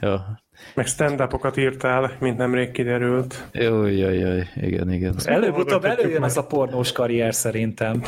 [0.00, 0.40] ja.
[0.74, 1.20] Meg stand
[1.56, 3.48] írtál, mint nemrég kiderült.
[3.52, 5.14] Jó, jaj, jaj, igen, igen.
[5.24, 8.02] Előbb-utóbb előjön ez a pornós karrier szerintem.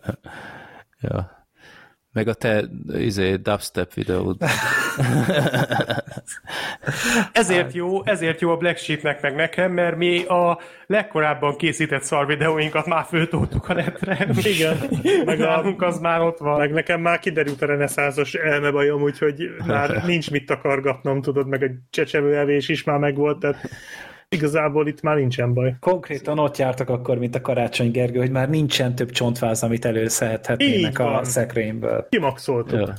[1.00, 1.41] ja.
[2.12, 2.64] Meg a te
[2.98, 4.36] izé, dubstep videód.
[7.32, 12.26] ezért jó, ezért jó a Black Sheepnek meg nekem, mert mi a legkorábban készített szar
[12.26, 14.26] videóinkat már föltoltuk a netre.
[14.54, 14.76] Igen.
[15.24, 16.58] Meg nálunk az már ott van.
[16.58, 21.76] Meg nekem már kiderült a reneszázos elmebajom, úgyhogy már nincs mit takargatnom, tudod, meg egy
[21.90, 23.68] csecsemőevés is már megvolt, tehát
[24.32, 25.76] Igazából itt már nincsen baj.
[25.80, 30.98] Konkrétan ott jártak akkor, mint a Karácsony Gergő, hogy már nincsen több csontváz, amit előszedhetnének
[30.98, 32.06] a szekrényből.
[32.08, 32.80] Kimaxoltuk.
[32.80, 32.94] Ja.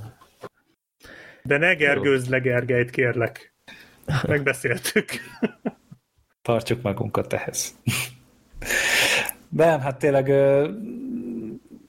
[1.44, 3.53] De ne gergőzd le Gergelyt, kérlek.
[4.28, 5.06] Megbeszéltük.
[6.42, 7.76] Tartsuk magunkat ehhez.
[9.50, 10.26] De hát tényleg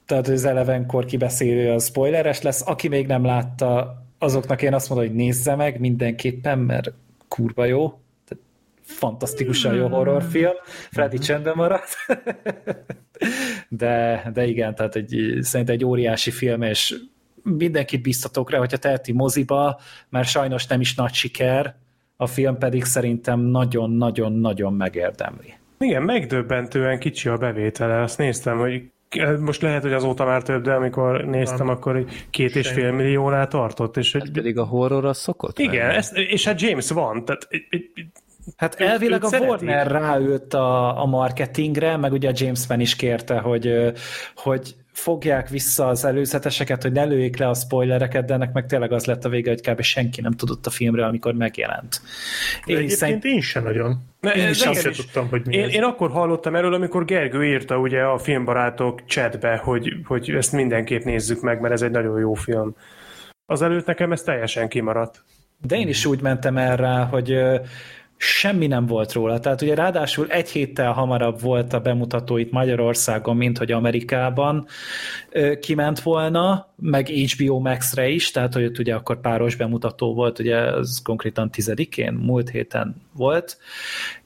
[0.07, 2.69] tehát az elevenkor kibeszélő a spoileres lesz.
[2.69, 6.93] Aki még nem látta, azoknak én azt mondom, hogy nézze meg mindenképpen, mert
[7.29, 7.99] kurva jó
[8.85, 10.53] fantasztikusan jó horrorfilm,
[10.91, 11.25] Freddy mhm.
[11.25, 11.97] csendben maradt,
[13.69, 16.95] de, de igen, tehát egy, szerintem egy óriási film, és
[17.43, 21.75] mindenkit biztatok rá, hogyha teheti moziba, mert sajnos nem is nagy siker,
[22.17, 25.55] a film pedig szerintem nagyon-nagyon-nagyon megérdemli.
[25.79, 28.03] Igen, megdöbbentően kicsi a bevétele.
[28.03, 28.83] Azt néztem, hogy
[29.41, 31.69] most lehet, hogy azóta már több, de amikor néztem, nem.
[31.69, 33.97] akkor két és fél milliónál tartott.
[33.97, 37.49] És hát pedig a horror az szokott Igen, ezt, és hát James van, tehát
[38.57, 39.49] Hát elvileg a szeretik.
[39.49, 43.93] Warner ráült a, a marketingre, meg ugye a James Mann is kérte, hogy,
[44.35, 48.93] hogy fogják vissza az előzeteseket, hogy ne lőjék le a spoilereket, de ennek meg tényleg
[48.93, 49.81] az lett a vége, hogy kb.
[49.81, 52.01] senki nem tudott a filmről, amikor megjelent.
[52.65, 53.25] Én egyébként szerint...
[53.25, 53.99] én sem nagyon.
[54.21, 57.79] Ne, én is sem tudtam, hogy mi én, én akkor hallottam erről, amikor Gergő írta
[57.79, 62.35] ugye a filmbarátok chatbe, hogy, hogy ezt mindenképp nézzük meg, mert ez egy nagyon jó
[62.35, 62.77] film.
[63.47, 65.23] Azelőtt nekem ez teljesen kimaradt.
[65.61, 67.37] De én is úgy mentem erre, hogy
[68.25, 69.41] semmi nem volt róla.
[69.41, 74.67] Tehát ugye ráadásul egy héttel hamarabb volt a bemutató itt Magyarországon, mint hogy Amerikában
[75.61, 80.57] kiment volna, meg HBO Max-re is, tehát hogy ott ugye akkor páros bemutató volt, ugye
[80.57, 83.59] az konkrétan tizedikén, múlt héten volt,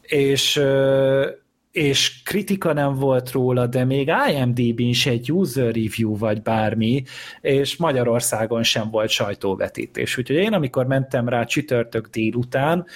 [0.03, 0.63] és
[1.71, 7.03] és kritika nem volt róla, de még IMDb-n is egy user review vagy bármi,
[7.41, 10.19] és Magyarországon sem volt sajtóvetítés.
[10.19, 12.87] Úgyhogy én, amikor mentem rá csütörtök délután,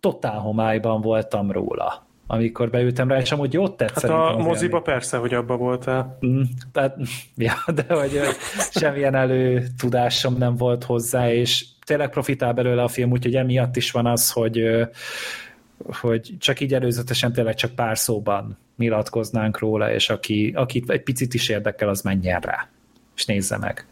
[0.00, 2.06] totál homályban voltam róla.
[2.30, 6.18] amikor beültem rá, és amúgy jót tett Hát a moziba persze, hogy abba voltál.
[6.26, 6.96] Mm, tehát,
[7.36, 8.20] ja, de hogy
[8.70, 14.06] semmilyen előtudásom nem volt hozzá, és tényleg profitál belőle a film, úgyhogy emiatt is van
[14.06, 14.88] az, hogy
[16.00, 21.34] hogy csak így előzetesen tényleg csak pár szóban nyilatkoznánk róla, és aki, akit egy picit
[21.34, 22.68] is érdekel, az menjen rá,
[23.16, 23.86] és nézze meg.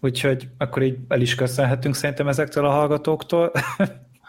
[0.00, 3.52] Úgyhogy akkor így el is köszönhetünk szerintem ezektől a hallgatóktól.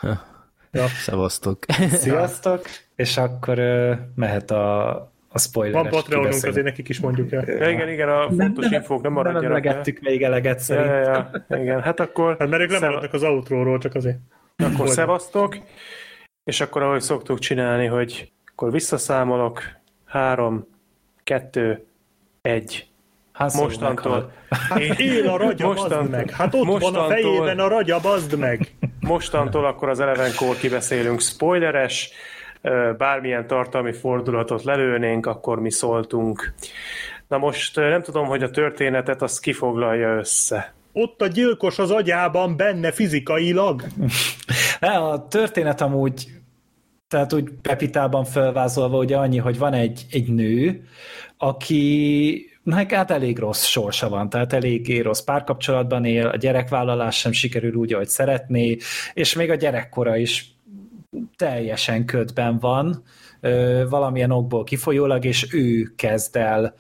[0.72, 0.88] ja.
[0.88, 1.66] Szevasztok.
[1.92, 4.90] Sziasztok, és akkor uh, mehet a,
[5.30, 5.82] a spoiler.
[5.82, 7.44] Van Patreonunk, azért nekik is mondjuk el.
[7.48, 9.64] Ja, igen, igen, a fontos nem, infók nem maradjanak.
[9.64, 10.88] Nem még eleget szerint.
[10.88, 12.36] Ja, ja, igen, hát akkor...
[12.40, 14.18] Hát mert ők lemaradnak az outróról, csak azért.
[14.58, 15.58] Akkor szevasztok,
[16.44, 19.62] és akkor ahogy szoktuk csinálni, hogy akkor visszaszámolok,
[20.06, 20.68] három,
[21.24, 21.86] kettő,
[22.42, 22.91] egy.
[23.42, 24.32] Hát mostantól.
[24.50, 26.30] Hát él a ragya, mostantól, meg.
[26.30, 28.76] Hát ott mostantól, van a fejében a ragya, bazd meg.
[29.00, 32.10] Mostantól akkor az Elevenkor kibeszélünk spoileres,
[32.98, 36.54] bármilyen tartalmi fordulatot lelőnénk, akkor mi szóltunk.
[37.28, 40.74] Na most nem tudom, hogy a történetet azt kifoglalja össze.
[40.94, 43.84] Ott a gyilkos az agyában benne fizikailag.
[44.80, 46.28] A történet amúgy
[47.08, 50.88] tehát úgy Pepitában felvázolva ugye annyi, hogy van egy, egy nő,
[51.38, 57.32] aki Na, hát elég rossz sorsa van, tehát elég rossz párkapcsolatban él, a gyerekvállalás sem
[57.32, 58.78] sikerül úgy, ahogy szeretné,
[59.14, 60.56] és még a gyerekkora is
[61.36, 63.04] teljesen ködben van,
[63.90, 66.76] valamilyen okból kifolyólag, és ő kezd el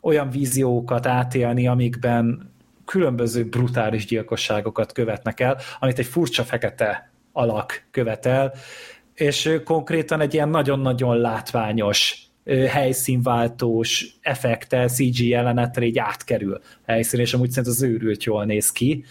[0.00, 2.52] olyan víziókat átélni, amikben
[2.84, 8.52] különböző brutális gyilkosságokat követnek el, amit egy furcsa fekete alak követel,
[9.14, 12.25] és konkrétan egy ilyen nagyon-nagyon látványos
[12.68, 19.04] helyszínváltós effektel, CG jelenettel így átkerül helyszín, és amúgy szerint az őrült jól néz ki.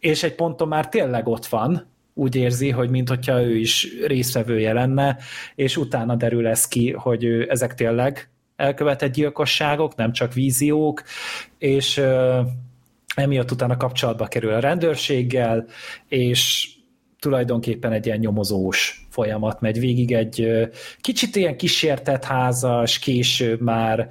[0.00, 5.18] És egy ponton már tényleg ott van, úgy érzi, hogy mintha ő is részvevője lenne,
[5.54, 11.02] és utána derül ez ki, hogy ő, ezek tényleg elkövetett gyilkosságok, nem csak víziók,
[11.58, 12.02] és
[13.14, 15.66] emiatt utána kapcsolatba kerül a rendőrséggel,
[16.08, 16.70] és
[17.18, 20.68] tulajdonképpen egy ilyen nyomozós folyamat megy végig, egy
[21.00, 24.08] kicsit ilyen kísértett házas, később már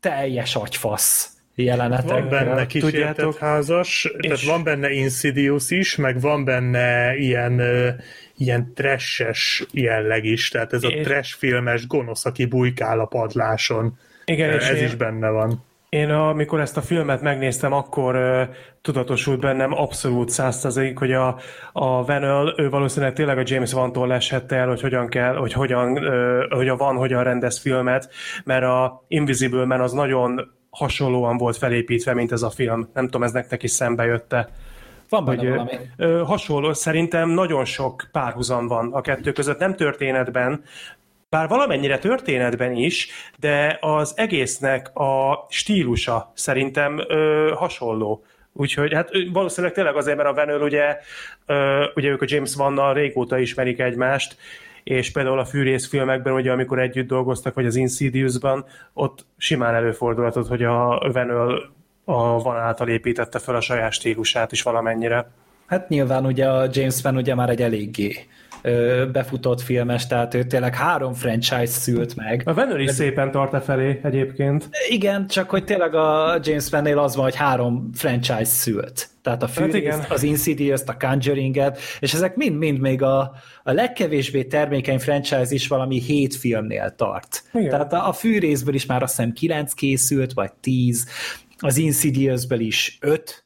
[0.00, 2.08] teljes agyfasz jelenetek.
[2.08, 4.28] Van benne kísértett tudjátok, házas, és...
[4.28, 7.62] tehát van benne Insidious is, meg van benne ilyen
[8.36, 11.06] ilyen trashes jelleg is, tehát ez a és...
[11.06, 13.98] trash filmes gonosz, aki bujkál a padláson.
[14.24, 14.98] Igen, ez és is én...
[14.98, 15.64] benne van.
[15.88, 18.42] Én amikor ezt a filmet megnéztem, akkor uh,
[18.82, 21.38] tudatosult bennem abszolút százszerzalék, hogy a,
[21.72, 25.90] a Venel, ő valószínűleg tényleg a James Van-tól esett el, hogy hogyan kell, hogy hogyan,
[25.90, 28.08] uh, hogy a Van hogyan rendez filmet,
[28.44, 32.88] mert a Invisible Man az nagyon hasonlóan volt felépítve, mint ez a film.
[32.94, 34.48] Nem tudom, ez nektek is szembe jötte.
[35.08, 35.70] Van benne hogy, valami.
[35.96, 40.62] Ö, hasonló, szerintem nagyon sok párhuzam van a kettő között, nem történetben,
[41.28, 48.24] bár valamennyire történetben is, de az egésznek a stílusa szerintem ö, hasonló.
[48.52, 50.98] Úgyhogy hát valószínűleg tényleg azért, mert a Venől ugye,
[51.46, 54.36] ö, ugye ők a James Vannal régóta ismerik egymást,
[54.84, 60.48] és például a fűrész filmekben, ugye, amikor együtt dolgoztak, vagy az Insidious-ban, ott simán előfordulhatott,
[60.48, 61.74] hogy a Venől
[62.04, 65.30] a van által építette fel a saját stílusát is valamennyire.
[65.66, 68.26] Hát nyilván ugye a James Van ugye már egy eléggé
[69.12, 72.42] befutott filmes, tehát ő tényleg három franchise szült meg.
[72.44, 72.92] A Venner is De...
[72.92, 74.68] szépen tart e felé egyébként.
[74.88, 79.08] Igen, csak hogy tényleg a James Van-nél az van, hogy három franchise szült.
[79.22, 84.44] Tehát a Fury, hát az insidious a Conjuring-et, és ezek mind-mind még a, a legkevésbé
[84.44, 87.42] termékeny franchise is valami hét filmnél tart.
[87.52, 87.70] Igen.
[87.70, 91.06] Tehát a, a fűrészből is már azt hiszem kilenc készült, vagy tíz,
[91.58, 93.45] az Insidiousből is öt,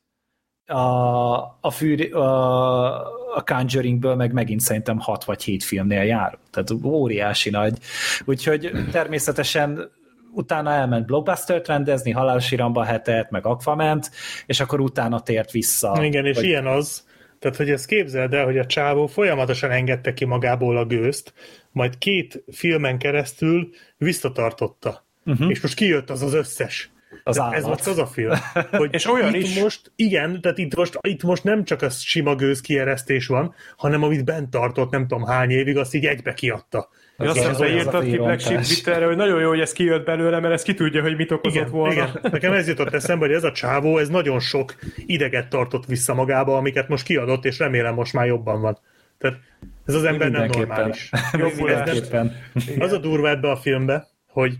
[0.70, 6.39] a, a, fűr, a, a Conjuringből meg megint szerintem hat vagy hét filmnél jár.
[6.50, 7.78] Tehát óriási nagy.
[8.24, 9.90] Úgyhogy természetesen
[10.32, 14.10] utána elment blockbuster rendezni, Halálos Iramba hetet, meg Aquament,
[14.47, 16.05] és akkor utána tért vissza.
[16.05, 16.44] Igen, és hogy...
[16.44, 17.07] ilyen az,
[17.39, 21.32] tehát hogy ezt képzeld el, hogy a csávó folyamatosan engedte ki magából a gőzt,
[21.73, 25.07] majd két filmen keresztül visszatartotta.
[25.24, 25.50] Uh-huh.
[25.50, 26.90] És most kijött az az összes
[27.24, 27.55] az állat.
[27.55, 28.32] Ez volt az a film.
[28.70, 29.60] Hogy és olyan itt is.
[29.60, 34.02] Most, igen, tehát itt most, itt most nem csak a sima gőz kieresztés van, hanem
[34.02, 36.89] amit bent tartott nem tudom hány évig, azt így egybe kiadta.
[37.16, 40.40] Az azt hiszem, írtad ki Black Sheep Twitterre, hogy nagyon jó, hogy ez kijött belőle,
[40.40, 41.92] mert ez ki tudja, hogy mit okozott igen, volna.
[41.92, 42.18] Igen.
[42.22, 44.74] Nekem ez jutott eszembe, hogy ez a csávó, ez nagyon sok
[45.06, 48.78] ideget tartott vissza magába, amiket most kiadott, és remélem most már jobban van.
[49.18, 49.39] Tehát
[49.86, 51.10] ez az ember nem normális.
[52.78, 54.55] Az a durva ebbe a filmbe, hogy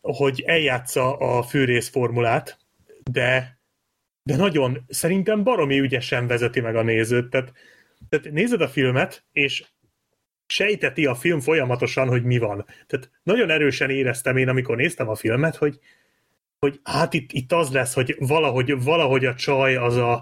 [0.00, 2.58] hogy eljátsza a fűrész formulát,
[3.10, 3.58] de,
[4.22, 7.52] de nagyon, szerintem baromi ügyesen vezeti meg a nézőt, tehát
[8.08, 9.64] tehát nézed a filmet, és
[10.46, 12.66] sejteti a film folyamatosan, hogy mi van.
[12.86, 15.78] Tehát nagyon erősen éreztem én, amikor néztem a filmet, hogy,
[16.58, 20.12] hogy hát itt, itt az lesz, hogy valahogy, valahogy a csaj az a,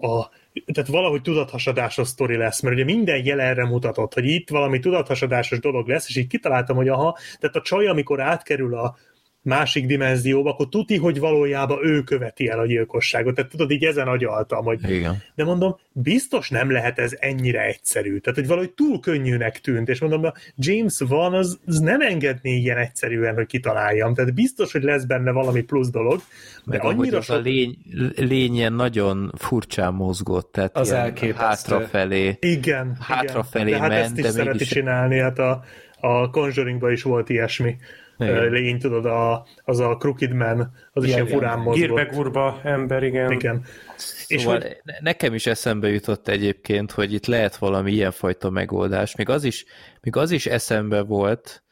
[0.00, 0.30] a
[0.72, 5.58] tehát valahogy tudathasadásos sztori lesz, mert ugye minden jel erre mutatott, hogy itt valami tudathasadásos
[5.58, 8.96] dolog lesz, és így kitaláltam, hogy aha, tehát a csaj, amikor átkerül a,
[9.42, 13.34] másik dimenzióba, akkor tuti, hogy valójában ő követi el a gyilkosságot.
[13.34, 14.90] Tehát tudod, így ezen agyaltam, hogy...
[14.90, 15.22] Igen.
[15.34, 18.18] De mondom, biztos nem lehet ez ennyire egyszerű.
[18.18, 22.56] Tehát, hogy valahogy túl könnyűnek tűnt, és mondom, a James van, az, az nem engedné
[22.56, 24.14] ilyen egyszerűen, hogy kitaláljam.
[24.14, 26.20] Tehát biztos, hogy lesz benne valami plusz dolog,
[26.64, 27.36] de Meg annyira sok...
[27.36, 27.76] a lény,
[28.16, 32.36] lény ilyen nagyon furcsán mozgott, tehát az ilyen hátrafelé.
[32.40, 33.80] Igen, hátrafelé igen.
[33.80, 34.68] De hát ment, ezt is de szereti mégis...
[34.68, 35.64] csinálni, hát a,
[36.00, 37.76] a Conjuringban is volt ilyesmi.
[38.20, 38.50] Igen.
[38.50, 42.08] lény, tudod, a, az a Crooked Man, az igen, is ilyen furán mozgott.
[42.08, 43.32] Gírbe ember, igen.
[43.32, 43.64] igen.
[43.96, 44.76] Szóval és hogy...
[45.00, 49.16] nekem is eszembe jutott egyébként, hogy itt lehet valami ilyenfajta megoldás.
[49.16, 49.64] Még az is,
[50.00, 51.62] még az is eszembe volt,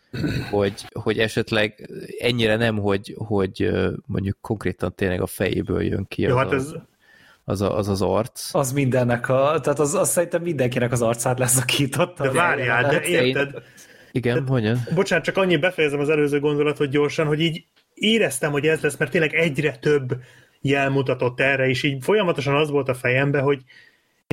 [0.50, 3.70] hogy, hogy esetleg ennyire nem, hogy, hogy
[4.06, 6.74] mondjuk konkrétan tényleg a fejéből jön ki Jó, az, hát ez...
[7.44, 8.54] az, a, az az arc.
[8.54, 12.22] Az mindennek a, tehát az, az szerintem mindenkinek az arcát leszakította.
[12.22, 13.62] De várjál, de érted, én
[14.18, 14.78] igen, Tehát, hogyan?
[14.94, 17.64] Bocsánat, csak annyi befejezem az előző gondolatot gyorsan, hogy így
[17.94, 20.16] éreztem, hogy ez lesz, mert tényleg egyre több
[20.60, 23.62] jel mutatott erre, és így folyamatosan az volt a fejembe, hogy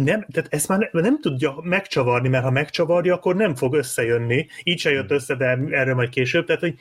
[0.04, 4.48] nem, tehát ezt már nem, nem tudja megcsavarni, mert ha megcsavarja, akkor nem fog összejönni.
[4.64, 6.46] Így se jött össze, de erről majd később.
[6.46, 6.76] Tehát, hogy,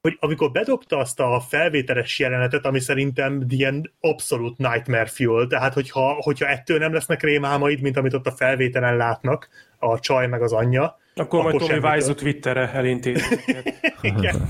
[0.00, 6.12] hogy amikor bedobta azt a felvételes jelenetet, ami szerintem ilyen abszolút nightmare fuel, tehát hogyha,
[6.12, 10.52] hogyha ettől nem lesznek rémálmaid, mint amit ott a felvételen látnak, a csaj meg az
[10.52, 13.22] anyja, akkor, akkor majd Tommy Wiseau Twitterre elintéz.
[14.00, 14.48] Igen.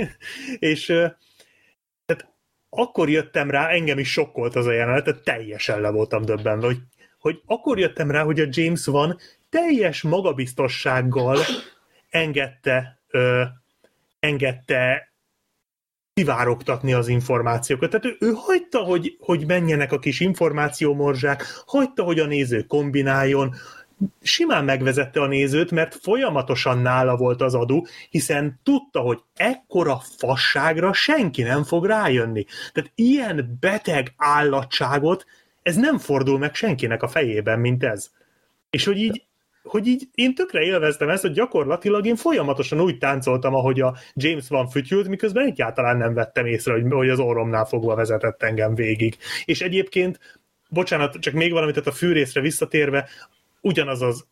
[0.58, 0.86] és
[2.06, 2.34] tehát
[2.68, 6.78] akkor jöttem rá, engem is sokkolt az a jelenet, tehát teljesen le voltam döbbenve, hogy,
[7.18, 9.18] hogy akkor jöttem rá, hogy a James van
[9.48, 11.38] teljes magabiztossággal
[12.10, 13.42] engedte, ö,
[14.20, 15.12] engedte
[16.14, 17.90] kivárogtatni az információkat.
[17.90, 23.54] Tehát ő, ő hagyta, hogy, hogy menjenek a kis információmorzsák, hagyta, hogy a néző kombináljon,
[24.22, 30.92] simán megvezette a nézőt, mert folyamatosan nála volt az adó, hiszen tudta, hogy ekkora fasságra
[30.92, 32.44] senki nem fog rájönni.
[32.72, 35.26] Tehát ilyen beteg állatságot
[35.66, 38.10] ez nem fordul meg senkinek a fejében, mint ez.
[38.70, 39.22] És hogy így,
[39.62, 44.48] hogy így én tökre élveztem ezt, hogy gyakorlatilag én folyamatosan úgy táncoltam, ahogy a James
[44.48, 49.16] van fütyült, miközben egyáltalán nem vettem észre, hogy, hogy az orromnál fogva vezetett engem végig.
[49.44, 50.20] És egyébként
[50.68, 53.08] bocsánat, csak még valamit, tehát a fűrészre visszatérve,
[53.66, 54.26] ugyanaz az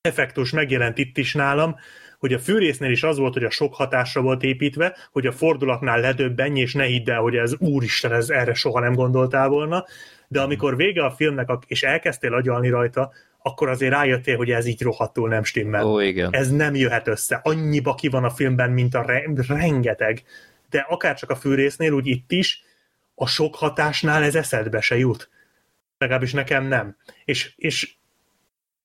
[0.00, 1.76] effektus megjelent itt is nálam,
[2.18, 6.00] hogy a fűrésznél is az volt, hogy a sok hatásra volt építve, hogy a fordulatnál
[6.00, 9.84] ledöbbenj, és ne hidd el, hogy ez úristen, ez erre soha nem gondoltál volna,
[10.28, 14.82] de amikor vége a filmnek, és elkezdtél agyalni rajta, akkor azért rájöttél, hogy ez így
[14.82, 15.86] rohadtul nem stimmel.
[15.86, 16.28] Ó, igen.
[16.32, 17.40] Ez nem jöhet össze.
[17.42, 20.22] Annyiba ki van a filmben, mint a re- rengeteg.
[20.70, 22.62] De akár csak a fűrésznél, úgy itt is,
[23.14, 25.30] a sok hatásnál ez eszedbe se jut.
[25.98, 26.96] Legalábbis nekem nem.
[27.24, 27.96] És, és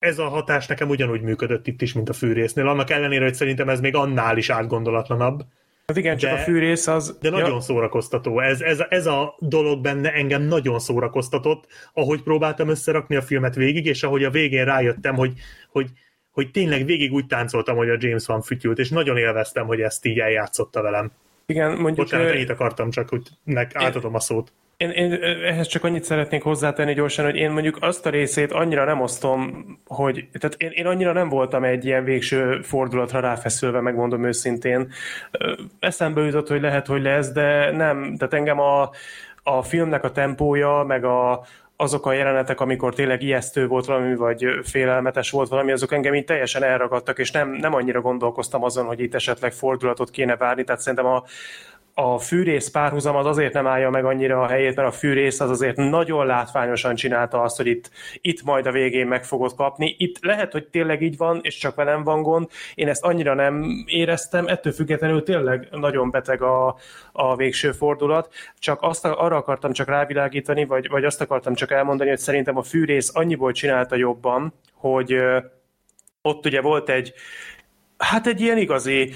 [0.02, 3.70] ez a hatás nekem ugyanúgy működött itt is, mint a fűrésznél, annak ellenére, hogy szerintem
[3.70, 5.42] ez még annál is átgondolatlanabb.
[5.86, 7.18] Hát igen, csak de, a fűrész az...
[7.22, 7.60] De nagyon ja.
[7.60, 8.40] szórakoztató.
[8.40, 13.86] Ez, ez, ez a dolog benne engem nagyon szórakoztatott, ahogy próbáltam összerakni a filmet végig,
[13.86, 15.34] és ahogy a végén rájöttem, hogy,
[15.70, 15.90] hogy,
[16.32, 20.06] hogy tényleg végig úgy táncoltam, hogy a James van fütyült, és nagyon élveztem, hogy ezt
[20.06, 21.12] így eljátszotta velem.
[21.46, 21.96] Igen, mondjuk...
[21.96, 24.52] Bocsánat, ennyit akartam, csak hogy nek átadom a szót.
[24.82, 28.86] Én, én ehhez csak annyit szeretnék hozzátenni gyorsan, hogy én mondjuk azt a részét annyira
[28.86, 34.26] nem osztom, hogy tehát én, én annyira nem voltam egy ilyen végső fordulatra ráfeszülve, megmondom
[34.26, 34.92] őszintén.
[35.80, 38.16] Eszembe jutott, hogy lehet, hogy lesz, de nem.
[38.18, 38.90] Tehát engem a,
[39.44, 41.46] a filmnek a tempója, meg a,
[41.76, 46.26] azok a jelenetek, amikor tényleg ijesztő volt valami, vagy félelmetes volt valami, azok engem így
[46.26, 50.82] teljesen elragadtak, és nem, nem annyira gondolkoztam azon, hogy itt esetleg fordulatot kéne várni, tehát
[50.82, 51.24] szerintem a,
[51.94, 55.50] a fűrész párhuzam az azért nem állja meg annyira a helyét, mert a fűrész az
[55.50, 57.90] azért nagyon látványosan csinálta azt, hogy itt,
[58.22, 59.96] itt majd a végén meg fogod kapni.
[59.98, 62.50] Itt lehet, hogy tényleg így van, és csak velem van gond.
[62.76, 66.76] Én ezt annyira nem éreztem, ettől függetlenül tényleg nagyon beteg a,
[67.12, 68.34] a végső fordulat.
[68.60, 72.64] Csak azt arra akartam csak rávilágítani, vagy, vagy azt akartam csak elmondani, hogy szerintem a
[72.64, 75.16] fűrész annyiból csinálta jobban, hogy
[76.22, 77.14] ott ugye volt egy
[77.98, 79.14] hát egy ilyen igazi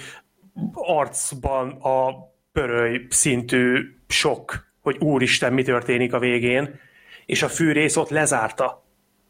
[0.73, 2.09] arcban a
[2.55, 6.79] pöröly szintű sok, hogy úristen, mi történik a végén,
[7.25, 8.83] és a fűrész ott lezárta.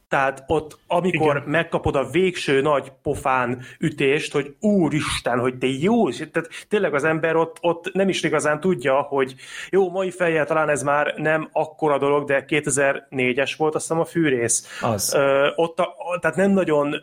[0.10, 1.50] Tehát ott, amikor Igen.
[1.50, 7.36] megkapod a végső nagy pofán ütést, hogy úristen, hogy te jó, tehát tényleg az ember
[7.36, 9.36] ott, ott nem is igazán tudja, hogy
[9.70, 14.06] jó, mai fejjel talán ez már nem akkora dolog, de 2004-es volt azt hiszem a
[14.06, 14.80] fűrész.
[14.82, 15.14] Az.
[15.14, 16.96] Ö, ott a, tehát nem nagyon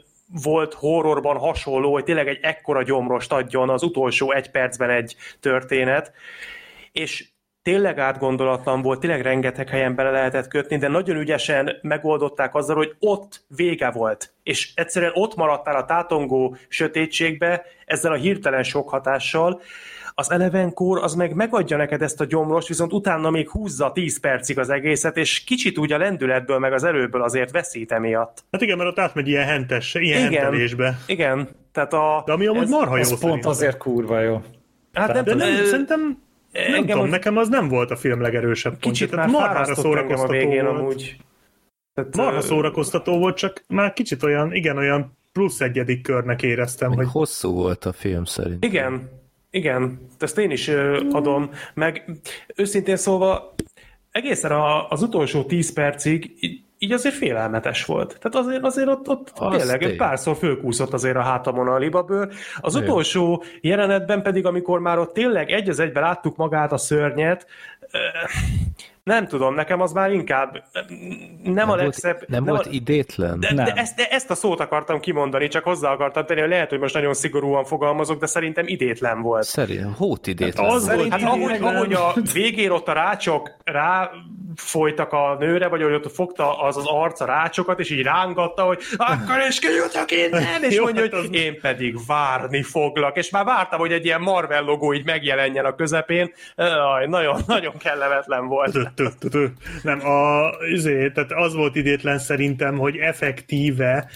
[0.43, 6.13] volt horrorban hasonló, hogy tényleg egy ekkora gyomrost adjon az utolsó egy percben egy történet,
[6.93, 7.31] és
[7.63, 12.95] tényleg átgondolatlan volt, tényleg rengeteg helyen bele lehetett kötni, de nagyon ügyesen megoldották azzal, hogy
[12.99, 14.33] ott vége volt.
[14.43, 19.61] És egyszerűen ott maradtál a tátongó sötétségbe ezzel a hirtelen sok hatással,
[20.15, 24.21] az Eleven Core az meg megadja neked ezt a gyomrost, viszont utána még húzza 10
[24.21, 28.45] percig az egészet, és kicsit úgy a lendületből, meg az erőből azért veszít emiatt.
[28.51, 30.99] Hát igen, mert ott átmegy ilyen hentes, ilyen igen, hentelésbe.
[31.07, 32.23] Igen, tehát a...
[32.27, 34.43] De ami amúgy ez, marha jó pont azért kurva jó.
[34.93, 36.01] Hát nem, de nem, szerintem
[36.53, 37.11] nem engem tudom, az...
[37.11, 39.31] nekem az nem volt a film legerősebb Kicsit pontja.
[39.31, 40.79] már marhára szórakoztató a végén volt.
[40.79, 41.17] amúgy.
[41.95, 46.89] Tehát, marha szórakoztató volt, csak már kicsit olyan, igen, olyan plusz egyedik körnek éreztem.
[46.89, 47.09] Még hogy...
[47.09, 48.65] hosszú volt a film szerint.
[48.65, 49.11] Igen,
[49.53, 50.71] igen, ezt én is
[51.11, 52.05] adom, meg
[52.57, 53.55] őszintén szólva
[54.11, 54.53] egészen
[54.89, 56.33] az utolsó tíz percig
[56.79, 58.19] így azért félelmetes volt.
[58.21, 62.29] Tehát azért, azért ott, ott tényleg egy párszor fölkúszott azért a hátamon a libabőr.
[62.61, 62.83] Az Jö.
[62.83, 67.47] utolsó jelenetben pedig, amikor már ott tényleg egy az egyben láttuk magát a szörnyet,
[69.05, 70.65] nem tudom, nekem az már inkább
[71.43, 72.15] nem, nem a legszebb...
[72.15, 73.41] Volt, nem, nem volt a, idétlen?
[73.41, 73.65] De, nem.
[73.65, 76.79] de, ezt, de ezt a szót akartam kimondani, csak hozzá akartam tenni, hogy lehet, hogy
[76.79, 79.45] most nagyon szigorúan fogalmazok, de szerintem idétlen volt.
[79.45, 81.11] Szerintem hót idétlen hát az volt.
[81.11, 84.11] Hát ahogy, ahogy a végén ott a rácsok rá
[84.57, 88.79] folytak a nőre, vagy hogy ott fogta az az arca rácsokat, és így rángatta, hogy
[88.97, 91.29] akkor is kijutok innen, és mondja, hogy az...
[91.31, 95.75] én pedig várni foglak, és már vártam, hogy egy ilyen Marvel logó így megjelenjen a
[95.75, 96.33] közepén.
[97.07, 98.92] Nagyon, nagyon kellemetlen volt.
[99.83, 104.09] Nem, a, azért, tehát az volt idétlen szerintem, hogy effektíve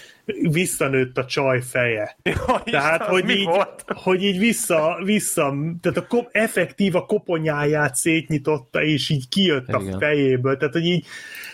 [0.51, 2.17] visszanőtt a csaj feje.
[2.23, 3.85] Ja, tehát, Isten, hogy, így, volt?
[3.87, 9.93] hogy így vissza, vissza tehát a kop, effektív a koponyáját szétnyitotta, és így kijött Igen.
[9.93, 10.57] a fejéből.
[10.57, 11.07] Tehát, hogy így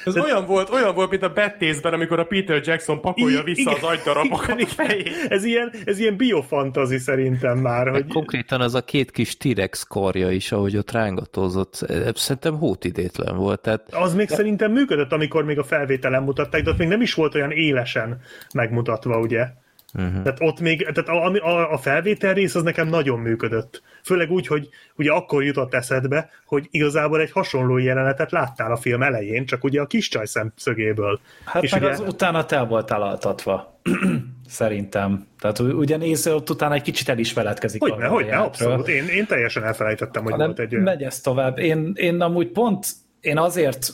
[0.05, 0.29] ez tehát...
[0.29, 3.83] olyan volt, olyan volt, mint a Bettészben, amikor a Peter Jackson pakolja vissza igen, az
[3.83, 5.11] agydarabokat a fejét.
[5.29, 7.89] Ez ilyen, ez ilyen biofantazi szerintem már.
[7.89, 8.07] Hogy...
[8.07, 13.61] Konkrétan az a két kis T-rex karja is, ahogy ott rángatózott, szerintem hótidétlen volt.
[13.61, 13.95] Tehát...
[13.95, 14.35] Az még de...
[14.35, 18.21] szerintem működött, amikor még a felvételen mutatták, de ott még nem is volt olyan élesen
[18.63, 19.47] megmutatva, ugye?
[19.95, 20.23] Uh-huh.
[20.23, 23.83] Tehát ott még, tehát a, a, a felvétel rész az nekem nagyon működött.
[24.05, 29.03] Főleg úgy, hogy ugye akkor jutott eszedbe, hogy igazából egy hasonló jelenetet láttál a film
[29.03, 31.21] elején, csak ugye a kis csaj szemszögéből.
[31.45, 31.91] Hát És meg ugye...
[31.91, 33.81] az utána te voltál altatva.
[34.49, 35.27] Szerintem.
[35.41, 37.83] Tehát ugye néző, ott utána egy kicsit el is feledkezik.
[37.83, 38.89] Hogyne, hogyne, abszolút.
[38.89, 40.85] Én, én teljesen elfelejtettem, hogy volt egy olyan.
[40.85, 41.59] Megy ez tovább.
[41.59, 42.87] Én, én amúgy pont,
[43.21, 43.89] én azért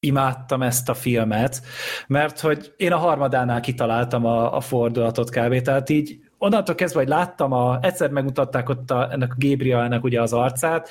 [0.00, 1.62] imádtam ezt a filmet,
[2.06, 5.62] mert hogy én a harmadánál kitaláltam a, a fordulatot kb.
[5.62, 10.22] Tehát így onnantól kezdve, hogy láttam, a, egyszer megmutatták ott a, ennek a Gabrielnek ugye
[10.22, 10.88] az arcát,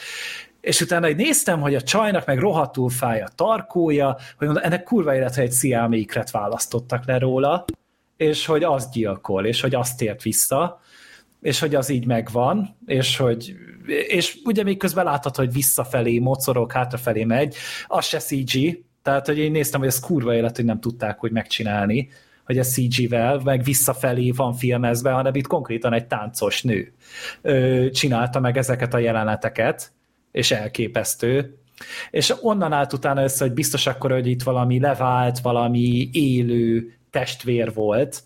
[0.62, 4.84] és utána így néztem, hogy a csajnak meg rohadtul fáj a tarkója, hogy mondom, ennek
[4.84, 7.66] kurva élet, hogy egy sziámékret választottak le róla,
[8.18, 10.80] és hogy az gyilkol, és hogy azt tért vissza,
[11.42, 13.56] és hogy az így megvan, és hogy
[14.08, 17.56] és ugye még közben láthatod, hogy visszafelé mocorog, hátrafelé megy,
[17.88, 21.32] az se CG, tehát, hogy én néztem, hogy ez kurva élet, hogy nem tudták, hogy
[21.32, 22.10] megcsinálni,
[22.46, 26.94] hogy ez CG-vel, meg visszafelé van filmezve, hanem itt konkrétan egy táncos nő
[27.42, 29.92] ö, csinálta meg ezeket a jeleneteket,
[30.32, 31.58] és elképesztő.
[32.12, 37.74] És onnan állt utána össze, hogy biztos akkor, hogy itt valami levált, valami élő testvér
[37.74, 38.24] volt,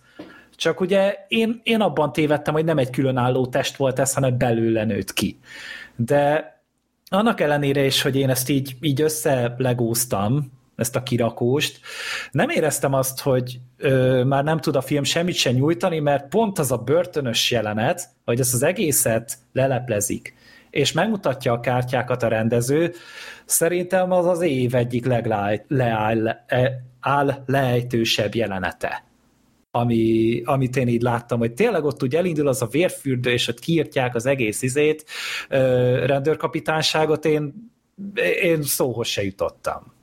[0.55, 4.83] csak ugye én, én abban tévedtem, hogy nem egy különálló test volt ez, hanem belőle
[4.83, 5.39] nőtt ki.
[5.95, 6.55] De
[7.09, 11.79] annak ellenére is, hogy én ezt így, így összelegóztam, ezt a kirakóst.
[12.31, 16.59] Nem éreztem azt, hogy ö, már nem tud a film semmit sem nyújtani, mert pont
[16.59, 20.35] az a börtönös jelenet, hogy ezt az egészet leleplezik,
[20.69, 22.93] és megmutatja a kártyákat a rendező,
[23.45, 26.45] szerintem az az év egyik legleáll,
[26.99, 29.03] áll leejtősebb jelenete.
[29.71, 33.59] Ami, amit én így láttam, hogy tényleg ott úgy elindul az a vérfürdő, és ott
[33.59, 35.05] kiírtják az egész izét,
[36.05, 37.71] rendőrkapitányságot, én,
[38.41, 39.99] én szóhoz se jutottam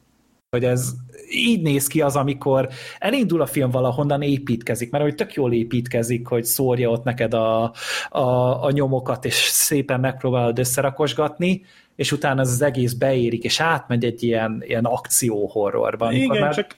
[0.50, 0.92] hogy ez
[1.30, 2.68] így néz ki az, amikor
[2.98, 7.72] elindul a film valahonnan építkezik, mert hogy tök jól építkezik, hogy szórja ott neked a,
[8.08, 11.64] a, a nyomokat, és szépen megpróbálod összerakosgatni,
[11.96, 16.12] és utána az egész beérik, és átmegy egy ilyen, ilyen akció horrorban.
[16.12, 16.54] Igen, már...
[16.54, 16.76] csak...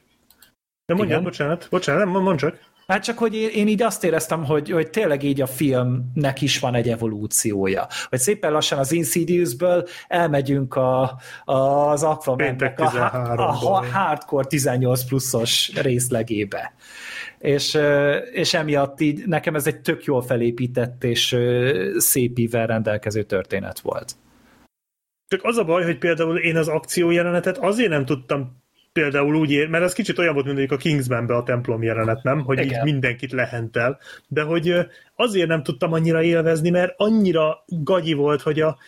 [0.86, 2.58] De mondjad, bocsánat, bocsánat, nem, mondd csak.
[2.90, 6.74] Hát csak, hogy én, így azt éreztem, hogy, hogy tényleg így a filmnek is van
[6.74, 7.86] egy evolúciója.
[8.08, 15.04] Hogy szépen lassan az Insidiousből elmegyünk a, a, az Aquaman-nek a, a, a hardcore 18
[15.04, 16.74] pluszos részlegébe.
[17.38, 17.78] És,
[18.32, 21.36] és emiatt így nekem ez egy tök jól felépített és
[21.96, 24.12] szép ível rendelkező történet volt.
[25.26, 28.59] Csak az a baj, hogy például én az akció jelenetet azért nem tudtam
[28.92, 32.40] például úgy ér, mert az kicsit olyan volt, mint a Kingsmanbe a templom jelenet, nem?
[32.40, 32.70] Hogy Igen.
[32.78, 33.98] így mindenkit lehentel.
[34.28, 34.74] De hogy
[35.14, 38.78] azért nem tudtam annyira élvezni, mert annyira gagyi volt, hogy a,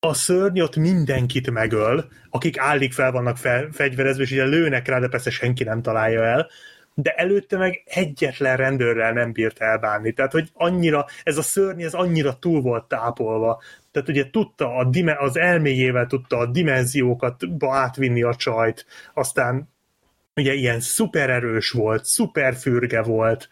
[0.00, 4.98] a szörny ott mindenkit megöl, akik állig fel vannak fel, fegyverezve, és ugye lőnek rá,
[4.98, 6.48] de persze senki nem találja el,
[6.94, 10.12] de előtte meg egyetlen rendőrrel nem bírt elbánni.
[10.12, 13.62] Tehát, hogy annyira, ez a szörny, ez annyira túl volt tápolva.
[13.90, 19.68] Tehát ugye tudta, a dime, az elméjével tudta a dimenziókat átvinni a csajt, aztán
[20.36, 23.48] ugye ilyen szupererős volt, szuperfürge volt,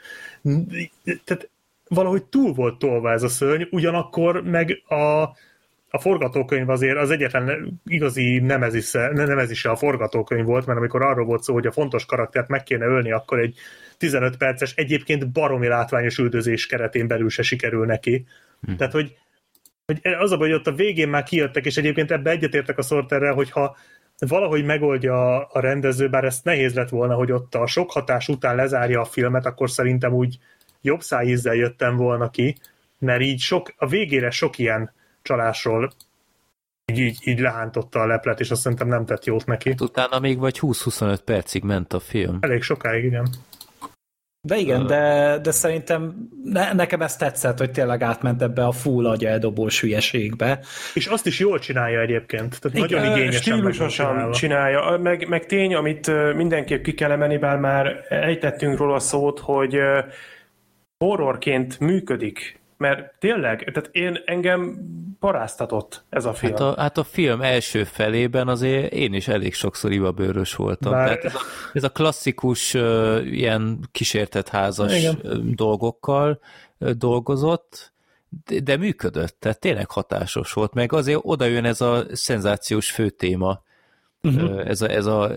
[1.24, 1.50] tehát
[1.88, 5.22] valahogy túl volt tolva ez a szörny, ugyanakkor meg a,
[5.94, 11.42] a forgatókönyv azért az egyetlen igazi nemezise, nemezise a forgatókönyv volt, mert amikor arról volt
[11.42, 13.58] szó, hogy a fontos karaktert meg kéne ölni, akkor egy
[13.98, 18.26] 15 perces, egyébként baromi látványos üldözés keretén belül se sikerül neki.
[18.60, 18.74] Hm.
[18.74, 19.16] Tehát, hogy,
[19.86, 22.82] hogy az a baj, hogy ott a végén már kijöttek, és egyébként ebbe egyetértek a
[22.82, 23.76] szorterrel, hogyha
[24.18, 28.56] valahogy megoldja a rendező, bár ezt nehéz lett volna, hogy ott a sok hatás után
[28.56, 30.38] lezárja a filmet, akkor szerintem úgy
[30.80, 32.56] jobb szájízzel jöttem volna ki,
[32.98, 35.92] mert így sok, a végére sok ilyen csalásról
[36.92, 39.68] így, így, így lehántotta a leplet, és azt szerintem nem tett jót neki.
[39.68, 42.38] Hát utána még vagy 20-25 percig ment a film.
[42.40, 43.28] Elég sokáig, igen.
[44.48, 49.06] De igen, de, de szerintem ne, nekem ez tetszett, hogy tényleg átment ebbe a full
[49.06, 50.60] agya eldobós hülyeségbe.
[50.94, 52.60] És azt is jól csinálja egyébként.
[52.60, 54.98] Tehát igen, nagyon igényesen stílusosan csinálja.
[55.02, 59.76] Meg, meg tény, amit mindenképp ki kell emelni, bár már ejtettünk róla szót, hogy
[61.04, 64.76] horrorként működik mert tényleg, tehát én engem
[65.20, 66.52] paráztatott ez a film.
[66.52, 70.92] Hát a, hát a film első felében azért én is elég sokszor ibabőrös voltam.
[70.92, 71.04] Bár...
[71.04, 71.40] Tehát ez a,
[71.72, 75.20] ez a klasszikus uh, ilyen kísértett házas Igen.
[75.54, 76.40] dolgokkal
[76.78, 77.92] uh, dolgozott,
[78.46, 83.62] de, de működött, tehát tényleg hatásos volt, meg azért oda jön ez a szenzációs főtéma,
[84.22, 84.68] uh-huh.
[84.68, 85.30] ez a, ez a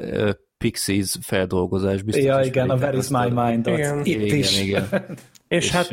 [0.58, 2.02] Pixies feldolgozás.
[2.02, 4.00] Biztos ja, igen, a Where is my mind igen.
[4.00, 4.62] Itt igen, is.
[4.62, 4.88] Igen.
[5.56, 5.90] És, és, hát...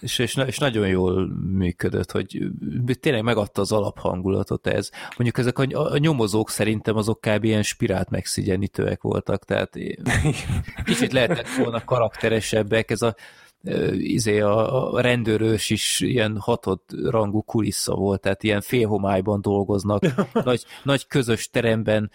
[0.00, 2.46] És, és, és, nagyon jól működött, hogy
[3.00, 4.90] tényleg megadta az alaphangulatot ez.
[5.16, 7.44] Mondjuk ezek a, a nyomozók szerintem azok kb.
[7.44, 9.72] ilyen spirált megszigyenítőek voltak, tehát
[10.84, 13.14] kicsit lehetett volna karakteresebbek, ez a
[13.92, 20.02] izé a, a rendőrös is ilyen hatott rangú kulissza volt, tehát ilyen félhomályban dolgoznak,
[20.44, 22.10] nagy, nagy közös teremben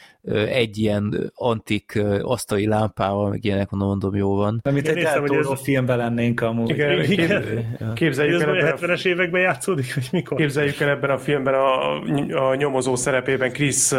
[0.48, 4.60] egy ilyen antik asztali lámpával, meg ilyenek mondom, jó van.
[4.64, 5.61] Amit egy eltóró ez...
[5.61, 6.69] filmben lennénk amúgy.
[6.69, 7.66] Igen, igen.
[7.94, 10.38] Képzeljük el, ebben 70-es években játszódik, vagy mikor?
[10.38, 13.92] Képzeljük el ebben a filmben a, a nyomozó szerepében Chris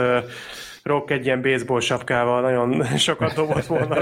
[0.83, 3.94] Rock egy ilyen baseball sapkával nagyon sokat dobott volna.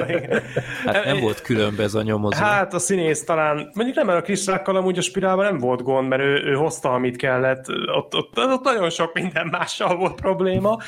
[0.85, 2.43] hát nem volt különbe ez a nyomozó.
[2.43, 5.83] Hát a színész talán, mondjuk nem, mert a Chris Rockkal amúgy a spirálban nem volt
[5.83, 7.69] gond, mert ő, ő hozta, amit kellett.
[7.97, 10.79] Ott, ott, ott nagyon sok minden mással volt probléma.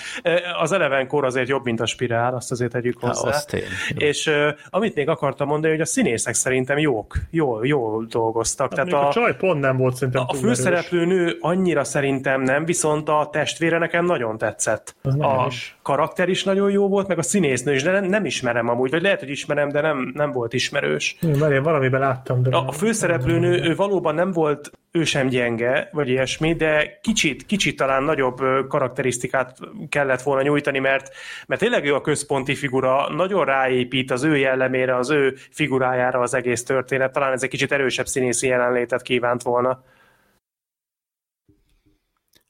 [0.61, 3.21] Az eleven kor azért jobb, mint a spirál, azt azért tegyük hozzá.
[3.21, 3.63] Ha, azt én,
[3.97, 4.31] És
[4.71, 8.77] amit még akartam mondani, hogy a színészek szerintem jók, jól, jól dolgoztak.
[8.77, 12.65] Hát Tehát a, a csaj pont nem volt szerintem A főszereplő nő annyira szerintem nem,
[12.65, 14.95] viszont a testvére nekem nagyon tetszett.
[15.19, 18.69] a, is karakter is nagyon jó volt, meg a színésznő is, de nem, nem ismerem
[18.69, 21.17] amúgy, vagy lehet, hogy ismerem, de nem, nem volt ismerős.
[21.39, 22.43] Mert én valamiben láttam.
[22.43, 27.47] De a, a főszereplőnő, ő valóban nem volt, ő sem gyenge, vagy ilyesmi, de kicsit,
[27.47, 28.39] kicsit talán nagyobb
[28.69, 31.15] karakterisztikát kellett volna nyújtani, mert,
[31.47, 36.35] mert tényleg ő a központi figura, nagyon ráépít az ő jellemére, az ő figurájára az
[36.35, 39.83] egész történet, talán ez egy kicsit erősebb színészi jelenlétet kívánt volna.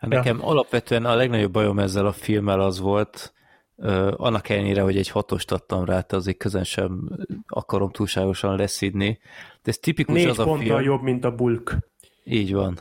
[0.01, 0.45] Hát nekem ja.
[0.45, 3.33] alapvetően a legnagyobb bajom ezzel a filmmel az volt,
[4.17, 7.09] annak ellenére, hogy egy hatost adtam rá, te azért közön sem
[7.47, 9.19] akarom túlságosan leszidni.
[9.63, 10.81] De ez tipikus Négy az a film...
[10.81, 11.77] jobb, mint a bulk.
[12.25, 12.79] Így van.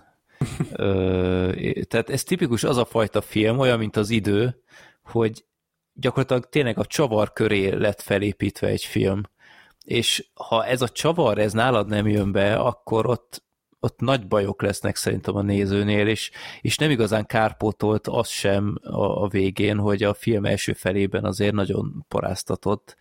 [0.72, 4.61] uh, tehát ez tipikus az a fajta film, olyan, mint az idő,
[5.03, 5.45] hogy
[5.93, 9.22] gyakorlatilag tényleg a csavar köré lett felépítve egy film.
[9.83, 13.43] És ha ez a csavar, ez nálad nem jön be, akkor ott
[13.80, 19.24] ott nagy bajok lesznek szerintem a nézőnél, és, és nem igazán kárpótolt az sem a,
[19.24, 22.95] a végén, hogy a film első felében azért nagyon paráztatott,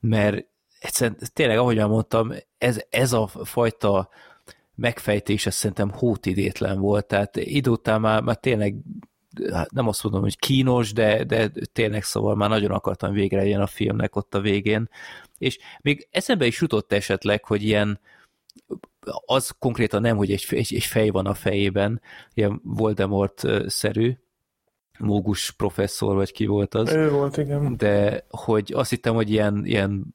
[0.00, 0.46] mert
[0.80, 4.08] egyszerűen tényleg, ahogyan mondtam, ez, ez a fajta
[4.74, 8.74] megfejtés, ez szerintem hótidétlen volt, tehát idő után már, már tényleg
[9.52, 13.60] hát nem azt mondom, hogy kínos, de, de tényleg szóval már nagyon akartam végre ilyen
[13.60, 14.88] a filmnek ott a végén.
[15.38, 18.00] És még eszembe is jutott esetleg, hogy ilyen,
[19.26, 22.00] az konkrétan nem, hogy egy, egy, egy fej van a fejében,
[22.34, 24.16] ilyen Voldemort-szerű,
[24.98, 26.92] Mógus professzor, vagy ki volt az.
[26.92, 27.76] Ő volt, igen.
[27.76, 30.14] De hogy azt hittem, hogy ilyen, ilyen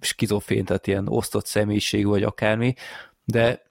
[0.00, 2.74] skizofén, tehát ilyen osztott személyiség, vagy akármi,
[3.24, 3.62] de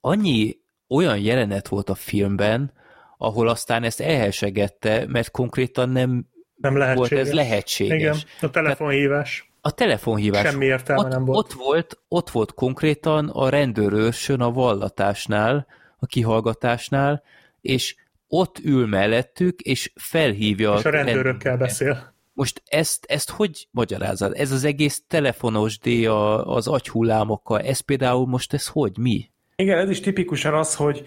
[0.00, 2.72] annyi olyan jelenet volt a filmben,
[3.18, 7.08] ahol aztán ezt elhelsegette, mert konkrétan nem, nem lehetséges.
[7.08, 8.00] volt ez lehetséges.
[8.00, 9.45] Igen, a telefonhívás.
[9.66, 10.50] A telefonhívás.
[10.50, 11.38] Semmi értelme ott, nem volt.
[11.38, 15.66] Ott volt, ott volt konkrétan a rendőrőrsön a vallatásnál,
[15.98, 17.22] a kihallgatásnál,
[17.60, 17.94] és
[18.28, 20.74] ott ül mellettük, és felhívja...
[20.74, 22.14] És a rendőrökkel beszél.
[22.32, 24.32] Most ezt, ezt hogy magyarázod?
[24.36, 28.98] Ez az egész telefonos díj az agyhullámokkal, ez például most ez hogy?
[28.98, 29.30] Mi?
[29.56, 31.04] Igen, ez is tipikusan az, hogy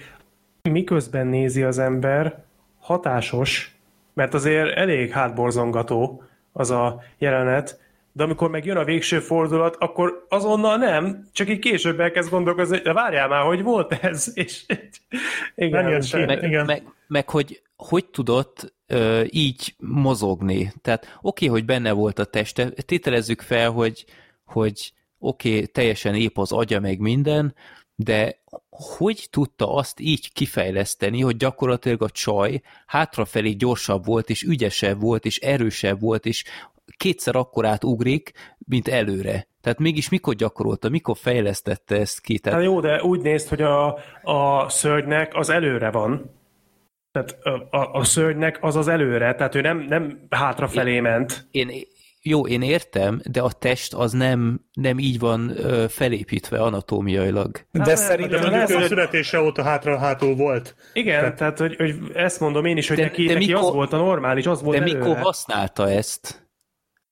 [0.62, 2.44] miközben nézi az ember,
[2.80, 3.76] hatásos,
[4.14, 10.26] mert azért elég hátborzongató az a jelenet, de amikor meg jön a végső fordulat, akkor
[10.30, 14.66] azonnal nem, csak így később elkezd gondolkozni, de várjál már, hogy volt ez, és
[15.56, 16.66] igen, nem jön meg, igen.
[16.66, 20.74] Meg, meg, hogy hogy tudott ö, így mozogni.
[20.82, 24.06] Tehát oké, okay, hogy benne volt a teste, tételezzük fel, hogy,
[24.46, 27.56] hogy oké, okay, teljesen épp az agya meg minden,
[27.96, 28.40] de
[28.70, 35.26] hogy tudta azt így kifejleszteni, hogy gyakorlatilag a csaj hátrafelé gyorsabb volt, és ügyesebb volt,
[35.26, 36.44] és erősebb volt, és
[36.98, 39.48] kétszer akkorát ugrik, mint előre.
[39.62, 42.40] Tehát mégis mikor gyakorolta, mikor fejlesztette ezt ki?
[42.40, 42.60] Tehát...
[42.60, 46.38] Hát jó, de úgy nézd, hogy a, a szörnynek az előre van.
[47.12, 51.48] Tehát a, a, a szörnynek az az előre, tehát ő nem, nem hátrafelé én, ment.
[51.52, 51.70] Én,
[52.22, 57.66] jó, én értem, de a test az nem, nem így van ö, felépítve anatómiailag.
[57.72, 60.76] De hát, szerintem de mondjuk a születése óta hátra-hátul volt.
[60.94, 63.64] Igen, tehát, tehát hogy, hogy ezt mondom én is, hogy de, neki, de neki mikor,
[63.64, 65.00] az volt a normális, az volt De előre.
[65.00, 66.49] mikor használta ezt?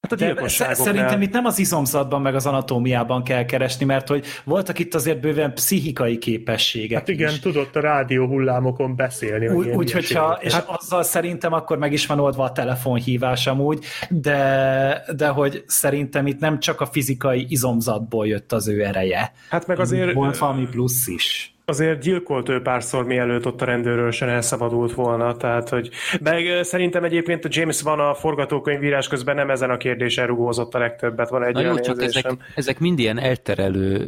[0.09, 0.85] Hát a gyilkosságoknál.
[0.85, 5.19] Szerintem itt nem az izomzatban meg az anatómiában kell keresni, mert hogy voltak itt azért
[5.19, 7.39] bőven pszichikai képességek Hát igen, is.
[7.39, 9.47] tudott a rádió hullámokon beszélni.
[9.47, 13.85] Úgy, úgy hogyha, és hát, azzal szerintem akkor meg is van oldva a telefonhívás amúgy,
[14.09, 19.31] de, de hogy szerintem itt nem csak a fizikai izomzatból jött az ő ereje.
[19.49, 20.13] Hát meg azért...
[20.13, 25.35] Volt valami plusz is azért gyilkolt ő párszor, mielőtt ott a rendőről sem elszabadult volna,
[25.37, 25.89] tehát hogy...
[26.19, 30.77] Meg szerintem egyébként a James van a forgatókönyvírás közben nem ezen a kérdésen rugózott a
[30.77, 34.05] legtöbbet, van egy Na jó, csak ezek, ezek mind ilyen elterelő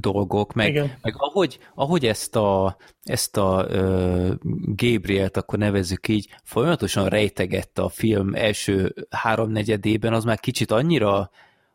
[0.00, 4.32] dolgok, meg, meg ahogy, ahogy ezt a, ezt a ö,
[4.76, 11.30] Gabrielt, akkor nevezzük így, folyamatosan rejtegette a film első háromnegyedében, az már kicsit annyira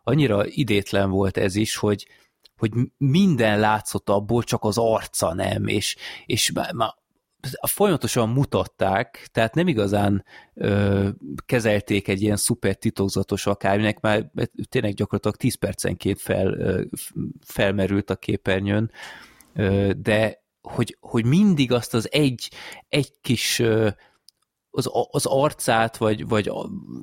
[0.08, 2.08] annyira idétlen volt ez is, hogy,
[2.69, 5.95] hogy minden látszott abból, csak az arca nem, és,
[6.26, 6.95] és már
[7.68, 11.10] folyamatosan mutatták, tehát nem igazán ö,
[11.45, 14.32] kezelték egy ilyen szuper titokzatos akárminek, már
[14.69, 16.82] tényleg gyakorlatilag 10 percenként fel, ö,
[17.45, 18.92] felmerült a képernyőn,
[19.53, 22.52] ö, de hogy, hogy mindig azt az egy,
[22.90, 23.90] egy kis ö,
[24.76, 26.52] az, az arcát, vagy, vagy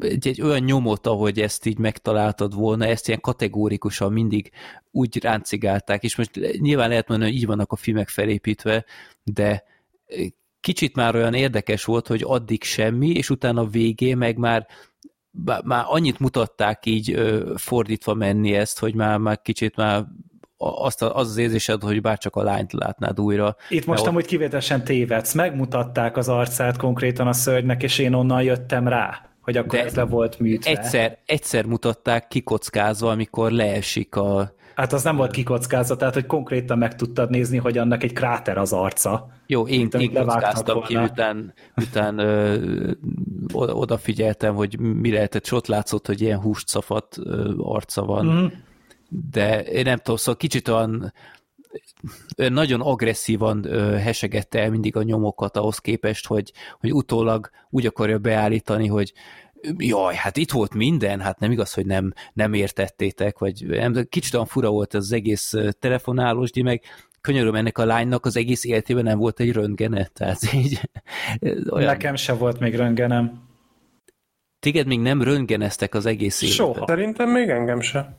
[0.01, 4.51] egy, egy olyan nyomot, ahogy ezt így megtaláltad volna, ezt ilyen kategórikusan mindig
[4.91, 8.84] úgy ráncigálták, és most nyilván lehet mondani, hogy így vannak a filmek felépítve,
[9.25, 9.65] de
[10.60, 14.67] kicsit már olyan érdekes volt, hogy addig semmi, és utána a végén meg már
[15.65, 17.20] már annyit mutatták így
[17.57, 20.07] fordítva menni ezt, hogy már, már kicsit már
[20.62, 23.57] azt az az érzésed, hogy bárcsak a lányt látnád újra.
[23.68, 28.89] Itt most amúgy kivételesen tévedsz, megmutatták az arcát konkrétan a szörnynek, és én onnan jöttem
[28.89, 30.70] rá, hogy akkor De ez le volt műtve.
[30.70, 34.55] Egyszer, egyszer mutatták kikockázva, amikor leesik a...
[34.74, 38.58] Hát az nem volt kikockázva, tehát hogy konkrétan meg tudtad nézni, hogy annak egy kráter
[38.58, 39.28] az arca.
[39.47, 42.57] Jó, én, én kockáztam ki, után, után ö,
[43.52, 48.26] odafigyeltem, hogy mi lehetett, és ott látszott, hogy ilyen hústszafat ö, arca van.
[48.26, 48.47] Mm
[49.31, 51.12] de én nem tudom, szóval kicsit olyan
[52.36, 53.65] nagyon agresszívan
[53.99, 59.12] hesegette el mindig a nyomokat ahhoz képest, hogy, hogy utólag úgy akarja beállítani, hogy
[59.76, 64.34] jaj, hát itt volt minden, hát nem igaz, hogy nem, nem értettétek, vagy nem, kicsit
[64.34, 66.82] olyan fura volt az egész telefonálósdi, meg
[67.20, 70.91] könyöröm ennek a lánynak az egész életében nem volt egy röntgene, tehát így
[71.70, 71.86] olyan...
[71.86, 73.50] Nekem se volt még röntgenem.
[74.60, 76.66] Téged még nem röntgeneztek az egész életben.
[76.66, 76.86] Soha.
[76.86, 78.16] Szerintem még engem se.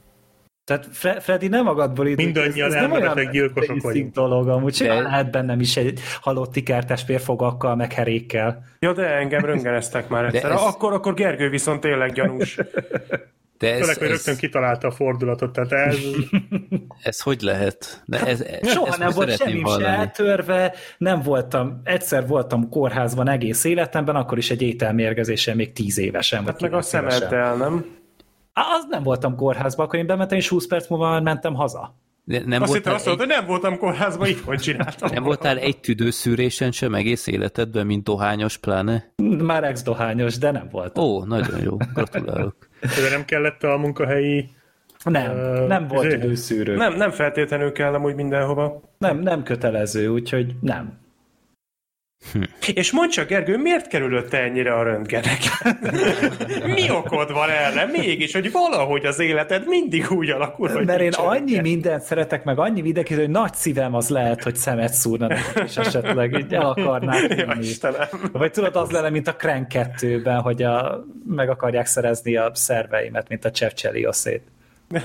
[0.66, 2.18] Tehát Fre- Freddy nem magadból itt.
[2.18, 4.14] Mindannyian ez, ez elmebetek gyilkosok vagyunk.
[4.14, 5.02] dolog, amúgy de...
[5.02, 8.64] lehet bennem is egy halott ikertes férfogakkal, meg herékkel.
[8.80, 10.52] Ja, de engem röngeneztek már egyszer.
[10.52, 10.62] Ez...
[10.62, 12.58] Akkor, akkor Gergő viszont tényleg gyanús.
[13.58, 14.14] De ez, Főleg, hogy ez...
[14.14, 15.98] rögtön kitalálta a fordulatot, tehát ez...
[17.04, 18.02] ez hogy lehet?
[18.06, 23.30] De ez, ez, Soha ezt nem volt semmi se eltörve, nem voltam, egyszer voltam kórházban
[23.30, 26.46] egész életemben, akkor is egy ételmérgezésen még tíz évesen.
[26.46, 28.02] Hát meg a szemeddel, nem?
[28.54, 31.96] Az nem voltam kórházban, akkor én bementem, és 20 perc múlva mentem haza.
[32.26, 33.30] De nem azt hittem azt mondta, egy...
[33.30, 35.10] nem voltam kórházban, hogy csináltam.
[35.14, 39.14] Nem voltál egy tüdőszűrésen sem egész életedben, mint dohányos pláne?
[39.38, 40.98] Már ex-dohányos, de nem volt.
[40.98, 42.56] Ó, nagyon jó, gratulálok.
[42.80, 44.50] De nem kellett a munkahelyi
[45.04, 46.76] nem, uh, nem volt tüdőszűrő.
[46.76, 48.82] Nem, nem feltétlenül kell amúgy mindenhova.
[48.98, 51.02] Nem, nem kötelező, úgyhogy nem.
[52.32, 52.42] Hm.
[52.74, 55.40] És mondd csak, Gergő, miért kerülött te ennyire a röntgenek?
[56.76, 57.86] Mi okod van erre?
[57.86, 62.60] Mégis, hogy valahogy az életed mindig úgy alakul, hogy Mert én annyi mindent szeretek, meg
[62.60, 65.28] annyi videót, hogy nagy szívem az lehet, hogy szemet szúrna
[65.66, 67.58] és esetleg így el akarnák ja,
[68.32, 73.30] Vagy tudod, az lenne, mint a Crank 2-ben, hogy a, meg akarják szerezni a szerveimet,
[73.30, 74.42] mint a Csevcseliószét.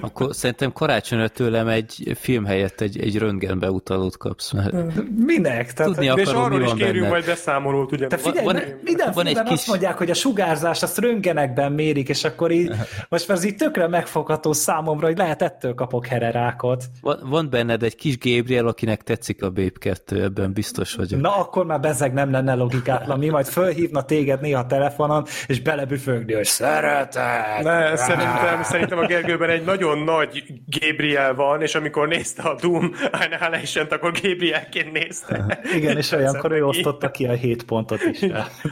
[0.00, 4.52] Akkor szerintem karácsonyra tőlem egy film helyett egy, egy röntgenbe utalót kapsz.
[4.52, 4.72] Mert
[5.16, 5.72] Minek?
[5.72, 7.10] Tehát, Tudni akarom, és arról mi is kérjünk benned.
[7.10, 7.92] majd beszámolót.
[7.92, 8.06] Ugye?
[8.06, 9.52] Te figyelj, van, minden van egy kis...
[9.52, 12.74] azt mondják, hogy a sugárzás azt röntgenekben mérik, és akkor így,
[13.08, 16.84] most már ez így tökre megfogható számomra, hogy lehet ettől kapok hererákot.
[17.00, 21.20] Van, van benned egy kis Gabriel, akinek tetszik a Babe 2, ebben biztos vagyok.
[21.20, 26.34] Na akkor már bezeg nem lenne logikátlan, mi majd fölhívna téged néha telefonon, és belebüfögni,
[26.34, 27.62] hogy szeretek.
[27.62, 30.44] Ne, szerintem, szerintem a Gergőben egy nagy nagyon nagy
[30.80, 35.60] Gabriel van, és amikor nézte a Doom annihilation akkor Gabrielként nézte.
[35.74, 38.20] Igen, és olyankor ő osztotta ki a 7 pontot is.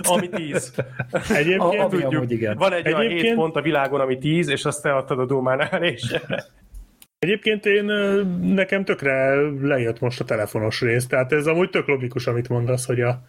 [0.03, 0.75] ami 10.
[1.29, 2.57] Egyébként a, tudjuk, igen.
[2.57, 3.11] van egy Egyébként...
[3.11, 6.21] olyan 7 pont a világon, ami 10, és azt te adtad a Doom annihilation
[7.19, 7.85] Egyébként én
[8.41, 13.01] nekem tökre lejött most a telefonos rész, tehát ez amúgy tök logikus, amit mondasz, hogy
[13.01, 13.23] a,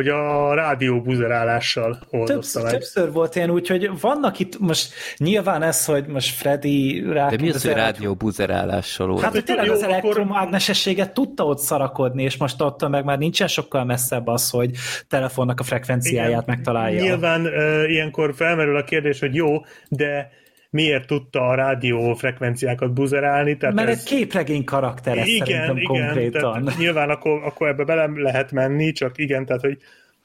[0.00, 2.72] hogy a rádió buzerálással oldozta meg.
[2.72, 7.28] Többször volt ilyen úgy, hogy vannak itt most nyilván ez, hogy most Freddy rá...
[7.28, 9.26] De mi az, hogy rádió buzerálással oldozta?
[9.26, 13.84] Hát, hogy tényleg az elektromágnesességet tudta ott szarakodni, és most ott meg már nincsen sokkal
[13.84, 14.70] messzebb az, hogy
[15.08, 17.02] telefonnak a frekvenciáját Igen, megtalálja.
[17.02, 20.30] Nyilván uh, ilyenkor felmerül a kérdés, hogy jó, de
[20.70, 23.56] miért tudta a rádió frekvenciákat buzerálni.
[23.56, 23.98] Tehát Mert ez...
[23.98, 26.64] egy képregény karakter ez igen, szerintem igen, konkrétan.
[26.64, 29.78] Tehát nyilván akkor, akkor ebbe bele lehet menni, csak igen, tehát hogy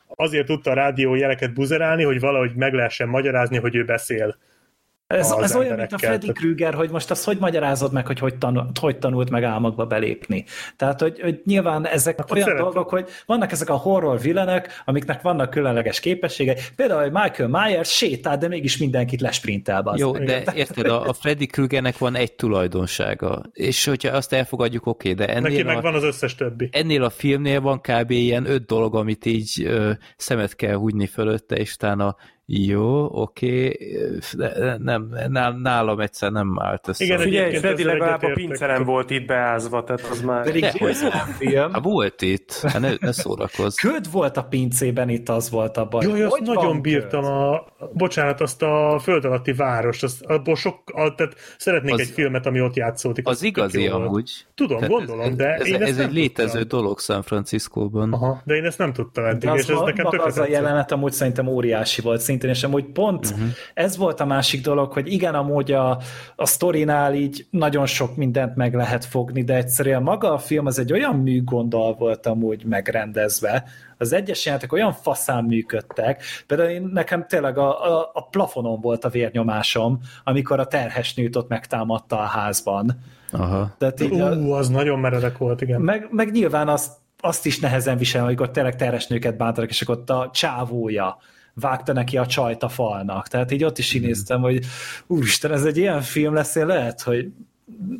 [0.07, 4.35] azért tudta a rádió jeleket buzerálni, hogy valahogy meg lehessen magyarázni, hogy ő beszél.
[5.07, 8.35] Ez, ez olyan, mint a Freddy Krüger, hogy most azt hogy magyarázod meg, hogy hogy,
[8.35, 10.45] tanult, hogy tanult meg álmokba belépni.
[10.75, 12.65] Tehát, hogy, hogy nyilván ezek hát, olyan szeretem.
[12.65, 16.55] dolgok, hogy vannak ezek a horror villenek, amiknek vannak különleges képességei.
[16.75, 19.93] Például, hogy Michael Myers sétál, de mégis mindenkit lesprintel.
[19.95, 20.25] Jó, meg.
[20.25, 25.25] de érted, a, a Freddy Krügernek van egy tulajdonsága, és hogyha azt elfogadjuk, oké, okay,
[25.25, 26.69] de ennél Neki a, meg van az összes többi.
[26.71, 28.11] Ennél a filmnél van kb.
[28.11, 32.15] ilyen öt dolog, amit így ö, szemet kell húgyni fölötte, és utána
[32.47, 34.77] jó, oké, okay.
[34.77, 35.15] nem,
[35.61, 37.03] nálam egyszer nem állt össze.
[37.03, 40.43] Igen, figyelj, Freddy legalább a pinceren volt itt beázva, tehát az már...
[40.43, 40.71] Pedig De,
[41.37, 41.71] film.
[41.71, 43.75] Hát volt itt, hát ne, ne szórakozz.
[43.75, 46.05] Köd volt a pincében, itt az volt a baj.
[46.05, 47.31] Jó, azt nagyon bírtam köd?
[47.31, 52.09] a, bocsánat, azt a föld alatti várost, azt, abból sok, a, tehát szeretnék az, egy
[52.09, 53.27] filmet, ami ott játszódik.
[53.27, 54.31] Az, az igazi amúgy.
[54.55, 56.79] Tudom, tehát gondolom, de ez, én ez, ez egy létező tudtam.
[56.79, 58.13] dolog San Franciscóban.
[58.13, 60.25] Aha, de én ezt nem tudtam eddig, és ez nekem tökéletes.
[60.25, 63.47] Az a jelenet amúgy szerintem óriási volt szintén, és amúgy pont uh-huh.
[63.73, 65.99] ez volt a másik dolog, hogy igen, amúgy a,
[66.35, 70.79] a sztorinál így nagyon sok mindent meg lehet fogni, de egyszerűen maga a film az
[70.79, 73.63] egy olyan műgondal volt amúgy megrendezve,
[73.97, 79.05] az egyes jelentek olyan faszán működtek, például én, nekem tényleg a, a, a plafonon volt
[79.05, 82.99] a vérnyomásom, amikor a terhes nőt ott megtámadta a házban.
[83.31, 83.75] Aha.
[83.77, 85.81] Tehát így, Ú, az nagyon meredek volt, igen.
[85.81, 89.95] Meg, meg nyilván azt, azt is nehezen viselem, amikor tényleg terhes nőket bántanak, és akkor
[89.95, 91.17] ott a csávója
[91.55, 93.27] vágta neki a csajt a falnak.
[93.27, 94.65] Tehát így ott is így néztem, hogy
[95.07, 97.31] úristen, ez egy ilyen film lesz, én lehet, hogy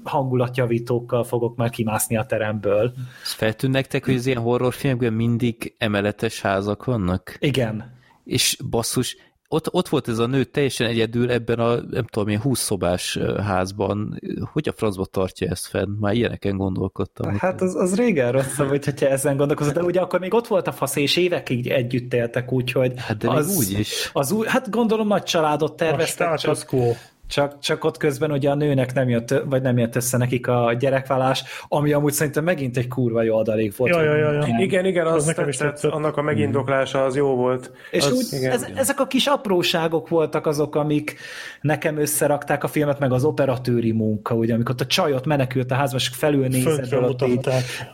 [0.03, 2.93] hangulatjavítókkal fogok már kimászni a teremből.
[3.24, 7.38] Ez feltűn nektek, hogy az ilyen horrorfilmekben mindig emeletes házak vannak?
[7.40, 7.93] Igen.
[8.24, 9.17] És basszus,
[9.49, 13.19] ott, ott volt ez a nő teljesen egyedül ebben a, nem tudom én, 20 szobás
[13.43, 14.19] házban.
[14.51, 15.98] Hogy a francba tartja ezt fenn?
[15.99, 17.38] Már ilyeneken gondolkodtam.
[17.38, 20.67] Hát az, az régen rosszabb, hogy hogyha ezen gondolkozol, de ugye akkor még ott volt
[20.67, 22.93] a fasz, és évekig együtt éltek, úgyhogy...
[22.95, 24.09] Hát de az, úgy is.
[24.14, 26.32] Az új, hát gondolom nagy családot terveztek.
[26.32, 26.93] A csak, quo.
[27.28, 30.74] Csak, csak ott közben ugye a nőnek nem jött, vagy nem jött össze nekik a
[30.80, 33.92] gyerekvállás, ami amúgy szerintem megint egy kurva jó adalék volt.
[33.92, 34.45] Ja, ja, ja, ja.
[34.58, 35.92] Igen, igen, az, az nekem is tetszett.
[35.92, 37.72] annak a megindoklása az jó volt.
[37.92, 38.78] És az, úgy, igen, ez, igen.
[38.78, 41.18] ezek a kis apróságok voltak azok, amik
[41.62, 45.98] nekem összerakták a filmet, meg az operatőri munka, ugye, amikor a csajot menekült a házba,
[45.98, 47.50] és felül nézett, ott így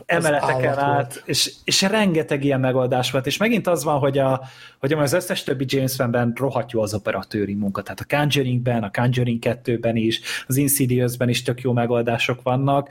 [0.06, 4.42] emeleteken át, és, és rengeteg ilyen megoldás volt, és megint az van, hogy, a,
[4.78, 8.90] hogy az összes többi James Van-ben rohadt jó az operatőri munka, tehát a Conjuringben, a
[8.90, 12.88] Conjuring Conjuring 2-ben is, az Insidious-ben is tök jó megoldások vannak,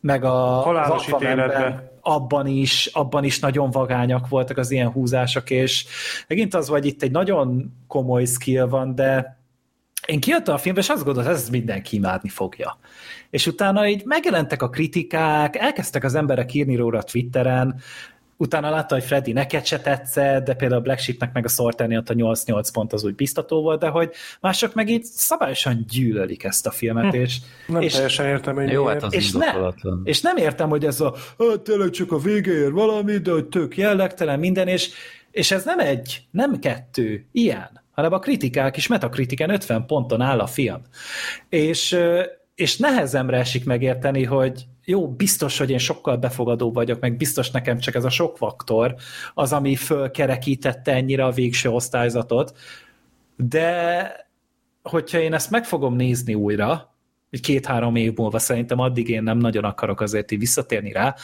[0.00, 1.08] meg a Halálos
[2.00, 5.84] abban is, abban is nagyon vagányak voltak az ilyen húzások, és
[6.28, 9.38] megint az, hogy itt egy nagyon komoly skill van, de
[10.06, 12.78] én kiadtam a filmbe, és azt gondoltam, ez mindenki imádni fogja.
[13.30, 17.80] És utána így megjelentek a kritikák, elkezdtek az emberek írni róla Twitteren,
[18.40, 21.96] utána látta, hogy Freddy neked se tetszett, de például a Black Sheepnek meg a Sorterni
[21.96, 24.10] ott a 8-8 pont az úgy biztató volt, de hogy
[24.40, 27.20] mások meg így szabályosan gyűlölik ezt a filmet, hm.
[27.20, 27.38] és...
[27.66, 29.52] Nem és, teljesen értem, hogy Jó, hát az és, ne,
[30.04, 31.14] és nem értem, hogy ez a
[31.62, 34.90] tényleg csak a végéért valami, de hogy tök jellegtelen minden, és,
[35.30, 40.38] és ez nem egy, nem kettő, ilyen, hanem a kritikák is, metakritiken 50 ponton áll
[40.38, 40.82] a film.
[41.48, 41.98] És,
[42.54, 47.78] és nehezemre esik megérteni, hogy jó, biztos, hogy én sokkal befogadó vagyok, meg biztos nekem
[47.78, 48.94] csak ez a sok faktor
[49.34, 52.56] az, ami fölkerekítette ennyire a végső osztályzatot,
[53.36, 54.12] de
[54.82, 56.94] hogyha én ezt meg fogom nézni újra,
[57.42, 61.14] két-három év múlva szerintem addig én nem nagyon akarok azért így visszatérni rá,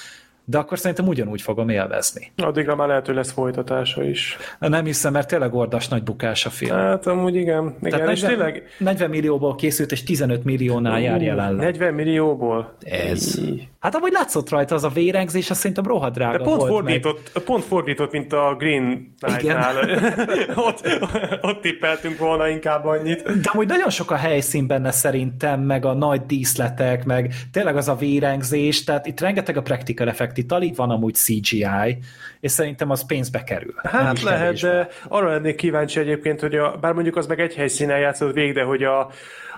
[0.45, 2.33] de akkor szerintem ugyanúgy fogom élvezni.
[2.37, 4.37] Addigra már lehet, hogy lesz folytatása is.
[4.59, 6.77] Nem hiszem, mert tényleg ordas nagy bukás a film.
[6.77, 7.77] Hát amúgy igen.
[7.83, 8.63] igen Tehát 40, tényleg...
[8.79, 11.65] 40 millióból készült, és 15 milliónál jár jelenleg.
[11.65, 12.77] 40 millióból?
[12.81, 13.41] Ez.
[13.85, 17.31] Hát amúgy látszott rajta az a vérengzés, azt szerintem rohadt drága De pont volt fordított,
[17.35, 17.45] meg.
[17.45, 19.77] pont fordított, mint a Green Knight-nál.
[20.69, 20.89] ott,
[21.41, 23.23] ott tippeltünk volna inkább annyit.
[23.23, 27.89] De amúgy nagyon sok a helyszín benne szerintem, meg a nagy díszletek, meg tényleg az
[27.89, 31.99] a vérengzés, tehát itt rengeteg a practical effect, itt alig van amúgy CGI,
[32.41, 33.75] és szerintem az pénzbe kerül.
[33.83, 37.99] Hát lehet, de arra lennék kíváncsi egyébként, hogy a, bár mondjuk az meg egy helyszínen
[37.99, 39.11] játszott végig, de hogy a,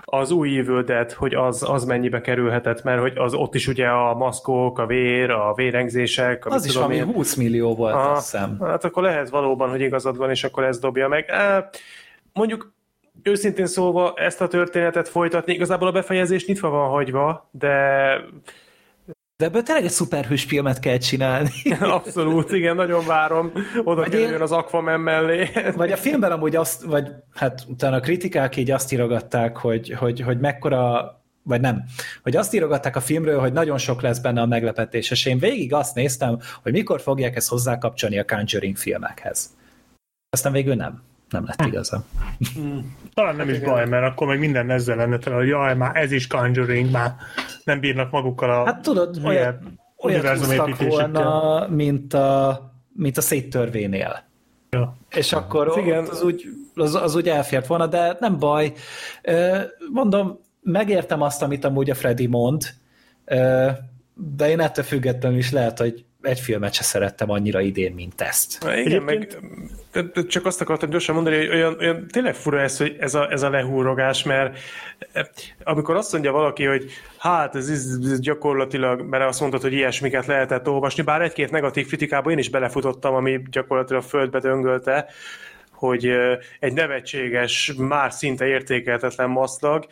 [0.09, 3.87] az új Evil Dead, hogy az, az mennyibe kerülhetett, mert hogy az ott is ugye
[3.87, 6.45] a maszkok, a vér, a vérengzések.
[6.45, 8.57] Az is valami 20 millió volt, a, azt hiszem.
[8.61, 11.31] Hát akkor lehet valóban, hogy igazad van, és akkor ez dobja meg.
[12.33, 12.75] Mondjuk
[13.23, 18.07] őszintén szólva ezt a történetet folytatni, igazából a befejezés nyitva van hagyva, de
[19.37, 21.51] de ebből tényleg egy szuperhős filmet kell csinálni.
[21.79, 23.51] Abszolút, igen, nagyon várom.
[23.83, 24.41] Oda vagy kerüljön én...
[24.41, 25.49] az Aquaman mellé.
[25.75, 30.21] Vagy a filmben amúgy azt, vagy hát utána a kritikák így azt írogatták, hogy, hogy,
[30.21, 31.11] hogy mekkora
[31.43, 31.83] vagy nem,
[32.23, 35.73] hogy azt írogatták a filmről, hogy nagyon sok lesz benne a meglepetés, és én végig
[35.73, 39.55] azt néztem, hogy mikor fogják ezt hozzákapcsolni a Conjuring filmekhez.
[40.29, 42.03] Aztán végül nem nem lett igaza.
[42.53, 42.95] Hmm.
[43.13, 43.73] Talán nem hát is igen.
[43.73, 47.15] baj, mert akkor meg minden ezzel lenne tele, hogy jaj, már ez is Conjuring, már
[47.63, 52.61] nem bírnak magukkal a Hát tudod, olyan, olyat húztak volna, mint a,
[52.93, 54.23] mint a széttörvénél.
[54.69, 54.97] Ja.
[55.09, 56.05] És akkor igen.
[56.05, 58.73] az, úgy, az, az úgy elfért volna, de nem baj.
[59.91, 62.63] Mondom, megértem azt, amit amúgy a Freddy mond,
[64.13, 68.63] de én ettől függetlenül is lehet, hogy egy filmet se szerettem annyira idén, mint ezt.
[68.63, 69.37] Na, igen, meg
[70.27, 73.41] csak azt akartam gyorsan mondani, hogy olyan, olyan tényleg fura ez, hogy ez a, ez
[73.41, 74.59] a lehúrogás, mert
[75.11, 75.25] eh,
[75.63, 80.67] amikor azt mondja valaki, hogy hát ez, ez gyakorlatilag, mert azt mondtad, hogy ilyesmiket lehetett
[80.67, 85.05] olvasni, bár egy-két negatív kritikában én is belefutottam, ami gyakorlatilag földbe döngölte,
[85.71, 89.85] hogy eh, egy nevetséges, már szinte értékeltetlen maszlag,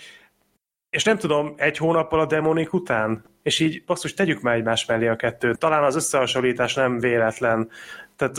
[0.95, 3.23] és nem tudom, egy hónappal a demonik után?
[3.43, 5.59] És így basszus, tegyük már egymás mellé a kettőt.
[5.59, 7.69] Talán az összehasonlítás nem véletlen.
[8.15, 8.37] Tehát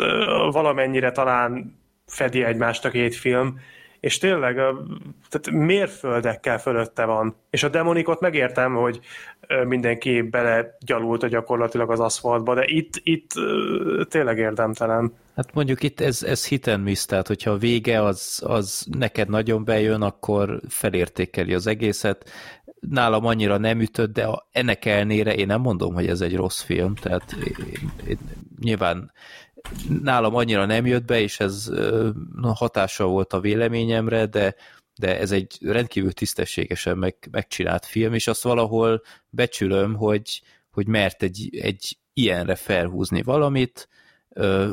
[0.52, 3.58] valamennyire talán fedi egymást a két film,
[4.00, 4.54] és tényleg
[5.28, 7.36] tehát mérföldekkel fölötte van.
[7.50, 9.00] És a demonikot megértem, hogy
[9.64, 13.30] mindenki bele gyalult a gyakorlatilag az aszfaltba, de itt, itt
[14.08, 15.12] tényleg érdemtelen.
[15.36, 19.28] Hát mondjuk itt ez, ez hit and miss, tehát hogyha a vége az, az neked
[19.28, 22.30] nagyon bejön, akkor felértékeli az egészet.
[22.80, 26.94] Nálam annyira nem ütött, de ennek elnére én nem mondom, hogy ez egy rossz film,
[26.94, 28.18] tehát én, én,
[28.60, 29.12] nyilván
[30.02, 31.70] nálam annyira nem jött be, és ez
[32.42, 34.54] hatással volt a véleményemre, de,
[34.94, 41.22] de ez egy rendkívül tisztességesen meg, megcsinált film, és azt valahol becsülöm, hogy, hogy mert
[41.22, 43.88] egy, egy ilyenre felhúzni valamit,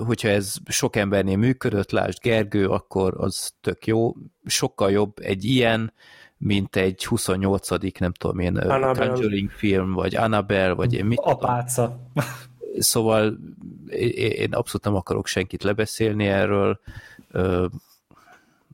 [0.05, 4.13] hogyha ez sok embernél működött, lásd Gergő, akkor az tök jó,
[4.45, 5.93] sokkal jobb egy ilyen,
[6.37, 7.69] mint egy 28
[7.99, 9.07] nem tudom én, Annabelle.
[9.07, 11.99] Conjuring film, vagy Annabelle, vagy én mit Apáca.
[12.79, 13.37] Szóval
[14.15, 16.79] én abszolút nem akarok senkit lebeszélni erről,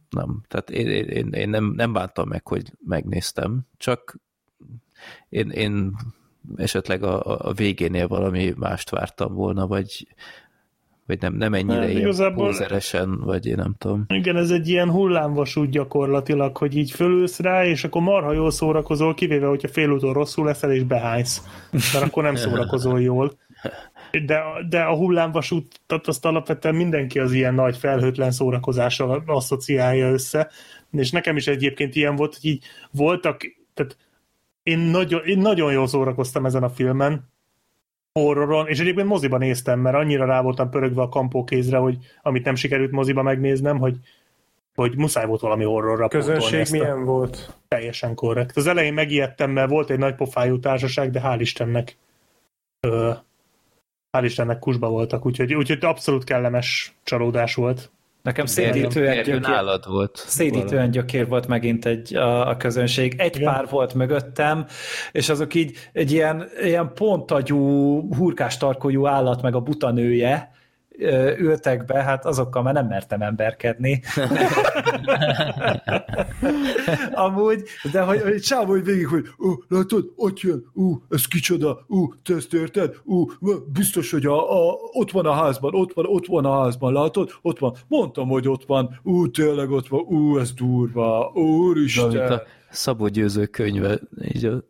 [0.10, 4.20] nem, tehát én, én, én nem, nem bántam meg, hogy megnéztem, csak
[5.30, 5.96] én, én
[6.56, 10.08] esetleg a, a végénél valami mást vártam volna, vagy,
[11.10, 14.06] vagy nem, nem ennyire nem, igazából, pózeresen, vagy én nem tudom.
[14.08, 19.14] Igen, ez egy ilyen hullámvasút gyakorlatilag, hogy így fölülsz rá, és akkor marha jól szórakozol,
[19.14, 21.44] kivéve, hogyha félúton rosszul leszel, és behánysz.
[21.72, 23.38] Mert akkor nem szórakozol jól.
[24.26, 30.50] De, de a hullámvasútat azt alapvetően mindenki az ilyen nagy felhőtlen szórakozással asszociálja össze,
[30.92, 33.42] és nekem is egyébként ilyen volt, hogy így voltak,
[33.74, 33.98] tehát
[34.64, 37.30] én nagyon, én nagyon jól szórakoztam ezen a filmen,
[38.14, 42.56] horroron, és egyébként moziban néztem, mert annyira rá voltam pörögve a kampókézre, hogy amit nem
[42.56, 43.98] sikerült moziba megnéznem, hogy
[44.76, 47.58] hogy muszáj volt valami horrorra Közönség milyen volt?
[47.68, 48.58] Teljesen korrekt.
[48.58, 51.98] Az elején megijedtem, mert volt egy nagy pofájú társaság, de hál' Istennek
[52.80, 53.12] ö,
[54.18, 57.92] hál' Istennek kusba voltak, úgyhogy, úgyhogy abszolút kellemes csalódás volt.
[58.22, 60.24] Nekem szédítően gyökér, volt.
[60.28, 63.16] Szédítően gyökér volt megint egy, a, a közönség.
[63.18, 63.54] Egy Igen.
[63.54, 64.66] pár volt mögöttem,
[65.12, 67.60] és azok így egy ilyen, ilyen pontagyú,
[68.16, 70.52] hurkás tarkójú állat, meg a butanője,
[71.38, 74.02] ültek be, hát azokkal már nem mertem emberkedni.
[77.12, 82.14] Amúgy, de hogy, hogy hogy végig, hogy ó, látod, ott jön, ú, ez kicsoda, ú,
[82.24, 82.96] te ezt érted?
[83.04, 83.26] Ú,
[83.74, 87.32] biztos, hogy a, a, ott van a házban, ott van, ott van a házban, látod?
[87.42, 87.76] Ott van.
[87.88, 89.00] Mondtam, hogy ott van.
[89.04, 90.02] Ú, tényleg ott van.
[90.02, 91.32] Ú, ez durva.
[91.34, 92.10] Úristen.
[92.10, 94.64] De, a Szabó Győző könyve, így a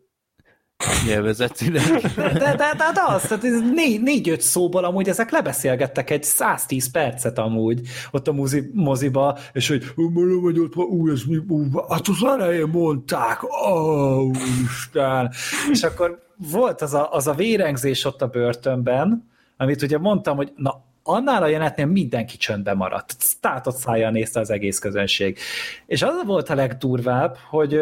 [1.06, 2.00] nyelvezetileg.
[2.16, 3.42] De, de, de, de az, tehát
[3.74, 9.68] négy, négy-öt szóból amúgy ezek lebeszélgettek egy 110 percet amúgy ott a mozi, moziba, és
[9.68, 14.30] hogy mondom, hogy ott van, ú, ez mi, ú, hát az elején mondták, ó,
[14.64, 15.32] Isten.
[15.70, 20.52] És akkor volt az a, az a vérengzés ott a börtönben, amit ugye mondtam, hogy
[20.56, 23.14] na, annál a jelenetnél mindenki csöndbe maradt.
[23.18, 25.38] Státott szájjal nézte az egész közönség.
[25.86, 27.80] És az volt a legdurvább, hogy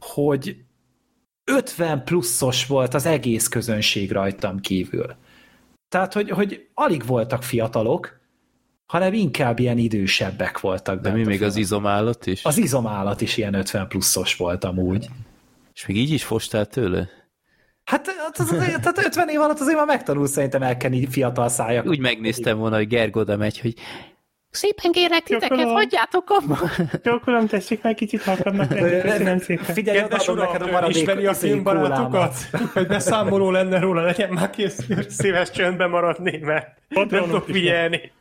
[0.00, 0.56] hogy
[1.48, 5.16] 50 pluszos volt az egész közönség rajtam kívül.
[5.88, 8.20] Tehát, hogy, hogy alig voltak fiatalok,
[8.86, 11.00] hanem inkább ilyen idősebbek voltak.
[11.00, 12.44] De mi még az izomállat is?
[12.44, 15.08] Az izomállat is ilyen 50 pluszos volt amúgy.
[15.74, 17.08] És még így is fostál tőle?
[17.84, 21.86] Hát az, az, tehát 50 év alatt azért már megtanulsz szerintem elkenni fiatal szájak.
[21.86, 23.74] Úgy megnéztem volna, hogy Gergó oda megy, hogy
[24.50, 26.58] Szépen kérek titeket, hagyjátok abba.
[27.02, 29.64] Gyakorlom, tessék meg kicsit halkadnak Köszönöm szépen.
[29.64, 32.34] Figyelj, adom neked a maradék Ismeri a filmbarátokat?
[32.72, 38.12] Hogy beszámoló lenne róla, legyen már kész szíves csöndbe maradni, mert nem tudok figyelni.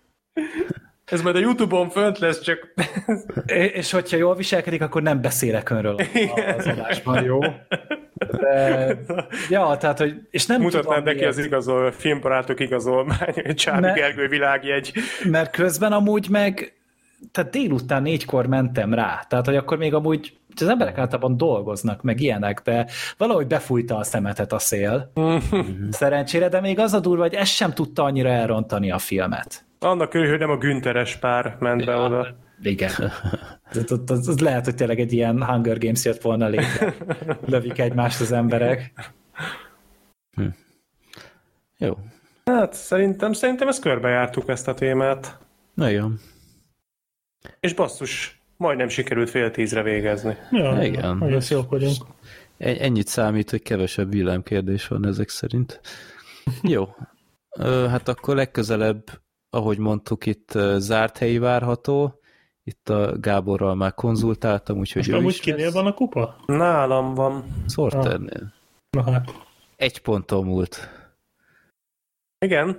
[1.06, 2.74] Ez majd a Youtube-on fönt lesz, csak...
[3.46, 5.96] És hogyha jól viselkedik, akkor nem beszélek önről
[6.58, 7.40] az adásban, jó?
[8.18, 8.98] De,
[9.50, 10.14] ja, tehát, hogy...
[10.30, 11.32] És nem Mutatnám neki miért.
[11.32, 14.94] az igazol, filmbarátok igazolmány, Csábi mert, Gergő világjegy.
[15.24, 16.72] Mert közben amúgy meg
[17.32, 22.20] tehát délután négykor mentem rá, tehát hogy akkor még amúgy az emberek általában dolgoznak, meg
[22.22, 22.88] ilyenek, de
[23.18, 25.12] valahogy befújta a szemetet a szél.
[25.92, 29.66] Szerencsére, de még az a durva, hogy ez sem tudta annyira elrontani a filmet.
[29.80, 32.36] Annak körül, hogy nem a Günteres pár ment be ja, oda.
[32.62, 32.92] Igen.
[33.70, 36.96] Az, az, az, az lehet, hogy tényleg egy ilyen Hunger Games jött volna létre.
[37.46, 38.94] Lövik egymást az emberek.
[40.32, 40.48] Hm.
[41.78, 41.98] Jó.
[42.46, 45.40] Hát szerintem, szerintem ezt körbejártuk ezt a témát.
[45.76, 46.20] Igen.
[47.60, 50.38] És basszus, majdnem sikerült fél tízre végezni.
[50.52, 51.24] Ja, Igen.
[51.24, 51.96] Egész jók vagyunk.
[52.58, 55.82] Ennyit számít, hogy kevesebb villámkérdés van ezek szerint.
[56.62, 56.96] Jó.
[57.90, 59.04] Hát akkor legközelebb
[59.50, 62.20] ahogy mondtuk, itt zárt helyi várható,
[62.68, 65.74] itt a Gáborral már konzultáltam, úgyhogy Most ő amúgy kinél lesz.
[65.74, 66.36] van a kupa?
[66.46, 67.44] Nálam van.
[67.68, 68.54] Sorternél.
[68.90, 69.32] Na hát.
[69.76, 70.90] Egy ponton múlt.
[72.40, 72.78] Igen,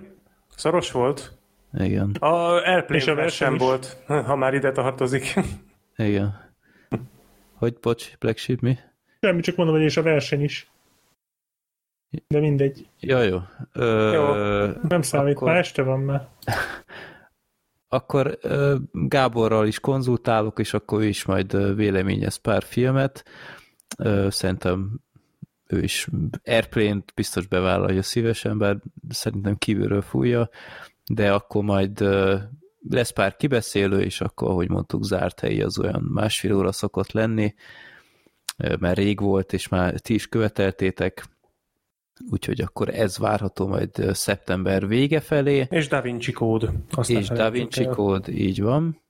[0.57, 1.39] szoros volt.
[1.73, 2.11] Igen.
[2.21, 5.35] A Airplane sem volt, ha már ide tartozik.
[5.97, 6.51] Igen.
[7.55, 8.79] Hogy, bocs, Black Sheep mi?
[9.21, 10.71] Semmi, csak mondom, hogy és a verseny is.
[12.27, 12.89] De mindegy.
[13.01, 13.39] Ja, jó.
[13.73, 14.33] Ö, jó.
[14.89, 15.49] Nem számít, akkor...
[15.49, 16.29] már este van már.
[17.89, 18.39] akkor
[18.93, 23.25] Gáborral is konzultálok, és akkor ő is majd véleményez pár filmet.
[24.29, 25.01] Szerintem
[25.67, 26.09] ő is
[26.45, 28.77] Airplane-t biztos bevállalja szívesen, bár
[29.09, 30.49] szerintem kívülről fújja,
[31.07, 32.05] de akkor majd
[32.89, 37.55] lesz pár kibeszélő, és akkor, ahogy mondtuk, zárt helyi az olyan másfél óra szokott lenni,
[38.57, 41.25] mert rég volt, és már ti is követeltétek,
[42.31, 45.67] úgyhogy akkor ez várható majd szeptember vége felé.
[45.71, 46.71] És Da Vinci kód.
[46.91, 49.07] Azt és Da Vinci kód, így van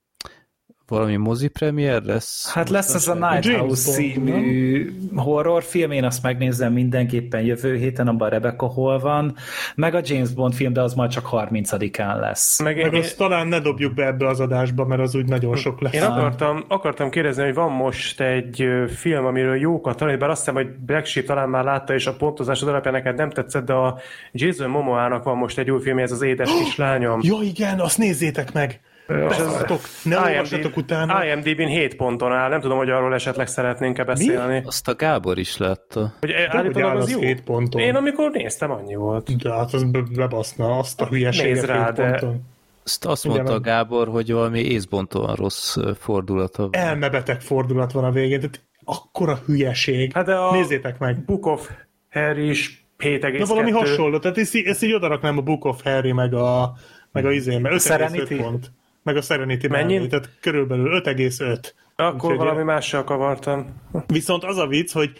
[0.88, 2.52] valami mozi premier lesz?
[2.52, 8.28] Hát lesz ez a Night House című horrorfilm, én azt megnézem mindenképpen jövő héten, abban
[8.28, 9.36] Rebecca Hall van,
[9.74, 12.60] meg a James Bond film, de az majd csak 30-án lesz.
[12.62, 15.80] Meg, meg azt talán ne dobjuk be ebbe az adásba, mert az úgy nagyon sok
[15.80, 15.94] lesz.
[15.94, 18.64] Én akartam, akartam kérdezni, hogy van most egy
[18.96, 22.14] film, amiről jókat tanulni, bár azt hiszem, hogy Black Sheep talán már látta, és a
[22.14, 23.98] pontozás alapján neked nem tetszett, de a
[24.32, 27.20] Jason Momoának van most egy új film, ez az édes kislányom.
[27.22, 28.80] Jó, igen, azt nézzétek meg!
[29.08, 31.24] Beszartok, ne olvassatok utána.
[31.24, 34.52] IMDb-n 7 ponton áll, nem tudom, hogy arról esetleg szeretnénk-e beszélni.
[34.52, 34.62] Mi?
[34.64, 36.12] Azt a Gábor is látta.
[36.20, 37.20] Hogy állítólag az, az jó?
[37.20, 37.80] 7 ponton.
[37.80, 39.36] Én amikor néztem, annyi volt.
[39.36, 42.10] De hát az bebaszna azt a hülyeséget Nézd rá, de...
[42.10, 42.40] ponton.
[42.84, 46.70] Azt, azt mondta a Gábor, hogy valami észbontóan rossz fordulata van.
[46.82, 50.12] Elmebeteg fordulat van a végén, tehát akkora hülyeség.
[50.12, 51.24] Hát de a Nézzétek meg.
[51.24, 51.70] Book of
[52.10, 53.34] Harry is 7,2.
[53.38, 56.72] De valami hasonló, tehát ezt, ezt így odaraknám a Book of Harry meg a,
[57.12, 58.70] meg a izén, mert 5,5 pont.
[59.02, 60.06] Meg a Serenity Mennyi?
[60.06, 61.72] tehát körülbelül 5,5.
[61.96, 63.66] Akkor Úgyhogy valami mással kavartam.
[64.06, 65.12] Viszont az a vicc, hogy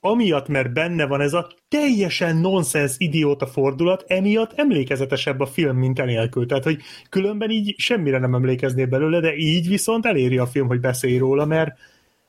[0.00, 5.98] amiatt, mert benne van ez a teljesen nonsens idióta fordulat, emiatt emlékezetesebb a film, mint
[5.98, 6.46] enélkül.
[6.46, 10.80] Tehát, hogy különben így semmire nem emlékeznél belőle, de így viszont eléri a film, hogy
[10.80, 11.78] beszélj róla, mert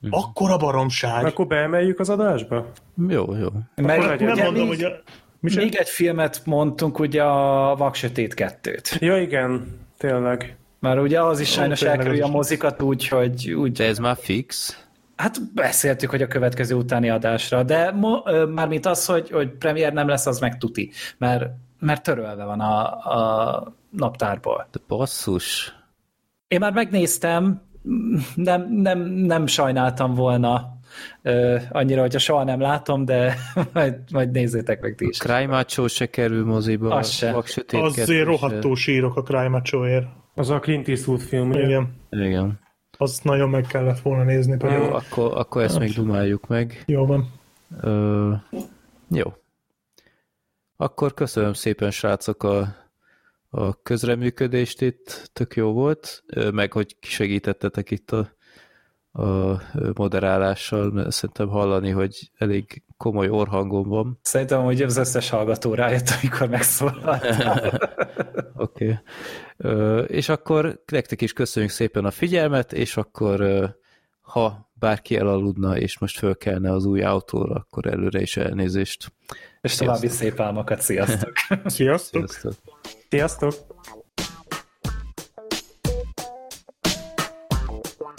[0.01, 0.09] hmm.
[0.11, 1.25] akkora baromság.
[1.25, 2.71] Akkor beemeljük az adásba?
[3.07, 3.47] Jó, jó.
[3.75, 4.91] Meg, nem mondom, még, hogy a...
[5.39, 8.97] Még egy filmet mondtunk, ugye a Vaksötét kettőt.
[8.99, 10.57] Ja, igen, tényleg.
[10.79, 13.51] Már ugye az is sajnos elkerülje a mozikat úgy, hogy...
[13.51, 13.71] Úgy...
[13.71, 14.79] De ez már fix.
[15.15, 18.21] Hát beszéltük, hogy a következő utáni adásra, de mo,
[18.53, 21.45] mármint az, hogy, hogy premier nem lesz, az meg tuti, mert,
[21.79, 24.67] mert törölve van a, a naptárból.
[24.71, 25.73] De basszus.
[26.47, 27.61] Én már megnéztem,
[28.35, 30.77] nem, nem, nem sajnáltam volna
[31.23, 33.35] uh, annyira, hogyha soha nem látom, de
[33.73, 35.19] majd, majd nézzétek meg ti is.
[35.19, 36.95] A Cry Macho se kerül moziba.
[36.95, 37.43] Az se.
[37.71, 40.07] Azért rohadtó sírok a Cry Macho-ért.
[40.35, 41.63] Az a Clint Eastwood film, ugye?
[41.65, 41.95] Igen.
[42.09, 42.59] Igen.
[42.97, 44.57] Azt nagyon meg kellett volna nézni.
[44.61, 46.83] Jó, Jó, akkor, akkor ezt még dumáljuk meg.
[46.85, 47.31] Jó van.
[47.81, 48.33] Ö,
[49.09, 49.33] jó.
[50.77, 52.75] Akkor köszönöm szépen, srácok, a,
[53.49, 58.31] a közreműködést itt, tök jó volt, meg hogy segítettetek itt a,
[59.21, 59.61] a
[59.95, 64.19] moderálással, mert szerintem hallani, hogy elég komoly orhangom van.
[64.21, 67.25] Szerintem, hogy az összes hallgató rájött, amikor megszólalt.
[68.55, 68.85] Oké.
[68.85, 68.97] okay.
[70.07, 73.43] És akkor nektek is köszönjük szépen a figyelmet, és akkor
[74.21, 79.13] ha bárki elaludna, és most fölkelne az új autóra, akkor előre is elnézést.
[79.61, 81.33] És további szép álmokat, sziasztok!
[81.65, 82.29] Sziasztok!
[82.29, 82.53] Sziasztok!
[83.09, 83.53] sziasztok.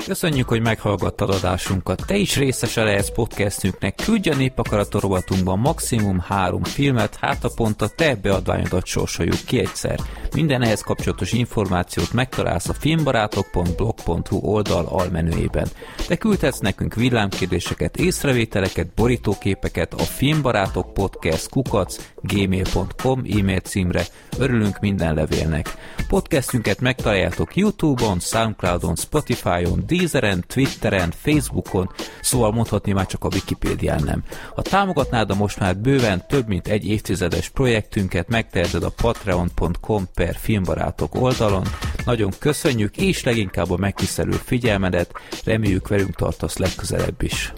[0.07, 2.03] Köszönjük, hogy meghallgattad adásunkat.
[2.07, 3.95] Te is részese lehetsz podcastünknek.
[4.05, 10.01] Küldj a népakaratorobatunkban maximum három filmet, hát a pont a te beadványodat sorsoljuk ki egyszer.
[10.37, 15.69] Minden ehhez kapcsolatos információt megtalálsz a filmbarátok.blog.hu oldal almenüjében.
[16.07, 24.03] Te küldhetsz nekünk villámkérdéseket, észrevételeket, borítóképeket a filmbarátok podcast kukac gmail.com e-mail címre.
[24.39, 25.75] Örülünk minden levélnek.
[26.09, 31.91] Podcastünket megtaláljátok Youtube-on, Soundcloud-on, Spotify-on, Deezeren, Twitteren, Facebookon,
[32.21, 34.25] szóval mondhatni már csak a Wikipédián nem.
[34.55, 40.26] Ha támogatnád a most már bőven több mint egy évtizedes projektünket, megteheted a patreon.com per
[40.35, 41.65] filmbarátok oldalon.
[42.05, 45.13] Nagyon köszönjük, és leginkább a megtisztelő figyelmedet,
[45.45, 47.53] reméljük velünk tartasz legközelebb is.